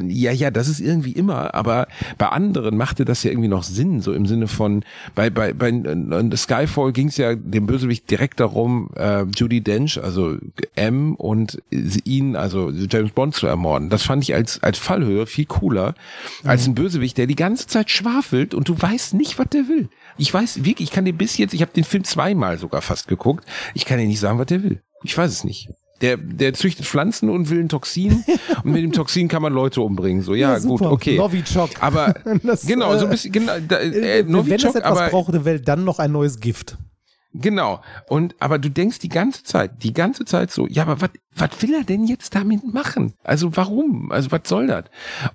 ja, 0.06 0.32
ja, 0.32 0.50
das 0.50 0.68
ist 0.68 0.80
irgendwie 0.80 1.12
immer. 1.12 1.54
Aber 1.54 1.88
bei 2.18 2.28
anderen 2.28 2.76
machte 2.76 3.06
das 3.06 3.22
ja 3.22 3.30
irgendwie 3.30 3.48
noch 3.48 3.62
Sinn, 3.62 4.02
so 4.02 4.12
im 4.12 4.26
Sinne 4.26 4.48
von 4.48 4.84
bei 5.14 5.30
bei 5.30 5.54
bei 5.54 5.72
Skyfall 6.36 6.92
ging 6.92 7.08
es 7.08 7.16
ja 7.16 7.34
dem 7.34 7.66
Bösewicht 7.66 8.10
direkt 8.10 8.38
darum, 8.38 8.90
äh, 8.96 9.24
Judy 9.34 9.62
Dench, 9.62 10.02
also 10.02 10.36
M 10.74 11.14
und 11.14 11.62
ihn, 11.70 12.36
also 12.36 12.70
James 12.70 13.12
Bond 13.12 13.34
zu 13.34 13.46
ermorden. 13.46 13.88
Das 13.88 14.02
fand 14.02 14.24
ich 14.24 14.34
als 14.34 14.62
als 14.62 14.78
Fallhöhe 14.78 15.26
viel 15.26 15.46
cooler 15.46 15.94
mhm. 16.42 16.50
als 16.50 16.66
ein 16.66 16.74
Bösewicht, 16.74 17.16
der 17.16 17.26
die 17.26 17.34
ganze 17.34 17.66
Zeit 17.66 17.90
schwafelt 17.90 18.52
und 18.52 18.68
du 18.68 18.80
weißt 18.80 19.14
nicht, 19.14 19.38
was 19.38 19.48
der 19.48 19.68
will. 19.68 19.88
Ich 20.18 20.32
weiß 20.32 20.64
wirklich, 20.64 20.88
ich 20.88 20.94
kann 20.94 21.04
dir 21.04 21.12
bis 21.12 21.36
jetzt, 21.36 21.54
ich 21.54 21.62
habe 21.62 21.72
den 21.72 21.84
Film 21.84 22.04
zweimal 22.04 22.58
sogar 22.58 22.82
fast 22.82 23.08
geguckt, 23.08 23.44
ich 23.74 23.84
kann 23.84 23.98
dir 23.98 24.06
nicht 24.06 24.20
sagen, 24.20 24.38
was 24.38 24.46
der 24.46 24.62
will. 24.62 24.82
Ich 25.02 25.16
weiß 25.16 25.30
es 25.30 25.44
nicht. 25.44 25.68
Der, 26.02 26.18
der 26.18 26.52
züchtet 26.52 26.84
Pflanzen 26.84 27.30
und 27.30 27.48
will 27.48 27.60
ein 27.60 27.68
Toxin 27.70 28.22
und 28.64 28.72
mit 28.72 28.82
dem 28.82 28.92
Toxin 28.92 29.28
kann 29.28 29.42
man 29.42 29.52
Leute 29.52 29.80
umbringen. 29.80 30.22
So, 30.22 30.34
ja, 30.34 30.56
ja 30.56 30.58
gut, 30.58 30.82
okay. 30.82 31.16
Novichok. 31.16 31.70
Aber 31.80 32.14
das, 32.42 32.66
genau, 32.66 32.96
so 32.98 33.06
ein 33.06 33.10
bisschen, 33.10 33.32
genau, 33.32 33.54
da, 33.66 33.78
äh, 33.78 34.22
Novichok, 34.22 34.50
Wenn 34.50 34.68
es 34.70 34.74
etwas 34.74 34.98
aber, 34.98 35.08
braucht 35.08 35.32
der 35.32 35.44
Welt, 35.44 35.66
dann 35.68 35.84
noch 35.84 35.98
ein 35.98 36.12
neues 36.12 36.40
Gift. 36.40 36.76
Genau. 37.32 37.80
Und 38.08 38.34
aber 38.40 38.58
du 38.58 38.70
denkst 38.70 38.98
die 38.98 39.08
ganze 39.08 39.42
Zeit, 39.42 39.82
die 39.82 39.92
ganze 39.92 40.24
Zeit 40.24 40.50
so, 40.50 40.66
ja, 40.66 40.82
aber 40.82 41.00
was 41.00 41.10
was 41.36 41.50
will 41.60 41.74
er 41.74 41.84
denn 41.84 42.06
jetzt 42.06 42.34
damit 42.34 42.72
machen? 42.72 43.14
Also 43.22 43.56
warum? 43.56 44.10
Also 44.10 44.30
was 44.32 44.42
soll 44.44 44.66
das? 44.66 44.84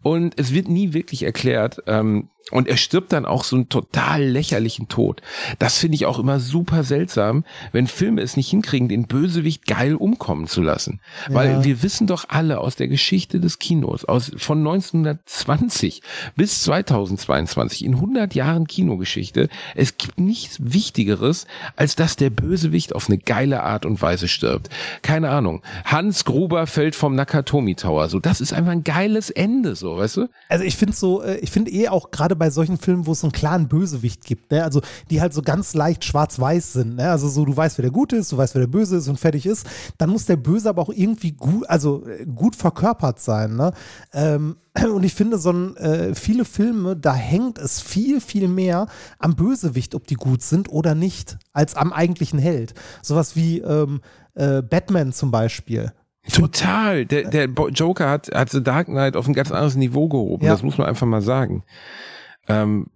Und 0.01 0.39
es 0.39 0.53
wird 0.53 0.67
nie 0.67 0.93
wirklich 0.93 1.23
erklärt. 1.23 1.83
Ähm, 1.87 2.29
und 2.49 2.67
er 2.67 2.77
stirbt 2.77 3.13
dann 3.13 3.25
auch 3.25 3.43
so 3.43 3.55
einen 3.55 3.69
total 3.69 4.23
lächerlichen 4.23 4.87
Tod. 4.87 5.21
Das 5.59 5.77
finde 5.77 5.95
ich 5.95 6.05
auch 6.05 6.19
immer 6.19 6.39
super 6.39 6.83
seltsam, 6.83 7.45
wenn 7.71 7.87
Filme 7.87 8.21
es 8.21 8.35
nicht 8.35 8.49
hinkriegen, 8.49 8.89
den 8.89 9.07
Bösewicht 9.07 9.65
geil 9.67 9.95
umkommen 9.95 10.47
zu 10.47 10.61
lassen. 10.61 10.99
Ja. 11.29 11.35
Weil 11.35 11.63
wir 11.63 11.83
wissen 11.83 12.07
doch 12.07 12.25
alle 12.27 12.59
aus 12.59 12.75
der 12.75 12.87
Geschichte 12.87 13.39
des 13.39 13.59
Kinos, 13.59 14.05
aus, 14.05 14.31
von 14.35 14.59
1920 14.59 16.01
bis 16.35 16.63
2022, 16.63 17.85
in 17.85 17.95
100 17.95 18.33
Jahren 18.35 18.67
Kinogeschichte, 18.67 19.47
es 19.75 19.97
gibt 19.97 20.19
nichts 20.19 20.57
Wichtigeres, 20.59 21.47
als 21.75 21.95
dass 21.95 22.15
der 22.15 22.31
Bösewicht 22.31 22.93
auf 22.95 23.07
eine 23.07 23.17
geile 23.17 23.63
Art 23.63 23.85
und 23.85 24.01
Weise 24.01 24.27
stirbt. 24.27 24.69
Keine 25.03 25.29
Ahnung. 25.29 25.61
Hans 25.91 26.23
Gruber 26.23 26.67
fällt 26.67 26.95
vom 26.95 27.15
Nakatomi 27.15 27.75
Tower. 27.75 28.07
So, 28.07 28.21
das 28.21 28.39
ist 28.39 28.53
einfach 28.53 28.71
ein 28.71 28.85
geiles 28.85 29.29
Ende, 29.29 29.75
so, 29.75 29.97
weißt 29.97 30.17
du? 30.17 30.29
Also 30.47 30.63
ich 30.63 30.77
finde 30.77 30.95
so, 30.95 31.21
äh, 31.21 31.35
ich 31.39 31.51
finde 31.51 31.69
eh 31.69 31.89
auch 31.89 32.11
gerade 32.11 32.37
bei 32.37 32.49
solchen 32.49 32.77
Filmen, 32.77 33.05
wo 33.07 33.11
es 33.11 33.19
so 33.19 33.27
einen 33.27 33.33
klaren 33.33 33.67
Bösewicht 33.67 34.23
gibt, 34.23 34.51
ne? 34.51 34.63
also 34.63 34.81
die 35.09 35.19
halt 35.19 35.33
so 35.33 35.41
ganz 35.41 35.73
leicht 35.73 36.05
schwarz-weiß 36.05 36.71
sind, 36.71 36.95
ne? 36.95 37.11
also 37.11 37.27
so 37.27 37.43
du 37.43 37.57
weißt, 37.57 37.77
wer 37.77 37.83
der 37.83 37.91
Gute 37.91 38.15
ist, 38.15 38.31
du 38.31 38.37
weißt, 38.37 38.55
wer 38.55 38.61
der 38.61 38.67
Böse 38.67 38.95
ist 38.95 39.09
und 39.09 39.19
fertig 39.19 39.45
ist, 39.45 39.67
dann 39.97 40.11
muss 40.11 40.25
der 40.25 40.37
Böse 40.37 40.69
aber 40.69 40.81
auch 40.81 40.93
irgendwie 40.95 41.33
gut, 41.33 41.69
also 41.69 42.07
äh, 42.07 42.25
gut 42.25 42.55
verkörpert 42.55 43.19
sein. 43.19 43.57
Ne? 43.57 43.73
Ähm, 44.13 44.55
und 44.95 45.03
ich 45.03 45.13
finde, 45.13 45.37
so 45.37 45.51
ein, 45.51 45.75
äh, 45.75 46.15
viele 46.15 46.45
Filme, 46.45 46.95
da 46.95 47.13
hängt 47.13 47.57
es 47.57 47.81
viel, 47.81 48.21
viel 48.21 48.47
mehr 48.47 48.87
am 49.19 49.35
Bösewicht, 49.35 49.93
ob 49.95 50.07
die 50.07 50.15
gut 50.15 50.41
sind 50.41 50.69
oder 50.69 50.95
nicht, 50.95 51.37
als 51.51 51.75
am 51.75 51.91
eigentlichen 51.91 52.39
Held. 52.39 52.73
Sowas 53.01 53.35
wie 53.35 53.59
ähm, 53.59 53.99
äh, 54.35 54.61
Batman 54.61 55.13
zum 55.13 55.31
Beispiel. 55.31 55.91
Total. 56.31 57.05
Der, 57.05 57.29
der 57.29 57.49
Joker 57.73 58.09
hat, 58.09 58.29
hat 58.33 58.49
The 58.49 58.63
Dark 58.63 58.87
Knight 58.87 59.15
auf 59.15 59.27
ein 59.27 59.33
ganz 59.33 59.51
anderes 59.51 59.75
Niveau 59.75 60.07
gehoben. 60.07 60.45
Ja. 60.45 60.51
Das 60.51 60.63
muss 60.63 60.77
man 60.77 60.87
einfach 60.87 61.07
mal 61.07 61.21
sagen. 61.21 61.63
Ähm, 62.47 62.87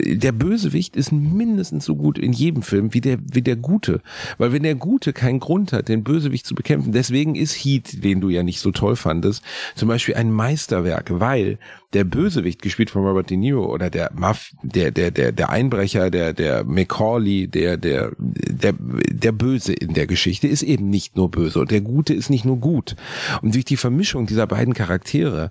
der 0.00 0.32
Bösewicht 0.32 0.96
ist 0.96 1.12
mindestens 1.12 1.84
so 1.84 1.96
gut 1.96 2.18
in 2.18 2.32
jedem 2.32 2.62
Film 2.62 2.94
wie 2.94 3.00
der, 3.00 3.18
wie 3.20 3.42
der 3.42 3.56
Gute. 3.56 4.00
Weil 4.38 4.52
wenn 4.52 4.62
der 4.62 4.76
Gute 4.76 5.12
keinen 5.12 5.40
Grund 5.40 5.72
hat, 5.72 5.88
den 5.88 6.04
Bösewicht 6.04 6.46
zu 6.46 6.54
bekämpfen, 6.54 6.92
deswegen 6.92 7.34
ist 7.34 7.54
Heat, 7.54 8.04
den 8.04 8.20
du 8.20 8.28
ja 8.28 8.42
nicht 8.42 8.60
so 8.60 8.70
toll 8.70 8.96
fandest, 8.96 9.42
zum 9.74 9.88
Beispiel 9.88 10.14
ein 10.14 10.30
Meisterwerk, 10.30 11.10
weil 11.20 11.58
der 11.94 12.04
Bösewicht, 12.04 12.60
gespielt 12.60 12.90
von 12.90 13.06
Robert 13.06 13.30
De 13.30 13.36
Niro, 13.36 13.64
oder 13.72 13.88
der 13.88 14.10
Muff, 14.14 14.52
der, 14.62 14.90
der, 14.90 15.10
der, 15.10 15.32
der 15.32 15.48
Einbrecher, 15.48 16.10
der, 16.10 16.34
der 16.34 16.64
Macaulay, 16.64 17.46
der, 17.46 17.78
der, 17.78 18.12
der, 18.18 18.74
der 18.78 19.32
Böse 19.32 19.72
in 19.72 19.94
der 19.94 20.06
Geschichte 20.06 20.48
ist 20.48 20.62
eben 20.62 20.90
nicht 20.90 21.16
nur 21.16 21.30
böse 21.30 21.60
und 21.60 21.70
der 21.70 21.80
Gute 21.80 22.12
ist 22.12 22.28
nicht 22.28 22.44
nur 22.44 22.58
gut. 22.58 22.94
Und 23.40 23.54
durch 23.54 23.64
die 23.64 23.78
Vermischung 23.78 24.26
dieser 24.26 24.46
beiden 24.46 24.74
Charaktere, 24.74 25.50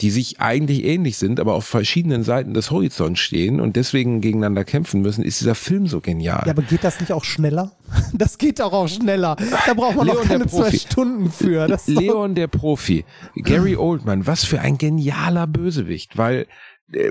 die 0.00 0.10
sich 0.10 0.40
eigentlich 0.40 0.84
ähnlich 0.84 1.16
sind, 1.16 1.40
aber 1.40 1.54
auf 1.54 1.64
verschiedenen 1.64 2.22
Seiten 2.22 2.52
des 2.52 2.70
Horizonts 2.70 3.20
stehen 3.20 3.58
und 3.58 3.76
deswegen 3.76 4.20
gegeneinander 4.20 4.64
kämpfen 4.64 5.00
müssen, 5.00 5.24
ist 5.24 5.40
dieser 5.40 5.54
Film 5.54 5.86
so 5.86 6.00
genial. 6.00 6.42
Ja, 6.44 6.52
aber 6.52 6.62
geht 6.62 6.84
das 6.84 7.00
nicht 7.00 7.12
auch 7.12 7.24
schneller? 7.24 7.72
Das 8.14 8.38
geht 8.38 8.58
doch 8.58 8.72
auch 8.72 8.88
schneller. 8.88 9.36
Da 9.66 9.74
braucht 9.74 9.96
man 9.96 10.06
Leon 10.06 10.18
noch 10.18 10.24
keine 10.24 10.46
zwei 10.46 10.72
Stunden 10.72 11.30
für. 11.30 11.66
Leon 11.86 12.34
der 12.34 12.46
Profi. 12.46 13.04
Gary 13.36 13.76
Oldman, 13.76 14.26
was 14.26 14.44
für 14.44 14.60
ein 14.60 14.78
genialer 14.78 15.46
Bösewicht, 15.78 16.16
weil 16.16 16.46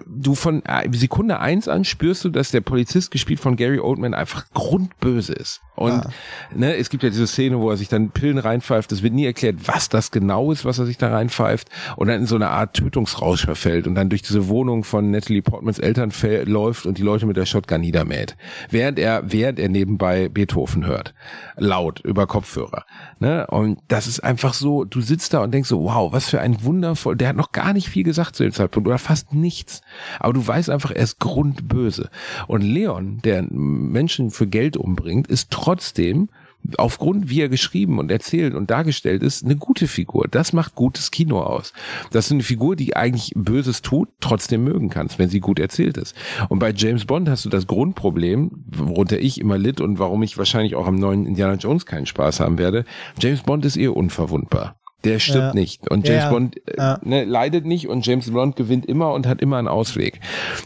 du 0.08 0.34
von 0.34 0.64
äh, 0.66 0.90
Sekunde 0.94 1.40
eins 1.40 1.68
an 1.68 1.84
spürst 1.84 2.26
du, 2.26 2.30
dass 2.30 2.50
der 2.50 2.62
Polizist 2.62 3.12
gespielt 3.12 3.40
von 3.40 3.56
Gary 3.56 3.80
Oldman 3.80 4.14
einfach 4.14 4.46
grundböse 4.54 5.34
ist. 5.34 5.62
Und 5.76 5.92
ah. 5.92 6.10
ne, 6.56 6.76
es 6.76 6.90
gibt 6.90 7.04
ja 7.04 7.10
diese 7.10 7.28
Szene, 7.28 7.60
wo 7.60 7.70
er 7.70 7.78
sich 7.78 7.88
dann 7.88 8.10
Pillen 8.10 8.40
reinpfeift. 8.40 8.92
Es 8.92 9.04
wird 9.04 9.14
nie 9.14 9.26
erklärt, 9.26 9.68
was 9.68 9.90
das 9.90 10.10
genau 10.10 10.52
ist, 10.52 10.66
was 10.66 10.80
er 10.80 10.88
sich 10.88 10.98
da 10.98 11.10
reinpfeift. 11.10 11.70
Und 11.96 12.08
dann 12.08 12.22
in 12.22 12.26
so 12.26 12.36
eine 12.36 12.50
Art 12.50 12.76
Tötungsrausch 12.76 13.46
verfällt 13.46 13.86
und 13.86 13.94
dann 13.94 14.10
durch 14.10 14.24
diese 14.24 14.48
Wohnung 14.48 14.84
von 14.84 15.12
Natalie 15.12 15.44
Portmans 15.44 15.78
Eltern 15.78 16.12
läuft 16.46 16.88
und 16.88 16.98
die 16.98 17.04
Leute 17.04 17.28
mit 17.28 17.38
der 17.38 17.46
Shotgun 17.46 17.82
niedermäht. 17.82 18.36
Während 18.72 18.98
er, 18.98 19.32
während 19.32 19.60
er 19.60 19.70
nebenbei 19.70 20.30
Beethoven 20.30 20.88
hört. 20.88 21.14
Laut, 21.56 22.00
über 22.00 22.26
Kopfhörer. 22.26 22.86
Ne? 23.20 23.46
Und 23.46 23.80
das 23.88 24.08
ist 24.08 24.22
einfach 24.22 24.56
so, 24.56 24.84
du 24.84 25.02
sitzt 25.02 25.36
da 25.36 25.44
und 25.44 25.54
denkst 25.54 25.70
so, 25.70 25.84
wow, 25.84 26.12
was 26.12 26.28
für 26.28 26.42
ein 26.42 26.64
wundervoll, 26.64 27.16
der 27.16 27.30
hat 27.30 27.36
noch 27.36 27.52
gar 27.52 27.74
nicht 27.74 27.90
viel 27.90 28.04
gesagt 28.04 28.36
zu 28.36 28.42
dem 28.42 28.52
Zeitpunkt 28.52 28.88
oder 28.88 28.98
fast 28.98 29.34
nichts. 29.68 29.82
Aber 30.20 30.34
du 30.34 30.46
weißt 30.46 30.70
einfach, 30.70 30.92
er 30.92 31.04
ist 31.04 31.20
grundböse. 31.20 32.10
Und 32.48 32.62
Leon, 32.62 33.20
der 33.24 33.44
Menschen 33.50 34.32
für 34.32 34.48
Geld 34.48 34.78
umbringt, 34.78 35.28
ist 35.28 35.52
trotzdem 35.52 36.30
aufgrund, 36.78 37.30
wie 37.30 37.40
er 37.40 37.50
geschrieben 37.50 37.98
und 37.98 38.12
erzählt 38.12 38.54
und 38.54 38.72
dargestellt 38.72 39.24
ist, 39.24 39.46
eine 39.46 39.56
gute 39.56 39.88
Figur. 39.88 40.28
Das 40.30 40.52
macht 40.54 40.76
gutes 40.76 41.12
Kino 41.12 41.42
aus. 41.42 41.72
Das 42.12 42.26
ist 42.26 42.32
eine 42.32 42.44
Figur, 42.44 42.76
die 42.76 42.96
eigentlich 42.96 43.32
Böses 43.36 43.82
tut, 43.82 44.10
trotzdem 44.20 44.64
mögen 44.64 44.90
kannst, 44.90 45.18
wenn 45.18 45.30
sie 45.30 45.40
gut 45.40 45.60
erzählt 45.60 45.98
ist. 45.98 46.16
Und 46.50 46.60
bei 46.60 46.74
James 46.76 47.06
Bond 47.06 47.30
hast 47.30 47.46
du 47.46 47.50
das 47.50 47.68
Grundproblem, 47.68 48.66
worunter 48.66 49.20
ich 49.20 49.40
immer 49.40 49.58
litt 49.58 49.80
und 49.80 50.00
warum 50.00 50.24
ich 50.24 50.38
wahrscheinlich 50.38 50.76
auch 50.76 50.88
am 50.88 50.96
neuen 50.96 51.26
Indiana 51.26 51.54
Jones 51.54 51.86
keinen 51.86 52.08
Spaß 52.08 52.40
haben 52.42 52.58
werde. 52.58 52.84
James 53.22 53.44
Bond 53.44 53.64
ist 53.64 53.78
eher 53.78 53.96
unverwundbar. 53.96 54.76
Der 55.04 55.20
stirbt 55.20 55.38
ja. 55.38 55.54
nicht. 55.54 55.90
Und 55.90 56.08
James 56.08 56.24
ja, 56.24 56.30
Bond 56.32 56.68
äh, 56.68 56.96
ne, 57.04 57.24
leidet 57.24 57.66
nicht 57.66 57.88
und 57.88 58.06
James 58.06 58.32
Bond 58.32 58.56
gewinnt 58.56 58.88
immer 58.88 59.14
und 59.14 59.28
hat 59.28 59.42
immer 59.42 59.58
einen 59.58 59.68
Ausweg. 59.68 60.20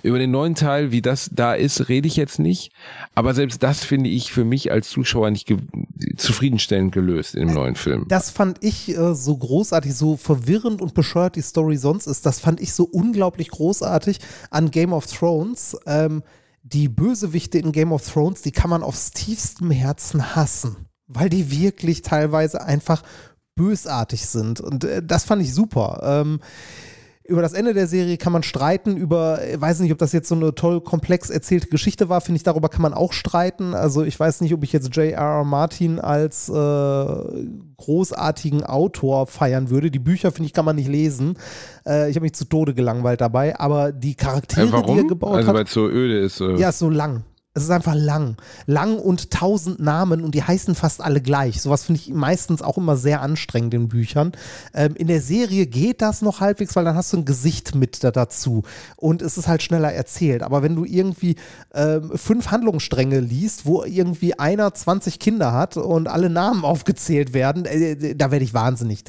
Über 0.03 0.19
den 0.19 0.31
neuen 0.31 0.55
Teil, 0.55 0.91
wie 0.91 1.01
das 1.01 1.29
da 1.33 1.53
ist, 1.53 1.89
rede 1.89 2.07
ich 2.07 2.15
jetzt 2.15 2.39
nicht. 2.39 2.71
Aber 3.13 3.33
selbst 3.33 3.61
das 3.61 3.83
finde 3.83 4.09
ich 4.09 4.31
für 4.31 4.45
mich 4.45 4.71
als 4.71 4.89
Zuschauer 4.89 5.29
nicht 5.31 5.47
ge 5.47 5.57
zufriedenstellend 6.15 6.93
gelöst 6.93 7.35
im 7.35 7.53
neuen 7.53 7.75
Film. 7.75 8.05
Das 8.07 8.29
fand 8.29 8.63
ich 8.63 8.95
äh, 8.97 9.13
so 9.13 9.35
großartig, 9.35 9.93
so 9.93 10.15
verwirrend 10.15 10.81
und 10.81 10.93
bescheuert 10.93 11.35
die 11.35 11.41
Story 11.41 11.77
sonst 11.77 12.07
ist. 12.07 12.25
Das 12.25 12.39
fand 12.39 12.61
ich 12.61 12.73
so 12.73 12.85
unglaublich 12.85 13.49
großartig 13.49 14.19
an 14.49 14.71
Game 14.71 14.93
of 14.93 15.07
Thrones. 15.07 15.77
Ähm, 15.85 16.23
die 16.63 16.87
Bösewichte 16.87 17.57
in 17.57 17.71
Game 17.71 17.91
of 17.91 18.07
Thrones, 18.07 18.41
die 18.41 18.51
kann 18.51 18.69
man 18.69 18.83
aufs 18.83 19.11
tiefstem 19.11 19.71
Herzen 19.71 20.35
hassen. 20.35 20.87
Weil 21.07 21.29
die 21.29 21.51
wirklich 21.51 22.03
teilweise 22.03 22.63
einfach 22.63 23.03
bösartig 23.55 24.27
sind. 24.27 24.59
Und 24.61 24.83
äh, 24.83 25.01
das 25.03 25.23
fand 25.23 25.41
ich 25.41 25.53
super. 25.53 26.01
Ähm, 26.03 26.39
über 27.31 27.41
das 27.41 27.53
Ende 27.53 27.73
der 27.73 27.87
Serie 27.87 28.17
kann 28.17 28.33
man 28.33 28.43
streiten, 28.43 28.97
über, 28.97 29.39
ich 29.47 29.59
weiß 29.59 29.79
nicht, 29.79 29.91
ob 29.91 29.97
das 29.99 30.11
jetzt 30.11 30.27
so 30.27 30.35
eine 30.35 30.53
toll 30.53 30.81
komplex 30.81 31.29
erzählte 31.29 31.67
Geschichte 31.67 32.09
war, 32.09 32.19
finde 32.19 32.37
ich, 32.37 32.43
darüber 32.43 32.67
kann 32.67 32.81
man 32.81 32.93
auch 32.93 33.13
streiten. 33.13 33.73
Also 33.73 34.03
ich 34.03 34.19
weiß 34.19 34.41
nicht, 34.41 34.53
ob 34.53 34.63
ich 34.63 34.73
jetzt 34.73 34.93
J.R.R. 34.95 35.45
Martin 35.45 35.99
als 35.99 36.49
äh, 36.49 36.53
großartigen 37.77 38.63
Autor 38.63 39.27
feiern 39.27 39.69
würde. 39.69 39.91
Die 39.91 39.99
Bücher, 39.99 40.31
finde 40.31 40.47
ich, 40.47 40.53
kann 40.53 40.65
man 40.65 40.75
nicht 40.75 40.89
lesen. 40.89 41.37
Äh, 41.85 42.09
ich 42.09 42.17
habe 42.17 42.23
mich 42.23 42.33
zu 42.33 42.45
Tode 42.45 42.73
gelangweilt 42.73 43.21
dabei, 43.21 43.57
aber 43.57 43.91
die 43.91 44.15
Charaktere, 44.15 44.79
äh, 44.79 44.83
die 44.83 44.97
er 44.97 45.03
gebaut 45.05 45.35
also, 45.35 45.47
hat. 45.47 45.55
Also 45.55 45.57
weil 45.57 45.65
es 45.65 45.73
so 45.73 45.87
öde 45.87 46.19
ist. 46.19 46.41
Äh. 46.41 46.55
Ja, 46.57 46.69
ist 46.69 46.79
so 46.79 46.89
lang. 46.89 47.23
Es 47.53 47.63
ist 47.63 47.69
einfach 47.69 47.95
lang. 47.95 48.37
Lang 48.65 48.97
und 48.97 49.29
tausend 49.31 49.81
Namen 49.81 50.23
und 50.23 50.33
die 50.35 50.43
heißen 50.43 50.73
fast 50.73 51.01
alle 51.01 51.19
gleich. 51.19 51.61
Sowas 51.61 51.83
finde 51.83 51.99
ich 51.99 52.09
meistens 52.13 52.61
auch 52.61 52.77
immer 52.77 52.95
sehr 52.95 53.21
anstrengend 53.21 53.73
in 53.73 53.89
Büchern. 53.89 54.31
Ähm, 54.73 54.95
in 54.95 55.07
der 55.07 55.21
Serie 55.21 55.67
geht 55.67 56.01
das 56.01 56.21
noch 56.21 56.39
halbwegs, 56.39 56.77
weil 56.77 56.85
dann 56.85 56.95
hast 56.95 57.11
du 57.11 57.17
ein 57.17 57.25
Gesicht 57.25 57.75
mit 57.75 58.05
da 58.05 58.11
dazu 58.11 58.63
und 58.95 59.21
es 59.21 59.37
ist 59.37 59.49
halt 59.49 59.63
schneller 59.63 59.91
erzählt. 59.91 60.43
Aber 60.43 60.63
wenn 60.63 60.77
du 60.77 60.85
irgendwie 60.85 61.35
ähm, 61.73 62.11
fünf 62.15 62.51
Handlungsstränge 62.51 63.19
liest, 63.19 63.65
wo 63.65 63.83
irgendwie 63.83 64.39
einer 64.39 64.73
20 64.73 65.19
Kinder 65.19 65.51
hat 65.51 65.75
und 65.75 66.07
alle 66.07 66.29
Namen 66.29 66.63
aufgezählt 66.71 67.33
werden, 67.33 67.65
äh, 67.65 68.15
da 68.15 68.31
werde 68.31 68.45
ich 68.45 68.53
wahnsinnig 68.53 69.03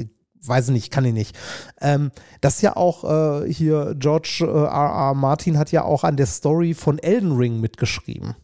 weiß 0.47 0.69
ich 0.69 0.75
nicht, 0.75 0.91
kann 0.91 1.05
ich 1.05 1.13
nicht. 1.13 1.37
Ähm, 1.81 2.11
das 2.41 2.57
ist 2.57 2.63
ja 2.63 2.77
auch 2.77 3.43
äh, 3.43 3.53
hier, 3.53 3.95
George 3.99 4.41
äh, 4.43 4.47
R. 4.47 5.11
R. 5.11 5.15
Martin 5.15 5.59
hat 5.59 5.73
ja 5.73 5.85
auch 5.85 6.05
an 6.05 6.17
der 6.17 6.27
Story 6.27 6.75
von 6.75 6.99
Elden 6.99 7.33
Ring 7.37 7.61
mitgeschrieben. 7.61 8.35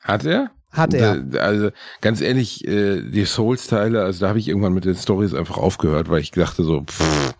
Hat 0.00 0.24
er? 0.24 0.50
Hat 0.72 0.94
er. 0.94 1.18
Da, 1.18 1.40
also 1.40 1.70
ganz 2.00 2.22
ehrlich, 2.22 2.66
äh, 2.66 3.02
die 3.02 3.26
Souls-Teile, 3.26 4.02
also 4.02 4.20
da 4.20 4.28
habe 4.28 4.38
ich 4.38 4.48
irgendwann 4.48 4.72
mit 4.72 4.86
den 4.86 4.94
Stories 4.94 5.34
einfach 5.34 5.58
aufgehört, 5.58 6.08
weil 6.08 6.20
ich 6.20 6.30
dachte 6.30 6.64
so, 6.64 6.82
pff, 6.82 7.34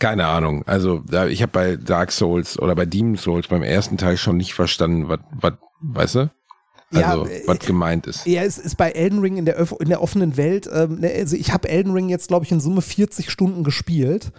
keine 0.00 0.26
Ahnung. 0.26 0.64
Also 0.66 0.98
da, 1.06 1.26
ich 1.26 1.40
habe 1.40 1.52
bei 1.52 1.76
Dark 1.76 2.10
Souls 2.10 2.58
oder 2.58 2.74
bei 2.74 2.84
Demon 2.84 3.16
Souls 3.16 3.46
beim 3.46 3.62
ersten 3.62 3.96
Teil 3.96 4.16
schon 4.16 4.36
nicht 4.36 4.54
verstanden, 4.54 5.08
was, 5.08 5.20
was, 5.30 5.52
weißt 5.80 6.14
du? 6.16 6.30
Also, 6.92 7.26
ja, 7.26 7.40
was 7.46 7.58
gemeint 7.60 8.06
ist. 8.06 8.26
Ja, 8.26 8.42
es 8.42 8.58
ist 8.58 8.76
bei 8.76 8.90
Elden 8.90 9.20
Ring 9.20 9.36
in 9.36 9.44
der, 9.44 9.58
in 9.80 9.88
der 9.88 10.02
offenen 10.02 10.36
Welt. 10.36 10.68
Ähm, 10.72 11.00
ne, 11.00 11.12
also, 11.12 11.36
ich 11.36 11.52
habe 11.52 11.68
Elden 11.68 11.92
Ring 11.92 12.08
jetzt, 12.08 12.28
glaube 12.28 12.44
ich, 12.44 12.52
in 12.52 12.60
Summe 12.60 12.82
40 12.82 13.30
Stunden 13.30 13.64
gespielt. 13.64 14.32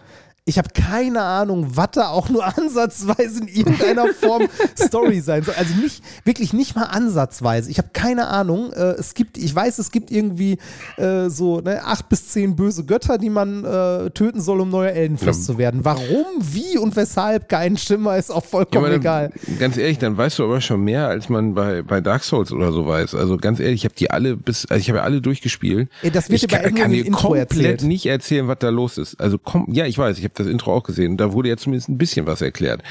Ich 0.47 0.59
habe 0.59 0.69
keine 0.75 1.23
Ahnung, 1.23 1.75
was 1.75 1.89
da 1.93 2.09
auch 2.09 2.29
nur 2.29 2.45
ansatzweise 2.57 3.39
in 3.39 3.47
irgendeiner 3.47 4.13
Form 4.13 4.47
Story 4.77 5.19
sein 5.19 5.41
soll. 5.41 5.55
Also 5.55 5.73
nicht, 5.73 6.03
wirklich 6.23 6.53
nicht 6.53 6.75
mal 6.75 6.83
ansatzweise. 6.83 7.71
Ich 7.71 7.79
habe 7.79 7.89
keine 7.93 8.27
Ahnung. 8.27 8.71
Äh, 8.71 8.91
es 8.91 9.15
gibt, 9.15 9.39
ich 9.39 9.55
weiß, 9.55 9.79
es 9.79 9.89
gibt 9.89 10.11
irgendwie 10.11 10.59
äh, 10.97 11.29
so 11.29 11.61
ne, 11.61 11.83
acht 11.83 12.09
bis 12.09 12.27
zehn 12.27 12.55
böse 12.55 12.85
Götter, 12.85 13.17
die 13.17 13.31
man 13.31 13.65
äh, 13.65 14.11
töten 14.11 14.39
soll, 14.39 14.61
um 14.61 14.69
neuer 14.69 14.91
Eldenfluss 14.91 15.39
ja. 15.39 15.43
zu 15.45 15.57
werden. 15.57 15.83
Warum, 15.83 16.25
wie 16.39 16.77
und 16.77 16.95
weshalb, 16.95 17.49
kein 17.49 17.75
Schimmer, 17.75 18.15
ist 18.17 18.29
auch 18.31 18.45
vollkommen 18.45 18.91
ja, 18.91 18.97
egal. 18.97 19.31
Ganz 19.57 19.77
ehrlich, 19.77 19.97
dann 19.97 20.15
weißt 20.15 20.37
du 20.37 20.43
aber 20.43 20.61
schon 20.61 20.83
mehr, 20.83 21.07
als 21.07 21.27
man 21.27 21.55
bei, 21.55 21.81
bei 21.81 22.01
Dark 22.01 22.23
Souls 22.23 22.51
oder 22.51 22.71
so 22.71 22.85
weiß. 22.85 23.15
Also 23.15 23.37
ganz 23.37 23.59
ehrlich, 23.59 23.81
ich 23.81 23.85
habe 23.85 23.95
die 23.95 24.11
alle 24.11 24.37
bis, 24.37 24.67
also 24.67 24.79
ich 24.79 24.89
habe 24.89 24.99
ja 24.99 25.05
alle 25.05 25.21
durchgespielt. 25.21 25.89
Ja, 26.03 26.11
das 26.11 26.29
wird 26.29 26.43
ich 26.43 26.47
dir 26.47 26.55
bei 26.55 26.61
kann, 26.61 26.75
kann 26.75 26.91
dir 26.91 27.09
komplett 27.09 27.51
erzählt. 27.51 27.81
nicht 27.81 28.05
erzählen, 28.05 28.47
was 28.47 28.59
da 28.59 28.69
los 28.69 28.99
ist. 28.99 29.19
Also 29.19 29.39
komm, 29.39 29.65
ja, 29.71 29.87
ich 29.87 29.97
weiß, 29.97 30.19
ich 30.19 30.23
habe 30.23 30.34
das 30.35 30.47
Intro 30.47 30.73
auch 30.73 30.83
gesehen. 30.83 31.17
Da 31.17 31.33
wurde 31.33 31.49
ja 31.49 31.57
zumindest 31.57 31.89
ein 31.89 31.97
bisschen 31.97 32.25
was 32.25 32.41
erklärt. 32.41 32.81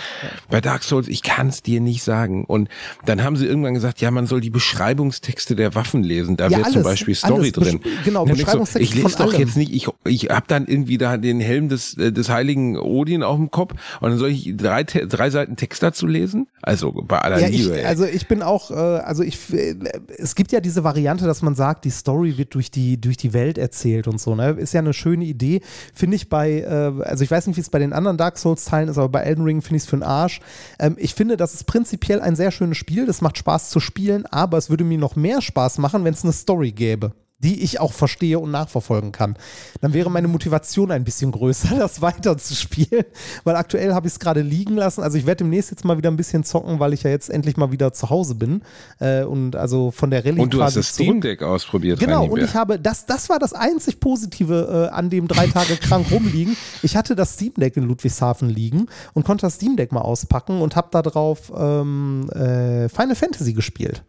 Bei 0.50 0.60
Dark 0.60 0.82
Souls, 0.82 1.08
ich 1.08 1.22
kann 1.22 1.48
es 1.48 1.62
dir 1.62 1.80
nicht 1.80 2.02
sagen. 2.02 2.44
Und 2.44 2.68
dann 3.04 3.22
haben 3.22 3.36
sie 3.36 3.46
irgendwann 3.46 3.74
gesagt, 3.74 4.00
ja, 4.00 4.10
man 4.10 4.26
soll 4.26 4.40
die 4.40 4.50
Beschreibungstexte 4.50 5.56
der 5.56 5.74
Waffen 5.74 6.02
lesen. 6.02 6.36
Da 6.36 6.48
ja, 6.48 6.58
wäre 6.58 6.70
zum 6.70 6.82
Beispiel 6.82 7.14
Story 7.14 7.52
drin. 7.52 7.80
Genau, 8.04 8.24
Beschreibungstexte 8.24 8.92
so, 8.92 8.96
Ich 8.96 9.02
lese 9.02 9.18
doch 9.18 9.32
allem. 9.32 9.40
jetzt 9.40 9.56
nicht, 9.56 9.72
ich, 9.72 9.88
ich 10.04 10.30
habe 10.30 10.46
dann 10.48 10.66
irgendwie 10.66 10.98
da 10.98 11.16
den 11.16 11.40
Helm 11.40 11.68
des, 11.68 11.96
äh, 11.98 12.12
des 12.12 12.28
heiligen 12.28 12.78
Odin 12.78 13.22
auf 13.22 13.36
dem 13.36 13.50
Kopf 13.50 13.72
und 14.00 14.10
dann 14.10 14.18
soll 14.18 14.30
ich 14.30 14.56
drei, 14.56 14.84
drei 14.84 15.30
Seiten 15.30 15.56
Text 15.56 15.82
dazu 15.82 16.06
lesen? 16.06 16.46
Also 16.62 16.92
bei 16.92 17.18
aller 17.18 17.40
ja, 17.40 17.48
Liebe. 17.48 17.78
Ich, 17.78 17.86
also 17.86 18.04
ich 18.04 18.26
bin 18.26 18.42
auch, 18.42 18.70
äh, 18.70 18.74
also 18.74 19.22
ich, 19.22 19.52
äh, 19.52 19.74
es 20.16 20.34
gibt 20.34 20.52
ja 20.52 20.60
diese 20.60 20.84
Variante, 20.84 21.26
dass 21.26 21.42
man 21.42 21.54
sagt, 21.54 21.84
die 21.84 21.90
Story 21.90 22.38
wird 22.38 22.54
durch 22.54 22.70
die, 22.70 23.00
durch 23.00 23.16
die 23.16 23.32
Welt 23.32 23.58
erzählt 23.58 24.08
und 24.08 24.20
so. 24.20 24.34
Ne? 24.34 24.50
Ist 24.50 24.74
ja 24.74 24.80
eine 24.80 24.92
schöne 24.92 25.24
Idee. 25.24 25.60
Finde 25.94 26.16
ich 26.16 26.28
bei, 26.28 26.60
äh, 26.60 27.02
also 27.04 27.24
ich 27.24 27.30
weiß 27.34 27.46
nicht, 27.48 27.56
wie 27.56 27.60
es 27.60 27.70
bei 27.70 27.78
den 27.78 27.92
anderen 27.92 28.16
Dark 28.16 28.38
Souls-Teilen 28.38 28.88
ist, 28.88 28.98
aber 28.98 29.08
bei 29.08 29.20
Elden 29.20 29.44
Ring 29.44 29.60
finde 29.60 29.76
ich 29.76 29.82
es 29.82 29.88
für 29.88 29.96
den 29.96 30.02
Arsch. 30.02 30.40
Ähm, 30.78 30.94
ich 30.98 31.14
finde, 31.14 31.36
das 31.36 31.54
ist 31.54 31.64
prinzipiell 31.64 32.20
ein 32.20 32.36
sehr 32.36 32.52
schönes 32.52 32.78
Spiel. 32.78 33.06
Das 33.06 33.20
macht 33.20 33.38
Spaß 33.38 33.70
zu 33.70 33.80
spielen, 33.80 34.26
aber 34.26 34.56
es 34.58 34.70
würde 34.70 34.84
mir 34.84 34.98
noch 34.98 35.16
mehr 35.16 35.42
Spaß 35.42 35.78
machen, 35.78 36.04
wenn 36.04 36.14
es 36.14 36.22
eine 36.22 36.32
Story 36.32 36.72
gäbe 36.72 37.12
die 37.38 37.62
ich 37.62 37.80
auch 37.80 37.92
verstehe 37.92 38.38
und 38.38 38.50
nachverfolgen 38.50 39.12
kann. 39.12 39.36
Dann 39.80 39.92
wäre 39.92 40.10
meine 40.10 40.28
Motivation 40.28 40.90
ein 40.90 41.04
bisschen 41.04 41.32
größer, 41.32 41.74
das 41.78 42.00
weiterzuspielen, 42.00 43.04
weil 43.44 43.56
aktuell 43.56 43.92
habe 43.92 44.06
ich 44.06 44.14
es 44.14 44.18
gerade 44.18 44.40
liegen 44.40 44.76
lassen. 44.76 45.02
Also 45.02 45.18
ich 45.18 45.26
werde 45.26 45.44
demnächst 45.44 45.70
jetzt 45.70 45.84
mal 45.84 45.98
wieder 45.98 46.10
ein 46.10 46.16
bisschen 46.16 46.44
zocken, 46.44 46.80
weil 46.80 46.92
ich 46.92 47.02
ja 47.02 47.10
jetzt 47.10 47.28
endlich 47.30 47.56
mal 47.56 47.72
wieder 47.72 47.92
zu 47.92 48.08
Hause 48.10 48.34
bin 48.34 48.62
äh, 49.00 49.24
und 49.24 49.56
also 49.56 49.90
von 49.90 50.10
der 50.10 50.24
Rallye 50.24 50.40
Und 50.40 50.54
du 50.54 50.62
hast 50.62 50.76
das 50.76 50.88
Steam 50.88 51.20
Deck 51.20 51.42
ausprobiert. 51.42 51.98
Genau, 51.98 52.26
und 52.26 52.40
ich 52.40 52.54
habe, 52.54 52.78
das, 52.78 53.06
das 53.06 53.28
war 53.28 53.38
das 53.38 53.52
einzig 53.52 54.00
Positive 54.00 54.88
äh, 54.90 54.94
an 54.94 55.10
dem 55.10 55.28
drei 55.28 55.46
Tage 55.46 55.76
krank 55.76 56.10
rumliegen. 56.10 56.56
Ich 56.82 56.96
hatte 56.96 57.14
das 57.14 57.34
Steam 57.34 57.54
Deck 57.56 57.76
in 57.76 57.84
Ludwigshafen 57.84 58.48
liegen 58.48 58.86
und 59.12 59.24
konnte 59.24 59.46
das 59.46 59.54
Steam 59.54 59.76
Deck 59.76 59.92
mal 59.92 60.00
auspacken 60.00 60.60
und 60.60 60.76
habe 60.76 60.88
da 60.90 61.02
drauf 61.02 61.52
ähm, 61.56 62.28
äh, 62.30 62.88
Final 62.88 63.16
Fantasy 63.16 63.52
gespielt. 63.52 64.04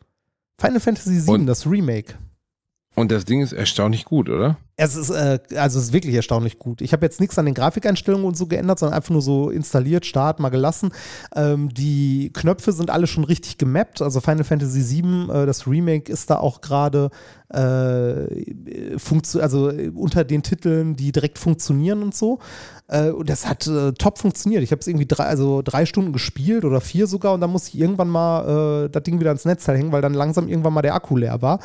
Final 0.60 0.80
Fantasy 0.80 1.26
VII, 1.26 1.34
und? 1.34 1.46
das 1.48 1.66
Remake. 1.66 2.16
Und 2.96 3.12
das 3.12 3.26
Ding 3.26 3.42
ist 3.42 3.52
erstaunlich 3.52 4.06
gut, 4.06 4.30
oder? 4.30 4.58
Es 4.78 4.96
ist, 4.96 5.10
äh, 5.10 5.40
also 5.56 5.80
es 5.80 5.86
ist 5.86 5.94
wirklich 5.94 6.16
erstaunlich 6.16 6.60
gut. 6.60 6.82
Ich 6.82 6.94
habe 6.94 7.06
jetzt 7.06 7.20
nichts 7.20 7.38
an 7.38 7.46
den 7.46 7.54
Grafikeinstellungen 7.54 8.26
und 8.26 8.38
so 8.38 8.48
geändert, 8.48 8.80
sondern 8.80 8.96
einfach 8.96 9.12
nur 9.12 9.22
so 9.22 9.50
installiert, 9.50 10.06
Start, 10.06 10.40
mal 10.40 10.50
gelassen. 10.50 10.92
Ähm, 11.36 11.74
die 11.74 12.32
Knöpfe 12.34 12.72
sind 12.72 12.90
alle 12.90 13.08
schon 13.08 13.26
richtig 13.26 13.58
gemappt. 13.58 14.02
Also 14.02 14.22
Final 14.22 14.46
Fantasy 14.46 15.04
VII, 15.04 15.30
äh, 15.30 15.46
das 15.46 15.68
Remake 15.68 16.12
ist 16.12 16.30
da 16.30 16.38
auch 16.38 16.62
gerade 16.62 17.10
äh, 17.54 18.98
also 19.40 19.72
unter 19.94 20.24
den 20.24 20.44
Titeln, 20.44 20.96
die 20.96 21.12
direkt 21.12 21.38
funktionieren 21.38 22.04
und 22.04 22.16
so. 22.16 22.40
Äh, 22.88 23.10
und 23.10 23.30
das 23.30 23.48
hat 23.48 23.68
äh, 23.68 23.94
top 23.94 24.18
funktioniert. 24.18 24.64
Ich 24.64 24.72
habe 24.72 24.80
es 24.80 24.88
irgendwie 24.88 25.08
drei, 25.08 25.26
also 25.26 25.62
drei 25.62 25.86
Stunden 25.86 26.14
gespielt 26.14 26.66
oder 26.66 26.82
vier 26.82 27.08
sogar 27.08 27.34
und 27.34 27.42
dann 27.42 27.52
musste 27.52 27.70
ich 27.70 27.80
irgendwann 27.80 28.10
mal 28.10 28.86
äh, 28.86 28.90
das 28.90 29.04
Ding 29.04 29.20
wieder 29.20 29.30
ans 29.30 29.46
Netzteil 29.46 29.78
hängen, 29.78 29.92
weil 29.92 30.02
dann 30.02 30.14
langsam 30.14 30.48
irgendwann 30.48 30.74
mal 30.74 30.82
der 30.82 30.96
Akku 30.96 31.18
leer 31.18 31.42
war. 31.42 31.60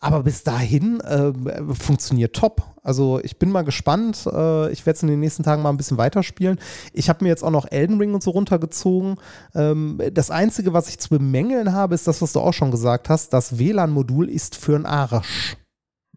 Aber 0.00 0.22
bis 0.22 0.44
dahin 0.44 1.00
äh, 1.00 1.32
funktioniert 1.74 2.34
top. 2.34 2.62
Also 2.82 3.20
ich 3.22 3.38
bin 3.38 3.50
mal 3.50 3.62
gespannt. 3.62 4.26
Äh, 4.26 4.70
ich 4.72 4.86
werde 4.86 4.96
es 4.96 5.02
in 5.02 5.08
den 5.08 5.20
nächsten 5.20 5.42
Tagen 5.42 5.62
mal 5.62 5.70
ein 5.70 5.76
bisschen 5.76 5.98
weiterspielen. 5.98 6.58
Ich 6.92 7.08
habe 7.08 7.24
mir 7.24 7.30
jetzt 7.30 7.42
auch 7.42 7.50
noch 7.50 7.66
Elden 7.70 7.98
Ring 7.98 8.14
und 8.14 8.22
so 8.22 8.30
runtergezogen. 8.30 9.16
Ähm, 9.54 10.00
das 10.12 10.30
Einzige, 10.30 10.72
was 10.72 10.88
ich 10.88 10.98
zu 10.98 11.10
bemängeln 11.10 11.72
habe, 11.72 11.94
ist 11.94 12.06
das, 12.06 12.22
was 12.22 12.32
du 12.32 12.40
auch 12.40 12.54
schon 12.54 12.70
gesagt 12.70 13.08
hast. 13.08 13.32
Das 13.32 13.58
WLAN-Modul 13.58 14.28
ist 14.28 14.56
für 14.56 14.74
einen 14.74 14.86
Arsch. 14.86 15.56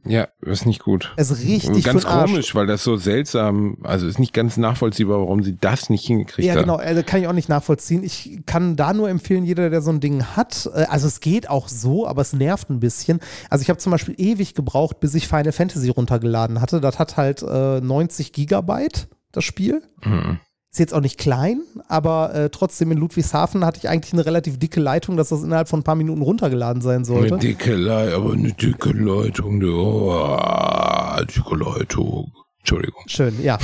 Ja, 0.06 0.28
ist 0.42 0.66
nicht 0.66 0.82
gut. 0.82 1.14
Es 1.16 1.32
ist 1.32 1.48
richtig 1.48 1.84
Ganz 1.84 2.06
komisch, 2.06 2.54
weil 2.56 2.68
das 2.68 2.84
so 2.84 2.98
seltsam, 2.98 3.78
also 3.84 4.06
ist 4.06 4.20
nicht 4.20 4.34
ganz 4.34 4.58
nachvollziehbar, 4.58 5.20
warum 5.20 5.44
sie 5.44 5.56
das 5.56 5.90
nicht 5.90 6.06
hingekriegt 6.06 6.50
haben. 6.50 6.56
Ja, 6.56 6.62
genau, 6.62 6.76
also 6.76 7.04
kann 7.04 7.22
ich 7.22 7.28
auch 7.28 7.34
nicht 7.34 7.48
nachvollziehen. 7.48 8.04
Ich 8.04 8.42
kann 8.46 8.76
da 8.76 8.94
nur 8.94 9.10
empfehlen, 9.10 9.46
jeder, 9.46 9.70
der 9.70 9.82
so 9.82 9.92
ein 9.92 10.02
Ding 10.02 10.24
hat, 10.36 10.70
äh, 10.74 10.86
also 10.90 11.08
es 11.08 11.22
geht 11.22 11.50
auch 11.50 11.70
so, 11.70 12.06
aber 12.06 12.22
es 12.22 12.34
nervt 12.34 12.70
ein 12.70 12.80
bisschen. 12.80 13.20
Also 13.50 13.64
ich 13.64 13.70
habe 13.70 13.80
zum 13.80 13.92
Beispiel 13.92 14.16
ewig 14.18 14.56
gebraucht, 14.56 15.00
bis 15.00 15.16
ich 15.16 15.28
Final 15.28 15.52
Fantasy 15.52 15.90
runtergeladen 15.90 16.60
hatte. 16.60 16.82
Das 16.82 17.00
hat 17.00 17.16
halt 17.16 17.42
äh, 17.42 17.80
90 17.80 18.34
Gigabyte, 18.34 19.08
das 19.32 19.46
Spiel. 19.46 19.84
Mhm. 20.04 20.40
Ist 20.74 20.80
jetzt 20.80 20.96
auch 20.96 21.02
nicht 21.02 21.20
klein, 21.20 21.62
aber 21.88 22.34
äh, 22.34 22.50
trotzdem 22.50 22.92
in 22.92 22.98
Ludwigshafen 22.98 23.64
hatte 23.64 23.78
ich 23.78 23.90
eigentlich 23.90 24.12
eine 24.12 24.26
relativ 24.26 24.58
dicke 24.58 24.80
Leitung, 24.80 25.18
dass 25.18 25.30
das 25.30 25.44
innerhalb 25.44 25.70
von 25.70 25.82
ein 25.82 25.84
paar 25.84 25.94
Minuten 25.94 26.24
runtergeladen 26.24 26.82
sein 26.82 27.06
sollte. 27.06 27.36
Eine 27.36 27.44
dicke 27.44 27.76
Leitung, 27.76 28.24
aber 28.24 28.34
eine 28.34 28.54
dicke 28.54 28.90
Leitung, 28.90 29.62
oh, 29.64 31.18
dicke 31.26 31.56
Leitung. 31.58 32.32
Entschuldigung. 32.58 33.04
Schön, 33.06 33.44
ja. 33.44 33.60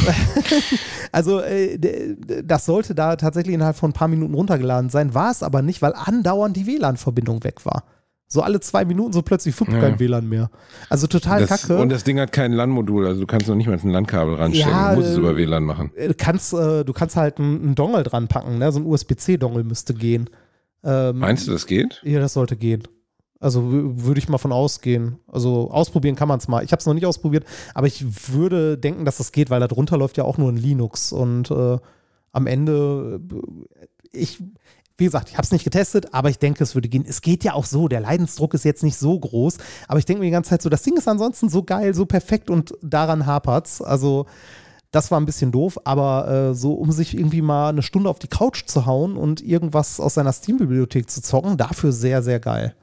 also 1.12 1.40
äh, 1.40 1.80
das 2.44 2.68
sollte 2.68 2.94
da 2.94 3.16
tatsächlich 3.16 3.56
innerhalb 3.56 3.78
von 3.78 3.90
ein 3.90 3.94
paar 3.94 4.08
Minuten 4.08 4.36
runtergeladen 4.36 4.92
sein, 4.92 5.16
war 5.16 5.32
es 5.32 5.42
aber 5.42 5.64
nicht, 5.64 5.82
weil 5.82 5.94
andauernd 5.96 6.56
die 6.56 6.68
WLAN-Verbindung 6.68 7.44
weg 7.44 7.66
war. 7.66 7.86
So 8.32 8.44
alle 8.44 8.60
zwei 8.60 8.86
Minuten 8.86 9.12
so 9.12 9.24
plötzlich 9.24 9.56
fupp 9.56 9.70
ja. 9.70 9.80
kein 9.80 10.00
WLAN 10.00 10.30
mehr. 10.30 10.52
Also 10.88 11.08
total 11.08 11.42
das, 11.42 11.50
kacke. 11.50 11.78
Und 11.78 11.90
das 11.90 12.04
Ding 12.04 12.20
hat 12.20 12.32
kein 12.32 12.54
LAN-Modul, 12.54 13.08
also 13.08 13.22
du 13.22 13.26
kannst 13.26 13.48
noch 13.48 13.56
nicht 13.56 13.66
mal 13.66 13.78
ein 13.78 13.90
LAN-Kabel 13.90 14.36
ranstecken. 14.36 14.72
Ja, 14.72 14.92
du 14.92 14.98
musst 14.98 15.12
es 15.12 15.18
über 15.18 15.36
WLAN 15.36 15.64
machen. 15.64 15.92
Du 15.98 16.14
kannst, 16.14 16.54
äh, 16.54 16.86
du 16.86 16.94
kannst 16.94 17.16
halt 17.16 17.40
einen, 17.40 17.74
Dongle 17.74 18.04
dran 18.04 18.28
packen, 18.28 18.60
ne? 18.60 18.72
so 18.72 18.80
ein 18.80 18.86
USB-C-Dongle 18.86 19.64
müsste 19.64 19.96
gehen. 19.96 20.30
Ähm, 20.84 21.18
Meinst 21.18 21.48
du, 21.48 21.52
das 21.52 21.66
geht? 21.66 22.02
Ja, 22.04 22.20
das 22.20 22.34
sollte 22.34 22.56
gehen. 22.56 22.84
Also 23.40 23.64
würde 23.66 24.20
ich 24.20 24.30
mal 24.30 24.38
von 24.38 24.52
ausgehen. 24.52 25.18
Also 25.26 25.72
ausprobieren 25.72 26.16
kann 26.16 26.28
man 26.28 26.38
es 26.38 26.48
mal. 26.48 26.64
Ich 26.64 26.72
habe 26.72 26.82
es 26.82 26.86
noch 26.86 26.94
nicht 26.94 27.08
ausprobiert, 27.08 27.46
aber 27.74 27.88
ich 27.88 28.06
würde 28.32 28.78
denken, 28.78 29.06
dass 29.06 29.18
das 29.18 29.32
geht, 29.32 29.50
weil 29.50 29.60
darunter 29.60 29.98
läuft 29.98 30.18
ja 30.18 30.24
auch 30.24 30.38
nur 30.38 30.52
ein 30.52 30.58
Linux 30.58 31.12
und 31.12 31.50
äh, 31.50 31.78
am 32.32 32.48
Ende 32.48 33.22
äh, 33.82 33.88
ich 34.12 34.42
wie 35.00 35.06
gesagt, 35.06 35.30
ich 35.30 35.36
habe 35.36 35.44
es 35.44 35.52
nicht 35.52 35.64
getestet, 35.64 36.14
aber 36.14 36.30
ich 36.30 36.40
denke, 36.40 36.64
es 36.64 36.76
würde 36.76 36.90
gehen. 36.90 37.06
Es 37.08 37.22
geht 37.22 37.44
ja 37.44 37.54
auch 37.54 37.66
so, 37.66 37.88
der 37.88 38.02
Leidensdruck 38.02 38.54
ist 38.54 38.66
jetzt 38.66 38.84
nicht 38.84 38.98
so 38.98 39.20
groß, 39.20 39.58
aber 39.88 40.00
ich 40.00 40.06
denke 40.06 40.20
mir 40.20 40.28
die 40.28 40.32
ganze 40.32 40.52
Zeit 40.52 40.62
so, 40.62 40.70
das 40.70 40.84
Ding 40.84 40.98
ist 40.98 41.08
ansonsten 41.08 41.50
so 41.50 41.64
geil, 41.64 41.94
so 41.94 42.06
perfekt 42.06 42.50
und 42.50 42.74
daran 42.82 43.26
hapert's. 43.26 43.82
Also 43.82 44.26
das 44.92 45.12
war 45.12 45.20
ein 45.20 45.26
bisschen 45.26 45.52
doof, 45.52 45.80
aber 45.84 46.50
äh, 46.50 46.56
so, 46.56 46.74
um 46.74 46.92
sich 46.92 47.16
irgendwie 47.16 47.42
mal 47.42 47.70
eine 47.70 47.84
Stunde 47.84 48.10
auf 48.10 48.20
die 48.20 48.28
Couch 48.28 48.66
zu 48.66 48.86
hauen 48.86 49.18
und 49.18 49.42
irgendwas 49.42 50.00
aus 50.00 50.16
seiner 50.16 50.34
Steam-Bibliothek 50.34 51.10
zu 51.10 51.22
zocken, 51.22 51.58
dafür 51.58 51.92
sehr, 51.92 52.24
sehr 52.24 52.40
geil. 52.40 52.76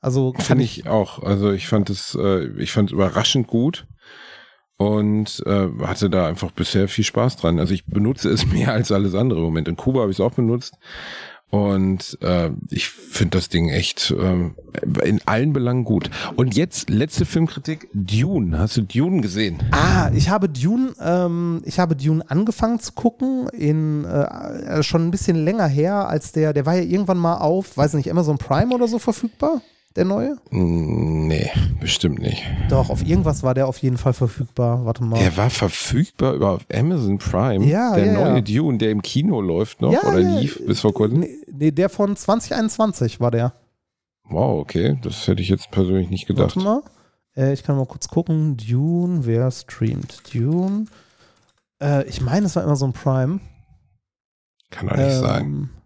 Also 0.00 0.32
finde 0.38 0.64
ich, 0.64 0.80
ich 0.80 0.88
auch. 0.88 1.22
Also 1.22 1.52
ich 1.52 1.66
fand 1.66 1.90
es, 1.90 2.16
äh, 2.18 2.46
ich 2.58 2.72
fand 2.72 2.90
es 2.90 2.94
überraschend 2.94 3.48
gut 3.48 3.86
und 4.76 5.42
äh, 5.44 5.68
hatte 5.82 6.08
da 6.08 6.26
einfach 6.26 6.52
bisher 6.52 6.88
viel 6.88 7.04
Spaß 7.04 7.36
dran. 7.36 7.58
Also 7.58 7.74
ich 7.74 7.84
benutze 7.84 8.30
es 8.30 8.46
mehr 8.52 8.72
als 8.72 8.92
alles 8.92 9.14
andere 9.14 9.40
im 9.40 9.44
Moment. 9.44 9.68
In 9.68 9.76
Kuba 9.76 10.00
habe 10.00 10.10
ich 10.10 10.16
es 10.16 10.24
auch 10.24 10.32
benutzt 10.32 10.74
Und 11.50 12.16
äh, 12.22 12.50
ich 12.70 12.88
finde 12.88 13.38
das 13.38 13.48
Ding 13.48 13.68
echt 13.68 14.14
ähm, 14.16 14.54
in 15.04 15.20
allen 15.26 15.52
Belangen 15.52 15.84
gut. 15.84 16.08
Und 16.36 16.56
jetzt 16.56 16.90
letzte 16.90 17.26
Filmkritik: 17.26 17.88
Dune. 17.92 18.56
Hast 18.56 18.76
du 18.76 18.82
Dune 18.82 19.20
gesehen? 19.20 19.58
Ah, 19.72 20.10
ich 20.14 20.30
habe 20.30 20.48
Dune, 20.48 20.94
ähm, 21.00 21.62
ich 21.64 21.80
habe 21.80 21.96
Dune 21.96 22.22
angefangen 22.30 22.78
zu 22.78 22.92
gucken 22.92 23.48
in 23.48 24.04
äh, 24.04 24.78
äh 24.78 24.82
schon 24.84 25.08
ein 25.08 25.10
bisschen 25.10 25.44
länger 25.44 25.66
her 25.66 26.08
als 26.08 26.30
der. 26.30 26.52
Der 26.52 26.66
war 26.66 26.76
ja 26.76 26.82
irgendwann 26.82 27.18
mal 27.18 27.38
auf, 27.38 27.76
weiß 27.76 27.94
nicht, 27.94 28.10
Amazon 28.10 28.38
Prime 28.38 28.72
oder 28.72 28.86
so 28.86 29.00
verfügbar 29.00 29.60
der 29.96 30.04
neue? 30.04 30.36
Nee, 30.50 31.50
bestimmt 31.80 32.20
nicht. 32.20 32.42
Doch, 32.68 32.90
auf 32.90 33.04
irgendwas 33.04 33.42
war 33.42 33.54
der 33.54 33.66
auf 33.66 33.78
jeden 33.78 33.98
Fall 33.98 34.12
verfügbar. 34.12 34.84
Warte 34.84 35.02
mal. 35.02 35.18
Der 35.18 35.36
war 35.36 35.50
verfügbar 35.50 36.34
über 36.34 36.60
Amazon 36.72 37.18
Prime. 37.18 37.64
Ja, 37.64 37.94
Der 37.94 38.06
ja, 38.06 38.12
neue 38.12 38.34
ja. 38.36 38.40
Dune, 38.40 38.78
der 38.78 38.90
im 38.92 39.02
Kino 39.02 39.40
läuft 39.40 39.80
noch 39.80 39.92
Ja, 39.92 40.02
oder 40.02 40.20
lief 40.20 40.60
bis 40.64 40.80
vor 40.80 40.94
kurzem. 40.94 41.20
Nee, 41.20 41.36
nee, 41.52 41.70
der 41.72 41.88
von 41.88 42.14
2021 42.16 43.20
war 43.20 43.30
der. 43.30 43.52
Wow, 44.24 44.60
okay. 44.60 44.96
Das 45.02 45.26
hätte 45.26 45.42
ich 45.42 45.48
jetzt 45.48 45.70
persönlich 45.72 46.08
nicht 46.08 46.26
gedacht. 46.26 46.56
Warte 46.56 46.60
mal. 46.60 46.82
Äh, 47.36 47.52
ich 47.52 47.64
kann 47.64 47.76
mal 47.76 47.86
kurz 47.86 48.06
gucken. 48.08 48.56
Dune, 48.56 49.26
wer 49.26 49.50
streamt? 49.50 50.22
Dune. 50.32 50.86
Äh, 51.82 52.04
ich 52.08 52.20
meine, 52.20 52.46
es 52.46 52.54
war 52.54 52.62
immer 52.62 52.76
so 52.76 52.86
ein 52.86 52.92
Prime. 52.92 53.40
Kann 54.70 54.86
doch 54.88 54.96
nicht 54.96 55.16
sein. 55.16 55.42
Ähm, 55.44 55.70
Da, 55.74 55.79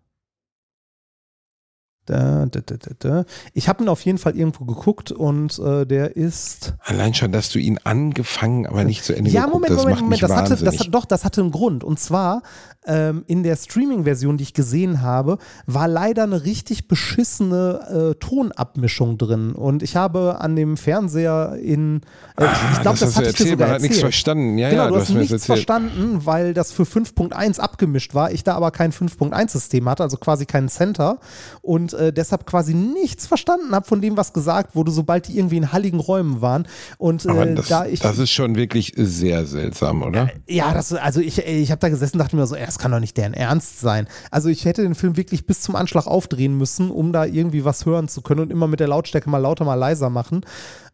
da, 2.07 2.47
da, 2.47 2.61
da. 2.99 3.25
Ich 3.53 3.69
habe 3.69 3.83
ihn 3.83 3.89
auf 3.89 4.01
jeden 4.03 4.19
Fall 4.19 4.37
irgendwo 4.37 4.65
geguckt 4.65 5.13
und 5.13 5.59
äh, 5.59 5.85
der 5.87 6.17
ist. 6.17 6.75
Allein 6.85 7.15
schon, 7.15 7.33
dass 7.33 7.51
du 7.51 7.59
ihn 7.59 7.79
angefangen, 7.85 8.67
aber 8.67 8.85
nicht 8.85 9.05
zu 9.05 9.15
Ende 9.17 9.31
Ja, 9.31 9.47
geguckt, 9.47 9.55
Moment, 9.55 9.71
das 9.73 9.83
Moment, 9.85 10.01
Moment. 10.03 10.23
Das 10.23 10.33
hatte, 10.33 10.57
das 10.65 10.79
hat, 10.81 10.89
doch, 10.91 11.05
das 11.05 11.25
hatte 11.25 11.41
einen 11.41 11.51
Grund. 11.51 11.85
Und 11.85 11.99
zwar 12.01 12.43
ähm, 12.87 13.25
in 13.27 13.43
der 13.43 13.57
Streaming-Version, 13.57 14.37
die 14.37 14.43
ich 14.43 14.53
gesehen 14.55 15.01
habe, 15.01 15.39
war 15.67 15.89
leider 15.89 16.25
eine 16.25 16.45
richtig 16.45 16.87
beschissene 16.89 18.13
äh, 18.13 18.19
Tonabmischung 18.19 19.17
drin. 19.19 19.53
Und 19.53 19.83
ich 19.83 19.97
habe 19.97 20.41
an 20.41 20.57
dem 20.57 20.77
Fernseher 20.77 21.57
in. 21.63 22.03
Äh, 22.37 22.45
ich 22.45 22.51
ich 22.75 22.81
glaube, 22.83 22.99
Ah, 22.99 23.01
das 23.01 23.01
das, 23.01 23.09
hast 23.09 23.17
du 23.17 23.19
hatte 23.21 23.29
ich 23.31 23.37
dir 23.37 23.43
erzählt, 23.45 23.51
sogar 23.51 23.67
man 23.69 23.75
hat 23.77 23.81
nichts 23.83 23.97
erzählt. 23.97 24.13
verstanden. 24.15 24.59
Ja, 24.59 24.69
genau, 24.71 24.83
ja, 24.85 24.89
du 24.91 24.97
hast 24.97 25.09
mir 25.09 25.21
das 25.21 25.31
nichts 25.31 25.33
erzählt. 25.49 25.67
verstanden, 25.67 26.27
weil 26.27 26.53
das 26.55 26.73
für 26.73 26.83
5.1 26.83 27.59
abgemischt 27.61 28.15
war. 28.15 28.31
Ich 28.33 28.45
da 28.45 28.55
aber 28.55 28.71
kein 28.71 28.93
5.1-System 28.93 29.89
hatte, 29.89 30.03
also 30.03 30.17
quasi 30.19 30.45
keinen 30.45 30.69
Center. 30.69 31.19
Und 31.63 31.94
äh, 31.95 32.13
deshalb 32.13 32.47
quasi 32.47 32.75
nichts 32.75 33.27
verstanden 33.27 33.75
habe 33.75 33.87
von 33.87 34.01
dem, 34.01 34.17
was 34.17 34.33
gesagt 34.33 34.75
wurde, 34.75 34.91
sobald 34.91 35.29
die 35.29 35.39
irgendwie 35.39 35.57
in 35.57 35.73
halligen 35.73 36.01
Räumen 36.01 36.41
waren. 36.41 36.67
Und 36.99 37.25
äh, 37.25 37.55
das, 37.55 37.69
da 37.69 37.87
ich. 37.87 38.01
das 38.01 38.19
ist 38.19 38.31
schon 38.31 38.57
wirklich 38.57 38.93
sehr 38.97 39.47
seltsam, 39.47 40.03
oder? 40.03 40.31
Ja, 40.47 40.73
das, 40.75 40.93
also 40.93 41.21
ich, 41.21 41.39
ich 41.39 41.71
habe 41.71 41.81
da 41.81 41.89
gesessen 41.89 42.17
und 42.17 42.21
dachte 42.21 42.37
mir 42.37 42.47
so, 42.47 42.57
das 42.57 42.79
kann 42.79 42.91
doch 42.91 43.01
nicht 43.01 43.17
deren 43.17 43.35
Ernst 43.35 43.81
sein. 43.81 44.07
Also 44.31 44.49
ich 44.49 44.65
hätte 44.65 44.83
den 44.83 44.95
Film 44.95 45.17
wirklich 45.17 45.47
bis 45.47 45.61
zum 45.61 45.77
Anschlag 45.77 46.07
aufdrehen 46.07 46.57
müssen, 46.57 46.91
um 46.91 47.13
da 47.13 47.25
irgendwie 47.25 47.65
was 47.65 47.87
hören 47.87 48.09
zu 48.09 48.23
können 48.23 48.41
und 48.41 48.51
immer 48.51 48.67
mit 48.67 48.81
der 48.81 48.89
Lautstärke 48.89 49.31
mal 49.31 49.39
lauter, 49.39 49.65
mal 49.65 49.75
leiser 49.75 50.11
machen. 50.11 50.45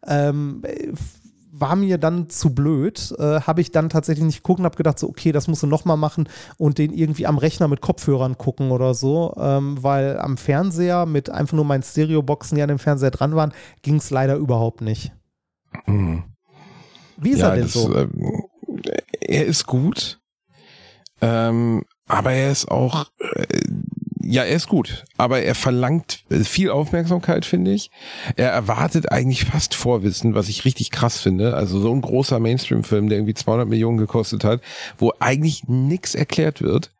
Ähm, 0.07 0.61
äh, 0.63 0.93
war 1.61 1.75
mir 1.75 1.97
dann 1.97 2.29
zu 2.29 2.53
blöd, 2.53 3.13
äh, 3.17 3.41
habe 3.41 3.61
ich 3.61 3.71
dann 3.71 3.89
tatsächlich 3.89 4.25
nicht 4.25 4.43
geguckt 4.43 4.59
und 4.59 4.65
habe 4.65 4.75
gedacht, 4.75 4.99
so, 4.99 5.07
okay, 5.07 5.31
das 5.31 5.47
musst 5.47 5.63
du 5.63 5.67
nochmal 5.67 5.97
machen 5.97 6.27
und 6.57 6.77
den 6.77 6.91
irgendwie 6.91 7.27
am 7.27 7.37
Rechner 7.37 7.67
mit 7.67 7.81
Kopfhörern 7.81 8.37
gucken 8.37 8.71
oder 8.71 8.93
so, 8.93 9.33
ähm, 9.37 9.81
weil 9.81 10.19
am 10.19 10.37
Fernseher 10.37 11.05
mit 11.05 11.29
einfach 11.29 11.55
nur 11.55 11.65
meinen 11.65 11.83
Stereoboxen, 11.83 12.55
die 12.55 12.61
an 12.61 12.69
dem 12.69 12.79
Fernseher 12.79 13.11
dran 13.11 13.35
waren, 13.35 13.53
ging 13.83 13.95
es 13.95 14.09
leider 14.09 14.35
überhaupt 14.35 14.81
nicht. 14.81 15.13
Mhm. 15.85 16.23
Wie 17.17 17.29
ist 17.29 17.39
ja, 17.39 17.49
er 17.49 17.55
denn 17.55 17.63
das, 17.63 17.73
so? 17.73 17.95
ähm, 17.95 18.43
er 19.21 19.45
ist 19.45 19.67
gut, 19.67 20.19
ähm, 21.21 21.83
aber 22.07 22.31
er 22.31 22.51
ist 22.51 22.69
auch, 22.69 23.05
äh, 23.19 23.45
ja, 24.23 24.43
er 24.43 24.55
ist 24.55 24.67
gut, 24.67 25.05
aber 25.17 25.41
er 25.41 25.55
verlangt 25.55 26.23
viel 26.29 26.69
Aufmerksamkeit, 26.69 27.45
finde 27.45 27.71
ich. 27.71 27.91
Er 28.35 28.49
erwartet 28.49 29.11
eigentlich 29.11 29.45
fast 29.45 29.73
Vorwissen, 29.73 30.33
was 30.35 30.49
ich 30.49 30.65
richtig 30.65 30.91
krass 30.91 31.19
finde. 31.19 31.55
Also 31.55 31.79
so 31.79 31.91
ein 31.91 32.01
großer 32.01 32.39
Mainstream-Film, 32.39 33.09
der 33.09 33.17
irgendwie 33.17 33.33
200 33.33 33.67
Millionen 33.67 33.97
gekostet 33.97 34.43
hat, 34.43 34.61
wo 34.97 35.13
eigentlich 35.19 35.67
nichts 35.67 36.15
erklärt 36.15 36.61
wird. 36.61 36.91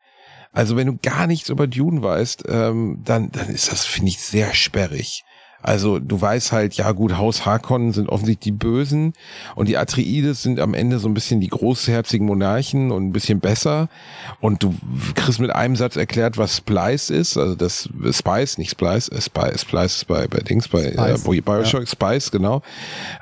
Also 0.52 0.76
wenn 0.76 0.86
du 0.86 0.98
gar 1.02 1.26
nichts 1.26 1.48
über 1.48 1.66
Dune 1.66 2.02
weißt, 2.02 2.44
ähm, 2.48 3.00
dann, 3.04 3.30
dann 3.32 3.48
ist 3.48 3.72
das, 3.72 3.86
finde 3.86 4.10
ich, 4.10 4.20
sehr 4.20 4.54
sperrig. 4.54 5.24
Also 5.62 5.98
du 5.98 6.20
weißt 6.20 6.52
halt, 6.52 6.74
ja 6.74 6.90
gut, 6.92 7.16
Haus 7.16 7.46
Harkonnen 7.46 7.92
sind 7.92 8.08
offensichtlich 8.08 8.52
die 8.52 8.52
Bösen 8.52 9.12
und 9.54 9.68
die 9.68 9.76
Atreides 9.76 10.42
sind 10.42 10.58
am 10.58 10.74
Ende 10.74 10.98
so 10.98 11.08
ein 11.08 11.14
bisschen 11.14 11.40
die 11.40 11.48
großherzigen 11.48 12.26
Monarchen 12.26 12.90
und 12.90 13.06
ein 13.06 13.12
bisschen 13.12 13.40
besser. 13.40 13.88
Und 14.40 14.62
du 14.62 14.74
kriegst 15.14 15.40
mit 15.40 15.50
einem 15.50 15.76
Satz 15.76 15.96
erklärt, 15.96 16.36
was 16.36 16.56
Splice 16.56 17.10
ist, 17.10 17.36
also 17.36 17.54
das 17.54 17.88
Spice, 18.10 18.58
nicht 18.58 18.70
Splice, 18.70 19.08
äh, 19.08 19.20
Spice, 19.20 19.60
Splice 19.60 19.96
ist 19.96 20.06
bei, 20.06 20.26
bei 20.26 20.40
Dings, 20.40 20.68
bei 20.68 20.84
äh, 20.84 21.16
Spice, 21.16 21.44
Bioshock, 21.44 21.88
Spice, 21.88 22.30
genau. 22.30 22.62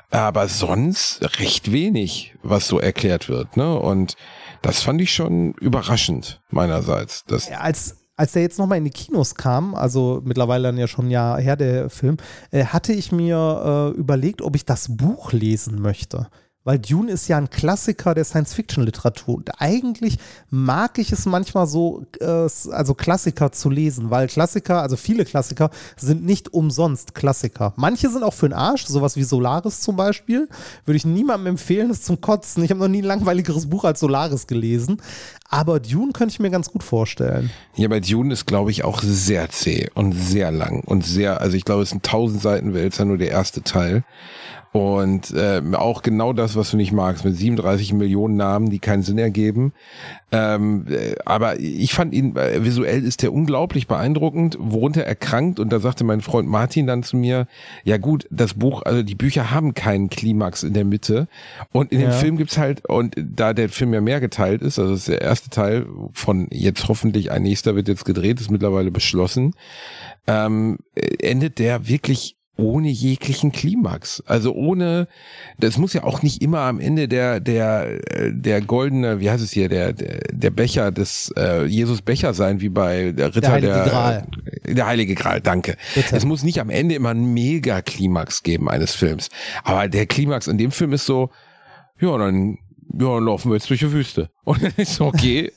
Aber 0.09 0.47
sonst 0.47 1.21
recht 1.39 1.71
wenig, 1.71 2.35
was 2.43 2.67
so 2.67 2.79
erklärt 2.79 3.29
wird, 3.29 3.55
ne? 3.55 3.77
Und 3.79 4.15
das 4.61 4.81
fand 4.81 5.01
ich 5.01 5.13
schon 5.13 5.53
überraschend 5.53 6.41
meinerseits. 6.49 7.23
Das, 7.25 7.49
Ja, 7.49 7.59
als, 7.59 8.00
als 8.21 8.33
der 8.33 8.43
jetzt 8.43 8.59
nochmal 8.59 8.77
in 8.77 8.83
die 8.83 8.91
Kinos 8.91 9.33
kam, 9.33 9.73
also 9.73 10.21
mittlerweile 10.23 10.67
dann 10.67 10.77
ja 10.77 10.85
schon 10.85 11.07
ein 11.07 11.09
Jahr 11.11 11.41
her, 11.41 11.55
der 11.55 11.89
Film, 11.89 12.17
äh, 12.51 12.65
hatte 12.65 12.93
ich 12.93 13.11
mir 13.11 13.93
äh, 13.95 13.97
überlegt, 13.97 14.43
ob 14.43 14.55
ich 14.55 14.63
das 14.63 14.95
Buch 14.95 15.31
lesen 15.31 15.81
möchte. 15.81 16.27
Weil 16.63 16.77
Dune 16.77 17.11
ist 17.11 17.27
ja 17.27 17.37
ein 17.37 17.49
Klassiker 17.49 18.13
der 18.13 18.23
Science-Fiction-Literatur. 18.23 19.37
Und 19.37 19.49
eigentlich 19.59 20.19
mag 20.51 20.99
ich 20.99 21.11
es 21.11 21.25
manchmal 21.25 21.65
so, 21.65 22.05
äh, 22.19 22.25
also 22.25 22.93
Klassiker 22.93 23.51
zu 23.51 23.71
lesen, 23.71 24.11
weil 24.11 24.27
Klassiker, 24.27 24.83
also 24.83 24.97
viele 24.97 25.25
Klassiker, 25.25 25.71
sind 25.97 26.23
nicht 26.23 26.53
umsonst 26.53 27.15
Klassiker. 27.15 27.73
Manche 27.77 28.09
sind 28.09 28.21
auch 28.21 28.35
für 28.35 28.47
den 28.47 28.53
Arsch, 28.53 28.85
sowas 28.85 29.15
wie 29.15 29.23
Solaris 29.23 29.79
zum 29.79 29.95
Beispiel. 29.95 30.47
Würde 30.85 30.97
ich 30.97 31.05
niemandem 31.05 31.47
empfehlen, 31.53 31.89
das 31.89 32.03
zum 32.03 32.21
Kotzen. 32.21 32.63
Ich 32.63 32.69
habe 32.69 32.79
noch 32.79 32.87
nie 32.87 33.01
ein 33.01 33.05
langweiligeres 33.05 33.67
Buch 33.67 33.83
als 33.83 33.99
Solaris 33.99 34.45
gelesen. 34.45 35.01
Aber 35.51 35.79
Dune 35.81 36.13
könnte 36.13 36.31
ich 36.31 36.39
mir 36.39 36.49
ganz 36.49 36.71
gut 36.71 36.81
vorstellen. 36.81 37.51
Ja, 37.75 37.89
bei 37.89 37.99
Dune 37.99 38.31
ist, 38.33 38.47
glaube 38.47 38.71
ich, 38.71 38.85
auch 38.85 39.01
sehr 39.03 39.49
zäh 39.49 39.89
und 39.93 40.13
sehr 40.13 40.49
lang 40.49 40.81
und 40.85 41.05
sehr, 41.05 41.41
also 41.41 41.57
ich 41.57 41.65
glaube, 41.65 41.83
es 41.83 41.91
ein 41.91 41.97
1000 41.97 42.41
Seiten 42.41 42.73
Wälzer, 42.73 43.03
nur 43.05 43.17
der 43.17 43.31
erste 43.31 43.61
Teil. 43.61 44.03
Und 44.73 45.31
äh, 45.31 45.61
auch 45.73 46.01
genau 46.01 46.31
das, 46.31 46.55
was 46.55 46.71
du 46.71 46.77
nicht 46.77 46.93
magst, 46.93 47.25
mit 47.25 47.35
37 47.35 47.91
Millionen 47.91 48.37
Namen, 48.37 48.69
die 48.69 48.79
keinen 48.79 49.03
Sinn 49.03 49.17
ergeben. 49.17 49.73
Ähm, 50.31 50.85
äh, 50.89 51.15
aber 51.25 51.59
ich 51.59 51.93
fand 51.93 52.13
ihn, 52.13 52.37
äh, 52.37 52.63
visuell 52.63 53.03
ist 53.03 53.21
der 53.21 53.33
unglaublich 53.33 53.87
beeindruckend, 53.87 54.55
worunter 54.61 55.03
er 55.03 55.15
krankt. 55.15 55.59
Und 55.59 55.73
da 55.73 55.81
sagte 55.81 56.05
mein 56.05 56.21
Freund 56.21 56.47
Martin 56.47 56.87
dann 56.87 57.03
zu 57.03 57.17
mir, 57.17 57.47
ja 57.83 57.97
gut, 57.97 58.27
das 58.31 58.53
Buch, 58.53 58.83
also 58.83 59.03
die 59.03 59.15
Bücher 59.15 59.51
haben 59.51 59.73
keinen 59.73 60.09
Klimax 60.09 60.63
in 60.63 60.71
der 60.71 60.85
Mitte. 60.85 61.27
Und 61.73 61.91
in 61.91 61.99
dem 61.99 62.11
Ja. 62.11 62.15
Film 62.15 62.37
gibt's 62.37 62.57
halt, 62.57 62.87
und 62.87 63.13
da 63.17 63.51
der 63.53 63.67
Film 63.67 63.93
ja 63.93 63.99
mehr 63.99 64.21
geteilt 64.21 64.61
ist, 64.61 64.79
also 64.79 64.91
das 64.91 64.99
ist 65.01 65.09
der 65.09 65.21
erste 65.21 65.40
Teil 65.49 65.87
von 66.13 66.47
jetzt 66.51 66.87
hoffentlich 66.87 67.31
ein 67.31 67.43
nächster 67.43 67.75
wird 67.75 67.87
jetzt 67.87 68.05
gedreht, 68.05 68.39
ist 68.39 68.51
mittlerweile 68.51 68.91
beschlossen, 68.91 69.53
ähm, 70.27 70.77
endet 71.19 71.59
der 71.59 71.87
wirklich 71.87 72.37
ohne 72.61 72.89
jeglichen 72.89 73.51
Klimax. 73.51 74.21
Also 74.25 74.53
ohne, 74.53 75.07
das 75.57 75.77
muss 75.77 75.93
ja 75.93 76.03
auch 76.03 76.21
nicht 76.21 76.41
immer 76.41 76.59
am 76.59 76.79
Ende 76.79 77.07
der, 77.07 77.39
der, 77.39 77.99
äh, 78.15 78.31
der 78.33 78.61
goldene, 78.61 79.19
wie 79.19 79.29
heißt 79.29 79.43
es 79.43 79.51
hier, 79.51 79.69
der, 79.69 79.93
der, 79.93 80.19
der 80.31 80.51
Becher 80.51 80.91
des 80.91 81.33
äh, 81.37 81.65
Jesus 81.65 82.01
Becher 82.01 82.33
sein, 82.33 82.61
wie 82.61 82.69
bei 82.69 83.13
der 83.13 83.35
Ritter 83.35 83.51
Heilige 83.51 83.73
der, 83.73 83.83
Gral. 83.85 84.27
der 84.65 84.85
Heilige 84.85 85.15
Gral, 85.15 85.41
danke. 85.41 85.75
Bitte. 85.95 86.15
Es 86.15 86.25
muss 86.25 86.43
nicht 86.43 86.59
am 86.59 86.69
Ende 86.69 86.95
immer 86.95 87.09
einen 87.09 87.33
Mega-Klimax 87.33 88.43
geben 88.43 88.69
eines 88.69 88.93
Films. 88.93 89.29
Aber 89.63 89.87
der 89.87 90.05
Klimax 90.05 90.47
in 90.47 90.57
dem 90.57 90.71
Film 90.71 90.93
ist 90.93 91.05
so, 91.05 91.31
ja, 91.99 92.17
dann, 92.17 92.57
ja, 92.99 93.19
laufen 93.19 93.49
wir 93.49 93.55
jetzt 93.55 93.69
durch 93.69 93.79
die 93.79 93.91
Wüste. 93.91 94.29
Und 94.43 94.63
dann 94.63 94.73
ist 94.77 94.95
so, 94.95 95.05
okay, 95.05 95.51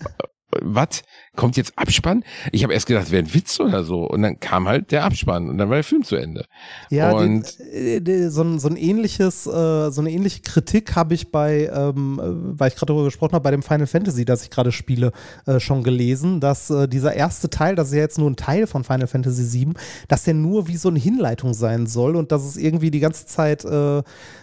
was? 0.63 1.03
Kommt 1.37 1.57
jetzt 1.57 1.73
Abspann? 1.77 2.23
Ich 2.53 2.63
habe 2.63 2.73
erst 2.73 2.87
gedacht, 2.87 3.11
wäre 3.11 3.23
ein 3.23 3.35
Witz 3.35 3.59
oder 3.59 3.83
so. 3.83 4.05
Und 4.05 4.23
dann 4.23 4.39
kam 4.39 4.69
halt 4.69 4.93
der 4.93 5.05
Abspann 5.05 5.49
und 5.49 5.59
dann 5.59 5.69
war 5.69 5.77
der 5.77 5.85
Film 5.85 6.05
zu 6.05 6.17
Ende. 6.17 6.47
Ja, 6.91 7.11
und 7.13 7.59
die, 7.75 8.03
die, 8.03 8.29
so, 8.31 8.43
ein, 8.43 8.59
so 8.59 8.69
ein 8.69 8.77
ähnliches, 8.77 9.47
äh, 9.47 9.91
so 9.91 10.01
eine 10.01 10.11
ähnliche 10.11 10.43
Kritik 10.43 10.95
habe 10.95 11.15
ich 11.15 11.33
bei, 11.33 11.71
ähm, 11.75 12.21
äh, 12.21 12.59
weil 12.59 12.69
ich 12.69 12.77
gerade 12.77 12.93
darüber 12.93 13.05
gesprochen 13.05 13.33
habe, 13.33 13.43
bei 13.43 13.51
dem 13.51 13.63
Final 13.63 13.87
Fantasy, 13.87 14.25
das 14.25 14.45
ich 14.45 14.51
gerade 14.51 14.71
spiele, 14.71 15.13
äh, 15.47 15.59
schon 15.59 15.83
gelesen, 15.83 16.41
dass 16.41 16.71
äh, 16.71 16.87
dieser 16.87 17.15
erste 17.15 17.51
Teil, 17.51 17.75
das 17.75 17.89
ist 17.89 17.95
ja 17.95 18.01
jetzt 18.01 18.19
nur 18.19 18.31
ein 18.31 18.37
Teil 18.37 18.67
von 18.67 18.85
Final 18.85 19.09
Fantasy 19.09 19.67
VII, 19.67 19.75
dass 20.09 20.25
der 20.25 20.35
nur 20.35 20.69
wie 20.69 20.77
so 20.77 20.89
eine 20.89 20.99
Hinleitung 20.99 21.55
sein 21.55 21.87
soll 21.87 22.15
und 22.15 22.31
dass 22.31 22.45
es 22.45 22.57
irgendwie 22.57 22.91
die 22.91 23.01
ganze 23.01 23.27
Zeit 23.27 23.65
äh, 23.65 24.03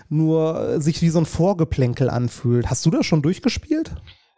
nur 0.10 0.70
äh, 0.70 0.82
sich 0.82 1.02
wie 1.02 1.10
so 1.10 1.20
ein 1.20 1.26
Vorgeplänkel 1.26 2.10
anfühlt. 2.10 2.70
Hast 2.70 2.86
du 2.86 2.92
das 2.92 3.06
schon 3.06 3.22
durchgespielt? 3.22 3.92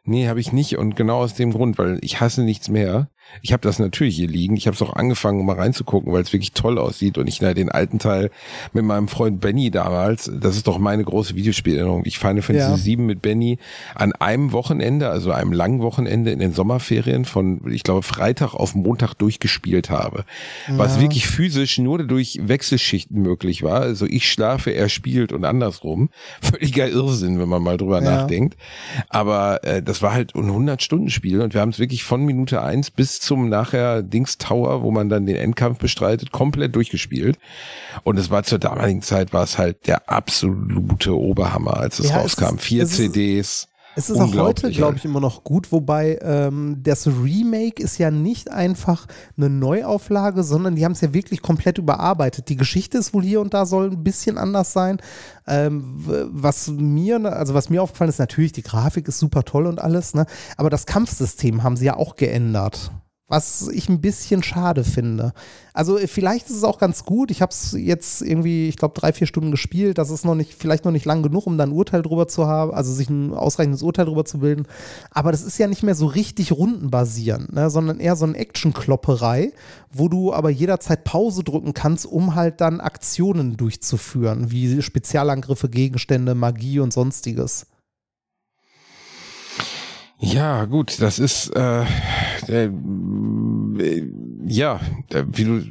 Nee, 0.06 0.28
habe 0.28 0.40
ich 0.40 0.52
nicht. 0.52 0.78
Und 0.78 0.96
genau 0.96 1.20
aus 1.20 1.34
dem 1.34 1.52
Grund, 1.52 1.78
weil 1.78 2.00
ich 2.02 2.20
hasse 2.20 2.44
nichts 2.44 2.70
mehr, 2.70 3.10
Ich 3.42 3.52
habe 3.52 3.62
das 3.62 3.80
natürlich 3.80 4.16
hier 4.16 4.28
liegen. 4.28 4.56
Ich 4.56 4.68
habe 4.68 4.76
es 4.76 4.82
auch 4.82 4.94
angefangen, 4.94 5.40
um 5.40 5.46
mal 5.46 5.56
reinzugucken, 5.56 6.14
weil 6.14 6.22
es 6.22 6.34
wirklich 6.34 6.54
toll 6.54 6.78
aussieht. 6.78 7.18
Und 7.18 7.28
ich 7.28 7.42
na, 7.42 7.54
den 7.54 7.70
alten 7.70 8.00
Teil 8.00 8.30
mit 8.74 8.86
meinem 8.86 9.08
Freund 9.08 9.42
Benny 9.42 9.72
damals, 9.72 10.32
das 10.34 10.56
ist 10.56 10.68
doch 10.68 10.78
meine 10.78 11.04
große 11.04 11.36
Videospielerinnerung. 11.36 12.04
Ich 12.06 12.20
Final 12.20 12.42
Fantasy 12.42 12.72
ja. 12.72 12.78
7 12.78 13.06
mit 13.06 13.22
Benny 13.22 13.58
an 13.96 14.14
einem 14.14 14.52
Wochenende, 14.52 15.10
also 15.10 15.32
einem 15.32 15.52
langen 15.52 15.82
Wochenende 15.82 16.32
in 16.32 16.40
den 16.40 16.54
Sommerferien 16.54 17.26
von, 17.26 17.62
ich 17.72 17.84
glaube, 17.84 18.04
Freitag 18.04 18.54
auf 18.54 18.76
Montag 18.76 19.14
durchgespielt 19.16 19.90
habe. 19.90 20.26
Ja. 20.68 20.78
Was 20.78 21.00
wirklich 21.00 21.28
physisch 21.28 21.78
nur 21.78 22.04
durch 22.04 22.40
Wechselschichten 22.42 23.22
möglich 23.22 23.64
war. 23.64 23.82
Also 23.82 24.06
ich 24.06 24.32
schlafe, 24.32 24.72
er 24.72 24.90
spielt 24.90 25.34
und 25.34 25.46
andersrum. 25.46 26.10
Völliger 26.42 26.88
Irrsinn, 26.88 27.40
wenn 27.40 27.50
man 27.50 27.64
mal 27.64 27.78
drüber 27.78 28.02
ja. 28.02 28.12
nachdenkt. 28.12 28.58
Aber 29.10 29.64
äh, 29.64 29.82
das 29.82 30.02
war 30.02 30.14
halt 30.14 30.36
ein 30.36 30.50
100-Stunden-Spiel 30.50 31.42
und 31.42 31.54
wir 31.54 31.62
haben 31.62 31.70
es 31.70 31.80
wirklich 31.80 32.04
von 32.04 32.24
Minute 32.24 32.62
eins 32.62 32.92
bis 32.92 33.13
zum 33.20 33.50
nachher 33.50 34.02
Dings 34.02 34.38
Tower, 34.38 34.84
wo 34.84 34.92
man 34.92 35.10
dann 35.10 35.26
den 35.26 35.36
Endkampf 35.36 35.80
bestreitet, 35.80 36.32
komplett 36.32 36.76
durchgespielt. 36.76 37.38
Und 38.04 38.18
es 38.18 38.30
war 38.30 38.44
zur 38.44 38.60
damaligen 38.60 39.02
Zeit 39.02 39.34
war 39.34 39.44
es 39.44 39.58
halt 39.58 39.88
der 39.88 40.10
absolute 40.10 41.18
Oberhammer, 41.18 41.78
als 41.78 42.00
es 42.00 42.10
ja, 42.10 42.18
rauskam. 42.18 42.56
Es 42.56 42.64
Vier 42.64 42.84
es 42.84 42.96
CDs. 42.96 43.68
Es 43.96 44.10
ist 44.10 44.20
auch 44.20 44.34
heute, 44.36 44.72
glaube 44.72 44.98
ich, 44.98 45.06
immer 45.06 45.20
noch 45.20 45.44
gut, 45.44 45.72
wobei 45.72 46.18
ähm, 46.22 46.80
das 46.82 47.06
Remake 47.06 47.82
ist 47.82 48.00
ja 48.00 48.10
nicht 48.10 48.50
einfach 48.50 49.06
eine 49.38 49.50
Neuauflage, 49.50 50.44
sondern 50.44 50.76
die 50.76 50.84
haben 50.84 50.94
es 50.94 51.02
ja 51.02 51.14
wirklich 51.14 51.42
komplett 51.42 51.78
überarbeitet. 51.78 52.50
Die 52.50 52.56
Geschichte 52.56 52.98
ist 52.98 53.14
wohl 53.14 53.24
hier 53.24 53.40
und 53.40 53.54
da 53.54 53.66
soll 53.66 53.92
ein 53.92 54.04
bisschen 54.04 54.38
anders 54.38 54.74
sein. 54.74 54.98
Ähm, 55.46 55.84
was 56.32 56.70
mir, 56.70 57.24
also 57.32 57.54
was 57.54 57.70
mir 57.70 57.84
aufgefallen 57.84 58.10
ist, 58.10 58.20
natürlich, 58.20 58.54
die 58.54 58.64
Grafik 58.64 59.08
ist 59.08 59.20
super 59.20 59.44
toll 59.44 59.68
und 59.68 59.80
alles, 59.80 60.16
ne? 60.16 60.26
Aber 60.58 60.70
das 60.70 60.86
Kampfsystem 60.86 61.62
haben 61.62 61.78
sie 61.78 61.86
ja 61.86 61.96
auch 61.96 62.16
geändert 62.16 62.92
was 63.28 63.70
ich 63.70 63.88
ein 63.88 64.02
bisschen 64.02 64.44
schade 64.44 64.84
finde. 64.84 65.34
Also 65.74 65.98
äh, 65.98 66.08
vielleicht 66.08 66.50
ist 66.50 66.58
es 66.58 66.64
auch 66.64 66.78
ganz 66.78 67.06
gut. 67.06 67.32
Ich 67.32 67.42
habe 67.42 67.52
es 67.52 67.72
jetzt 67.72 68.22
irgendwie, 68.22 68.68
ich 68.68 68.76
glaube, 68.76 69.00
drei, 69.00 69.14
vier 69.14 69.28
Stunden 69.28 69.52
gespielt. 69.52 69.98
Das 69.98 70.10
ist 70.10 70.26
noch 70.26 70.36
nicht, 70.36 70.54
vielleicht 70.54 70.84
noch 70.86 70.92
nicht 70.92 71.06
lang 71.06 71.24
genug, 71.24 71.48
um 71.48 71.58
dann 71.58 71.70
ein 71.70 71.76
Urteil 71.76 72.02
drüber 72.02 72.28
zu 72.28 72.48
haben, 72.48 72.74
also 72.74 72.92
sich 72.94 73.10
ein 73.10 73.34
ausreichendes 73.34 73.82
Urteil 73.82 74.06
drüber 74.06 74.26
zu 74.26 74.40
bilden. 74.40 74.68
Aber 75.10 75.32
das 75.32 75.42
ist 75.42 75.58
ja 75.58 75.68
nicht 75.68 75.84
mehr 75.84 75.96
so 75.96 76.06
richtig 76.06 76.52
rundenbasierend, 76.52 77.54
ne? 77.54 77.70
sondern 77.70 78.00
eher 78.00 78.16
so 78.18 78.26
eine 78.26 78.38
Action-Klopperei, 78.38 79.54
wo 79.92 80.10
du 80.10 80.34
aber 80.34 80.50
jederzeit 80.50 81.06
Pause 81.06 81.44
drücken 81.44 81.74
kannst, 81.74 82.06
um 82.06 82.36
halt 82.36 82.60
dann 82.60 82.82
Aktionen 82.82 83.56
durchzuführen, 83.56 84.52
wie 84.52 84.82
Spezialangriffe, 84.82 85.70
Gegenstände, 85.70 86.36
Magie 86.36 86.80
und 86.80 86.92
sonstiges. 86.92 87.68
Ja, 90.24 90.66
gut, 90.66 91.02
das 91.02 91.20
ist 91.20 91.50
äh, 91.56 91.84
äh, 92.48 92.70
ja, 94.46 94.80
wie 95.10 95.44
du 95.44 95.62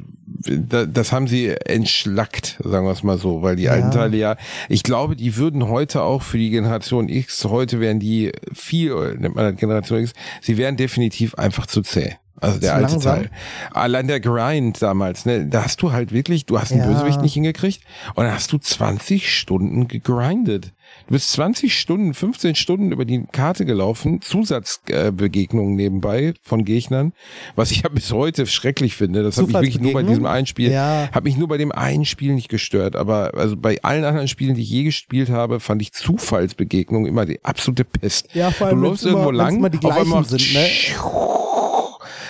das 0.45 1.13
haben 1.13 1.27
sie 1.27 1.49
entschlackt, 1.49 2.59
sagen 2.63 2.85
wir 2.85 2.91
es 2.91 3.03
mal 3.03 3.17
so, 3.17 3.41
weil 3.41 3.55
die 3.55 3.63
ja. 3.63 3.71
alten 3.71 3.91
Teile 3.91 4.17
ja, 4.17 4.35
ich 4.67 4.83
glaube, 4.83 5.15
die 5.15 5.37
würden 5.37 5.69
heute 5.69 6.01
auch 6.01 6.21
für 6.21 6.37
die 6.37 6.49
Generation 6.49 7.07
X, 7.07 7.45
heute 7.45 7.79
wären 7.79 7.99
die 7.99 8.31
viel, 8.53 9.15
nennt 9.17 9.35
man 9.35 9.51
das 9.51 9.59
Generation 9.59 10.01
X, 10.01 10.13
sie 10.41 10.57
wären 10.57 10.75
definitiv 10.75 11.35
einfach 11.35 11.65
zu 11.65 11.81
zäh. 11.81 12.15
Also 12.43 12.59
der 12.59 12.75
alte 12.75 12.91
langsam. 12.91 13.15
Teil. 13.15 13.31
Allein 13.71 14.07
der 14.07 14.19
Grind 14.19 14.81
damals, 14.81 15.25
ne, 15.25 15.45
da 15.45 15.63
hast 15.63 15.81
du 15.81 15.93
halt 15.93 16.11
wirklich, 16.11 16.45
du 16.45 16.59
hast 16.59 16.73
einen 16.73 16.81
ja. 16.81 16.91
Bösewicht 16.91 17.21
nicht 17.21 17.35
hingekriegt 17.35 17.81
und 18.15 18.25
dann 18.25 18.33
hast 18.33 18.51
du 18.51 18.57
20 18.57 19.33
Stunden 19.33 19.87
gegrindet. 19.87 20.73
Bist 21.13 21.31
20 21.33 21.77
Stunden, 21.77 22.15
15 22.15 22.55
Stunden 22.55 22.91
über 22.91 23.05
die 23.05 23.23
Karte 23.31 23.65
gelaufen, 23.65 24.19
Zusatzbegegnungen 24.23 25.75
nebenbei 25.75 26.33
von 26.41 26.65
Gegnern, 26.65 27.13
was 27.55 27.69
ich 27.69 27.83
ja 27.83 27.89
bis 27.89 28.11
heute 28.11 28.47
schrecklich 28.47 28.95
finde. 28.95 29.21
Das 29.21 29.37
hat 29.37 29.45
mich 29.45 29.53
wirklich 29.53 29.79
nur 29.79 29.93
bei 29.93 30.01
diesem 30.01 30.25
einen 30.25 30.47
Spiel, 30.47 30.71
ja. 30.71 31.09
hat 31.11 31.23
mich 31.23 31.37
nur 31.37 31.47
bei 31.47 31.57
dem 31.57 31.71
einen 31.71 32.05
Spiel 32.05 32.33
nicht 32.33 32.49
gestört. 32.49 32.95
Aber 32.95 33.35
also 33.35 33.55
bei 33.55 33.77
allen 33.83 34.05
anderen 34.05 34.27
Spielen, 34.27 34.55
die 34.55 34.63
ich 34.63 34.71
je 34.71 34.85
gespielt 34.85 35.29
habe, 35.29 35.59
fand 35.59 35.83
ich 35.83 35.93
Zufallsbegegnungen 35.93 37.07
immer 37.07 37.27
die 37.27 37.45
absolute 37.45 37.85
Pest. 37.85 38.33
Ja, 38.33 38.49
vor 38.49 38.65
allem, 38.65 38.81
du 38.81 38.87
läufst 38.87 39.05
irgendwo 39.05 39.29
immer, 39.29 39.37
lang, 39.37 39.69
die 39.69 39.85
auf 39.85 39.95
einmal 39.95 40.25
sind, 40.25 40.51
ne? 40.51 40.67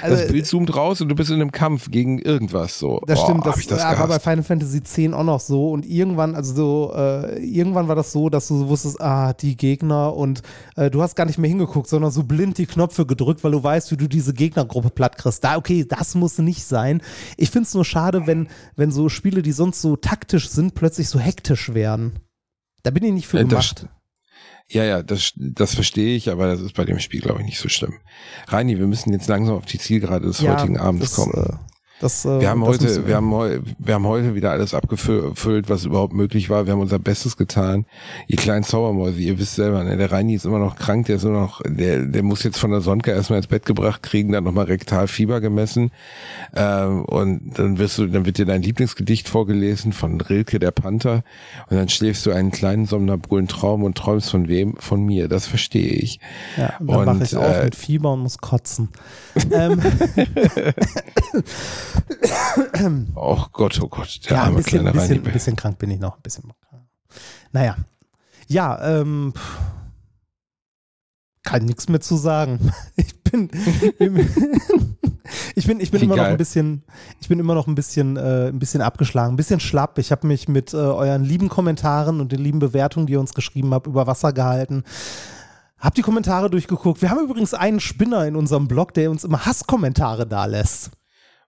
Also, 0.04 0.18
das 0.18 0.32
Bild 0.32 0.46
zoomt 0.46 0.76
raus 0.76 1.02
und 1.02 1.10
du 1.10 1.16
bist 1.16 1.30
in 1.30 1.36
einem 1.36 1.52
Kampf 1.52 1.90
gegen 1.90 2.20
irgendwas 2.20 2.78
so. 2.78 3.02
Das 3.08 3.20
oh, 3.20 3.24
stimmt, 3.24 3.46
das, 3.46 3.66
das 3.66 3.84
war 3.84 4.08
bei 4.08 4.20
Final 4.20 4.44
Fantasy 4.44 4.78
X 4.78 5.14
auch 5.14 5.24
noch 5.24 5.40
so 5.40 5.72
und 5.72 5.86
irgendwann, 5.86 6.36
also 6.36 6.54
so, 6.54 6.94
äh, 6.96 7.44
irgendwann 7.44 7.88
war 7.88 7.96
das 7.96 8.12
so, 8.12 8.30
dass 8.30 8.48
du 8.48 8.58
so 8.58 8.70
wusstest, 8.70 9.02
ah, 9.02 9.34
die 9.34 9.56
Gegner 9.56 10.16
und 10.16 10.42
äh, 10.76 10.90
du 10.90 11.02
hast 11.02 11.16
gar 11.16 11.26
nicht 11.26 11.38
mehr 11.38 11.50
hingeguckt, 11.50 11.88
sondern 11.88 12.12
so 12.12 12.24
blind 12.24 12.58
die 12.58 12.66
Knöpfe 12.66 13.06
gedrückt, 13.06 13.44
weil 13.44 13.52
du 13.52 13.64
weißt, 13.64 13.92
wie 13.92 13.98
du 13.98 14.08
diese 14.08 14.34
Gegnergruppe 14.34 14.90
platt 14.90 15.18
kriegst. 15.18 15.44
Da, 15.44 15.58
okay, 15.58 15.86
das 15.88 16.16
muss 16.16 16.38
nicht 16.38 16.64
sein. 16.64 17.02
Ich 17.38 17.50
finde 17.50 17.68
es 17.68 17.74
nur 17.74 17.86
schade, 17.86 18.28
wenn, 18.28 18.48
wenn 18.76 18.92
so 18.92 19.10
Spiele, 19.10 19.42
die 19.42 19.52
sonst 19.52 19.82
so 19.82 19.96
taktisch 19.96 20.50
sind, 20.50 20.76
plötzlich 20.76 21.10
so 21.10 21.20
hektisch 21.20 21.74
werden. 21.74 22.20
Da 22.84 22.92
bin 22.92 23.04
ich 23.04 23.14
nicht 23.14 23.28
für 23.28 23.40
äh, 23.40 23.46
gemacht. 23.46 23.84
Das, 23.84 24.03
ja, 24.70 24.84
ja, 24.84 25.04
das, 25.04 25.34
das 25.36 25.76
verstehe 25.76 26.16
ich, 26.16 26.30
aber 26.32 26.48
das 26.48 26.62
ist 26.62 26.74
bei 26.74 26.86
dem 26.86 27.00
Spiel, 27.00 27.22
glaube 27.22 27.42
ich, 27.42 27.46
nicht 27.46 27.60
so 27.60 27.70
schlimm. 27.70 27.94
Reini, 28.48 28.80
wir 28.80 28.88
müssen 28.88 29.12
jetzt 29.12 29.28
langsam 29.28 29.56
auf 29.56 29.66
die 29.66 29.78
Zielgerade 29.78 30.26
des 30.26 30.42
ja, 30.42 30.54
heutigen 30.54 30.78
Abends 30.78 31.12
das, 31.12 31.16
kommen. 31.16 31.60
Das, 32.04 32.26
äh, 32.26 32.42
wir 32.42 32.50
haben 32.50 32.66
heute, 32.66 33.08
wir 33.08 33.16
haben, 33.16 33.32
wir 33.32 33.94
haben 33.94 34.06
heute 34.06 34.36
wieder 34.36 34.52
alles 34.52 34.74
abgefüllt, 34.74 35.70
was 35.70 35.86
überhaupt 35.86 36.12
möglich 36.12 36.50
war. 36.50 36.66
Wir 36.66 36.74
haben 36.74 36.82
unser 36.82 37.00
Bestes 37.00 37.38
getan. 37.38 37.86
Ihr 38.28 38.36
kleinen 38.36 38.66
Zaubermäuse, 38.66 39.22
ihr 39.22 39.40
wisst 39.40 39.56
selber, 39.56 39.86
ne, 39.86 39.96
der 39.96 40.12
Reini 40.12 40.36
ist 40.36 40.44
immer 40.44 40.60
noch 40.60 40.76
krank, 40.76 41.06
der 41.06 41.16
ist 41.16 41.24
immer 41.24 41.40
noch, 41.40 41.62
der, 41.66 42.02
der 42.06 42.22
muss 42.22 42.44
jetzt 42.44 42.60
von 42.60 42.72
der 42.72 42.82
Sonke 42.82 43.12
erstmal 43.12 43.38
ins 43.38 43.48
Bett 43.48 43.66
gebracht 43.66 44.04
kriegen, 44.04 44.34
dann 44.34 44.44
nochmal 44.44 44.66
Rektalfieber 44.66 45.40
gemessen. 45.40 45.92
Ähm, 46.54 47.06
und 47.06 47.58
dann 47.58 47.78
wirst 47.78 47.98
du, 47.98 48.08
dann 48.08 48.26
wird 48.26 48.38
dir 48.38 48.46
dein 48.46 48.64
Lieblingsgedicht 48.64 49.30
vorgelesen 49.30 49.94
von 49.94 50.20
Rilke 50.20 50.60
der 50.60 50.72
Panther. 50.72 51.24
Und 51.70 51.78
dann 51.78 51.88
schläfst 51.88 52.26
du 52.26 52.32
einen 52.32 52.52
kleinen 52.52 52.86
somnambulen 52.86 53.48
Traum 53.48 53.82
und 53.82 53.98
träumst 53.98 54.30
von 54.30 54.50
wem? 54.50 54.76
Von 54.78 55.06
mir. 55.06 55.30
Das 55.30 55.48
verstehe 55.48 55.94
ich. 55.94 56.20
Ja, 56.58 56.74
und 56.80 56.90
dann 56.90 57.06
wache 57.06 57.24
ich 57.24 57.38
auf 57.38 57.56
äh, 57.56 57.64
mit 57.64 57.76
Fieber 57.76 58.12
und 58.12 58.24
muss 58.24 58.40
kotzen. 58.40 58.90
ähm. 59.54 59.80
oh 63.16 63.46
Gott, 63.52 63.80
oh 63.82 63.88
Gott. 63.88 64.20
Der 64.26 64.38
ja, 64.38 64.44
ein 64.44 64.56
bisschen, 64.56 64.88
ein 64.88 64.94
bisschen, 64.94 65.26
ein 65.26 65.34
bisschen 65.34 65.56
krank 65.56 65.78
bin 65.78 65.92
ich 65.92 66.00
noch. 66.00 66.16
Ein 66.18 66.22
bisschen. 66.22 66.52
Naja. 67.52 67.78
Ja, 68.48 69.00
ähm, 69.00 69.34
kann 71.44 71.66
nichts 71.66 71.90
mehr 71.90 72.02
zu 72.02 72.16
sagen. 72.16 72.60
Ich 72.96 73.24
bin, 73.24 73.50
ich 75.56 75.66
bin, 75.66 75.80
ich 75.80 75.90
bin 75.90 76.04
immer 76.04 76.16
noch 76.16 76.26
ein 76.26 76.38
bisschen, 76.38 76.84
ich 77.20 77.28
bin 77.28 77.40
immer 77.40 77.56
noch 77.56 77.66
ein 77.66 77.74
bisschen, 77.74 78.16
äh, 78.16 78.50
ein 78.50 78.60
bisschen 78.60 78.84
abgeschlagen, 78.84 79.34
ein 79.34 79.38
bisschen 79.38 79.60
schlapp. 79.60 79.98
Ich 79.98 80.12
habe 80.12 80.28
mich 80.28 80.48
mit 80.48 80.72
äh, 80.76 80.78
euren 80.78 81.24
lieben 81.24 81.50
Kommentaren 81.50 82.22
und 82.22 82.32
den 82.32 82.42
lieben 82.42 82.60
Bewertungen, 82.60 83.08
die 83.08 83.14
ihr 83.14 83.20
uns 83.20 83.34
geschrieben 83.34 83.74
habt, 83.74 83.88
über 83.88 84.06
Wasser 84.06 84.34
gehalten. 84.34 84.84
Hab 85.80 85.96
die 85.96 86.04
Kommentare 86.04 86.52
durchgeguckt. 86.52 87.02
Wir 87.02 87.10
haben 87.10 87.24
übrigens 87.24 87.56
einen 87.56 87.80
Spinner 87.80 88.28
in 88.28 88.36
unserem 88.36 88.68
Blog, 88.68 88.94
der 88.94 89.10
uns 89.10 89.24
immer 89.24 89.44
Hasskommentare 89.44 90.28
da 90.28 90.46
lässt. 90.46 90.92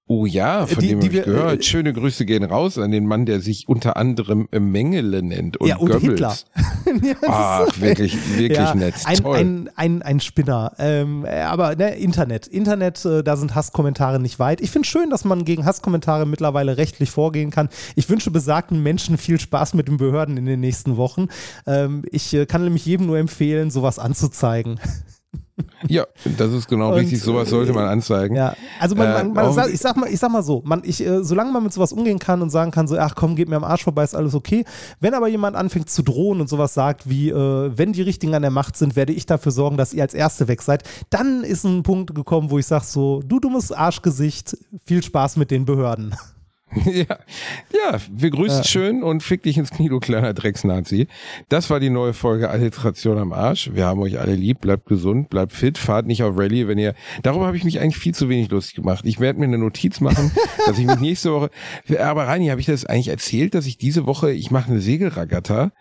Oh 0.08 0.28
ja, 0.28 0.68
von 0.68 0.84
die, 0.84 0.90
dem 0.90 1.02
habe 1.02 1.08
ich 1.08 1.24
gehört. 1.24 1.60
Äh, 1.62 1.64
Schöne 1.64 1.92
Grüße 1.92 2.26
gehen 2.26 2.44
raus 2.44 2.78
an 2.78 2.92
den 2.92 3.08
Mann, 3.08 3.26
der 3.26 3.42
sich 3.42 3.68
unter 3.68 3.98
anderem 3.98 4.48
Mengele 4.52 5.24
nennt 5.24 5.58
und, 5.58 5.68
ja, 5.68 5.78
und 5.78 5.90
Goebbels. 5.90 6.46
Hitler. 6.86 7.16
Ach, 7.28 7.68
wirklich, 7.80 8.16
wirklich 8.38 8.60
ja, 8.60 8.76
nett. 8.76 8.94
Ein, 9.06 9.18
Toll. 9.18 9.38
Ein, 9.38 9.70
ein, 9.76 10.02
ein 10.04 10.20
Spinner. 10.20 10.74
Ähm, 10.78 11.26
aber 11.26 11.76
ne, 11.76 11.96
Internet. 11.96 12.46
Internet, 12.46 13.04
äh, 13.04 13.24
da 13.24 13.36
sind 13.36 13.56
Hasskommentare 13.56 14.20
nicht 14.20 14.38
weit. 14.38 14.62
Ich 14.62 14.70
finde 14.70 14.88
schön, 14.88 15.10
dass 15.10 15.26
man 15.26 15.44
gegen 15.44 15.66
Hasskommentare 15.66 16.28
mittlerweile 16.28 16.78
rechtlich 16.78 17.10
vorgehen 17.10 17.50
kann. 17.50 17.70
Ich 17.96 18.08
wünsche 18.08 18.30
besagten 18.30 18.84
Menschen 18.84 19.18
viel 19.18 19.40
Spaß 19.40 19.74
mit 19.74 19.88
den 19.88 19.98
Behörden 19.98 20.38
in 20.38 20.46
den 20.46 20.60
nächsten 20.60 20.98
Wochen. 20.98 21.30
Ähm, 21.66 22.04
ich 22.12 22.32
äh, 22.36 22.46
kann 22.46 22.64
nämlich 22.64 22.86
jedem 22.86 23.08
nur 23.08 23.18
empfehlen, 23.18 23.72
sowas 23.72 23.98
anzuzeigen. 23.98 24.80
Ja, 25.88 26.06
das 26.38 26.52
ist 26.52 26.68
genau 26.68 26.90
und, 26.90 26.96
richtig. 26.96 27.22
Sowas 27.22 27.50
sollte 27.50 27.72
man 27.72 27.86
anzeigen. 27.86 28.36
Ja, 28.36 28.56
also 28.80 28.96
man, 28.96 29.14
man, 29.14 29.34
man 29.34 29.50
äh, 29.50 29.54
sagt, 29.54 29.70
ich 29.70 29.80
sag 29.80 29.96
mal, 29.96 30.10
ich 30.10 30.20
sag 30.20 30.30
mal 30.30 30.44
so, 30.44 30.62
man, 30.66 30.82
ich, 30.84 31.06
äh, 31.06 31.24
solange 31.24 31.52
man 31.52 31.64
mit 31.64 31.72
sowas 31.72 31.94
umgehen 31.94 32.20
kann 32.20 32.42
und 32.42 32.50
sagen 32.50 32.72
kann, 32.72 32.88
so, 32.88 32.98
ach 32.98 33.16
komm, 33.16 33.36
geht 33.36 33.48
mir 33.48 33.56
am 33.56 33.64
Arsch 33.64 33.84
vorbei, 33.84 34.04
ist 34.04 34.16
alles 34.16 34.36
okay. 34.36 34.66
Wenn 35.00 35.14
aber 35.14 35.28
jemand 35.28 35.56
anfängt 35.56 35.90
zu 35.90 36.04
drohen 36.04 36.42
und 36.42 36.50
sowas 36.50 36.74
sagt, 36.74 37.10
wie, 37.10 37.30
äh, 37.30 37.72
wenn 37.76 37.94
die 37.94 38.02
Richtigen 38.02 38.34
an 38.36 38.42
der 38.42 38.52
Macht 38.52 38.76
sind, 38.76 38.96
werde 38.96 39.14
ich 39.14 39.26
dafür 39.26 39.52
sorgen, 39.52 39.78
dass 39.78 39.94
ihr 39.94 40.02
als 40.02 40.14
Erste 40.14 40.48
weg 40.48 40.62
seid, 40.62 40.84
dann 41.10 41.44
ist 41.44 41.64
ein 41.64 41.84
Punkt 41.84 42.14
gekommen, 42.14 42.52
wo 42.52 42.60
ich 42.60 42.66
sage 42.66 42.86
so, 42.86 43.22
du 43.26 43.40
dummes 43.40 43.72
Arschgesicht, 43.72 44.58
viel 44.86 45.04
Spaß 45.04 45.38
mit 45.38 45.52
den 45.52 45.66
Behörden. 45.66 46.16
ja, 46.86 47.20
ja, 47.72 48.00
wir 48.12 48.32
grüßen 48.32 48.58
ja. 48.58 48.64
schön 48.64 49.04
und 49.04 49.22
fick 49.22 49.44
dich 49.44 49.58
ins 49.58 49.70
Knie, 49.70 49.88
du 49.88 50.00
kleiner 50.00 50.34
Drecksnazi. 50.34 51.08
Das 51.48 51.70
war 51.70 51.80
die 51.80 51.92
neue 51.92 52.14
Folge 52.14 52.50
Alliteration 52.50 53.18
am 53.20 53.34
Arsch. 53.34 53.72
Wir 53.74 53.86
haben 53.86 54.02
euch 54.02 54.20
alle 54.20 54.34
lieb, 54.34 54.62
bleibt 54.62 54.88
gesund, 54.88 55.30
bleibt 55.30 55.54
fit, 55.54 55.78
fahrt 55.78 56.08
nicht 56.08 56.24
auf 56.24 56.38
Rallye, 56.38 56.68
wenn 56.68 56.80
ihr, 56.80 56.96
darüber 57.22 57.46
habe 57.46 57.56
ich 57.56 57.64
mich 57.64 57.80
eigentlich 57.80 57.98
viel 57.98 58.16
zu 58.16 58.30
wenig 58.30 58.50
lustig 58.50 58.76
gemacht. 58.76 59.06
Ich 59.06 59.20
werde 59.20 59.40
mir 59.40 59.46
eine 59.46 59.60
Notiz 59.60 60.02
machen, 60.02 60.32
dass 60.66 60.80
ich 60.80 60.86
mich 60.86 61.00
nächste 61.00 61.32
Woche, 61.34 61.52
aber 62.00 62.28
Reini, 62.28 62.48
habe 62.48 62.60
ich 62.60 62.68
das 62.68 62.86
eigentlich 62.86 63.10
erzählt, 63.10 63.54
dass 63.54 63.68
ich 63.68 63.78
diese 63.78 64.08
Woche, 64.08 64.32
ich 64.32 64.50
mache 64.50 64.72
eine 64.72 64.82
Segelragatta, 64.82 65.72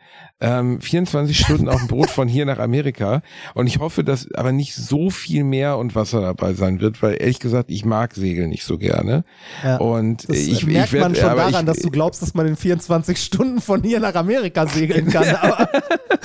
ähm, 0.40 0.80
24 0.80 1.38
Stunden 1.38 1.68
auf 1.68 1.78
dem 1.80 1.88
Boot 1.88 2.10
von 2.10 2.28
hier 2.28 2.44
nach 2.44 2.58
Amerika 2.58 3.22
und 3.54 3.66
ich 3.66 3.78
hoffe, 3.78 4.04
dass 4.04 4.30
aber 4.34 4.52
nicht 4.52 4.74
so 4.74 5.08
viel 5.10 5.44
mehr 5.44 5.78
und 5.78 5.94
Wasser 5.94 6.20
dabei 6.20 6.54
sein 6.54 6.80
wird, 6.80 7.02
weil 7.02 7.16
ehrlich 7.20 7.38
gesagt, 7.38 7.70
ich 7.70 7.84
mag 7.84 8.14
Segeln 8.14 8.50
nicht 8.50 8.64
so 8.64 8.76
gerne. 8.76 9.24
Ja, 9.62 9.76
und 9.76 10.28
ich, 10.28 10.66
merkt 10.66 10.88
ich 10.88 10.92
werd, 10.92 11.02
man 11.02 11.14
schon 11.14 11.36
daran, 11.36 11.54
ich, 11.54 11.66
dass 11.66 11.78
du 11.78 11.90
glaubst, 11.90 12.20
dass 12.20 12.34
man 12.34 12.46
in 12.46 12.56
24 12.56 13.16
Stunden 13.18 13.60
von 13.60 13.82
hier 13.82 14.00
nach 14.00 14.14
Amerika 14.14 14.66
segeln 14.66 15.08
kann. 15.08 15.28
Aber 15.36 15.68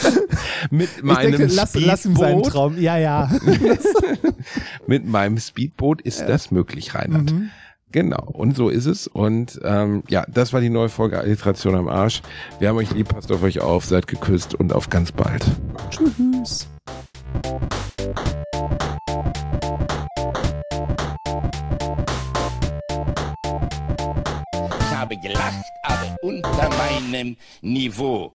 mit 0.72 1.04
meinem 1.04 1.38
denke, 1.38 1.54
lass, 1.54 1.76
lass 1.76 2.06
ihm 2.06 2.16
seinen 2.16 2.44
Traum. 2.44 2.80
Ja, 2.80 2.98
ja. 2.98 3.32
mit 4.88 5.08
meinem 5.08 5.38
Speedboot 5.38 6.02
ist 6.02 6.22
ja. 6.22 6.28
das 6.28 6.52
möglich, 6.52 6.96
Reinhard. 6.96 7.32
Mhm. 7.32 7.52
Genau, 7.92 8.24
und 8.24 8.56
so 8.56 8.70
ist 8.70 8.86
es. 8.86 9.08
Und 9.08 9.60
ähm, 9.64 10.04
ja, 10.10 10.24
das 10.28 10.54
war 10.54 10.62
die 10.62 10.70
neue 10.70 10.90
Folge 10.90 11.20
Alliteration 11.20 11.76
am 11.76 11.88
Arsch. 11.88 12.22
Wir 12.60 12.70
haben 12.70 12.78
euch 12.78 12.92
lieb, 12.92 13.10
passt 13.10 13.32
auf 13.32 13.42
euch 13.42 13.62
auf, 13.62 13.86
seid 13.86 14.08
geküsst 14.08 14.54
und 14.54 14.74
auf 14.74 14.90
ganz 14.90 15.12
bald. 15.12 15.44
Tschüss. 15.90 16.68
habe 25.10 25.18
gelacht, 25.18 25.66
aber 25.84 26.16
unter 26.22 26.70
meinem 26.78 27.38
Niveau. 27.62 28.28